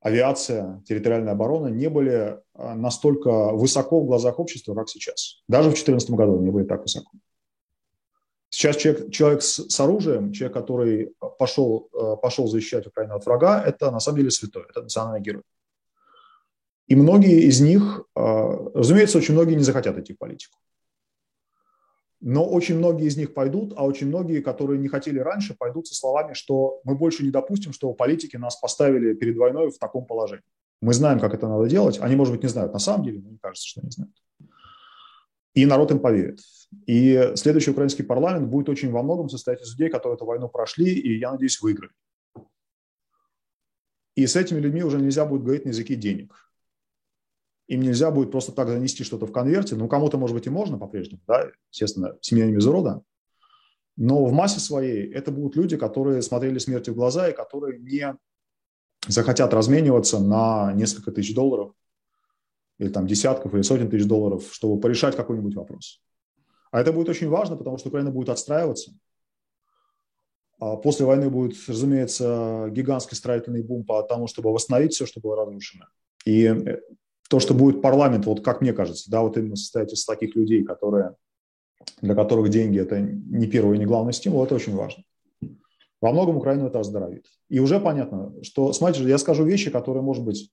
авиация, 0.00 0.82
территориальная 0.86 1.32
оборона 1.32 1.68
не 1.68 1.88
были 1.88 2.38
а, 2.54 2.74
настолько 2.74 3.52
высоко 3.52 4.00
в 4.00 4.06
глазах 4.06 4.38
общества, 4.38 4.74
как 4.74 4.88
сейчас. 4.88 5.42
Даже 5.48 5.70
в 5.70 5.72
2014 5.72 6.10
году 6.10 6.40
не 6.40 6.50
были 6.50 6.64
так 6.64 6.82
высоко. 6.82 7.10
Сейчас 8.48 8.76
человек, 8.76 9.10
человек 9.10 9.42
с, 9.42 9.68
с 9.68 9.80
оружием, 9.80 10.32
человек, 10.32 10.54
который 10.54 11.12
пошел, 11.38 11.88
э, 11.92 12.16
пошел 12.22 12.46
защищать 12.46 12.86
Украину 12.86 13.16
от 13.16 13.26
врага, 13.26 13.62
это 13.62 13.90
на 13.90 14.00
самом 14.00 14.18
деле 14.18 14.30
святой, 14.30 14.64
это 14.70 14.82
национальный 14.82 15.20
герой. 15.20 15.42
И 16.86 16.94
многие 16.94 17.42
из 17.42 17.60
них, 17.60 18.04
э, 18.14 18.20
разумеется, 18.74 19.18
очень 19.18 19.34
многие 19.34 19.56
не 19.56 19.64
захотят 19.64 19.98
идти 19.98 20.14
в 20.14 20.18
политику. 20.18 20.56
Но 22.28 22.44
очень 22.44 22.76
многие 22.76 23.06
из 23.06 23.16
них 23.16 23.34
пойдут, 23.34 23.72
а 23.76 23.84
очень 23.84 24.08
многие, 24.08 24.40
которые 24.40 24.80
не 24.80 24.88
хотели 24.88 25.20
раньше, 25.20 25.54
пойдут 25.54 25.86
со 25.86 25.94
словами, 25.94 26.32
что 26.34 26.80
мы 26.82 26.96
больше 26.96 27.22
не 27.22 27.30
допустим, 27.30 27.72
что 27.72 27.92
политики 27.92 28.36
нас 28.36 28.56
поставили 28.56 29.14
перед 29.14 29.36
войной 29.36 29.70
в 29.70 29.78
таком 29.78 30.06
положении. 30.06 30.42
Мы 30.80 30.92
знаем, 30.92 31.20
как 31.20 31.34
это 31.34 31.46
надо 31.46 31.68
делать. 31.68 32.00
Они, 32.00 32.16
может 32.16 32.34
быть, 32.34 32.42
не 32.42 32.48
знают 32.48 32.72
на 32.72 32.80
самом 32.80 33.04
деле, 33.04 33.20
но 33.20 33.28
мне 33.28 33.38
кажется, 33.40 33.68
что 33.68 33.80
они 33.80 33.92
знают. 33.92 34.12
И 35.54 35.66
народ 35.66 35.92
им 35.92 36.00
поверит. 36.00 36.40
И 36.86 37.30
следующий 37.36 37.70
украинский 37.70 38.02
парламент 38.02 38.48
будет 38.48 38.68
очень 38.70 38.90
во 38.90 39.04
многом 39.04 39.28
состоять 39.28 39.62
из 39.62 39.70
людей, 39.74 39.88
которые 39.88 40.16
эту 40.16 40.24
войну 40.24 40.48
прошли 40.48 40.92
и, 40.92 41.20
я 41.20 41.30
надеюсь, 41.30 41.62
выиграли. 41.62 41.92
И 44.16 44.26
с 44.26 44.34
этими 44.34 44.58
людьми 44.58 44.82
уже 44.82 44.98
нельзя 44.98 45.26
будет 45.26 45.44
говорить 45.44 45.64
на 45.64 45.68
языке 45.68 45.94
денег. 45.94 46.45
Им 47.68 47.80
нельзя 47.80 48.10
будет 48.10 48.30
просто 48.30 48.52
так 48.52 48.68
занести 48.68 49.02
что-то 49.02 49.26
в 49.26 49.32
конверте. 49.32 49.74
Ну, 49.74 49.88
кому-то, 49.88 50.18
может 50.18 50.34
быть, 50.36 50.46
и 50.46 50.50
можно 50.50 50.78
по-прежнему, 50.78 51.20
да, 51.26 51.50
естественно, 51.70 52.16
семьянами 52.20 52.58
из 52.58 52.66
рода. 52.66 53.02
Но 53.96 54.24
в 54.24 54.32
массе 54.32 54.60
своей 54.60 55.10
это 55.12 55.32
будут 55.32 55.56
люди, 55.56 55.76
которые 55.76 56.22
смотрели 56.22 56.58
смерти 56.58 56.90
в 56.90 56.94
глаза 56.94 57.28
и 57.28 57.34
которые 57.34 57.78
не 57.78 58.14
захотят 59.08 59.52
размениваться 59.54 60.20
на 60.20 60.72
несколько 60.74 61.10
тысяч 61.10 61.34
долларов 61.34 61.72
или 62.78 62.88
там 62.88 63.06
десятков 63.06 63.54
или 63.54 63.62
сотен 63.62 63.88
тысяч 63.88 64.06
долларов, 64.06 64.48
чтобы 64.52 64.80
порешать 64.80 65.16
какой-нибудь 65.16 65.54
вопрос. 65.54 66.02
А 66.70 66.80
это 66.80 66.92
будет 66.92 67.08
очень 67.08 67.28
важно, 67.28 67.56
потому 67.56 67.78
что 67.78 67.88
Украина 67.88 68.10
будет 68.10 68.28
отстраиваться. 68.28 68.92
А 70.58 70.76
после 70.76 71.06
войны 71.06 71.30
будет, 71.30 71.56
разумеется, 71.68 72.68
гигантский 72.70 73.16
строительный 73.16 73.62
бум 73.62 73.84
по 73.84 74.02
тому, 74.02 74.26
чтобы 74.26 74.52
восстановить 74.52 74.92
все, 74.92 75.06
что 75.06 75.20
было 75.20 75.36
разрушено. 75.36 75.86
И 76.24 76.44
э, 76.44 76.80
то, 77.28 77.40
что 77.40 77.54
будет 77.54 77.82
парламент, 77.82 78.26
вот 78.26 78.44
как 78.44 78.60
мне 78.60 78.72
кажется, 78.72 79.10
да, 79.10 79.22
вот 79.22 79.36
именно 79.36 79.56
состоять 79.56 79.92
из 79.92 80.04
таких 80.04 80.36
людей, 80.36 80.64
которые, 80.64 81.14
для 82.00 82.14
которых 82.14 82.50
деньги– 82.50 82.78
это 82.80 83.00
не 83.00 83.46
первый 83.46 83.78
не 83.78 83.86
главный 83.86 84.12
стимул, 84.12 84.44
это 84.44 84.54
очень 84.54 84.74
важно. 84.74 85.02
Во 86.00 86.12
многом 86.12 86.36
Украину 86.36 86.66
это 86.66 86.80
оздоровит. 86.80 87.26
И 87.48 87.58
уже 87.58 87.80
понятно, 87.80 88.32
что, 88.42 88.72
смотрите, 88.72 89.08
я 89.08 89.18
скажу 89.18 89.44
вещи, 89.44 89.70
которые, 89.70 90.02
может 90.02 90.24
быть, 90.24 90.52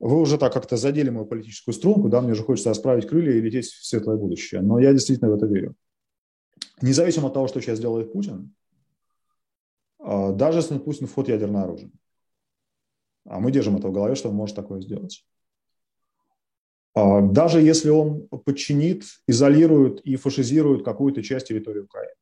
вы 0.00 0.20
уже 0.20 0.38
так 0.38 0.52
как-то 0.52 0.76
задели 0.76 1.10
мою 1.10 1.26
политическую 1.26 1.74
струнку, 1.74 2.08
да, 2.08 2.20
мне 2.20 2.34
же 2.34 2.42
хочется 2.42 2.70
расправить 2.70 3.06
крылья 3.06 3.32
и 3.32 3.40
лететь 3.40 3.66
в 3.66 3.86
светлое 3.86 4.16
будущее. 4.16 4.60
Но 4.60 4.80
я 4.80 4.92
действительно 4.92 5.30
в 5.30 5.34
это 5.34 5.46
верю. 5.46 5.76
Независимо 6.80 7.28
от 7.28 7.34
того, 7.34 7.46
что 7.46 7.60
сейчас 7.60 7.78
делает 7.78 8.12
Путин, 8.12 8.52
а, 10.00 10.32
даже 10.32 10.58
если 10.58 10.74
он 10.74 10.80
пустит 10.80 11.08
в 11.08 11.14
ход 11.14 11.28
ядерное 11.28 11.62
оружие, 11.62 11.92
а 13.24 13.40
мы 13.40 13.52
держим 13.52 13.76
это 13.76 13.88
в 13.88 13.92
голове, 13.92 14.14
что 14.14 14.28
он 14.28 14.34
может 14.34 14.56
такое 14.56 14.80
сделать. 14.80 15.24
А, 16.94 17.20
даже 17.20 17.60
если 17.60 17.90
он 17.90 18.28
подчинит, 18.28 19.04
изолирует 19.26 20.00
и 20.00 20.16
фашизирует 20.16 20.84
какую-то 20.84 21.22
часть 21.22 21.48
территории 21.48 21.80
Украины. 21.80 22.14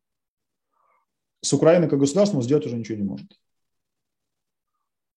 С 1.43 1.53
Украиной 1.53 1.89
как 1.89 1.99
государством 1.99 2.43
сделать 2.43 2.67
уже 2.67 2.77
ничего 2.77 2.99
не 2.99 3.05
может. 3.05 3.33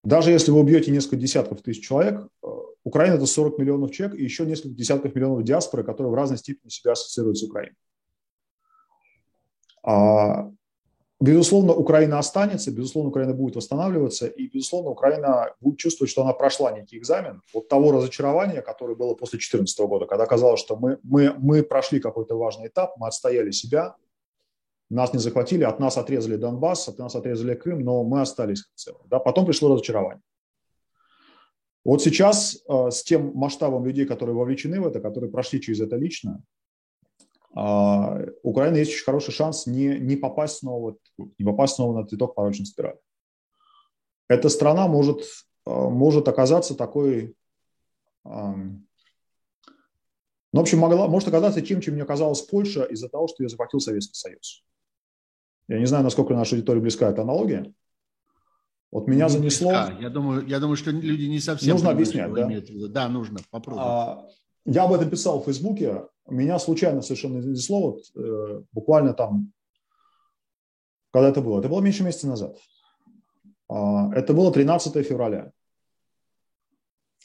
Даже 0.04 0.32
если 0.32 0.52
вы 0.52 0.60
убьете 0.60 0.92
несколько 0.92 1.16
десятков 1.16 1.62
тысяч 1.62 1.86
человек, 1.86 2.28
э, 2.44 2.48
Украина– 2.84 3.14
это 3.16 3.26
40 3.26 3.58
миллионов 3.58 3.92
человек 3.92 4.20
и 4.20 4.24
еще 4.24 4.46
несколько 4.46 4.76
десятков 4.76 5.16
миллионов 5.16 5.44
диаспоры, 5.44 5.84
которые 5.84 6.12
в 6.12 6.16
разной 6.16 6.38
степени 6.38 6.70
себя 6.70 6.92
ассоциируют 6.92 7.38
с 7.38 7.44
Украиной. 7.44 7.78
А, 9.84 10.52
безусловно, 11.24 11.74
Украина 11.74 12.20
останется, 12.20 12.72
безусловно, 12.72 13.10
Украина 13.10 13.34
будет 13.34 13.56
восстанавливаться, 13.56 14.28
и, 14.28 14.48
безусловно, 14.48 14.90
Украина 14.92 15.54
будет 15.62 15.80
чувствовать, 15.80 16.12
что 16.12 16.22
она 16.22 16.34
прошла 16.34 16.72
некий 16.72 16.98
экзамен. 16.98 17.42
Вот 17.54 17.70
того 17.70 17.92
разочарования, 17.92 18.62
которое 18.62 18.96
было 18.96 19.14
после 19.14 19.38
2014 19.38 19.80
года, 19.80 20.06
когда 20.06 20.26
казалось, 20.26 20.60
что 20.60 20.76
мы, 20.76 21.00
мы, 21.04 21.34
мы 21.38 21.64
прошли 21.64 22.00
какой-то 22.00 22.36
важный 22.36 22.68
этап, 22.68 22.98
мы 22.98 23.08
отстояли 23.08 23.52
себя, 23.52 23.96
нас 24.90 25.14
не 25.14 25.20
захватили, 25.20 25.64
от 25.64 25.80
нас 25.80 25.98
отрезали 25.98 26.36
Донбасс, 26.36 26.90
от 26.90 27.00
нас 27.00 27.16
отрезали 27.16 27.56
Крым, 27.56 27.80
но 27.80 28.04
мы 28.04 28.22
остались 28.22 28.64
в 28.76 28.76
целом. 28.76 29.02
Да? 29.06 29.20
Потом 29.20 29.46
пришло 29.46 29.72
разочарование. 29.72 30.22
Вот 31.86 32.02
сейчас 32.02 32.64
э, 32.68 32.92
с 32.92 33.04
тем 33.04 33.32
масштабом 33.34 33.86
людей, 33.86 34.06
которые 34.06 34.36
вовлечены 34.36 34.80
в 34.80 34.88
это, 34.88 35.00
которые 35.00 35.32
прошли 35.32 35.62
через 35.62 35.82
это 35.82 35.96
лично, 35.96 36.44
у 37.56 38.50
Украины 38.50 38.78
есть 38.78 38.92
очень 38.92 39.04
хороший 39.04 39.32
шанс 39.32 39.68
не, 39.68 40.00
не, 40.00 40.16
попасть 40.16 40.58
снова, 40.58 40.98
не 41.18 41.46
попасть 41.46 41.76
снова 41.76 42.02
на 42.02 42.08
цветок 42.08 42.34
порочной 42.36 42.66
спирали. 42.66 42.98
Эта 44.28 44.50
страна 44.50 44.88
может, 44.88 45.22
э, 45.66 45.70
может 45.70 46.28
оказаться 46.28 46.76
такой... 46.76 47.36
Ну, 50.54 50.60
в 50.60 50.60
общем, 50.60 50.80
могла, 50.80 51.08
может 51.08 51.28
оказаться 51.28 51.62
тем, 51.62 51.82
чем 51.82 51.96
не 51.96 52.02
оказалась 52.02 52.42
Польша 52.42 52.84
из-за 52.84 53.10
того, 53.10 53.28
что 53.28 53.44
ее 53.44 53.50
захватил 53.50 53.80
Советский 53.80 54.16
Союз. 54.16 54.64
Я 55.68 55.80
не 55.80 55.86
знаю, 55.86 56.04
насколько 56.04 56.34
наша 56.36 56.56
аудитория 56.56 56.80
близка 56.80 57.10
эта 57.10 57.24
аналогия. 57.24 57.74
Вот 58.92 59.08
меня 59.08 59.26
не 59.26 59.32
занесло... 59.32 59.72
Близка. 59.72 59.98
Я 60.00 60.10
думаю, 60.10 60.46
я 60.46 60.60
думаю, 60.60 60.78
что 60.78 60.92
люди 60.92 61.26
не 61.26 61.40
совсем... 61.40 61.74
Нужно 61.74 61.90
объяснять, 61.90 62.32
да? 62.34 62.48
Да, 62.90 63.10
нужно, 63.10 63.40
попробуй. 63.50 63.82
А, 63.84 64.28
я 64.66 64.84
об 64.84 64.94
этом 64.94 65.10
писал 65.10 65.42
в 65.42 65.46
Фейсбуке. 65.46 66.08
Меня 66.28 66.58
случайно 66.60 67.02
совершенно 67.02 67.42
занесло, 67.42 67.92
вот, 67.92 68.04
э, 68.16 68.62
буквально 68.72 69.14
там, 69.14 69.52
когда 71.12 71.30
это 71.30 71.42
было? 71.42 71.60
Это 71.60 71.70
было 71.70 71.82
меньше 71.82 72.04
месяца 72.04 72.28
назад. 72.28 72.58
А, 73.70 74.12
это 74.14 74.34
было 74.34 74.52
13 74.52 75.06
февраля. 75.06 75.52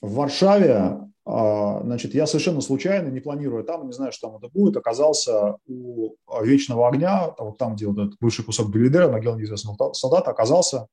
В 0.01 0.15
Варшаве 0.15 1.09
а, 1.31 1.83
значит, 1.83 2.15
я 2.15 2.27
совершенно 2.27 2.63
случайно, 2.63 3.09
не 3.09 3.21
планируя 3.21 3.63
там, 3.63 3.87
не 3.87 3.93
знаю, 3.93 4.13
что 4.13 4.29
там 4.29 4.39
это 4.39 4.49
будет, 4.49 4.79
оказался 4.79 5.59
у 5.67 6.15
Вечного 6.41 6.89
огня, 6.89 7.35
вот 7.39 7.59
там, 7.59 7.77
где 7.77 7.87
вот 7.87 7.99
этот 7.99 8.19
бывший 8.19 8.47
кусок 8.47 8.71
Белидера, 8.71 9.09
могила 9.09 9.37
неизвестного 9.37 9.93
солдата, 9.93 10.31
оказался, 10.31 10.87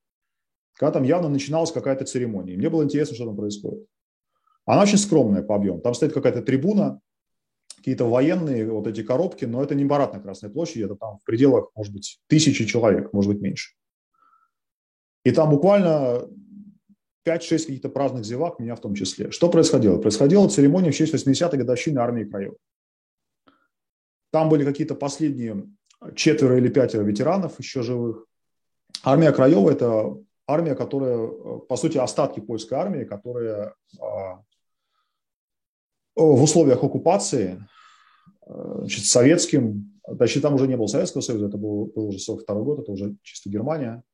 когда 0.74 0.92
там 0.92 1.04
явно 1.04 1.30
начиналась 1.30 1.72
какая-то 1.72 2.04
церемония. 2.04 2.58
Мне 2.58 2.70
было 2.70 2.84
интересно, 2.84 3.16
что 3.16 3.28
там 3.28 3.38
происходит. 3.38 3.86
Она 4.66 4.84
очень 4.84 4.98
скромная 4.98 5.44
по 5.44 5.56
объему. 5.56 5.80
Там 5.80 5.94
стоит 5.94 6.14
какая-то 6.14 6.42
трибуна, 6.42 7.00
какие-то 7.78 8.06
военные 8.06 8.70
вот 8.72 8.88
эти 8.88 9.04
коробки, 9.04 9.46
но 9.46 9.62
это 9.62 9.76
не 9.76 9.86
барат 9.86 10.14
на 10.14 10.20
Красной 10.20 10.50
площади, 10.50 10.86
это 10.86 10.96
там 10.96 11.20
в 11.20 11.24
пределах, 11.24 11.70
может 11.76 11.94
быть, 11.94 12.20
тысячи 12.28 12.66
человек, 12.66 13.14
может 13.14 13.32
быть, 13.32 13.42
меньше. 13.42 13.76
И 15.24 15.32
там 15.32 15.52
буквально 15.52 16.28
5-6 17.28 17.66
каких-то 17.66 17.90
праздных 17.90 18.26
зевак, 18.26 18.60
меня 18.60 18.76
в 18.76 18.82
том 18.82 18.96
числе. 18.96 19.32
Что 19.32 19.50
происходило? 19.50 20.00
Происходила 20.00 20.48
церемония 20.48 20.92
в 20.92 20.96
честь 20.96 21.14
80-й 21.14 21.58
годовщины 21.58 22.00
армии 22.00 22.24
Краева. 22.24 22.56
Там 24.32 24.50
были 24.50 24.66
какие-то 24.66 24.96
последние 24.96 25.68
четверо 26.16 26.58
или 26.58 26.70
пятеро 26.70 27.04
ветеранов 27.04 27.60
еще 27.60 27.84
живых. 27.84 28.26
Армия 29.04 29.32
Краева– 29.32 29.70
это 29.72 30.18
армия, 30.48 30.76
которая, 30.76 31.28
по 31.60 31.76
сути, 31.76 31.98
остатки 31.98 32.40
польской 32.40 32.78
армии, 32.78 33.04
которая 33.04 33.76
а, 34.00 34.42
в 36.16 36.44
условиях 36.44 36.84
оккупации 36.84 37.64
значит, 38.48 39.06
советским, 39.06 40.00
точнее, 40.18 40.42
там 40.42 40.54
уже 40.54 40.68
не 40.68 40.78
было 40.78 40.88
Советского 40.88 41.22
Союза, 41.22 41.48
это 41.48 41.58
был, 41.58 41.88
был 41.88 42.08
уже 42.08 42.20
42 42.20 42.62
год, 42.62 42.80
это 42.80 42.92
уже 42.92 43.16
чисто 43.24 43.50
Германия– 43.50 44.04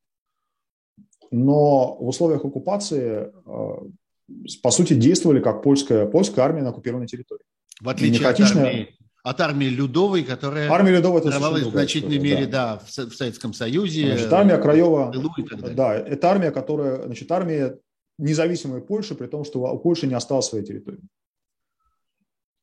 но 1.31 1.95
в 1.95 2.07
условиях 2.09 2.43
оккупации, 2.43 3.31
э, 3.45 4.49
по 4.61 4.71
сути, 4.71 4.93
действовали 4.93 5.39
как 5.39 5.63
польская, 5.63 6.05
польская 6.05 6.41
армия 6.41 6.61
на 6.61 6.69
оккупированной 6.69 7.07
территории. 7.07 7.43
В 7.79 7.87
отличие 7.89 8.27
от 8.27 8.39
армии, 8.39 8.89
от 9.23 9.39
армии 9.39 9.65
Людовой, 9.65 10.23
которая 10.23 10.69
армия 10.69 10.91
Людовой 10.91 11.21
в 11.21 11.71
значительной 11.71 12.17
история, 12.17 12.35
мере 12.35 12.45
да. 12.47 12.75
Да, 12.75 13.05
в, 13.05 13.15
Советском 13.15 13.53
Союзе. 13.53 14.07
Значит, 14.07 14.33
армия 14.33 14.57
Краева, 14.57 15.13
да, 15.73 15.95
это 15.95 16.29
армия, 16.29 16.51
которая, 16.51 17.05
значит, 17.05 17.31
армия 17.31 17.79
независимой 18.17 18.81
Польши, 18.81 19.15
при 19.15 19.27
том, 19.27 19.45
что 19.45 19.61
у 19.61 19.79
Польши 19.79 20.05
не 20.05 20.13
осталось 20.13 20.47
своей 20.47 20.65
территории. 20.65 20.99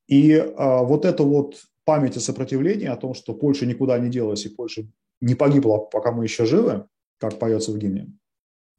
И 0.09 0.35
а, 0.35 0.83
вот 0.83 1.05
это 1.05 1.23
вот 1.23 1.63
память 1.85 2.17
о 2.17 2.21
сопротивлении, 2.21 2.87
о 2.87 2.97
том, 2.97 3.15
что 3.15 3.35
Польша 3.35 3.67
никуда 3.67 3.99
не 3.99 4.11
делась 4.11 4.45
и 4.45 4.49
Польша 4.49 4.87
не 5.21 5.35
погибла, 5.35 5.79
пока 5.79 6.13
мы 6.13 6.25
еще 6.25 6.45
живы, 6.45 6.87
как 7.19 7.39
поется 7.39 7.73
в 7.73 7.79
гимне, 7.79 8.13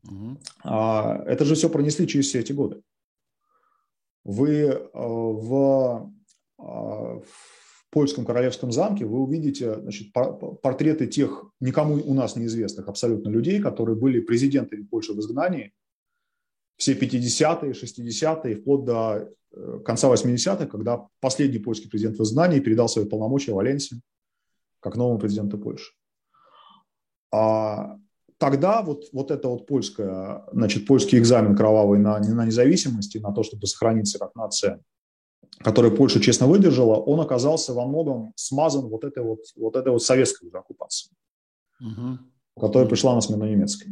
угу. 0.04 0.38
это 0.64 1.46
же 1.46 1.56
все 1.56 1.70
пронесли 1.70 2.08
через 2.08 2.28
все 2.28 2.40
эти 2.40 2.54
годы. 2.54 2.82
Вы 4.24 4.58
э, 4.58 4.90
в, 4.94 6.12
э, 6.60 6.62
в 6.62 7.24
польском 7.90 8.26
королевском 8.26 8.72
замке 8.72 9.06
вы 9.06 9.20
увидите 9.20 9.80
значит, 9.82 10.14
портреты 10.14 11.08
тех 11.08 11.52
никому 11.60 11.96
у 11.96 12.14
нас 12.14 12.36
неизвестных 12.36 12.88
абсолютно 12.88 13.30
людей, 13.30 13.60
которые 13.60 13.96
были 13.96 14.20
президентами 14.20 14.84
Польши 14.84 15.14
в 15.14 15.20
изгнании 15.20 15.74
все 16.78 16.94
50-е, 16.94 17.72
60-е, 17.72 18.56
вплоть 18.56 18.86
до 18.86 19.30
конца 19.86 20.14
80-х, 20.14 20.68
когда 20.68 21.08
последний 21.20 21.60
польский 21.60 21.90
президент 21.90 22.18
в 22.18 22.24
изгнании 22.24 22.60
передал 22.60 22.88
свои 22.88 23.06
полномочия 23.06 23.54
Валенсии 23.54 24.02
как 24.80 24.96
новому 24.96 25.20
президенту 25.20 25.58
Польши. 25.58 25.92
А 27.32 27.98
тогда 28.38 28.82
вот, 28.82 29.06
вот 29.12 29.32
это 29.32 29.48
вот 29.50 29.68
польское, 29.68 30.44
значит, 30.52 30.88
польский 30.88 31.20
экзамен 31.20 31.56
кровавый 31.56 32.00
на, 32.00 32.20
на 32.20 32.46
независимость 32.46 33.16
и 33.16 33.20
на 33.20 33.32
то, 33.32 33.44
чтобы 33.44 33.68
сохраниться 33.68 34.18
как 34.18 34.36
нация, 34.36 34.80
который 35.60 35.92
Польша 35.92 36.20
честно 36.20 36.48
выдержала, 36.48 36.96
он 36.96 37.20
оказался 37.20 37.74
во 37.74 37.86
многом 37.86 38.34
смазан 38.36 38.88
вот 38.88 39.04
этой 39.04 39.24
вот, 39.24 39.40
вот, 39.56 39.76
этой 39.76 39.92
вот 39.92 40.02
советской 40.02 40.50
оккупацией, 40.50 41.16
угу. 41.82 42.20
которая 42.60 42.88
пришла 42.88 43.14
на 43.14 43.22
смену 43.22 43.46
немецкой. 43.46 43.90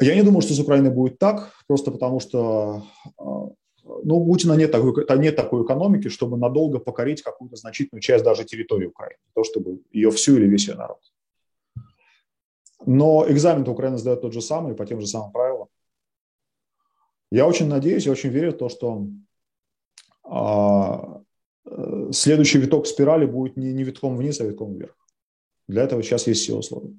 Я 0.00 0.14
не 0.14 0.22
думаю, 0.22 0.40
что 0.40 0.54
с 0.54 0.58
Украиной 0.58 0.90
будет 0.90 1.18
так, 1.18 1.52
просто 1.66 1.90
потому 1.90 2.20
что 2.20 2.84
а, 3.18 3.48
ну, 4.04 4.16
у 4.16 4.26
Путина 4.26 4.54
нет 4.54 4.72
такой, 4.72 5.06
нет 5.18 5.36
такой 5.36 5.64
экономики, 5.64 6.08
чтобы 6.08 6.36
надолго 6.36 6.78
покорить 6.78 7.22
какую-то 7.22 7.56
значительную 7.56 8.00
часть 8.00 8.24
даже 8.24 8.44
территории 8.44 8.86
Украины, 8.86 9.20
то 9.34 9.44
чтобы 9.44 9.80
ее 9.92 10.10
всю 10.10 10.36
или 10.36 10.46
весь 10.46 10.68
ее 10.68 10.74
народ. 10.74 11.00
Но 12.86 13.26
экзамен 13.28 13.68
Украина 13.68 13.98
сдает 13.98 14.20
тот 14.22 14.32
же 14.32 14.40
самый, 14.40 14.74
по 14.74 14.86
тем 14.86 15.00
же 15.00 15.06
самым 15.06 15.32
правилам. 15.32 15.68
Я 17.30 17.46
очень 17.46 17.68
надеюсь, 17.68 18.06
я 18.06 18.12
очень 18.12 18.30
верю 18.30 18.52
в 18.52 18.58
то, 18.58 18.68
что 18.68 19.06
а, 20.24 21.22
э, 21.64 22.10
следующий 22.12 22.58
виток 22.58 22.86
спирали 22.86 23.26
будет 23.26 23.56
не, 23.56 23.72
не 23.72 23.84
витком 23.84 24.16
вниз, 24.16 24.40
а 24.40 24.44
витком 24.44 24.74
вверх. 24.74 24.96
Для 25.68 25.82
этого 25.82 26.02
сейчас 26.02 26.26
есть 26.26 26.42
все 26.42 26.56
условия. 26.56 26.94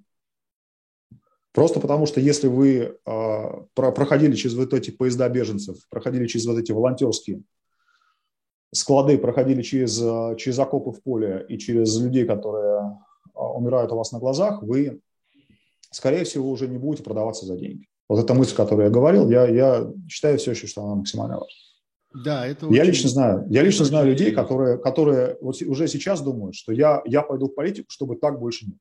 Просто 1.53 1.79
потому, 1.79 2.05
что 2.05 2.21
если 2.21 2.47
вы 2.47 2.97
э, 3.05 3.45
проходили 3.73 4.35
через 4.35 4.55
вот 4.55 4.73
эти 4.73 4.91
поезда 4.91 5.27
беженцев, 5.29 5.77
проходили 5.89 6.27
через 6.27 6.45
вот 6.45 6.57
эти 6.57 6.71
волонтерские 6.71 7.41
склады, 8.73 9.17
проходили 9.17 9.61
через, 9.61 9.97
через 10.37 10.59
окопы 10.59 10.91
в 10.91 11.03
поле 11.03 11.45
и 11.49 11.57
через 11.57 11.99
людей, 11.99 12.25
которые 12.25 12.97
умирают 13.33 13.91
у 13.91 13.97
вас 13.97 14.13
на 14.13 14.19
глазах, 14.19 14.63
вы 14.63 15.01
скорее 15.91 16.23
всего, 16.23 16.49
уже 16.49 16.67
не 16.67 16.77
будете 16.77 17.03
продаваться 17.03 17.45
за 17.45 17.57
деньги. 17.57 17.85
Вот 18.09 18.23
эта 18.23 18.33
мысль, 18.33 18.55
которую 18.55 18.85
я 18.85 18.91
говорил, 18.91 19.29
я, 19.29 19.47
я 19.47 19.91
считаю 20.09 20.37
все 20.37 20.51
еще, 20.51 20.67
что 20.67 20.83
она 20.83 20.95
максимально 20.95 21.35
важна. 21.35 22.25
Да, 22.25 22.45
это 22.45 22.65
я 22.65 22.81
очень... 22.81 22.91
лично 22.91 23.09
знаю, 23.09 23.45
я 23.49 23.61
лично 23.61 23.85
знаю 23.85 24.07
людей, 24.07 24.31
которые, 24.31 24.77
которые 24.77 25.37
вот 25.39 25.61
уже 25.61 25.87
сейчас 25.87 26.21
думают, 26.21 26.55
что 26.55 26.73
я, 26.73 27.01
я 27.05 27.21
пойду 27.21 27.47
в 27.47 27.55
политику, 27.55 27.89
чтобы 27.89 28.17
так 28.17 28.39
больше 28.39 28.65
не 28.65 28.73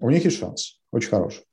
У 0.00 0.10
них 0.10 0.24
есть 0.24 0.38
шанс, 0.38 0.80
очень 0.90 1.10
хороший. 1.10 1.44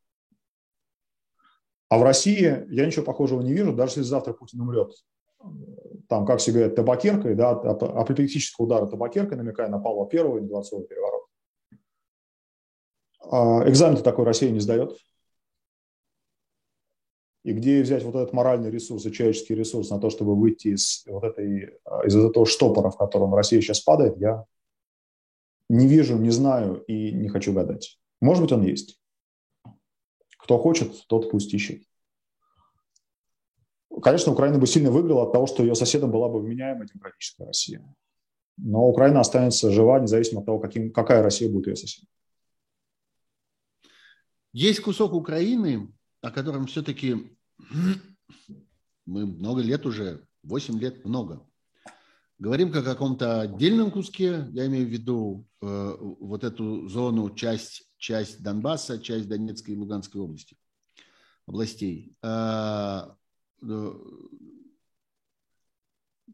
А 1.89 1.97
в 1.97 2.03
России 2.03 2.65
я 2.69 2.85
ничего 2.85 3.05
похожего 3.05 3.41
не 3.41 3.53
вижу, 3.53 3.73
даже 3.73 3.91
если 3.91 4.01
завтра 4.01 4.33
Путин 4.33 4.61
умрет, 4.61 4.93
там, 6.09 6.25
как 6.25 6.39
все 6.39 6.51
говорят, 6.51 6.75
табакеркой, 6.75 7.35
да, 7.35 7.51
апоплектического 7.51 8.65
удара 8.65 8.87
табакеркой, 8.87 9.37
намекая 9.37 9.69
на 9.69 9.79
Павла 9.79 10.07
Первого 10.07 10.39
и 10.39 10.41
дворцовый 10.41 10.85
переворот. 10.85 11.25
А, 13.29 13.69
экзамен 13.69 14.01
такой 14.01 14.25
Россия 14.25 14.49
не 14.51 14.59
сдает. 14.59 14.97
И 17.43 17.53
где 17.53 17.81
взять 17.81 18.03
вот 18.03 18.15
этот 18.15 18.33
моральный 18.33 18.69
ресурс 18.69 19.05
и 19.05 19.11
человеческий 19.11 19.55
ресурс 19.55 19.89
на 19.89 19.99
то, 19.99 20.09
чтобы 20.09 20.35
выйти 20.35 20.69
из 20.69 21.05
вот 21.07 21.23
этой, 21.23 21.77
а, 21.85 22.05
из 22.05 22.15
этого 22.15 22.45
штопора, 22.45 22.89
в 22.89 22.97
котором 22.97 23.33
Россия 23.33 23.61
сейчас 23.61 23.79
падает, 23.79 24.17
я 24.17 24.43
не 25.69 25.87
вижу, 25.87 26.17
не 26.17 26.31
знаю 26.31 26.83
и 26.87 27.11
не 27.11 27.29
хочу 27.29 27.53
гадать. 27.53 27.97
Может 28.21 28.43
быть, 28.43 28.51
он 28.51 28.63
есть. 28.63 28.99
Кто 30.37 30.57
хочет, 30.57 31.07
тот 31.07 31.29
пусть 31.31 31.53
ищет. 31.53 31.83
Конечно, 34.01 34.31
Украина 34.31 34.59
бы 34.59 34.67
сильно 34.67 34.91
выиграла 34.91 35.23
от 35.23 35.33
того, 35.33 35.47
что 35.47 35.63
ее 35.63 35.75
соседом 35.75 36.11
была 36.11 36.29
бы 36.29 36.39
вменяемая 36.39 36.87
демократическая 36.87 37.45
Россия. 37.45 37.83
Но 38.57 38.87
Украина 38.87 39.19
останется 39.19 39.71
жива, 39.71 39.99
независимо 39.99 40.41
от 40.41 40.45
того, 40.45 40.59
каким, 40.59 40.91
какая 40.91 41.21
Россия 41.21 41.51
будет 41.51 41.67
ее 41.67 41.75
соседом. 41.75 42.09
Есть 44.53 44.81
кусок 44.81 45.13
Украины, 45.13 45.93
о 46.21 46.31
котором 46.31 46.65
все-таки 46.67 47.37
мы 49.05 49.25
много 49.25 49.61
лет 49.61 49.85
уже, 49.85 50.27
8 50.43 50.79
лет 50.79 51.05
много, 51.05 51.46
говорим 52.39 52.71
как 52.71 52.83
о 52.83 52.91
каком-то 52.91 53.41
отдельном 53.41 53.91
куске, 53.91 54.47
я 54.51 54.67
имею 54.67 54.87
в 54.87 54.89
виду 54.89 55.47
э, 55.61 55.95
вот 55.99 56.43
эту 56.43 56.87
зону, 56.87 57.33
часть, 57.33 57.89
часть 57.97 58.43
Донбасса, 58.43 58.99
часть 58.99 59.27
Донецкой 59.27 59.75
и 59.75 59.77
Луганской 59.77 60.21
области, 60.21 60.57
областей. 61.45 62.15
Э, 62.21 63.09
э, 63.63 63.93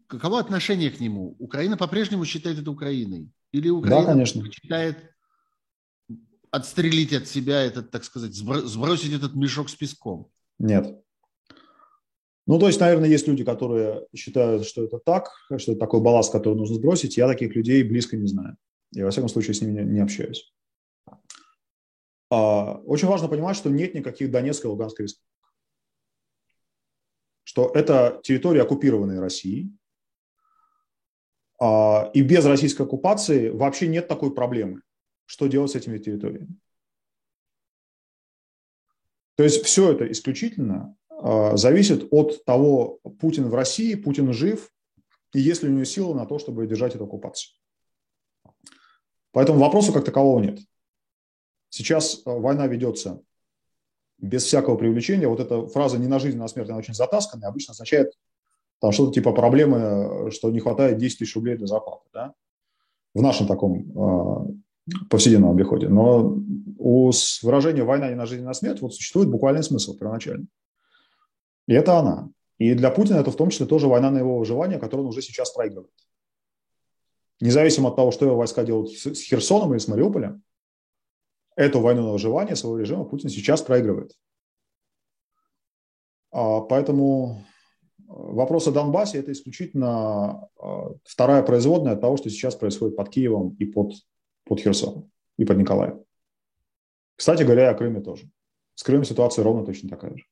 каково 0.08 0.40
отношение 0.40 0.92
к 0.92 1.00
нему? 1.00 1.36
Украина 1.40 1.78
по-прежнему 1.78 2.26
считает 2.26 2.60
это 2.60 2.72
Украиной? 2.72 3.32
Или 3.52 3.70
Украина 3.70 4.08
да, 4.08 4.12
конечно. 4.14 4.52
считает 4.52 4.98
отстрелить 6.52 7.14
от 7.14 7.28
себя 7.28 7.62
этот, 7.62 7.92
так 7.92 8.04
сказать, 8.04 8.34
сбросить 8.34 9.14
этот 9.14 9.36
мешок 9.36 9.70
с 9.70 9.76
песком? 9.76 10.30
Нет. 10.60 11.03
Ну, 12.46 12.60
то 12.60 12.68
есть, 12.68 12.80
наверное, 12.80 13.10
есть 13.10 13.28
люди, 13.28 13.44
которые 13.44 14.06
считают, 14.14 14.66
что 14.66 14.84
это 14.84 15.00
так, 15.00 15.30
что 15.58 15.72
это 15.72 15.80
такой 15.80 16.02
балласт, 16.02 16.32
который 16.32 16.56
нужно 16.56 16.76
сбросить. 16.76 17.18
Я 17.18 17.28
таких 17.28 17.56
людей 17.56 17.84
близко 17.84 18.18
не 18.18 18.28
знаю. 18.28 18.58
Я, 18.92 19.06
во 19.06 19.12
всяком 19.12 19.30
случае, 19.30 19.54
с 19.54 19.62
ними 19.62 19.82
не, 19.82 19.94
не 19.94 20.00
общаюсь. 20.02 20.54
А, 22.30 22.82
очень 22.86 23.08
важно 23.08 23.30
понимать, 23.30 23.56
что 23.56 23.70
нет 23.70 23.94
никаких 23.94 24.30
Донецкой 24.30 24.70
и 24.70 24.72
Луганской 24.72 25.04
республик. 25.04 25.30
Что 27.44 27.72
это 27.74 28.20
территория, 28.24 28.64
оккупированной 28.64 29.20
Россией. 29.20 29.72
А, 31.62 32.12
и 32.14 32.22
без 32.22 32.46
российской 32.46 32.82
оккупации 32.82 33.50
вообще 33.50 33.88
нет 33.88 34.08
такой 34.08 34.34
проблемы 34.34 34.82
что 35.26 35.48
делать 35.48 35.72
с 35.72 35.76
этими 35.76 35.98
территориями. 35.98 36.56
То 39.36 39.44
есть 39.44 39.64
все 39.64 39.92
это 39.92 40.12
исключительно 40.12 40.96
зависит 41.56 42.08
от 42.12 42.44
того, 42.46 43.00
Путин 43.20 43.50
в 43.50 43.56
России, 43.56 43.96
Путин 43.96 44.34
жив, 44.34 44.70
и 45.34 45.40
есть 45.40 45.64
ли 45.64 45.70
у 45.70 45.72
него 45.72 45.86
силы 45.86 46.16
на 46.16 46.26
то, 46.26 46.40
чтобы 46.40 46.68
держать 46.68 46.96
эту 46.96 47.06
оккупацию. 47.06 47.54
Поэтому 49.32 49.60
вопроса 49.60 49.92
как 49.92 50.06
такового 50.06 50.40
нет. 50.40 50.60
Сейчас 51.70 52.20
э, 52.20 52.22
война 52.26 52.68
ведется 52.68 53.20
без 54.20 54.44
всякого 54.44 54.78
привлечения. 54.78 55.28
Вот 55.28 55.40
эта 55.40 55.66
фраза 55.66 55.98
«не 55.98 56.08
на 56.08 56.20
жизнь, 56.20 56.38
а 56.38 56.42
на 56.42 56.48
смерть» 56.48 56.70
она 56.70 56.78
очень 56.78 56.94
затасканная, 56.94 57.50
обычно 57.50 57.72
означает 57.72 58.14
там 58.80 58.92
что-то 58.92 59.14
типа 59.14 59.32
проблемы, 59.32 60.30
что 60.32 60.52
не 60.52 60.60
хватает 60.60 61.00
10 61.00 61.18
тысяч 61.18 61.36
рублей 61.36 61.58
для 61.58 61.66
зарплаты. 61.66 62.08
Да? 62.14 62.34
В 63.16 63.24
нашем 63.24 63.48
таком 63.48 64.54
э, 64.88 64.94
повседневном 65.10 65.52
обиходе. 65.52 65.90
Но 65.90 66.38
у 66.78 67.12
выражения 67.42 67.84
«война 67.84 68.10
не 68.10 68.16
на 68.16 68.28
жизнь, 68.28 68.44
а 68.44 68.48
на 68.48 68.54
смерть» 68.54 68.82
вот 68.82 68.94
существует 68.94 69.30
буквальный 69.30 69.64
смысл 69.64 69.98
первоначально. 69.98 70.46
И 71.68 71.74
это 71.74 71.98
она. 71.98 72.30
И 72.58 72.74
для 72.74 72.92
Путина 72.92 73.18
это 73.18 73.32
в 73.32 73.36
том 73.36 73.50
числе 73.50 73.66
тоже 73.66 73.88
война 73.88 74.12
на 74.12 74.20
его 74.20 74.38
выживание, 74.38 74.80
которую 74.80 75.06
он 75.06 75.10
уже 75.10 75.22
сейчас 75.22 75.52
проигрывает. 75.52 75.94
Независимо 77.42 77.90
от 77.90 77.96
того, 77.96 78.12
что 78.12 78.26
его 78.26 78.38
войска 78.38 78.64
делают 78.64 78.92
с 78.92 79.22
Херсоном 79.22 79.72
или 79.72 79.80
с 79.80 79.88
Мариуполем, 79.88 80.44
эту 81.56 81.82
войну 81.82 82.04
на 82.04 82.12
выживание 82.12 82.56
своего 82.56 82.80
режима 82.80 83.06
Путин 83.06 83.30
сейчас 83.30 83.62
проигрывает. 83.62 84.14
А, 86.32 86.62
поэтому 86.62 87.44
вопрос 88.08 88.68
о 88.68 88.72
Донбассе– 88.72 89.18
это 89.20 89.32
исключительно 89.32 90.48
а, 90.58 90.94
вторая 91.04 91.44
производная 91.44 91.94
от 91.94 92.02
того, 92.02 92.18
что 92.18 92.30
сейчас 92.30 92.56
происходит 92.56 92.96
под 92.96 93.10
Киевом 93.10 93.56
и 93.60 93.66
под 93.66 93.94
под 94.46 94.60
Херсон 94.60 95.10
и 95.38 95.46
под 95.46 95.58
Николаев. 95.58 95.96
Кстати 97.16 97.44
говоря, 97.44 97.70
о 97.70 97.76
Крыме 97.76 98.02
тоже. 98.02 98.30
С 98.76 98.84
Крымом 98.84 99.06
ситуация 99.06 99.44
ровно 99.44 99.66
точно 99.66 99.90
такая 99.90 100.16
же. 100.16 100.26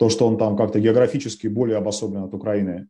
То, 0.00 0.08
что 0.08 0.26
он 0.26 0.38
там 0.38 0.56
как-то 0.56 0.80
географически 0.80 1.46
более 1.46 1.76
обособлен 1.76 2.22
от 2.22 2.32
Украины 2.32 2.88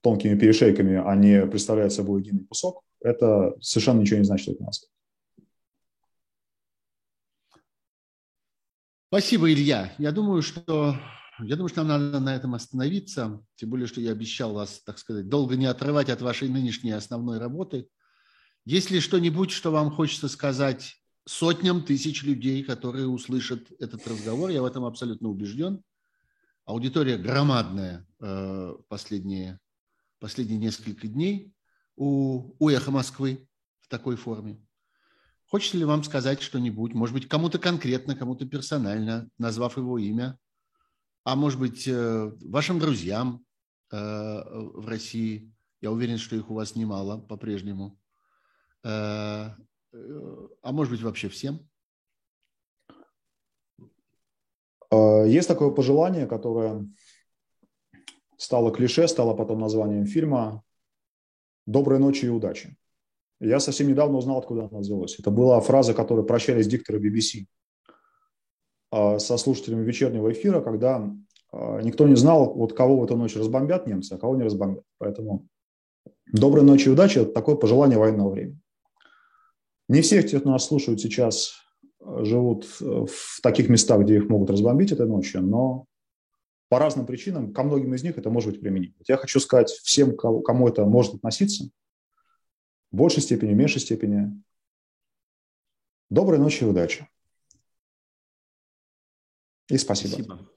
тонкими 0.00 0.38
перешейками, 0.38 0.96
а 0.96 1.14
не 1.14 1.46
представляет 1.46 1.92
собой 1.92 2.22
единый 2.22 2.46
кусок, 2.46 2.82
это 2.98 3.54
совершенно 3.60 4.00
ничего 4.00 4.20
не 4.20 4.24
значит 4.24 4.54
от 4.54 4.60
нас. 4.60 4.88
Спасибо, 9.08 9.52
Илья. 9.52 9.92
Я 9.98 10.12
думаю, 10.12 10.40
что 10.40 10.96
я 11.40 11.56
думаю, 11.56 11.68
что 11.68 11.82
нам 11.82 12.10
надо 12.10 12.20
на 12.20 12.34
этом 12.34 12.54
остановиться, 12.54 13.44
тем 13.56 13.68
более, 13.68 13.86
что 13.86 14.00
я 14.00 14.12
обещал 14.12 14.54
вас, 14.54 14.80
так 14.82 14.98
сказать, 14.98 15.28
долго 15.28 15.56
не 15.56 15.66
отрывать 15.66 16.08
от 16.08 16.22
вашей 16.22 16.48
нынешней 16.48 16.92
основной 16.92 17.38
работы. 17.38 17.86
Есть 18.64 18.90
ли 18.90 19.00
что-нибудь, 19.00 19.50
что 19.50 19.70
вам 19.70 19.90
хочется 19.90 20.28
сказать 20.28 20.94
сотням 21.26 21.82
тысяч 21.82 22.22
людей, 22.22 22.64
которые 22.64 23.08
услышат 23.08 23.70
этот 23.78 24.08
разговор? 24.08 24.48
Я 24.48 24.62
в 24.62 24.64
этом 24.64 24.86
абсолютно 24.86 25.28
убежден. 25.28 25.82
Аудитория 26.64 27.16
громадная 27.16 28.06
э, 28.20 28.74
последние, 28.88 29.58
последние 30.18 30.58
несколько 30.58 31.08
дней 31.08 31.52
у, 31.96 32.54
у 32.58 32.68
«Эхо 32.68 32.90
Москвы» 32.90 33.48
в 33.80 33.88
такой 33.88 34.16
форме. 34.16 34.64
Хочется 35.46 35.78
ли 35.78 35.84
вам 35.84 36.04
сказать 36.04 36.42
что-нибудь, 36.42 36.94
может 36.94 37.14
быть, 37.14 37.28
кому-то 37.28 37.58
конкретно, 37.58 38.14
кому-то 38.14 38.46
персонально, 38.46 39.28
назвав 39.38 39.76
его 39.76 39.98
имя, 39.98 40.38
а 41.24 41.34
может 41.34 41.58
быть, 41.58 41.88
э, 41.88 42.32
вашим 42.42 42.78
друзьям 42.78 43.44
э, 43.90 43.96
в 43.96 44.86
России, 44.86 45.52
я 45.80 45.90
уверен, 45.90 46.18
что 46.18 46.36
их 46.36 46.50
у 46.50 46.54
вас 46.54 46.76
немало 46.76 47.18
по-прежнему, 47.18 47.98
а 48.82 49.56
может 50.62 50.92
быть, 50.92 51.02
вообще 51.02 51.28
всем? 51.28 51.69
Есть 54.92 55.46
такое 55.46 55.70
пожелание, 55.70 56.26
которое 56.26 56.86
стало 58.36 58.72
клише, 58.72 59.06
стало 59.06 59.34
потом 59.34 59.60
названием 59.60 60.06
фильма 60.06 60.62
«Доброй 61.66 61.98
ночи 61.98 62.24
и 62.24 62.28
удачи». 62.28 62.76
Я 63.38 63.60
совсем 63.60 63.88
недавно 63.88 64.18
узнал, 64.18 64.38
откуда 64.38 64.68
она 64.70 64.80
взялась. 64.80 65.18
Это 65.18 65.30
была 65.30 65.60
фраза, 65.60 65.94
которой 65.94 66.26
прощались 66.26 66.66
дикторы 66.66 66.98
BBC 66.98 67.46
а, 68.90 69.18
со 69.18 69.36
слушателями 69.36 69.84
вечернего 69.84 70.30
эфира, 70.32 70.60
когда 70.60 71.10
а, 71.52 71.80
никто 71.80 72.06
не 72.06 72.16
знал, 72.16 72.52
вот 72.54 72.74
кого 72.74 72.98
в 72.98 73.04
эту 73.04 73.16
ночь 73.16 73.36
разбомбят 73.36 73.86
немцы, 73.86 74.14
а 74.14 74.18
кого 74.18 74.36
не 74.36 74.42
разбомбят. 74.42 74.84
Поэтому 74.98 75.46
доброй 76.32 76.64
ночи 76.64 76.88
и 76.88 76.90
удачи– 76.90 77.18
это 77.20 77.32
такое 77.32 77.56
пожелание 77.56 77.98
военного 77.98 78.30
времени. 78.30 78.60
Не 79.88 80.02
все, 80.02 80.22
кто 80.22 80.50
нас 80.50 80.66
слушают 80.66 81.00
сейчас, 81.00 81.59
живут 82.00 82.66
в 82.80 83.40
таких 83.42 83.68
местах, 83.68 84.02
где 84.02 84.16
их 84.16 84.28
могут 84.28 84.50
разбомбить 84.50 84.92
этой 84.92 85.06
ночью, 85.06 85.42
но 85.42 85.86
по 86.68 86.78
разным 86.78 87.06
причинам, 87.06 87.52
ко 87.52 87.62
многим 87.62 87.94
из 87.94 88.02
них 88.02 88.16
это 88.16 88.30
может 88.30 88.52
быть 88.52 88.60
применимо. 88.60 88.94
Я 89.06 89.16
хочу 89.16 89.40
сказать 89.40 89.70
всем, 89.70 90.16
кому 90.16 90.68
это 90.68 90.84
может 90.84 91.14
относиться– 91.14 91.68
в 92.90 92.96
большей 92.96 93.22
степени, 93.22 93.52
в 93.52 93.56
меньшей 93.56 93.80
степени. 93.80 94.42
Доброй 96.08 96.38
ночи 96.38 96.64
и 96.64 96.66
удачи. 96.66 97.08
И 99.68 99.78
спасибо. 99.78 100.14
Спасибо. 100.14 100.50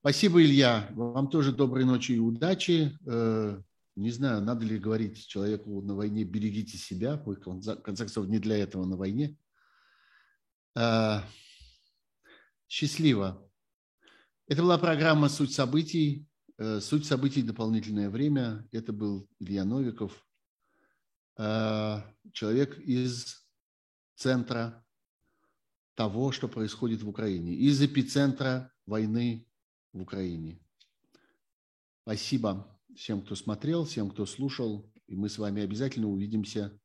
Спасибо, 0.00 0.42
Илья. 0.42 0.88
Вам 0.92 1.28
тоже 1.28 1.52
доброй 1.52 1.84
ночи 1.84 2.12
и 2.12 2.18
удачи. 2.18 2.98
Э, 3.06 3.60
не 3.96 4.10
знаю, 4.10 4.40
надо 4.40 4.64
ли 4.64 4.78
говорить 4.78 5.26
человеку 5.26 5.82
на 5.82 5.94
войне 5.94 6.24
«берегите 6.24 6.78
себя». 6.78 7.18
В 7.18 7.34
конце 7.34 7.76
концов, 7.76 8.26
не 8.26 8.38
для 8.38 8.56
этого 8.56 8.86
на 8.86 8.96
войне. 8.96 9.36
Э, 10.76 11.20
счастливо. 12.68 13.44
Это 14.46 14.62
была 14.62 14.78
программа 14.78 15.28
«Суть 15.28 15.52
событий». 15.52 16.28
Э, 16.58 16.80
«Суть 16.80 17.06
событий. 17.06 17.42
Дополнительное 17.42 18.10
время». 18.10 18.68
Это 18.70 18.92
был 18.92 19.28
Илья 19.40 19.64
Новиков. 19.64 20.24
Э, 21.38 22.02
человек 22.32 22.78
из 22.78 23.44
центра 24.14 24.84
того, 25.94 26.30
что 26.30 26.48
происходит 26.48 27.02
в 27.02 27.08
Украине, 27.08 27.54
из 27.54 27.82
эпицентра 27.82 28.72
войны 28.86 29.46
в 29.92 30.00
Украине. 30.02 30.60
Спасибо 32.02 32.78
всем, 32.94 33.22
кто 33.22 33.34
смотрел, 33.34 33.84
всем, 33.84 34.10
кто 34.10 34.24
слушал. 34.24 34.90
И 35.06 35.16
мы 35.16 35.28
с 35.28 35.38
вами 35.38 35.62
обязательно 35.62 36.08
увидимся 36.08 36.78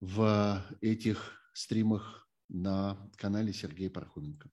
в 0.00 0.64
этих 0.80 1.40
стримах 1.54 2.27
на 2.48 3.10
канале 3.16 3.52
Сергея 3.52 3.90
Пархоменко. 3.90 4.50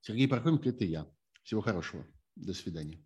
Сергей 0.00 0.28
Пархоменко– 0.28 0.68
это 0.70 0.84
я. 0.84 1.06
Всего 1.42 1.60
хорошего. 1.60 2.06
До 2.36 2.54
свидания. 2.54 3.02